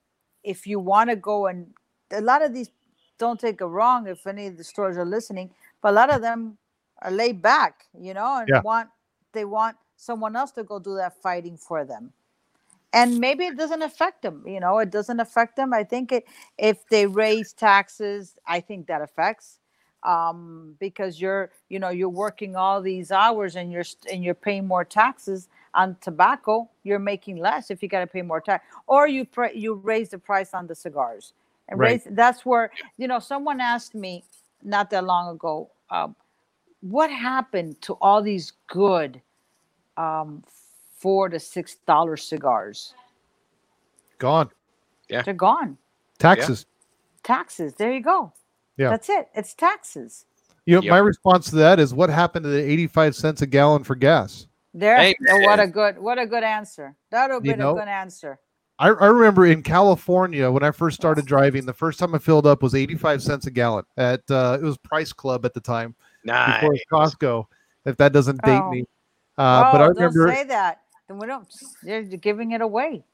if 0.42 0.66
you 0.66 0.78
want 0.78 1.10
to 1.10 1.16
go 1.16 1.46
and 1.46 1.72
a 2.12 2.20
lot 2.20 2.42
of 2.42 2.52
these 2.52 2.70
don't 3.18 3.38
take 3.40 3.60
it 3.60 3.64
wrong 3.64 4.06
if 4.06 4.26
any 4.26 4.46
of 4.46 4.56
the 4.56 4.64
stores 4.64 4.96
are 4.96 5.04
listening, 5.04 5.50
but 5.82 5.90
a 5.90 5.92
lot 5.96 6.10
of 6.12 6.22
them 6.22 6.58
are 7.02 7.10
laid 7.10 7.42
back, 7.42 7.86
you 7.98 8.14
know, 8.14 8.38
and 8.38 8.54
Yeah. 8.54 8.62
want 8.62 8.88
they 9.32 9.44
want 9.44 9.76
someone 9.96 10.36
else 10.36 10.52
to 10.52 10.64
go 10.64 10.78
do 10.78 10.94
that 10.96 11.20
fighting 11.22 11.56
for 11.56 11.84
them. 11.84 12.12
And 12.92 13.18
maybe 13.20 13.44
it 13.46 13.56
doesn't 13.56 13.82
affect 13.82 14.22
them, 14.22 14.44
you 14.46 14.60
know, 14.60 14.78
it 14.78 14.90
doesn't 14.90 15.20
affect 15.20 15.56
them. 15.56 15.72
I 15.74 15.84
think 15.84 16.12
it 16.12 16.24
if 16.58 16.86
they 16.88 17.06
raise 17.06 17.52
taxes, 17.52 18.36
I 18.46 18.60
think 18.60 18.86
that 18.88 19.02
affects 19.02 19.58
um 20.04 20.74
because 20.80 21.20
you're 21.20 21.50
you 21.68 21.78
know 21.78 21.90
you're 21.90 22.08
working 22.08 22.56
all 22.56 22.82
these 22.82 23.10
hours 23.12 23.56
and 23.56 23.72
you're 23.72 23.84
and 24.10 24.24
you're 24.24 24.34
paying 24.34 24.66
more 24.66 24.84
taxes 24.84 25.48
on 25.74 25.96
tobacco 26.00 26.68
you're 26.84 26.98
making 26.98 27.36
less 27.36 27.70
if 27.70 27.82
you 27.82 27.88
got 27.88 28.00
to 28.00 28.06
pay 28.06 28.22
more 28.22 28.40
tax 28.40 28.64
or 28.86 29.08
you 29.08 29.24
pr- 29.24 29.54
you 29.54 29.74
raise 29.74 30.10
the 30.10 30.18
price 30.18 30.54
on 30.54 30.66
the 30.66 30.74
cigars 30.74 31.34
and 31.68 31.78
Right. 31.78 31.80
raise 31.80 32.06
that's 32.12 32.44
where 32.44 32.70
you 32.98 33.06
know 33.08 33.18
someone 33.18 33.60
asked 33.60 33.94
me 33.94 34.24
not 34.62 34.90
that 34.90 35.04
long 35.04 35.34
ago 35.34 35.70
um, 35.90 36.16
what 36.82 37.10
happened 37.10 37.80
to 37.80 37.94
all 37.94 38.20
these 38.22 38.52
good 38.68 39.20
um 39.96 40.42
four 40.98 41.28
to 41.28 41.38
six 41.40 41.76
dollar 41.86 42.16
cigars 42.16 42.94
Gone. 44.18 44.50
Yeah. 45.08 45.22
they're 45.22 45.34
gone 45.34 45.76
Taxes. 46.18 46.66
taxes 47.24 47.74
there 47.74 47.92
you 47.92 48.00
go 48.00 48.32
Yeah. 48.76 48.90
that's 48.90 49.08
it 49.08 49.28
it's 49.34 49.54
taxes 49.54 50.26
You 50.66 50.76
know, 50.76 50.82
Yep. 50.82 50.90
my 50.90 50.98
response 50.98 51.50
to 51.50 51.56
that 51.56 51.80
is 51.80 51.92
what 51.94 52.08
happened 52.10 52.44
to 52.44 52.50
the 52.50 52.62
85 52.62 53.16
cents 53.16 53.42
a 53.42 53.46
gallon 53.46 53.82
for 53.82 53.96
gas? 53.96 54.46
There, 54.74 54.96
Amen. 54.96 55.14
oh, 55.28 55.40
what 55.40 55.58
a 55.60 55.66
good, 55.66 55.98
what 55.98 56.18
a 56.20 56.24
good 56.26 56.44
answer. 56.44 56.94
That 57.10 57.30
would 57.30 57.44
You 57.44 57.52
be 57.54 57.58
know, 57.58 57.72
a 57.72 57.80
good 57.80 57.88
answer. 57.88 58.38
I, 58.78 58.88
I 58.88 59.06
remember 59.06 59.44
in 59.46 59.62
California 59.64 60.48
when 60.50 60.62
I 60.62 60.70
first 60.70 60.94
started 60.96 61.26
driving, 61.26 61.66
the 61.66 61.72
first 61.74 61.98
time 61.98 62.14
I 62.14 62.18
filled 62.18 62.46
up 62.46 62.62
was 62.62 62.74
85 62.76 63.22
cents 63.22 63.46
a 63.46 63.50
gallon 63.50 63.84
at 63.96 64.22
uh, 64.30 64.56
it 64.60 64.64
was 64.64 64.78
Price 64.78 65.12
Club 65.12 65.44
at 65.44 65.52
the 65.52 65.60
time 65.60 65.94
nice. 66.24 66.60
before 66.60 66.74
it 66.74 66.82
Costco, 66.92 67.46
if 67.84 67.96
that 67.96 68.12
doesn't 68.12 68.40
date 68.42 68.60
Oh. 68.62 68.70
me. 68.70 68.86
Uh, 69.38 69.64
oh, 69.66 69.72
but 69.72 69.80
I 69.80 69.86
don't 69.86 69.96
remember, 69.96 70.28
say 70.34 70.44
that. 70.44 70.80
Then 71.08 71.18
we 71.18 71.26
don't. 71.26 71.46
They're 71.82 72.02
giving 72.02 72.52
it 72.52 72.60
away. 72.60 73.04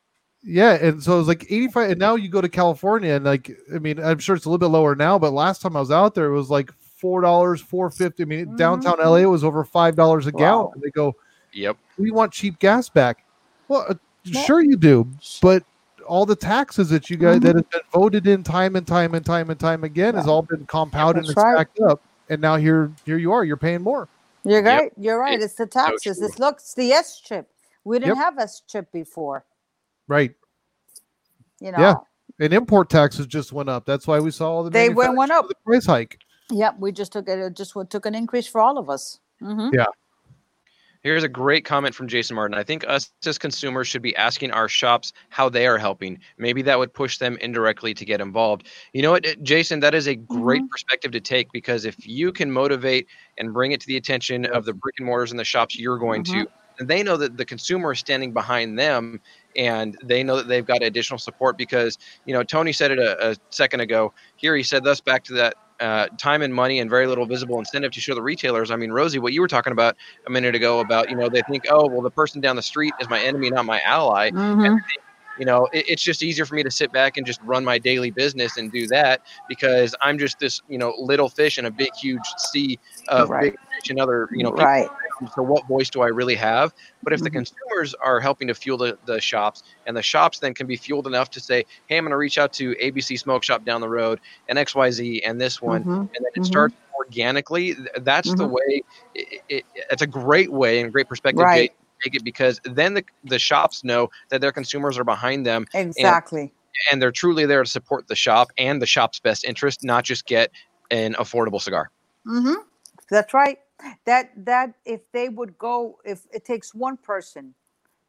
yeah, 0.43 0.73
and 0.75 1.03
so 1.03 1.15
it 1.15 1.19
was 1.19 1.29
like 1.29 1.45
85. 1.51 1.91
And 1.91 1.99
now 2.01 2.15
you 2.17 2.29
go 2.29 2.41
to 2.41 2.49
California, 2.49 3.15
and 3.15 3.25
like, 3.25 3.51
I 3.75 3.79
mean, 3.79 3.99
I'm 3.99 4.19
sure 4.19 4.35
it's 4.37 4.45
a 4.45 4.49
little 4.51 4.59
bit 4.59 4.73
lower 4.73 4.95
now, 4.95 5.19
but 5.19 5.33
last 5.33 5.63
time 5.63 5.77
I 5.77 5.81
was 5.81 5.91
out 5.91 6.15
there, 6.15 6.27
it 6.27 6.35
was 6.37 6.51
like 6.51 6.73
four 6.97 7.21
dollars, 7.21 7.61
four 7.61 7.89
fifty. 7.91 8.25
I 8.25 8.27
mean, 8.27 8.57
downtown 8.57 8.97
Mhm. 8.99 9.05
LA 9.05 9.29
was 9.31 9.45
over 9.45 9.65
five 9.65 9.95
dollars 9.95 10.27
a 10.27 10.33
gallon. 10.33 10.73
And 10.75 10.83
they 10.83 10.91
go, 10.91 11.15
Yep. 11.53 11.77
we 11.99 12.11
want 12.11 12.33
cheap 12.33 12.59
gas 12.59 12.89
back. 12.89 13.25
Well, 13.69 13.87
uh, 13.89 13.95
Well- 14.35 14.45
sure 14.45 14.61
you 14.61 14.77
do, 14.77 15.07
but 15.41 15.63
all 16.07 16.27
the 16.27 16.35
taxes 16.37 16.89
that 16.91 17.09
you 17.11 17.17
guys 17.17 17.39
Mhm. 17.39 17.43
that 17.43 17.57
have 17.57 17.71
been 17.71 17.81
voted 17.93 18.27
in 18.27 18.43
time 18.43 18.75
and 18.77 18.87
time 18.87 19.15
and 19.15 19.25
time 19.25 19.51
and 19.51 19.61
time 19.61 19.85
again 19.85 20.15
has 20.15 20.27
all 20.27 20.43
been 20.43 20.67
compounded 20.67 21.25
That's 21.25 21.37
and 21.37 21.37
right. 21.37 21.55
stacked 21.55 21.81
up, 21.81 22.01
and 22.31 22.41
now 22.41 22.57
here 22.57 22.93
here 23.05 23.19
you 23.19 23.33
are, 23.33 23.45
you're 23.45 23.57
paying 23.57 23.83
more. 23.83 24.09
You're 24.45 24.65
Yep. 24.65 24.81
right. 24.81 24.93
You're 24.97 25.19
right. 25.19 25.35
It's 25.35 25.45
It's 25.47 25.55
the 25.57 25.67
taxes. 25.67 26.19
true. 26.19 26.27
it's 26.27 26.39
look, 26.39 26.57
it's 26.57 26.75
the 26.75 26.93
S 26.93 27.21
chip. 27.21 27.51
We 27.85 27.99
didn't 27.99 28.17
Yep. 28.17 28.25
have 28.25 28.39
S 28.39 28.63
chip 28.67 28.91
before. 28.93 29.45
Right, 30.07 30.35
You 31.61 31.73
know. 31.73 31.79
Yeah. 31.79 31.95
and 32.41 32.53
import 32.55 32.89
taxes 32.89 33.27
just 33.27 33.53
went 33.53 33.69
up. 33.69 33.85
That's 33.85 34.07
why 34.07 34.21
we 34.21 34.31
saw 34.31 34.51
all 34.51 34.63
the 34.65 34.71
They 34.71 34.89
went- 34.89 35.17
went 35.17 35.29
manufacturers 35.31 35.49
with 35.49 35.57
the 35.59 35.63
price 35.65 35.87
hike. 35.87 36.19
Yep. 36.51 36.77
We 36.79 36.93
just 36.93 37.13
took 37.13 37.29
it. 37.29 37.39
it 37.39 37.55
Just 37.55 37.75
took 37.91 38.07
an 38.07 38.15
increase 38.15 38.47
for 38.47 38.61
all 38.61 38.79
of 38.79 38.89
us. 38.89 39.19
hmm 39.41 39.69
Here's 41.03 41.23
a 41.23 41.29
great 41.29 41.65
comment 41.65 41.95
from 41.95 42.09
Jason 42.09 42.35
Martin. 42.35 42.59
I 42.59 42.65
think 42.65 42.85
us 42.89 43.13
as 43.25 43.39
consumers 43.39 43.87
should 43.87 44.03
be 44.03 44.17
asking 44.17 44.51
our 44.51 44.69
shops 44.69 45.13
how 45.29 45.49
they 45.49 45.67
are 45.67 45.79
helping. 45.79 46.19
Maybe 46.39 46.61
that 46.63 46.79
would 46.79 46.93
push 46.93 47.19
them 47.19 47.37
indirectly 47.41 47.95
to 47.95 48.05
get 48.05 48.21
involved. 48.21 48.67
You 48.93 49.03
know 49.03 49.13
what, 49.13 49.27
uh, 49.27 49.35
Jason? 49.43 49.81
That 49.81 49.95
is 49.95 50.09
a 50.09 50.17
great 50.17 50.69
perspective 50.69 51.13
to 51.13 51.21
take 51.21 51.53
because 51.53 51.85
if 51.85 52.07
you 52.07 52.33
can 52.33 52.51
motivate 52.51 53.07
and 53.39 53.53
bring 53.53 53.73
it 53.73 53.81
to 53.81 53.87
the 53.87 53.97
attention 53.97 54.45
of 54.47 54.65
the 54.65 54.73
brick 54.73 54.97
and 54.99 55.07
mortars 55.07 55.31
and 55.31 55.39
the 55.39 55.45
shops 55.45 55.79
you're 55.79 55.99
going 55.99 56.25
to, 56.25 56.47
and 56.79 56.89
they 56.89 57.03
know 57.03 57.17
that 57.17 57.37
the 57.37 57.45
consumer 57.45 57.93
is 57.93 57.99
standing 57.99 58.33
behind 58.33 58.79
them 58.79 59.21
and 59.57 59.97
they 60.03 60.23
know 60.23 60.37
that 60.37 60.49
they've 60.49 60.67
got 60.67 60.83
additional 60.83 61.19
support 61.19 61.57
because, 61.57 61.99
you 62.25 62.33
know, 62.33 62.43
Tony 62.43 62.73
said 62.73 62.91
it 62.91 62.99
a, 62.99 63.31
a 63.31 63.37
second 63.51 63.81
ago. 63.81 64.13
Here 64.37 64.57
he 64.57 64.63
said 64.63 64.85
thus 64.85 65.01
back 65.01 65.25
to 65.25 65.35
that 65.35 65.55
uh, 65.81 66.09
time 66.19 66.43
and 66.43 66.55
money 66.55 66.81
and 66.81 66.91
very 66.91 67.07
little 67.07 67.27
visible 67.27 67.59
incentive 67.59 67.93
to 67.93 68.01
show 68.01 68.15
the 68.15 68.23
retailers. 68.23 68.71
I 68.71 68.77
mean, 68.77 68.91
Rosie, 68.93 69.19
what 69.19 69.33
you 69.33 69.41
were 69.41 69.49
talking 69.49 69.73
about 69.73 69.97
a 70.27 70.31
minute 70.31 70.55
ago 70.55 70.81
about, 70.81 71.09
you 71.11 71.17
know, 71.17 71.29
they 71.29 71.43
think, 71.43 71.65
oh, 71.71 71.89
well, 71.89 72.03
the 72.03 72.11
person 72.11 72.41
down 72.41 72.57
the 72.57 72.63
street 72.63 72.93
is 73.01 73.09
my 73.09 73.21
enemy, 73.21 73.51
not 73.51 73.65
my 73.65 73.81
ally. 73.81 74.31
hmm 74.31 74.77
You 75.39 75.45
know, 75.45 75.69
it, 75.73 75.89
it's 75.89 76.03
just 76.03 76.23
easier 76.23 76.45
for 76.45 76.55
me 76.55 76.63
to 76.63 76.71
sit 76.71 76.93
back 76.93 77.17
and 77.17 77.27
just 77.27 77.41
run 77.43 77.65
my 77.65 77.79
daily 77.79 78.11
business 78.11 78.57
and 78.57 78.73
do 78.73 78.87
that 78.89 79.21
because 79.49 79.95
I'm 80.03 80.19
just 80.19 80.39
this, 80.41 80.61
you 80.69 80.79
know, 80.79 80.93
little 80.99 81.29
fish 81.29 81.59
in 81.59 81.65
a 81.65 81.71
big, 81.71 81.95
huge 81.95 82.25
sea 82.51 82.79
of 83.09 83.31
Right. 83.31 83.43
big 83.43 83.53
fish 83.53 83.91
and 83.91 84.01
other, 84.01 84.29
you 84.33 84.43
know, 84.43 84.51
people 84.51 84.65
right. 84.65 84.89
so 85.35 85.43
what 85.43 85.67
voice 85.67 85.91
do 85.91 86.03
I 86.03 86.09
really 86.09 86.35
have? 86.35 86.73
But 87.03 87.13
if 87.13 87.21
the 87.23 87.31
Mhm. 87.31 87.35
consumers 87.35 87.95
are 88.03 88.21
helping 88.21 88.49
to 88.49 88.55
fuel 88.55 88.79
the, 88.79 88.99
the 89.05 89.21
shops, 89.21 89.63
and 89.87 89.97
the 89.97 90.03
shops 90.03 90.39
then 90.41 90.55
can 90.55 90.67
be 90.67 90.77
fueled 90.77 91.07
enough 91.07 91.31
to 91.31 91.41
say, 91.41 91.65
hey, 91.87 91.97
I'm 91.97 92.05
going 92.05 92.11
to 92.11 92.17
reach 92.17 92.39
out 92.39 92.53
to 92.55 92.75
ABC 92.83 93.19
Smoke 93.19 93.43
Shop 93.45 93.65
down 93.65 93.81
the 93.81 93.89
road 93.89 94.21
and 94.49 94.59
XYZ 94.59 95.21
and 95.25 95.41
this 95.41 95.63
one, 95.63 95.85
Mhm. 95.85 96.01
and 96.01 96.09
then 96.13 96.33
it 96.35 96.43
Mhm. 96.43 96.47
starts 96.47 96.75
organically. 96.99 97.77
That's 97.99 98.35
the 98.35 98.47
Mhm. 98.47 98.51
way. 98.51 98.83
It, 99.15 99.43
it, 99.49 99.65
it's 99.91 100.03
a 100.03 100.07
great 100.07 100.53
way 100.53 100.81
and 100.81 100.93
great 100.93 101.09
perspective. 101.09 101.45
Right. 101.45 101.73
Jay, 101.99 102.11
to 102.11 102.11
take 102.11 102.21
it 102.21 102.25
because 102.25 102.61
then 102.65 102.95
the, 102.95 103.05
the 103.25 103.39
shops 103.39 103.85
know 103.85 104.11
that 104.31 104.41
their 104.41 104.53
consumers 104.53 104.99
are 104.99 105.05
behind 105.05 105.47
them 105.47 105.67
Exactly. 105.75 106.53
and 106.91 107.01
they're 107.01 107.13
truly 107.13 107.47
there 107.47 107.63
to 107.63 107.71
support 107.71 108.09
the 108.09 108.17
shop 108.17 108.51
and 108.59 108.81
the 108.81 108.87
shop's 108.87 109.21
best 109.21 109.45
interest, 109.45 109.85
not 109.85 110.05
just 110.05 110.27
get 110.27 110.51
an 110.91 111.15
affordable 111.15 111.61
cigar. 111.61 111.91
hmm 112.25 112.55
That's 113.11 113.35
right. 113.35 113.59
That 114.07 114.33
that 114.45 114.75
if 114.85 115.01
they 115.13 115.29
would 115.29 115.57
go, 115.59 115.99
if 116.05 116.27
it 116.33 116.45
takes 116.45 116.75
one 116.75 116.97
person 116.97 117.55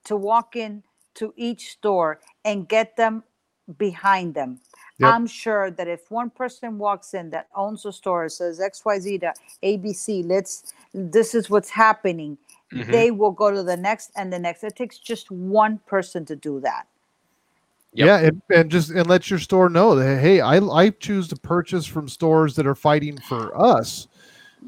to 0.05 0.15
walk 0.15 0.55
in 0.55 0.83
to 1.15 1.33
each 1.35 1.71
store 1.71 2.19
and 2.45 2.67
get 2.67 2.95
them 2.97 3.23
behind 3.77 4.33
them. 4.33 4.59
Yep. 4.97 5.13
I'm 5.13 5.27
sure 5.27 5.69
that 5.71 5.87
if 5.87 6.09
one 6.09 6.29
person 6.31 6.77
walks 6.79 7.13
in 7.13 7.29
that 7.29 7.47
owns 7.55 7.85
a 7.85 7.91
store 7.93 8.27
says 8.29 8.59
XYZ 8.59 9.19
to 9.21 9.33
ABC, 9.63 10.25
let's 10.27 10.73
this 10.93 11.35
is 11.35 11.49
what's 11.49 11.69
happening. 11.69 12.37
Mhm. 12.73 12.91
They 12.91 13.11
will 13.11 13.31
go 13.31 13.49
to 13.51 13.63
the 13.63 13.77
next 13.77 14.11
and 14.15 14.31
the 14.31 14.39
next. 14.39 14.63
It 14.63 14.75
takes 14.75 14.97
just 14.99 15.31
one 15.31 15.79
person 15.87 16.25
to 16.25 16.35
do 16.35 16.59
that. 16.61 16.85
Yep. 17.93 18.05
Yeah, 18.05 18.27
and, 18.27 18.41
and 18.53 18.69
just 18.71 18.91
and 18.91 19.07
let 19.07 19.29
your 19.31 19.39
store 19.39 19.69
know 19.69 19.95
that 19.95 20.19
hey, 20.19 20.41
I 20.41 20.57
I 20.57 20.89
choose 20.91 21.27
to 21.29 21.35
purchase 21.35 21.85
from 21.87 22.07
stores 22.07 22.55
that 22.55 22.67
are 22.67 22.75
fighting 22.75 23.17
for 23.27 23.59
us. 23.59 24.07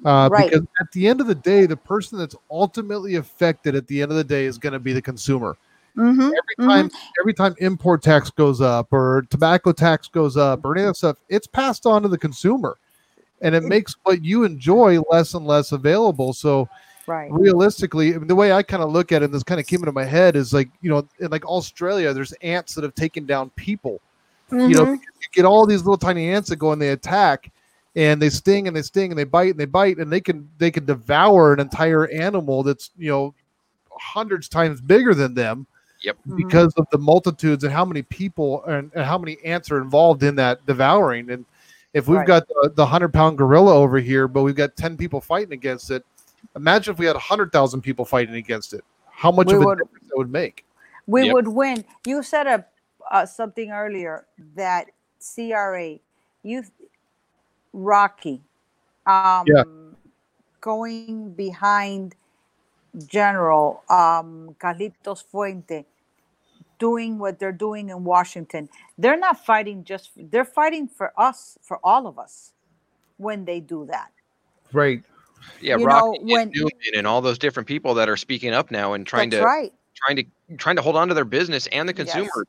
Uh, 0.05 0.29
Right. 0.31 0.49
Because 0.49 0.65
at 0.79 0.91
the 0.93 1.07
end 1.07 1.21
of 1.21 1.27
the 1.27 1.35
day, 1.35 1.65
the 1.67 1.77
person 1.77 2.17
that's 2.17 2.35
ultimately 2.49 3.15
affected 3.15 3.75
at 3.75 3.85
the 3.87 4.01
end 4.01 4.09
of 4.09 4.17
the 4.17 4.23
day 4.23 4.45
is 4.45 4.57
going 4.57 4.73
to 4.73 4.79
be 4.79 4.93
the 4.93 5.01
consumer. 5.01 5.55
Mm-hmm. 5.97 6.21
Every 6.21 6.67
time, 6.69 6.89
every 7.21 7.33
time 7.33 7.53
import 7.59 8.01
tax 8.01 8.29
goes 8.31 8.61
up 8.61 8.87
or 8.93 9.25
tobacco 9.29 9.73
tax 9.73 10.07
goes 10.07 10.37
up 10.37 10.63
or 10.63 10.73
any 10.73 10.83
of 10.83 10.87
that 10.87 10.95
stuff, 10.95 11.17
it's 11.27 11.45
passed 11.45 11.85
on 11.85 12.01
to 12.03 12.07
the 12.07 12.17
consumer, 12.17 12.77
and 13.41 13.53
it 13.53 13.63
It- 13.63 13.67
makes 13.67 13.95
what 14.03 14.23
you 14.23 14.45
enjoy 14.45 14.99
less 15.11 15.33
and 15.35 15.45
less 15.45 15.73
available. 15.73 16.31
So 16.33 16.69
Right. 17.11 17.29
realistically, 17.31 18.15
I 18.15 18.17
mean, 18.17 18.27
the 18.27 18.35
way 18.35 18.53
I 18.53 18.63
kind 18.63 18.81
of 18.81 18.89
look 18.89 19.11
at 19.11 19.21
it, 19.21 19.25
and 19.25 19.33
this 19.33 19.43
kind 19.43 19.59
of 19.59 19.67
came 19.67 19.81
into 19.81 19.91
my 19.91 20.05
head, 20.05 20.37
is 20.37 20.53
like 20.53 20.69
you 20.81 20.89
know, 20.89 21.05
in 21.19 21.29
like 21.29 21.45
Australia, 21.45 22.13
there's 22.13 22.31
ants 22.41 22.73
that 22.75 22.85
have 22.85 22.95
taken 22.95 23.25
down 23.25 23.49
people. 23.51 23.99
You 24.49 24.75
know, 24.75 24.85
Mhm. 24.85 24.93
you 24.93 25.27
get 25.33 25.43
all 25.45 25.65
these 25.65 25.81
little 25.81 25.97
tiny 25.97 26.29
ants 26.29 26.47
that 26.49 26.55
go 26.55 26.71
and 26.71 26.81
they 26.81 26.89
attack, 26.89 27.51
and 27.97 28.21
they 28.21 28.29
sting 28.29 28.67
and 28.67 28.75
they 28.75 28.81
sting 28.81 29.11
and 29.11 29.19
they 29.19 29.25
bite 29.25 29.51
and 29.51 29.59
they 29.59 29.65
bite, 29.65 29.97
and 29.97 30.09
they 30.11 30.21
can 30.21 30.47
they 30.57 30.71
can 30.71 30.85
devour 30.85 31.53
an 31.53 31.59
entire 31.59 32.07
animal 32.07 32.63
that's 32.63 32.91
you 32.97 33.09
know 33.09 33.33
hundreds 33.91 34.47
times 34.47 34.79
bigger 34.79 35.13
than 35.13 35.33
them 35.33 35.67
Mhm. 36.29 36.37
because 36.37 36.73
of 36.77 36.87
the 36.91 36.97
multitudes 36.97 37.63
and 37.65 37.73
how 37.73 37.83
many 37.85 38.01
people 38.03 38.63
and, 38.65 38.89
and 38.95 39.03
how 39.05 39.17
many 39.17 39.37
ants 39.43 39.69
are 39.69 39.81
involved 39.81 40.23
in 40.23 40.35
that 40.35 40.65
devouring. 40.65 41.29
And 41.29 41.45
if 41.93 42.07
we've 42.07 42.17
Right. 42.17 42.27
got 42.27 42.47
the, 42.47 42.71
the 42.73 42.85
hundred 42.85 43.13
pound 43.13 43.37
gorilla 43.37 43.75
over 43.75 43.99
here, 43.99 44.27
but 44.29 44.43
we've 44.43 44.55
got 44.55 44.75
ten 44.77 44.95
people 44.95 45.19
fighting 45.19 45.53
against 45.53 45.91
it, 45.91 46.05
imagine 46.55 46.93
if 46.93 46.99
we 46.99 47.05
had 47.05 47.15
hundred 47.15 47.51
thousand 47.51 47.81
people 47.81 48.05
fighting 48.05 48.35
against 48.35 48.73
it. 48.73 48.83
How 49.09 49.31
much 49.31 49.47
We 49.47 49.55
of 49.55 49.61
a 49.61 49.65
would- 49.65 49.77
difference 49.79 50.07
that 50.09 50.17
would 50.17 50.31
make? 50.31 50.65
we 51.07 51.25
Yep. 51.25 51.33
would 51.33 51.47
win. 51.47 51.83
You 52.05 52.23
said 52.23 52.47
a 52.47 52.65
uh, 53.11 53.25
something 53.25 53.71
earlier 53.71 54.25
that 54.55 54.87
CRA, 55.19 55.99
you 56.43 56.63
Rocky, 57.73 58.41
um, 59.05 59.45
Yeah. 59.47 59.63
going 60.61 61.33
behind 61.33 62.15
General 63.07 63.83
um, 63.89 64.55
Carlitos 64.59 65.23
Fuente, 65.23 65.85
doing 66.79 67.17
what 67.17 67.39
they're 67.39 67.51
doing 67.51 67.89
in 67.89 68.03
Washington. 68.03 68.69
They're 68.97 69.17
not 69.19 69.43
fighting 69.45 69.83
just. 69.83 70.11
They're 70.15 70.45
fighting 70.45 70.87
for 70.87 71.11
us, 71.17 71.57
for 71.61 71.79
all 71.83 72.07
of 72.07 72.19
us, 72.19 72.53
when 73.17 73.45
they 73.45 73.59
do 73.59 73.85
that. 73.87 74.11
Right. 74.73 75.03
Yeah, 75.59 75.77
You 75.77 75.85
Rocky 75.85 76.19
know, 76.19 76.25
when- 76.25 76.41
and 76.41 76.51
Newman 76.55 76.71
and 76.95 77.07
all 77.07 77.21
those 77.21 77.37
different 77.37 77.67
people 77.67 77.93
that 77.95 78.09
are 78.09 78.17
speaking 78.17 78.53
up 78.53 78.71
now 78.71 78.93
and 78.93 79.05
trying 79.05 79.29
to 79.31 79.43
right. 79.43 79.71
trying 79.95 80.15
to 80.17 80.25
trying 80.57 80.75
to 80.75 80.81
hold 80.81 80.95
on 80.95 81.07
to 81.09 81.13
their 81.13 81.25
business 81.25 81.67
and 81.67 81.87
the 81.87 81.93
Yes. 81.93 82.13
consumers. 82.13 82.47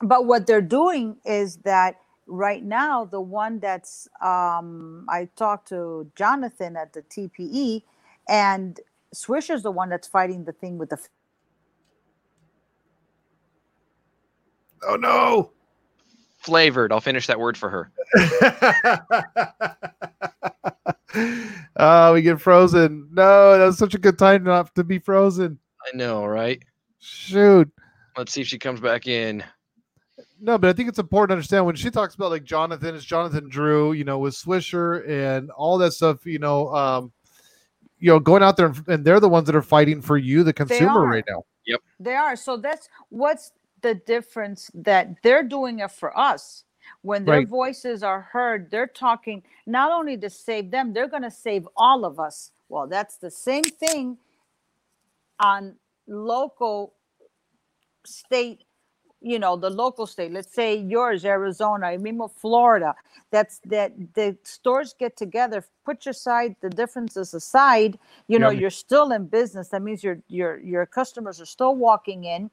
but 0.00 0.26
what 0.26 0.46
they're 0.46 0.60
doing 0.62 1.16
is 1.24 1.58
that 1.58 1.96
right 2.26 2.64
now 2.64 3.04
the 3.04 3.20
one 3.20 3.58
that's 3.60 4.08
um 4.20 5.06
i 5.08 5.28
talked 5.36 5.68
to 5.68 6.10
jonathan 6.16 6.76
at 6.76 6.92
the 6.92 7.02
tpe 7.02 7.82
and 8.28 8.80
swisher's 9.14 9.62
the 9.62 9.70
one 9.70 9.88
that's 9.90 10.08
fighting 10.08 10.44
the 10.44 10.52
thing 10.52 10.78
with 10.78 10.90
the 10.90 10.98
Oh 14.84 14.96
no. 14.96 15.52
Flavored. 16.38 16.90
I'll 16.92 17.00
finish 17.00 17.28
that 17.28 17.38
word 17.38 17.56
for 17.56 17.70
her. 17.70 17.92
oh, 21.14 22.12
we 22.14 22.22
get 22.22 22.40
frozen. 22.40 23.08
No, 23.12 23.58
that 23.58 23.64
was 23.64 23.78
such 23.78 23.94
a 23.94 23.98
good 23.98 24.18
time 24.18 24.44
not 24.44 24.74
to 24.74 24.84
be 24.84 24.98
frozen. 24.98 25.58
I 25.86 25.96
know, 25.96 26.24
right? 26.24 26.62
Shoot. 26.98 27.70
Let's 28.16 28.32
see 28.32 28.42
if 28.42 28.46
she 28.46 28.58
comes 28.58 28.80
back 28.80 29.06
in. 29.06 29.42
No, 30.40 30.58
but 30.58 30.68
I 30.68 30.72
think 30.72 30.88
it's 30.88 30.98
important 30.98 31.30
to 31.30 31.34
understand 31.34 31.66
when 31.66 31.76
she 31.76 31.90
talks 31.90 32.14
about 32.14 32.30
like 32.30 32.44
Jonathan, 32.44 32.94
it's 32.94 33.04
Jonathan 33.04 33.48
Drew, 33.48 33.92
you 33.92 34.04
know, 34.04 34.18
with 34.18 34.34
Swisher 34.34 35.08
and 35.08 35.50
all 35.52 35.78
that 35.78 35.92
stuff, 35.92 36.26
you 36.26 36.38
know, 36.38 36.74
um, 36.74 37.12
you 37.98 38.10
know, 38.10 38.18
going 38.18 38.42
out 38.42 38.56
there 38.56 38.66
and, 38.66 38.88
and 38.88 39.04
they're 39.04 39.20
the 39.20 39.28
ones 39.28 39.46
that 39.46 39.54
are 39.54 39.62
fighting 39.62 40.02
for 40.02 40.16
you, 40.16 40.42
the 40.42 40.52
consumer 40.52 41.06
right 41.06 41.24
now. 41.28 41.44
Yep. 41.66 41.80
They 42.00 42.14
are 42.14 42.34
so 42.34 42.56
that's 42.56 42.88
what's 43.08 43.52
the 43.82 43.94
difference 43.94 44.70
that 44.74 45.14
they're 45.22 45.44
doing 45.44 45.78
it 45.78 45.92
for 45.92 46.16
us 46.18 46.64
when 47.02 47.24
their 47.26 47.42
Right. 47.42 47.42
voices 47.42 48.02
are 48.02 48.22
heard 48.32 48.70
they're 48.70 48.86
talking 48.86 49.42
not 49.66 49.92
only 49.92 50.16
to 50.16 50.30
save 50.30 50.70
them 50.70 50.92
they're 50.92 51.08
going 51.08 51.22
to 51.22 51.30
save 51.30 51.68
all 51.76 52.04
of 52.04 52.20
us 52.20 52.52
well 52.68 52.86
that's 52.88 53.16
the 53.18 53.30
same 53.30 53.70
thing 53.70 54.18
on 55.40 55.76
local 56.08 56.94
state 58.06 58.64
you 59.22 59.38
know 59.38 59.56
the 59.56 59.70
local 59.70 60.06
state 60.06 60.32
let's 60.32 60.54
say 60.54 60.76
yours 60.76 61.24
arizona 61.24 61.86
I 61.88 61.98
mean 61.98 62.20
florida 62.28 62.94
that's 63.32 63.60
that 63.66 63.92
the 64.14 64.36
stores 64.44 64.94
get 64.98 65.16
together 65.16 65.64
put 65.84 66.06
your 66.06 66.12
side 66.14 66.56
the 66.62 66.70
differences 66.70 67.34
aside 67.34 67.98
you 68.28 68.38
know 68.38 68.50
Yep. 68.50 68.60
you're 68.60 68.70
still 68.70 69.12
in 69.12 69.26
business 69.28 69.68
that 69.70 69.82
means 69.82 70.04
your 70.04 70.18
your 70.28 70.60
your 70.60 70.86
customers 70.86 71.40
are 71.40 71.46
still 71.46 71.76
walking 71.76 72.24
in 72.24 72.50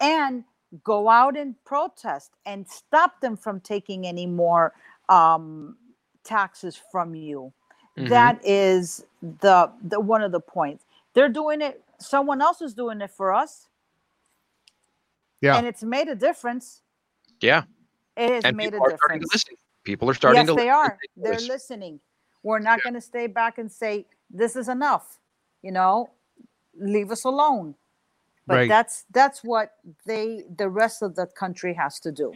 and 0.00 0.44
go 0.84 1.08
out 1.08 1.36
and 1.36 1.54
protest 1.64 2.32
and 2.44 2.68
stop 2.68 3.20
them 3.20 3.36
from 3.36 3.60
taking 3.60 4.06
any 4.06 4.26
more 4.26 4.74
um, 5.08 5.76
taxes 6.24 6.80
from 6.90 7.14
you. 7.14 7.52
Mhm. 7.96 8.10
that 8.10 8.44
is 8.44 9.06
the 9.22 9.72
the 9.82 9.98
one 9.98 10.22
of 10.22 10.30
the 10.30 10.40
points. 10.40 10.84
They're 11.14 11.30
doing 11.30 11.62
it 11.62 11.82
someone 11.98 12.42
else 12.42 12.60
is 12.60 12.74
doing 12.74 13.00
it 13.00 13.10
for 13.10 13.32
us. 13.32 13.68
Yeah. 15.40 15.56
and 15.56 15.66
it's 15.66 15.82
made 15.82 16.08
a 16.08 16.14
difference. 16.14 16.82
Yeah. 17.40 17.64
it 18.16 18.30
has 18.30 18.44
and 18.44 18.56
made 18.56 18.72
people 18.72 18.86
a 18.86 18.92
are 18.92 18.96
starting 18.96 19.20
to 19.20 19.26
difference. 19.26 19.60
People 19.84 20.10
are 20.10 20.14
starting 20.14 20.40
yes 20.40 20.48
to 20.48 20.54
they 20.54 20.62
listen 20.62 20.74
are. 20.74 20.98
they're 21.16 21.40
listening. 21.40 22.00
We're 22.42 22.58
not 22.58 22.82
going 22.82 22.94
to 22.94 23.00
stay 23.00 23.26
back 23.26 23.58
and 23.58 23.70
say 23.70 24.06
this 24.30 24.56
is 24.56 24.68
enough 24.68 25.18
you 25.66 25.72
know? 25.72 26.10
Leave 26.78 27.10
us 27.10 27.24
alone 27.24 27.74
but 28.46 28.54
Right. 28.54 28.68
that's 28.68 29.04
that's 29.10 29.42
what 29.44 29.72
they 30.06 30.44
the 30.56 30.68
rest 30.68 31.02
of 31.02 31.16
the 31.16 31.26
country 31.26 31.74
has 31.74 32.00
to 32.00 32.12
do 32.12 32.32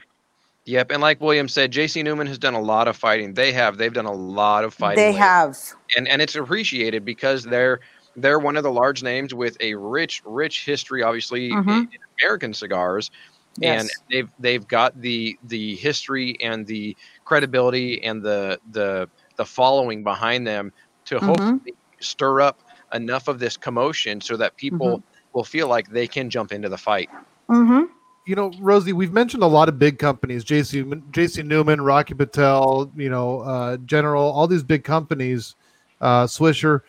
Yep, 0.66 0.90
and 0.92 1.00
like 1.00 1.20
William 1.22 1.48
said, 1.48 1.72
JC 1.72 2.02
Newman 2.04 2.26
has 2.26 2.38
done 2.38 2.52
a 2.54 2.60
lot 2.60 2.86
of 2.86 2.94
fighting. 2.94 3.32
They 3.32 3.50
have. 3.52 3.78
They've 3.78 3.92
done 3.92 4.04
a 4.04 4.12
lot 4.12 4.62
of 4.62 4.74
fighting. 4.74 4.96
they 4.96 5.06
lately. 5.06 5.18
have 5.18 5.56
and 5.96 6.06
and 6.06 6.20
it's 6.22 6.36
appreciated 6.36 7.04
because 7.04 7.44
they're 7.44 7.80
they're 8.14 8.38
one 8.38 8.56
of 8.58 8.62
the 8.62 8.70
large 8.70 9.02
names 9.02 9.32
with 9.32 9.56
a 9.60 9.74
rich 9.74 10.20
rich 10.26 10.64
history 10.66 11.02
obviously 11.02 11.50
in, 11.50 11.64
Mhm. 11.64 11.78
in 11.92 11.98
American 12.20 12.52
cigars 12.52 13.10
yes 13.58 13.80
and 13.80 13.90
they've 14.10 14.30
they've 14.38 14.68
got 14.68 15.00
the 15.00 15.38
the 15.44 15.76
history 15.76 16.36
and 16.42 16.66
the 16.66 16.94
credibility 17.24 18.02
and 18.04 18.22
the 18.22 18.60
the 18.70 19.08
the 19.36 19.44
following 19.46 20.04
behind 20.04 20.46
them 20.46 20.72
to 21.06 21.16
Mhm. 21.16 21.26
hopefully 21.26 21.74
stir 22.00 22.42
up 22.42 22.58
enough 22.92 23.28
of 23.28 23.38
this 23.38 23.56
commotion 23.56 24.20
so 24.20 24.36
that 24.36 24.56
people 24.56 24.98
Mm-hmm. 24.98 25.06
Will 25.32 25.44
feel 25.44 25.68
like 25.68 25.88
they 25.90 26.06
can 26.06 26.28
jump 26.30 26.52
into 26.52 26.68
the 26.68 26.78
fight. 26.78 27.08
hmm 27.48 27.84
You 28.26 28.36
know, 28.36 28.52
Rosie, 28.60 28.92
we've 28.92 29.12
mentioned 29.12 29.42
a 29.42 29.46
lot 29.46 29.68
of 29.68 29.78
big 29.78 29.98
companies, 29.98 30.44
JC, 30.44 30.84
JC 31.10 31.44
Newman, 31.44 31.80
Rocky 31.80 32.14
Patel, 32.14 32.90
you 32.96 33.10
know, 33.10 33.40
uh, 33.40 33.76
General, 33.78 34.22
all 34.30 34.46
these 34.46 34.62
big 34.62 34.84
companies, 34.84 35.56
uh, 36.00 36.24
Swisher. 36.26 36.80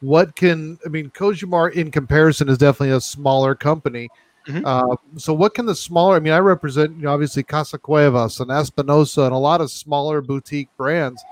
What 0.00 0.34
can, 0.36 0.78
I 0.86 0.88
mean, 0.88 1.10
Kojimar 1.10 1.72
in 1.72 1.90
comparison 1.90 2.48
is 2.48 2.58
definitely 2.58 2.94
a 2.96 3.00
smaller 3.00 3.54
company. 3.54 4.08
Mhm. 4.46 4.62
Uh, 4.64 4.96
so 5.16 5.34
what 5.34 5.54
can 5.54 5.66
the 5.66 5.74
smaller, 5.74 6.16
I 6.16 6.20
mean, 6.20 6.32
I 6.32 6.38
represent, 6.38 6.96
you 6.96 7.02
know, 7.02 7.12
obviously 7.12 7.42
Casa 7.42 7.78
Cuevas 7.78 8.40
and 8.40 8.50
Espinosa 8.50 9.22
and 9.22 9.32
a 9.34 9.38
lot 9.38 9.60
of 9.60 9.70
smaller 9.70 10.20
boutique 10.22 10.70
brands. 10.76 11.22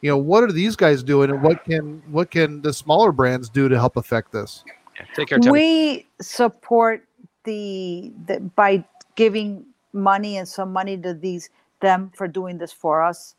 you 0.00 0.10
know, 0.10 0.18
what 0.18 0.42
are 0.42 0.50
these 0.50 0.74
guys 0.74 1.02
doing, 1.02 1.30
and 1.30 1.40
what 1.42 1.62
can 1.64 2.02
what 2.10 2.28
can 2.28 2.60
the 2.60 2.72
smaller 2.72 3.12
brands 3.12 3.48
do 3.48 3.68
to 3.68 3.78
help 3.78 3.96
affect 3.96 4.32
this? 4.32 4.64
Yeah, 4.98 5.06
take 5.14 5.28
care. 5.28 5.38
Tony. 5.38 5.50
We 5.50 6.06
support 6.20 7.06
the, 7.44 8.12
the 8.26 8.40
by 8.40 8.84
giving 9.14 9.66
money 9.92 10.38
and 10.38 10.48
some 10.48 10.72
money 10.72 10.96
to 10.96 11.14
these 11.14 11.50
them 11.80 12.10
for 12.14 12.28
doing 12.28 12.58
this 12.58 12.72
for 12.72 13.02
us. 13.02 13.34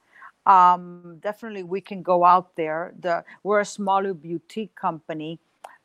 Um, 0.46 1.20
definitely, 1.22 1.64
we 1.64 1.82
can 1.82 2.04
go 2.04 2.26
out 2.26 2.56
there. 2.56 2.94
The 3.00 3.24
we're 3.44 3.62
a 3.62 3.66
smaller 3.66 4.14
boutique 4.14 4.76
company. 4.76 5.40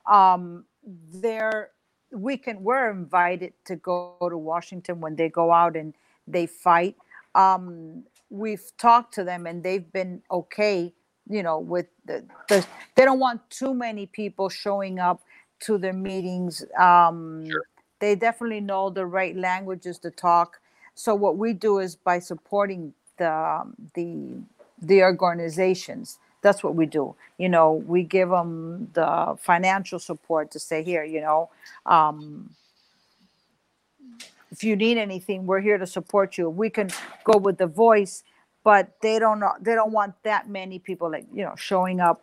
Um, 0.04 0.64
there, 0.84 1.70
we 2.10 2.36
can. 2.36 2.62
We're 2.62 2.90
invited 2.90 3.52
to 3.66 3.76
go 3.76 4.16
to 4.28 4.36
Washington 4.36 5.00
when 5.00 5.16
they 5.16 5.28
go 5.28 5.52
out 5.52 5.76
and 5.76 5.94
they 6.26 6.46
fight. 6.46 6.96
Um, 7.34 8.02
we've 8.30 8.72
talked 8.78 9.14
to 9.14 9.24
them 9.24 9.46
and 9.46 9.62
they've 9.62 9.90
been 9.92 10.22
okay. 10.30 10.92
You 11.30 11.42
know, 11.42 11.58
with 11.58 11.86
the, 12.06 12.24
the 12.48 12.66
they 12.96 13.04
don't 13.04 13.20
want 13.20 13.48
too 13.50 13.74
many 13.74 14.06
people 14.06 14.48
showing 14.48 14.98
up 14.98 15.22
to 15.60 15.78
their 15.78 15.92
meetings. 15.92 16.64
Um, 16.78 17.46
Sure. 17.50 17.64
They 18.00 18.14
definitely 18.14 18.60
know 18.60 18.90
the 18.90 19.06
right 19.06 19.36
languages 19.36 19.98
to 20.00 20.10
talk. 20.10 20.60
So 20.94 21.14
what 21.16 21.36
we 21.36 21.52
do 21.52 21.78
is 21.80 21.96
by 21.96 22.20
supporting 22.20 22.94
the 23.18 23.32
um, 23.32 23.74
the 23.94 24.38
the 24.80 25.02
organizations. 25.02 26.18
That's 26.42 26.62
what 26.62 26.76
we 26.76 26.86
do. 26.86 27.16
You 27.38 27.48
know, 27.48 27.72
we 27.72 28.04
give 28.04 28.30
them 28.30 28.88
the 28.94 29.36
financial 29.40 29.98
support 29.98 30.52
to 30.52 30.60
say 30.60 30.84
here. 30.84 31.02
You 31.04 31.20
know, 31.22 31.50
um, 31.86 32.50
if 34.52 34.62
you 34.62 34.76
need 34.76 34.98
anything, 34.98 35.46
we're 35.46 35.60
here 35.60 35.78
to 35.78 35.86
support 35.86 36.38
you. 36.38 36.48
We 36.50 36.70
can 36.70 36.90
go 37.24 37.38
with 37.38 37.58
the 37.58 37.66
voice, 37.66 38.22
but 38.64 38.90
they 39.02 39.18
don't 39.18 39.40
know. 39.40 39.52
They 39.60 39.74
don't 39.74 39.92
want 39.92 40.14
that 40.22 40.48
many 40.48 40.78
people 40.78 41.10
like 41.10 41.26
you 41.32 41.44
know 41.44 41.54
showing 41.56 42.00
up 42.00 42.22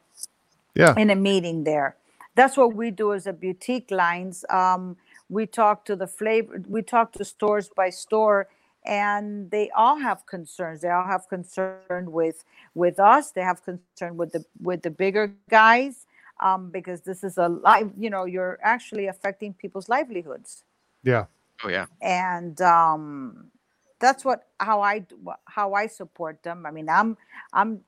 Yeah. 0.75 0.93
in 0.97 1.09
a 1.09 1.15
meeting 1.15 1.63
there. 1.65 1.95
That's 2.35 2.57
what 2.57 2.75
we 2.75 2.91
do 2.91 3.13
as 3.13 3.27
a 3.27 3.33
boutique 3.33 3.91
lines. 3.91 4.45
Um, 4.49 4.97
we 5.29 5.47
talk 5.47 5.85
to 5.85 5.95
the 5.95 6.07
flavor, 6.07 6.61
we 6.67 6.81
talk 6.83 7.13
to 7.13 7.25
stores 7.25 7.69
by 7.75 7.89
store, 7.91 8.47
and 8.85 9.51
they 9.51 9.69
all 9.71 9.97
have 9.97 10.25
concerns. 10.27 10.81
They 10.81 10.89
all 10.89 11.05
have 11.07 11.27
concern 11.29 12.11
with 12.11 12.43
with 12.75 12.99
us. 12.99 13.31
They 13.31 13.41
have 13.41 13.63
concern 13.63 14.17
with 14.17 14.33
the 14.33 14.45
with 14.61 14.83
the 14.83 14.91
bigger 14.91 15.33
guys 15.49 16.05
um, 16.41 16.69
because 16.71 17.01
this 17.01 17.23
is 17.23 17.37
a 17.37 17.49
live. 17.49 17.91
You 17.97 18.09
know, 18.11 18.25
you're 18.25 18.59
actually 18.63 19.07
affecting 19.07 19.53
people's 19.55 19.89
livelihoods 19.89 20.63
Yeah. 21.03 21.25
Oh 21.63 21.69
yeah. 21.69 21.87
and 22.01 22.59
um, 22.61 23.51
that's 23.99 24.25
what 24.25 24.47
how 24.59 24.81
I 24.81 25.05
how 25.45 25.73
I 25.73 25.87
support 25.87 26.43
them. 26.43 26.65
I 26.65 26.71
mean, 26.71 26.89
I'm 26.89 27.17
I'm 27.53 27.81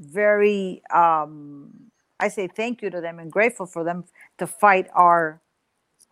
very 0.00 0.82
um, 0.94 1.90
I 2.20 2.28
say 2.28 2.48
thank 2.48 2.82
you 2.82 2.90
to 2.90 3.02
them 3.02 3.20
and 3.20 3.32
grateful 3.32 3.66
for 3.66 3.84
them 3.84 4.04
to 4.38 4.46
fight 4.48 4.88
our 4.94 5.40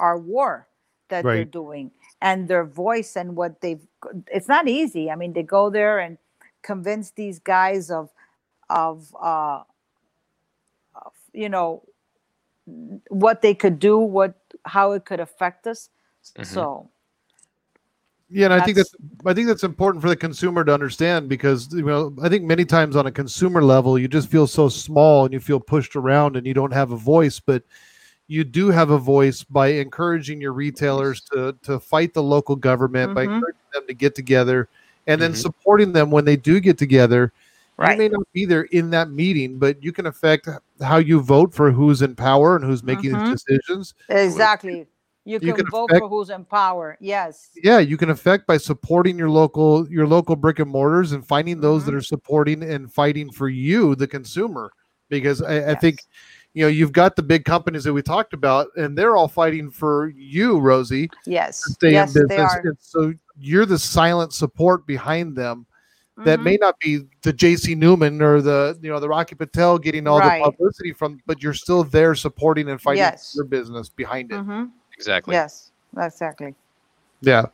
our 0.01 0.19
war 0.19 0.69
that 1.11 1.25
they're 1.35 1.47
doing 1.47 1.93
and 2.23 2.49
their 2.49 2.65
voice 2.65 3.17
and 3.17 3.37
what 3.37 3.61
they've. 3.63 3.87
It's 4.29 4.49
not 4.49 4.69
easy. 4.69 5.11
I 5.11 5.17
mean, 5.17 5.35
they 5.35 5.45
go 5.45 5.71
there 5.71 6.01
and 6.01 6.19
convince 6.63 7.13
these 7.13 7.41
guys 7.41 7.91
of 7.91 8.11
of 8.71 9.15
uh, 9.21 9.63
of 10.95 11.13
you 11.35 11.49
know 11.49 11.85
what 13.11 13.43
they 13.43 13.55
could 13.55 13.79
do, 13.81 13.99
what 13.99 14.35
how 14.65 14.93
it 14.93 15.05
could 15.07 15.21
affect 15.21 15.67
us. 15.69 15.91
Mhm. 16.39 16.47
So. 16.47 16.91
Yeah, 18.31 18.47
and 18.47 18.55
I 18.55 18.61
think 18.61 18.77
That's- 18.77 18.95
I 19.25 19.33
think 19.33 19.47
that's 19.49 19.65
important 19.65 20.03
for 20.03 20.09
the 20.09 20.17
consumer 20.17 20.63
to 20.65 20.73
understand 20.75 21.29
because 21.29 21.73
you 21.73 21.83
know 21.83 22.15
I 22.23 22.29
think 22.29 22.45
many 22.45 22.65
times 22.65 22.95
on 22.95 23.07
a 23.07 23.11
consumer 23.13 23.63
level 23.63 23.99
you 23.99 24.07
just 24.09 24.29
feel 24.29 24.47
so 24.47 24.69
small 24.69 25.25
and 25.25 25.33
you 25.33 25.41
feel 25.41 25.59
pushed 25.61 25.97
around 25.97 26.37
and 26.37 26.47
you 26.47 26.53
don't 26.55 26.73
have 26.73 26.93
a 26.93 26.97
voice, 26.97 27.41
but 27.41 27.63
you 28.27 28.45
do 28.45 28.69
have 28.71 28.91
a 28.91 28.99
voice 28.99 29.43
by 29.45 29.69
encouraging 29.69 30.41
your 30.43 30.53
retailers 30.53 31.23
to 31.33 31.57
to 31.63 31.81
fight 31.81 32.13
the 32.13 32.23
local 32.23 32.55
government 32.55 33.15
by 33.15 33.25
Mhm. 33.27 33.37
encouraging 33.37 33.61
them 33.73 33.87
to 33.87 33.95
get 33.95 34.15
together 34.15 34.69
and 35.07 35.21
then 35.23 35.33
Mhm. 35.33 35.37
supporting 35.37 35.93
them 35.93 36.11
when 36.11 36.27
they 36.27 36.37
do 36.37 36.61
get 36.61 36.77
together. 36.77 37.33
Right. 37.79 37.93
You 37.93 37.99
may 37.99 38.09
not 38.09 38.27
be 38.35 38.45
there 38.45 38.63
in 38.73 38.91
that 38.91 39.11
meeting, 39.11 39.59
but 39.59 39.83
you 39.83 39.93
can 39.93 40.05
affect 40.07 40.49
how 40.83 40.99
you 40.99 41.21
vote 41.21 41.55
for 41.55 41.71
who's 41.71 42.03
in 42.03 42.15
power 42.15 42.57
and 42.57 42.65
who's 42.65 42.83
making 42.83 43.13
Mhm. 43.13 43.31
these 43.31 43.43
decisions. 43.43 43.95
Exactly. 44.11 44.87
You 45.29 45.39
can, 45.39 45.49
You 45.49 45.55
can 45.55 45.67
vote 45.71 45.91
affect- 45.91 46.01
for 46.05 46.09
who's 46.09 46.31
in 46.31 46.45
power. 46.47 46.97
Yes. 47.01 47.51
yeah 47.63 47.79
you 47.81 47.97
can 47.99 48.09
affect 48.11 48.47
by 48.47 48.57
supporting 48.57 49.19
your 49.19 49.29
local 49.31 49.87
your 49.91 50.07
local 50.07 50.37
brick 50.37 50.59
and 50.59 50.71
mortars 50.71 51.13
and 51.13 51.27
finding 51.27 51.61
those 51.61 51.85
that 51.85 51.93
Mhm. 51.93 51.99
are 51.99 52.03
supporting 52.15 52.63
and 52.63 52.91
fighting 52.93 53.31
for 53.31 53.49
you 53.49 53.95
the 53.95 54.07
consumer 54.07 54.71
because 55.11 55.43
I, 55.43 55.73
I 55.73 55.75
think 55.75 56.01
you 56.55 56.63
know 56.65 56.69
you've 56.69 56.93
got 56.93 57.15
the 57.15 57.23
big 57.23 57.45
companies 57.45 57.85
that 57.85 57.93
we 57.93 58.01
talked 58.03 58.33
about 58.33 58.69
and 58.77 58.97
they're 58.97 59.17
all 59.19 59.29
fighting 59.29 59.71
for 59.71 60.09
you 60.17 60.59
rosie 60.59 61.11
Yes. 61.27 61.63
stay 61.75 61.93
yes, 61.93 62.17
in 62.17 62.27
they 62.29 62.39
are. 62.39 62.61
and 62.65 62.77
so 62.81 63.13
you're 63.39 63.67
the 63.67 63.79
silent 63.79 64.33
support 64.33 64.87
behind 64.87 65.37
them 65.37 65.67
that 66.25 66.41
may 66.41 66.57
not 66.57 66.75
be 66.81 67.03
the 67.23 67.33
jc 67.33 67.77
newman 67.77 68.21
or 68.23 68.41
the 68.43 68.77
you 68.83 68.89
know 68.91 68.99
the 68.99 69.09
rocky 69.09 69.35
patel 69.37 69.79
getting 69.79 70.07
all 70.09 70.19
Right. 70.21 70.43
the 70.43 70.51
publicity 70.51 70.93
from 70.93 71.21
but 71.27 71.43
you're 71.43 71.55
still 71.55 71.85
there 71.85 72.15
supporting 72.17 72.69
and 72.71 72.81
fighting 72.81 72.99
Yes. 72.99 73.35
your 73.37 73.45
business 73.45 73.89
behind 73.89 74.33
it 74.33 74.41
Mhm. 74.41 74.71
Exactly. 74.99 75.35
Yes. 75.35 75.71
Exactly. 75.97 76.55
Yeah. 77.21 77.47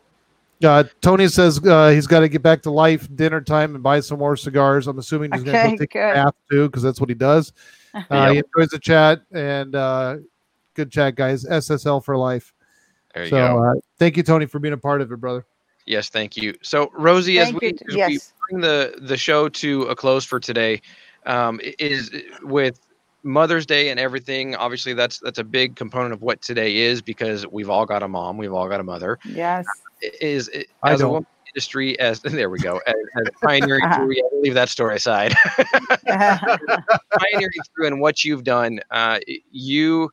Uh, 0.62 0.84
Tony 1.02 1.28
says 1.28 1.64
uh, 1.66 1.90
he's 1.90 2.06
got 2.06 2.20
to 2.20 2.28
get 2.28 2.42
back 2.42 2.62
to 2.62 2.70
life, 2.70 3.06
dinner 3.14 3.40
time, 3.42 3.74
and 3.74 3.84
buy 3.84 4.00
some 4.00 4.18
more 4.18 4.34
cigars. 4.34 4.86
I'm 4.86 4.98
assuming 4.98 5.30
he's 5.32 5.42
going 5.42 5.56
to 5.56 5.70
go 5.72 5.76
take 5.76 5.90
good. 5.92 6.10
a 6.10 6.14
bath 6.24 6.34
too, 6.50 6.68
because 6.68 6.82
that's 6.82 7.00
what 7.00 7.08
he 7.08 7.14
does. 7.14 7.52
Uh, 8.10 8.32
He 8.32 8.38
enjoys 8.38 8.70
the 8.70 8.78
chat 8.80 9.22
and 9.30 9.76
uh, 9.76 10.16
good 10.74 10.90
chat, 10.90 11.14
guys. 11.14 11.44
SSL 11.44 12.04
for 12.04 12.16
life. 12.16 12.52
There 13.14 13.22
you 13.22 13.30
So 13.30 13.36
go. 13.36 13.62
uh, 13.62 13.74
thank 14.00 14.16
you, 14.16 14.24
Tony, 14.24 14.46
for 14.46 14.58
being 14.58 14.74
a 14.74 14.76
part 14.76 15.00
of 15.00 15.12
it, 15.12 15.16
brother. 15.20 15.46
Yes, 15.86 16.08
thank 16.08 16.36
you. 16.36 16.54
So 16.60 16.90
Rosie, 16.92 17.38
as 17.38 17.52
we, 17.52 17.68
you. 17.88 18.00
as 18.00 18.08
we 18.08 18.18
bring 18.50 18.60
the 18.60 18.96
the 19.02 19.16
show 19.16 19.48
to 19.48 19.82
a 19.82 19.94
close 19.94 20.24
for 20.24 20.40
today, 20.40 20.82
um, 21.24 21.60
is 21.78 22.10
with 22.42 22.80
Mother's 23.24 23.66
Day 23.66 23.88
and 23.88 23.98
everything. 23.98 24.54
Obviously, 24.54 24.92
that's 24.92 25.18
that's 25.20 25.38
a 25.38 25.44
big 25.44 25.74
component 25.76 26.12
of 26.12 26.22
what 26.22 26.40
today 26.42 26.76
is 26.76 27.02
because 27.02 27.46
we've 27.46 27.70
all 27.70 27.86
got 27.86 28.02
a 28.02 28.08
mom, 28.08 28.36
we've 28.38 28.52
all 28.52 28.68
got 28.68 28.80
a 28.80 28.84
mother. 28.84 29.18
Yes. 29.24 29.66
I- 30.02 30.10
Is 30.20 30.50
i- 30.54 30.64
I 30.82 30.92
as 30.92 31.00
a 31.00 31.08
woman 31.08 31.26
industry 31.48 31.98
as 31.98 32.20
there 32.22 32.50
we 32.50 32.58
go 32.58 32.80
as, 32.86 32.94
as 33.16 33.26
pioneering 33.42 33.84
Uh-huh. 33.84 33.96
through. 34.04 34.14
Yeah, 34.16 34.22
leave 34.42 34.54
that 34.54 34.68
story 34.68 34.96
aside. 34.96 35.34
pioneering 36.06 37.50
through 37.74 37.86
and 37.86 38.00
what 38.00 38.24
you've 38.24 38.44
done, 38.44 38.80
uh, 38.90 39.18
you, 39.50 40.10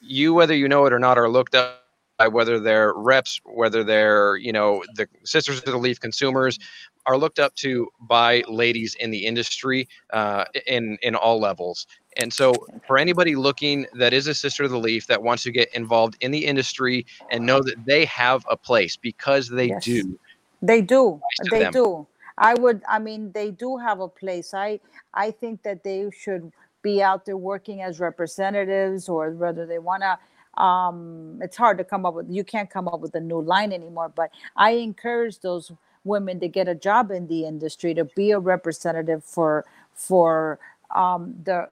you 0.00 0.34
whether 0.34 0.54
you 0.54 0.68
know 0.68 0.86
it 0.86 0.92
or 0.92 0.98
not, 0.98 1.18
are 1.18 1.28
looked 1.28 1.54
up 1.54 1.80
by 2.18 2.28
whether 2.28 2.60
they're 2.60 2.92
reps, 2.94 3.40
whether 3.44 3.82
they're 3.82 4.36
you 4.36 4.52
know 4.52 4.84
the 4.94 5.08
Sisters 5.24 5.58
of 5.58 5.64
the 5.64 5.76
Leaf 5.78 5.98
consumers, 5.98 6.58
are 7.06 7.18
looked 7.18 7.38
up 7.38 7.54
to 7.56 7.88
by 8.00 8.44
ladies 8.48 8.96
in 9.00 9.10
the 9.10 9.26
industry 9.26 9.88
uh, 10.12 10.44
in 10.66 10.98
in 11.02 11.14
all 11.14 11.40
levels. 11.40 11.86
And 12.18 12.32
so, 12.32 12.66
for 12.86 12.98
anybody 12.98 13.36
looking 13.36 13.86
that 13.94 14.12
is 14.12 14.26
a 14.26 14.34
Sister 14.34 14.64
of 14.64 14.70
the 14.70 14.78
Leaf 14.78 15.06
that 15.08 15.22
wants 15.22 15.42
to 15.44 15.52
get 15.52 15.74
involved 15.74 16.16
in 16.20 16.30
the 16.32 16.46
industry 16.46 17.06
and 17.30 17.46
know 17.46 17.62
that 17.62 17.84
they 17.86 18.04
have 18.06 18.44
a 18.50 18.56
place 18.56 18.96
because 18.96 19.48
they 19.48 19.70
Yes. 19.70 19.82
do, 19.82 20.18
They 20.62 20.82
do. 20.82 21.22
They 21.50 21.60
them. 21.60 21.72
do. 21.72 22.06
I 22.38 22.54
would. 22.54 22.82
I 22.88 22.98
mean, 22.98 23.32
they 23.32 23.50
do 23.52 23.78
have 23.78 24.00
a 24.00 24.08
place. 24.08 24.54
I. 24.54 24.80
I 25.14 25.30
think 25.32 25.62
that 25.64 25.84
they 25.84 26.10
should 26.16 26.52
be 26.82 27.02
out 27.02 27.26
there 27.26 27.36
working 27.36 27.82
as 27.82 28.00
representatives, 28.00 29.08
or 29.08 29.32
whether 29.32 29.66
they 29.66 29.78
want 29.80 30.04
to. 30.04 30.62
Um, 30.62 31.40
it's 31.42 31.56
hard 31.56 31.78
to 31.78 31.84
come 31.84 32.06
up 32.06 32.14
with. 32.14 32.26
You 32.30 32.44
can't 32.44 32.70
come 32.70 32.88
up 32.88 33.00
with 33.00 33.14
a 33.16 33.20
new 33.20 33.40
line 33.42 33.72
anymore. 33.72 34.12
But 34.14 34.30
I 34.56 34.72
encourage 34.72 35.40
those 35.40 35.72
women 36.04 36.40
to 36.40 36.48
get 36.48 36.68
a 36.68 36.74
job 36.74 37.10
in 37.10 37.26
the 37.26 37.44
industry 37.46 37.94
to 37.94 38.04
be 38.04 38.30
a 38.30 38.38
representative 38.38 39.24
for 39.24 39.64
for 39.94 40.58
um, 40.94 41.34
the 41.44 41.68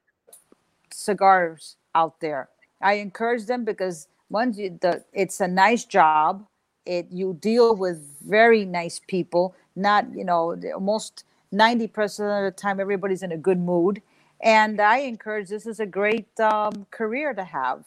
cigars 0.90 1.76
out 1.94 2.20
there. 2.20 2.48
I 2.80 2.94
encourage 2.94 3.46
them 3.46 3.64
because 3.64 4.09
once 4.30 4.59
you 4.59 4.78
the 4.80 5.04
it's 5.12 5.40
a 5.40 5.48
nice 5.48 5.84
job. 5.84 6.46
It 6.84 7.06
you 7.12 7.38
deal 7.40 7.76
with 7.76 7.98
very 8.26 8.64
nice 8.64 9.00
people. 9.06 9.54
Not 9.76 10.06
you 10.16 10.24
know 10.24 10.56
almost 10.74 11.24
ninety 11.52 11.86
percent 11.86 12.30
of 12.30 12.44
the 12.44 12.50
time 12.60 12.80
everybody's 12.80 13.22
in 13.22 13.30
a 13.30 13.36
good 13.36 13.60
mood, 13.60 14.02
and 14.40 14.80
I 14.80 14.98
encourage 14.98 15.48
this 15.48 15.66
is 15.66 15.78
a 15.78 15.86
great 15.86 16.28
um, 16.40 16.86
career 16.90 17.34
to 17.34 17.44
have. 17.44 17.84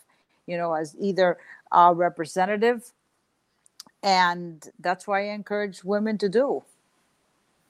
You 0.47 0.57
know, 0.57 0.73
as 0.73 0.95
either 0.99 1.38
a 1.72 1.93
representative, 1.93 2.93
and 4.06 4.69
that's 4.80 5.07
why 5.07 5.30
I 5.30 5.34
encourage 5.34 5.84
women 5.84 6.18
to 6.19 6.30
do. 6.30 6.64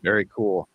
very 0.03 0.25
cool. 0.25 0.67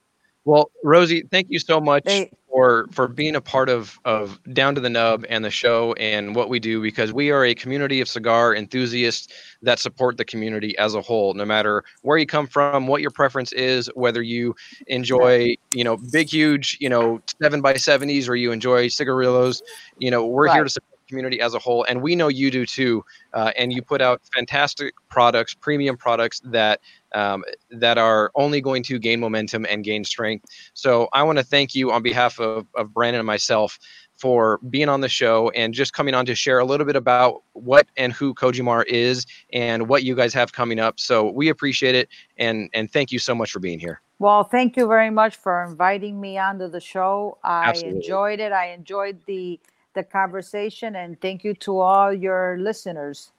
Well, 0.46 0.70
Rosie, 0.82 1.22
thank 1.30 1.48
you 1.50 1.58
so 1.58 1.80
much 1.80 2.04
They 2.04 2.30
for 2.50 2.88
for 2.90 3.06
being 3.06 3.36
a 3.36 3.40
part 3.40 3.68
of 3.68 4.00
of 4.04 4.40
Down 4.52 4.74
to 4.74 4.80
the 4.80 4.90
Nub 4.90 5.24
and 5.28 5.44
the 5.44 5.50
show 5.50 5.92
and 5.94 6.34
what 6.34 6.48
we 6.48 6.58
do 6.58 6.80
because 6.82 7.12
we 7.12 7.30
are 7.30 7.44
a 7.44 7.54
community 7.54 8.00
of 8.00 8.08
cigar 8.08 8.54
enthusiasts 8.54 9.28
that 9.62 9.78
support 9.78 10.16
the 10.16 10.24
community 10.24 10.76
as 10.78 10.94
a 10.94 11.00
whole. 11.00 11.34
No 11.34 11.44
matter 11.44 11.84
where 12.02 12.18
you 12.18 12.26
come 12.26 12.46
from, 12.46 12.86
what 12.86 13.02
your 13.02 13.10
preference 13.10 13.52
is, 13.52 13.88
whether 13.94 14.22
you 14.22 14.56
enjoy 14.88 15.56
you 15.74 15.84
know 15.84 15.98
big 16.10 16.28
huge 16.28 16.76
you 16.80 16.88
know 16.88 17.20
seven 17.40 17.60
by 17.60 17.74
seventies 17.74 18.28
or 18.28 18.34
you 18.34 18.50
enjoy 18.50 18.88
cigarillos, 18.88 19.62
you 19.98 20.10
know 20.10 20.26
we're 20.26 20.52
here 20.52 20.64
to 20.64 20.70
support 20.70 20.89
community 21.10 21.40
as 21.40 21.52
a 21.52 21.58
whole, 21.58 21.84
and 21.84 22.00
we 22.00 22.16
know 22.16 22.28
you 22.28 22.50
do 22.50 22.64
too. 22.64 23.04
Uh, 23.34 23.52
and 23.56 23.72
you 23.72 23.82
put 23.82 24.00
out 24.00 24.22
fantastic 24.32 24.94
products, 25.10 25.52
premium 25.52 25.96
products 25.96 26.40
that 26.44 26.80
um, 27.12 27.44
that 27.70 27.98
are 27.98 28.30
only 28.34 28.60
going 28.60 28.82
to 28.84 28.98
gain 28.98 29.20
momentum 29.20 29.66
and 29.68 29.84
gain 29.84 30.04
strength. 30.04 30.46
So 30.74 31.08
I 31.12 31.22
want 31.22 31.38
to 31.38 31.44
thank 31.44 31.74
you 31.74 31.92
on 31.92 32.02
behalf 32.02 32.40
of, 32.40 32.66
of 32.74 32.94
Brandon 32.94 33.20
and 33.20 33.26
myself 33.26 33.78
for 34.16 34.58
being 34.68 34.88
on 34.88 35.00
the 35.00 35.08
show 35.08 35.50
and 35.50 35.72
just 35.72 35.92
coming 35.92 36.14
on 36.14 36.26
to 36.26 36.34
share 36.34 36.58
a 36.58 36.64
little 36.64 36.86
bit 36.86 36.96
about 36.96 37.42
what 37.54 37.86
and 37.96 38.12
who 38.12 38.34
Kojimar 38.34 38.84
is 38.86 39.26
and 39.52 39.88
what 39.88 40.04
you 40.04 40.14
guys 40.14 40.34
have 40.34 40.52
coming 40.52 40.78
up. 40.78 41.00
So 41.00 41.30
we 41.30 41.48
appreciate 41.48 41.94
it 41.94 42.08
and 42.36 42.68
and 42.74 42.92
thank 42.92 43.12
you 43.12 43.18
so 43.18 43.34
much 43.34 43.50
for 43.50 43.60
being 43.60 43.80
here. 43.80 44.00
Well, 44.18 44.44
thank 44.44 44.76
you 44.76 44.86
very 44.86 45.08
much 45.08 45.36
for 45.36 45.64
inviting 45.64 46.20
me 46.20 46.36
onto 46.36 46.68
the 46.68 46.80
show. 46.80 47.38
I 47.42 47.70
Absolutely. 47.70 48.00
enjoyed 48.00 48.40
it. 48.40 48.52
I 48.52 48.72
enjoyed 48.72 49.20
the 49.24 49.58
the 49.94 50.02
conversation, 50.02 50.96
and 50.96 51.20
thank 51.20 51.44
you 51.44 51.54
to 51.54 51.78
all 51.78 52.12
your 52.12 52.56
listeners. 52.60 53.32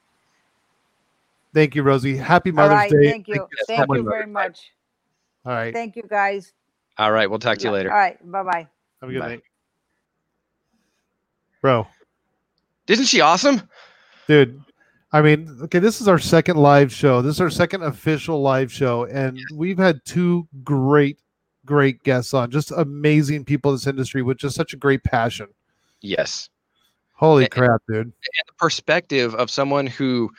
Thank 1.53 1.75
you, 1.75 1.83
Rosie. 1.83 2.15
Happy 2.15 2.49
All 2.51 2.55
Mother's 2.55 2.75
right, 2.75 2.91
Day. 2.91 3.09
thank 3.11 3.27
you, 3.27 3.35
so 3.35 3.47
thank 3.67 3.87
you 3.93 4.03
very 4.03 4.27
much. 4.27 4.71
All 5.45 5.53
right. 5.53 5.73
Thank 5.73 5.95
you, 5.95 6.03
guys. 6.09 6.53
All 6.97 7.11
right, 7.11 7.29
we'll 7.29 7.39
talk 7.39 7.57
to 7.59 7.63
you 7.65 7.71
later. 7.71 7.91
All 7.91 7.97
right, 7.97 8.31
bye 8.31 8.43
bye. 8.43 8.67
Have 9.01 9.09
a 9.09 9.13
good 9.13 9.19
Bye. 9.19 9.27
night. 9.27 9.43
Bro, 11.61 11.87
Isn't 12.87 13.05
she 13.05 13.21
awesome? 13.21 13.61
dude. 14.27 14.61
I 15.13 15.21
mean, 15.21 15.59
okay, 15.63 15.79
this 15.79 15.99
is 15.99 16.07
our 16.07 16.17
second 16.19 16.55
live 16.55 16.91
show. 16.91 17.21
This 17.21 17.35
is 17.35 17.41
our 17.41 17.49
second 17.49 17.83
official 17.83 18.41
live 18.41 18.71
show, 18.71 19.05
and 19.05 19.37
we've 19.53 19.77
had 19.77 19.99
two 20.05 20.47
great, 20.63 21.19
great 21.65 22.01
guests 22.03 22.33
on. 22.33 22.49
Just 22.49 22.71
amazing 22.71 23.43
people 23.43 23.71
in 23.71 23.75
this 23.75 23.87
industry 23.87 24.21
with 24.21 24.37
just 24.37 24.55
such 24.55 24.71
a 24.73 24.77
great 24.77 25.03
passion. 25.03 25.47
Yes. 26.01 26.49
Holy 27.15 27.43
And- 27.45 27.51
crap, 27.51 27.81
dude! 27.87 27.97
And 28.07 28.13
the 28.47 28.53
perspective 28.57 29.35
of 29.35 29.49
someone 29.49 29.87
who 29.87 30.31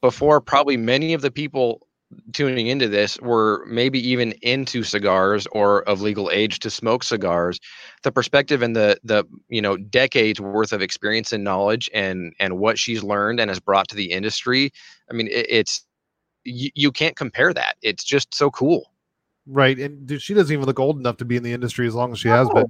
before 0.00 0.40
probably 0.40 0.76
many 0.76 1.12
of 1.12 1.22
the 1.22 1.30
people 1.30 1.86
tuning 2.32 2.68
into 2.68 2.88
this 2.88 3.20
were 3.20 3.66
maybe 3.66 3.98
even 4.08 4.32
into 4.42 4.82
cigars 4.82 5.46
or 5.52 5.82
of 5.82 6.00
legal 6.00 6.30
age 6.32 6.58
to 6.60 6.70
smoke 6.70 7.04
cigars 7.04 7.60
the 8.02 8.10
perspective 8.10 8.62
and 8.62 8.74
the 8.74 8.98
the 9.04 9.24
you 9.50 9.60
know 9.60 9.76
decades 9.76 10.40
worth 10.40 10.72
of 10.72 10.80
experience 10.80 11.34
and 11.34 11.44
knowledge 11.44 11.90
and 11.92 12.32
and 12.40 12.58
what 12.58 12.78
she's 12.78 13.02
learned 13.02 13.40
and 13.40 13.50
has 13.50 13.60
brought 13.60 13.88
to 13.88 13.94
the 13.94 14.10
industry 14.10 14.70
i 15.10 15.12
mean 15.12 15.26
it, 15.26 15.44
it's 15.50 15.84
you, 16.44 16.70
you 16.74 16.90
can't 16.90 17.14
compare 17.16 17.52
that 17.52 17.76
it's 17.82 18.04
just 18.04 18.34
so 18.34 18.50
cool 18.50 18.90
Right, 19.50 19.78
and 19.78 20.06
dude, 20.06 20.20
she 20.20 20.34
doesn't 20.34 20.52
even 20.52 20.66
look 20.66 20.78
old 20.78 20.98
enough 20.98 21.16
to 21.18 21.24
be 21.24 21.36
in 21.36 21.42
the 21.42 21.54
industry 21.54 21.86
as 21.86 21.94
long 21.94 22.12
as 22.12 22.18
she 22.18 22.28
has 22.28 22.50
been. 22.50 22.66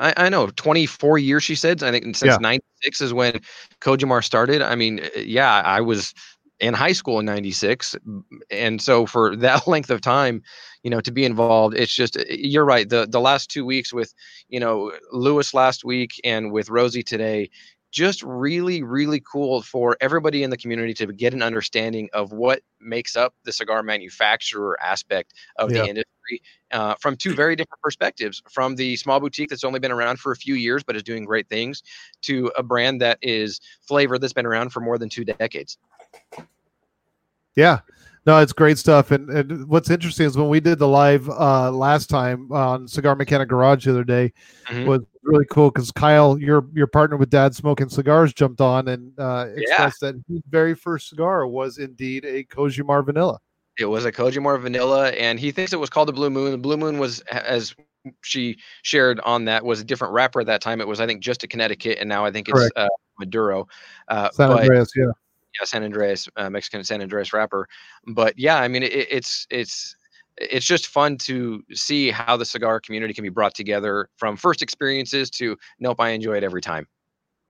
I, 0.00 0.14
I 0.16 0.28
know 0.28 0.48
24 0.48 1.18
years 1.18 1.44
she 1.44 1.54
said 1.54 1.82
i 1.82 1.90
think 1.90 2.04
since 2.16 2.32
Yeah. 2.32 2.38
96 2.38 3.00
is 3.00 3.14
when 3.14 3.40
kojimar 3.80 4.24
started 4.24 4.62
i 4.62 4.74
mean 4.74 5.00
yeah 5.16 5.62
i 5.64 5.80
was 5.80 6.14
in 6.58 6.74
high 6.74 6.92
school 6.92 7.20
in 7.20 7.26
96 7.26 7.96
and 8.50 8.80
so 8.82 9.06
for 9.06 9.36
that 9.36 9.66
length 9.66 9.90
of 9.90 10.00
time 10.00 10.42
you 10.82 10.90
know 10.90 11.00
to 11.00 11.12
be 11.12 11.24
involved 11.24 11.76
it's 11.76 11.94
just 11.94 12.16
uh, 12.16 12.24
you're 12.28 12.64
right 12.64 12.88
the 12.88 13.06
the 13.08 13.20
last 13.20 13.50
two 13.50 13.64
weeks 13.64 13.92
with 13.92 14.14
you 14.48 14.60
know 14.60 14.92
lewis 15.12 15.54
last 15.54 15.84
week 15.84 16.20
and 16.24 16.52
with 16.52 16.70
rosie 16.70 17.02
today 17.02 17.50
just 17.90 18.22
really 18.22 18.82
really 18.82 19.20
cool 19.20 19.62
for 19.62 19.96
everybody 20.00 20.42
in 20.42 20.50
the 20.50 20.56
community 20.56 20.94
to 20.94 21.06
get 21.12 21.34
an 21.34 21.42
understanding 21.42 22.08
of 22.12 22.32
what 22.32 22.60
makes 22.80 23.16
up 23.16 23.34
the 23.44 23.52
cigar 23.52 23.82
manufacturer 23.82 24.78
aspect 24.82 25.34
of 25.56 25.70
Yeah. 25.70 25.82
the 25.82 25.88
industry 25.88 26.42
uh, 26.70 26.94
from 27.00 27.16
two 27.16 27.34
very 27.34 27.56
different 27.56 27.80
perspectives 27.82 28.42
from 28.50 28.76
the 28.76 28.94
small 28.96 29.18
boutique 29.18 29.48
that's 29.48 29.64
only 29.64 29.80
been 29.80 29.90
around 29.90 30.20
for 30.20 30.30
a 30.32 30.36
few 30.36 30.54
years 30.54 30.84
but 30.84 30.94
is 30.94 31.02
doing 31.02 31.24
great 31.24 31.48
things 31.48 31.82
to 32.22 32.52
a 32.56 32.62
brand 32.62 33.00
that 33.00 33.18
is 33.22 33.60
flavor 33.82 34.18
that's 34.18 34.32
been 34.32 34.46
around 34.46 34.70
for 34.70 34.80
more 34.80 34.96
than 34.98 35.08
two 35.08 35.24
decades 35.24 35.78
Yeah. 37.56 37.80
No, 38.26 38.38
it's 38.38 38.52
great 38.52 38.78
stuff. 38.78 39.10
And, 39.10 39.30
and 39.30 39.66
what's 39.68 39.90
interesting 39.90 40.26
is 40.26 40.36
when 40.36 40.48
we 40.48 40.60
did 40.60 40.78
the 40.78 40.88
live 40.88 41.28
uh, 41.28 41.70
last 41.70 42.10
time 42.10 42.52
on 42.52 42.86
Cigar 42.86 43.16
Mechanic 43.16 43.48
Garage 43.48 43.86
the 43.86 43.92
other 43.92 44.04
day 44.04 44.32
Mhm. 44.68 44.86
was 44.86 45.00
really 45.22 45.46
cool 45.50 45.70
because 45.70 45.90
Kyle, 45.90 46.38
your 46.38 46.66
your 46.74 46.86
partner 46.86 47.16
with 47.16 47.30
Dad 47.30 47.54
Smoking 47.54 47.88
Cigars, 47.88 48.32
jumped 48.32 48.60
on 48.60 48.88
and 48.88 49.12
uh, 49.18 49.46
expressed 49.56 50.00
that 50.00 50.14
his 50.28 50.42
very 50.48 50.74
first 50.74 51.08
cigar 51.08 51.46
was 51.46 51.78
indeed 51.78 52.24
a 52.24 52.44
Kojimar 52.44 53.04
Vanilla. 53.04 53.38
It 53.78 53.86
was 53.86 54.04
a 54.04 54.12
Kojimar 54.12 54.60
vanilla, 54.60 55.08
and 55.10 55.40
he 55.40 55.52
thinks 55.52 55.72
it 55.72 55.80
was 55.80 55.88
called 55.88 56.08
the 56.08 56.12
Blue 56.12 56.28
Moon. 56.28 56.50
The 56.50 56.58
Blue 56.58 56.76
Moon 56.76 56.98
was, 56.98 57.20
as 57.30 57.74
she 58.22 58.58
shared 58.82 59.20
on 59.20 59.46
that, 59.46 59.64
was 59.64 59.80
a 59.80 59.84
different 59.84 60.12
wrapper 60.12 60.40
at 60.40 60.46
that 60.48 60.60
time. 60.60 60.82
It 60.82 60.88
was, 60.88 61.00
I 61.00 61.06
think, 61.06 61.22
just 61.22 61.44
a 61.44 61.48
Connecticut, 61.48 61.96
and 61.98 62.06
now 62.06 62.24
I 62.24 62.30
think 62.30 62.50
it's 62.50 62.70
uh, 62.76 62.88
Maduro. 63.18 63.66
Uh, 64.08 64.30
San 64.32 64.50
Andreas, 64.50 64.92
yeah. 64.94 65.06
Yeah, 65.58 65.64
San 65.64 65.82
Andreas, 65.84 66.28
uh, 66.36 66.50
Mexican 66.50 66.84
San 66.84 67.02
Andreas 67.02 67.32
wrapper. 67.32 67.68
But 68.06 68.38
yeah, 68.38 68.56
I 68.56 68.68
mean, 68.68 68.82
it, 68.82 68.92
it's 68.92 69.46
it's 69.50 69.96
it's 70.36 70.66
just 70.66 70.86
fun 70.86 71.18
to 71.18 71.62
see 71.72 72.10
how 72.10 72.36
the 72.36 72.44
cigar 72.44 72.80
community 72.80 73.12
can 73.12 73.22
be 73.22 73.28
brought 73.28 73.54
together 73.54 74.08
from 74.16 74.36
first 74.36 74.62
experiences 74.62 75.30
to 75.30 75.56
nope, 75.78 76.00
I 76.00 76.10
enjoy 76.10 76.36
it 76.36 76.44
every 76.44 76.62
time. 76.62 76.86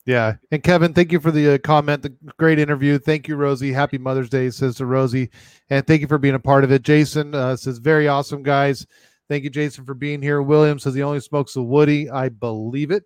Yeah. 0.07 0.37
And 0.51 0.63
Kevin, 0.63 0.95
thank 0.95 1.13
you 1.13 1.21
for 1.21 1.31
the 1.31 1.55
uh, 1.55 1.59
comment. 1.59 2.03
The 2.03 2.15
great 2.39 2.59
interview. 2.59 2.99
Thank 2.99 3.29
you, 3.29 3.37
Rosie. 3.37 3.73
Happy 3.73 3.99
Mother's 3.99 4.31
Day, 4.31 4.51
says 4.51 4.77
to 4.77 4.87
Rosie. 4.87 5.31
And 5.69 5.87
thank 5.87 6.01
you 6.01 6.09
for 6.09 6.19
being 6.19 6.35
a 6.35 6.41
part 6.41 6.65
of 6.65 6.73
it. 6.73 6.83
Jason 6.83 7.35
uh, 7.35 7.55
says, 7.55 7.79
very 7.79 8.09
awesome, 8.09 8.43
guys. 8.43 8.87
Thank 9.29 9.45
you, 9.45 9.51
Jason, 9.51 9.85
for 9.85 9.95
being 9.95 10.23
here. 10.23 10.43
William 10.43 10.79
says 10.79 10.95
he 10.95 11.03
only 11.03 11.21
smokes 11.21 11.55
a 11.55 11.63
Woody. 11.63 12.11
I 12.11 12.31
believe 12.31 12.91
it. 12.91 13.05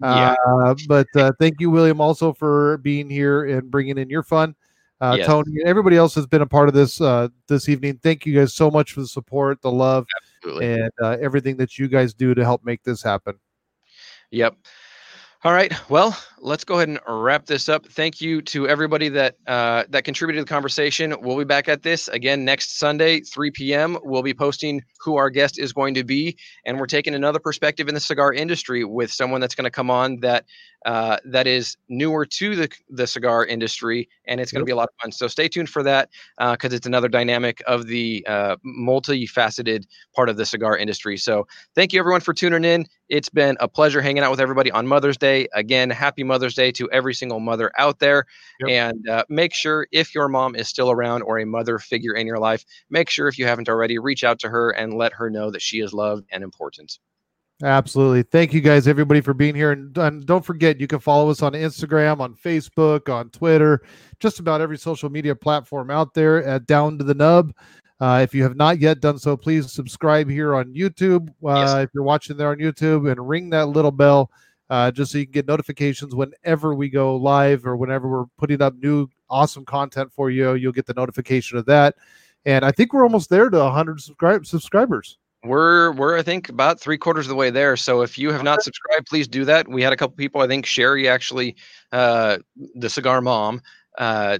Yeah. 0.00 0.34
Uh, 0.46 0.74
but 0.88 1.06
uh, 1.16 1.32
thank 1.38 1.60
you, 1.60 1.70
William, 1.70 2.00
also 2.00 2.32
for 2.32 2.78
being 2.78 3.08
here 3.08 3.44
and 3.44 3.70
bringing 3.70 3.98
in 3.98 4.10
your 4.10 4.22
fun. 4.22 4.54
Uh, 5.00 5.16
Yes. 5.18 5.26
Tony 5.26 5.50
everybody 5.66 5.96
else 5.96 6.14
has 6.14 6.26
been 6.26 6.40
a 6.42 6.46
part 6.46 6.68
of 6.68 6.74
this 6.74 7.00
uh, 7.00 7.28
this 7.48 7.68
evening. 7.68 7.98
Thank 8.02 8.24
you 8.24 8.34
guys 8.34 8.54
so 8.54 8.70
much 8.70 8.92
for 8.92 9.00
the 9.00 9.08
support, 9.08 9.60
the 9.60 9.70
love, 9.70 10.06
Absolutely. 10.38 10.80
and 10.80 10.90
uh, 11.02 11.16
everything 11.20 11.56
that 11.58 11.78
you 11.78 11.88
guys 11.88 12.14
do 12.14 12.32
to 12.34 12.44
help 12.44 12.64
make 12.64 12.82
this 12.84 13.02
happen. 13.02 13.34
Yep. 14.30 14.56
All 15.44 15.52
right. 15.52 15.74
Well, 15.90 16.16
let's 16.44 16.64
go 16.64 16.76
ahead 16.76 16.88
and 16.88 16.98
wrap 17.06 17.44
this 17.44 17.68
up. 17.68 17.86
Thank 17.86 18.20
you 18.20 18.40
to 18.42 18.68
everybody 18.68 19.10
that 19.10 19.36
uh, 19.46 19.84
that 19.90 20.04
contributed 20.04 20.40
to 20.40 20.44
the 20.44 20.48
conversation. 20.48 21.14
We'll 21.20 21.36
be 21.36 21.44
back 21.44 21.68
at 21.68 21.82
this 21.82 22.08
again 22.08 22.46
next 22.46 22.78
Sunday, 22.78 23.20
3 23.20 23.50
p.m. 23.50 23.98
We'll 24.02 24.22
be 24.22 24.32
posting 24.32 24.82
who 25.00 25.16
our 25.16 25.28
guest 25.28 25.58
is 25.58 25.72
going 25.72 25.94
to 25.94 26.04
be, 26.04 26.38
and 26.64 26.78
we're 26.78 26.86
taking 26.86 27.14
another 27.14 27.38
perspective 27.38 27.88
in 27.88 27.94
the 27.94 28.00
cigar 28.00 28.32
industry 28.32 28.84
with 28.84 29.10
someone 29.10 29.40
that's 29.40 29.54
going 29.54 29.64
to 29.64 29.70
come 29.70 29.90
on 29.90 30.20
that 30.20 30.44
uh, 30.86 31.16
that 31.24 31.46
is 31.46 31.76
newer 31.88 32.26
to 32.26 32.56
the 32.56 32.68
the 32.90 33.06
cigar 33.06 33.44
industry, 33.44 34.08
and 34.26 34.40
it's 34.40 34.52
going 34.52 34.60
to 34.60 34.66
be 34.66 34.72
a 34.72 34.76
lot 34.76 34.88
of 34.88 34.94
fun. 35.02 35.12
So 35.12 35.28
stay 35.28 35.48
tuned 35.48 35.70
for 35.70 35.82
that 35.82 36.10
because 36.38 36.72
it's 36.72 36.86
another 36.86 37.08
dynamic 37.08 37.62
of 37.66 37.86
the 37.86 38.24
uh, 38.28 38.56
multifaceted 38.66 39.84
part 40.14 40.28
of 40.28 40.36
the 40.36 40.46
cigar 40.46 40.76
industry. 40.76 41.16
So 41.16 41.46
thank 41.74 41.92
you 41.92 42.00
everyone 42.00 42.20
for 42.20 42.34
tuning 42.34 42.64
in. 42.64 42.86
It's 43.08 43.28
been 43.28 43.56
a 43.60 43.68
pleasure 43.68 44.00
hanging 44.00 44.22
out 44.22 44.30
with 44.30 44.40
everybody 44.40 44.70
on 44.70 44.86
Mother's 44.86 45.16
Day. 45.16 45.33
Again, 45.54 45.90
happy 45.90 46.22
Mother's 46.22 46.54
Day 46.54 46.72
to 46.72 46.90
every 46.90 47.14
single 47.14 47.40
mother 47.40 47.70
out 47.78 47.98
there. 47.98 48.26
Yep. 48.60 48.70
And 48.70 49.08
uh, 49.08 49.24
make 49.28 49.54
sure 49.54 49.86
if 49.92 50.14
your 50.14 50.28
mom 50.28 50.54
is 50.56 50.68
still 50.68 50.90
around 50.90 51.22
or 51.22 51.38
a 51.38 51.46
mother 51.46 51.78
figure 51.78 52.14
in 52.14 52.26
your 52.26 52.38
life, 52.38 52.64
make 52.90 53.10
sure 53.10 53.28
if 53.28 53.38
you 53.38 53.46
haven't 53.46 53.68
already, 53.68 53.98
reach 53.98 54.24
out 54.24 54.38
to 54.40 54.48
her 54.48 54.70
and 54.70 54.94
let 54.94 55.12
her 55.12 55.30
know 55.30 55.50
that 55.50 55.62
she 55.62 55.80
is 55.80 55.92
loved 55.92 56.24
and 56.30 56.42
important. 56.42 56.98
Absolutely. 57.62 58.24
Thank 58.24 58.52
you 58.52 58.60
guys, 58.60 58.88
everybody, 58.88 59.20
for 59.20 59.32
being 59.32 59.54
here. 59.54 59.70
And, 59.70 59.96
and 59.96 60.26
don't 60.26 60.44
forget, 60.44 60.80
you 60.80 60.88
can 60.88 60.98
follow 60.98 61.30
us 61.30 61.40
on 61.40 61.52
Instagram, 61.52 62.20
on 62.20 62.34
Facebook, 62.34 63.08
on 63.08 63.30
Twitter, 63.30 63.82
just 64.18 64.40
about 64.40 64.60
every 64.60 64.76
social 64.76 65.08
media 65.08 65.36
platform 65.36 65.90
out 65.90 66.14
there 66.14 66.42
at 66.44 66.66
Down 66.66 66.98
to 66.98 67.04
the 67.04 67.14
Nub. 67.14 67.54
Uh, 68.00 68.20
if 68.22 68.34
you 68.34 68.42
have 68.42 68.56
not 68.56 68.80
yet 68.80 69.00
done 69.00 69.18
so, 69.18 69.36
please 69.36 69.72
subscribe 69.72 70.28
here 70.28 70.56
on 70.56 70.74
YouTube. 70.74 71.28
Uh, 71.46 71.54
Yes. 71.54 71.74
If 71.76 71.90
you're 71.94 72.02
watching 72.02 72.36
there 72.36 72.50
on 72.50 72.58
YouTube, 72.58 73.10
and 73.10 73.28
ring 73.28 73.50
that 73.50 73.68
little 73.68 73.92
bell 73.92 74.30
uh, 74.70 74.90
just 74.90 75.12
so 75.12 75.18
you 75.18 75.26
can 75.26 75.32
get 75.32 75.46
notifications 75.46 76.14
whenever 76.14 76.74
we 76.74 76.88
go 76.88 77.16
live 77.16 77.66
or 77.66 77.76
whenever 77.76 78.08
we're 78.08 78.26
putting 78.38 78.62
up 78.62 78.74
new 78.76 79.08
awesome 79.28 79.64
content 79.64 80.10
for 80.12 80.30
you. 80.30 80.54
You'll 80.54 80.72
get 80.72 80.86
the 80.86 80.94
notification 80.94 81.58
of 81.58 81.66
that. 81.66 81.96
And 82.46 82.64
I 82.64 82.72
think 82.72 82.92
we're 82.92 83.04
almost 83.04 83.30
there 83.30 83.50
to 83.50 83.58
100 83.58 84.00
subscribe- 84.00 84.46
subscribers. 84.46 85.18
We're 85.44 85.92
we're 85.92 86.16
I 86.16 86.22
think 86.22 86.48
about 86.48 86.80
three 86.80 86.96
quarters 86.96 87.26
of 87.26 87.28
the 87.28 87.34
way 87.34 87.50
there. 87.50 87.76
So 87.76 88.00
if 88.00 88.16
you 88.16 88.32
have 88.32 88.42
not 88.42 88.62
subscribed, 88.62 89.06
please 89.06 89.28
do 89.28 89.44
that. 89.44 89.68
We 89.68 89.82
had 89.82 89.92
a 89.92 89.96
couple 89.96 90.16
people. 90.16 90.40
I 90.40 90.46
think 90.46 90.64
Sherry 90.64 91.06
actually, 91.06 91.56
uh, 91.92 92.38
the 92.74 92.88
cigar 92.88 93.20
mom, 93.20 93.60
uh, 93.98 94.38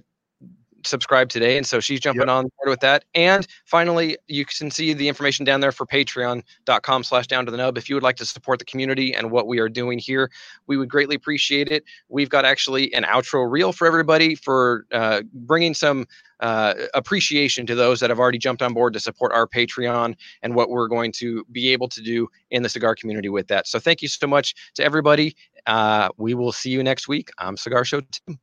subscribe 0.87 1.29
today, 1.29 1.57
and 1.57 1.67
so 1.67 1.81
she's 1.81 2.01
jumping 2.01 2.29
on 2.29 2.45
board 2.45 2.69
with 2.69 2.81
that. 2.81 3.05
And 3.15 3.47
finally, 3.65 4.17
you 4.29 4.45
can 4.45 4.71
see 4.71 4.93
the 4.93 5.09
information 5.09 5.45
down 5.45 5.61
there 5.61 5.73
for 5.73 5.87
patreon.com 5.87 7.05
slash 7.05 7.27
down 7.27 7.45
to 7.47 7.51
the 7.51 7.57
nub. 7.57 7.79
If 7.79 7.89
you 7.89 7.97
would 7.97 8.03
like 8.03 8.17
to 8.17 8.27
support 8.27 8.59
the 8.59 8.65
community 8.65 9.15
and 9.15 9.31
what 9.31 9.47
we 9.47 9.59
are 9.59 9.69
doing 9.69 9.99
here, 9.99 10.31
we 10.67 10.77
would 10.77 10.89
greatly 10.89 11.17
appreciate 11.17 11.69
it. 11.69 11.85
We've 12.09 12.29
got 12.29 12.45
actually 12.45 12.93
an 12.95 13.05
outro 13.05 13.51
reel 13.51 13.73
for 13.73 13.87
everybody 13.87 14.35
for 14.35 14.87
uh, 14.93 15.23
bringing 15.33 15.75
some 15.75 16.07
uh, 16.41 16.75
appreciation 16.93 17.67
to 17.67 17.75
those 17.75 18.01
that 18.01 18.11
have 18.11 18.19
already 18.19 18.39
jumped 18.39 18.63
on 18.63 18.75
board 18.75 18.93
to 18.93 19.01
support 19.01 19.33
our 19.33 19.47
Patreon 19.47 20.15
and 20.43 20.55
what 20.55 20.69
we're 20.69 20.89
going 20.89 21.13
to 21.13 21.45
be 21.53 21.73
able 21.73 21.89
to 21.89 22.03
do 22.03 22.29
in 22.51 22.63
the 22.63 22.69
cigar 22.69 22.95
community 22.95 23.29
with 23.29 23.49
that. 23.49 23.67
So 23.67 23.79
thank 23.79 24.03
you 24.03 24.09
so 24.09 24.27
much 24.27 24.55
to 24.75 24.85
everybody. 24.85 25.37
Uh, 25.67 26.09
we 26.17 26.35
will 26.35 26.53
see 26.53 26.71
you 26.71 26.83
next 26.83 27.09
week. 27.09 27.31
I'm 27.39 27.57
Cigar 27.57 27.85
Show 27.85 28.01
Tim. 28.01 28.39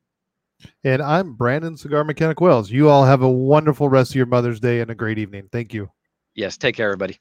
And 0.84 1.02
I'm 1.02 1.34
Brandon 1.34 1.78
Cigar 1.78 2.04
Mechanic 2.04 2.42
Wells. 2.42 2.72
You 2.72 2.90
all 2.90 3.06
have 3.06 3.22
a 3.22 3.30
wonderful 3.30 3.90
rest 3.90 4.12
of 4.12 4.16
your 4.16 4.26
Mother's 4.26 4.60
Day 4.60 4.82
and 4.82 4.92
a 4.92 4.96
great 4.96 5.18
evening. 5.18 5.50
Thank 5.52 5.74
you. 5.74 5.92
Yes, 6.36 6.58
take 6.58 6.76
care, 6.76 6.88
everybody. 6.88 7.20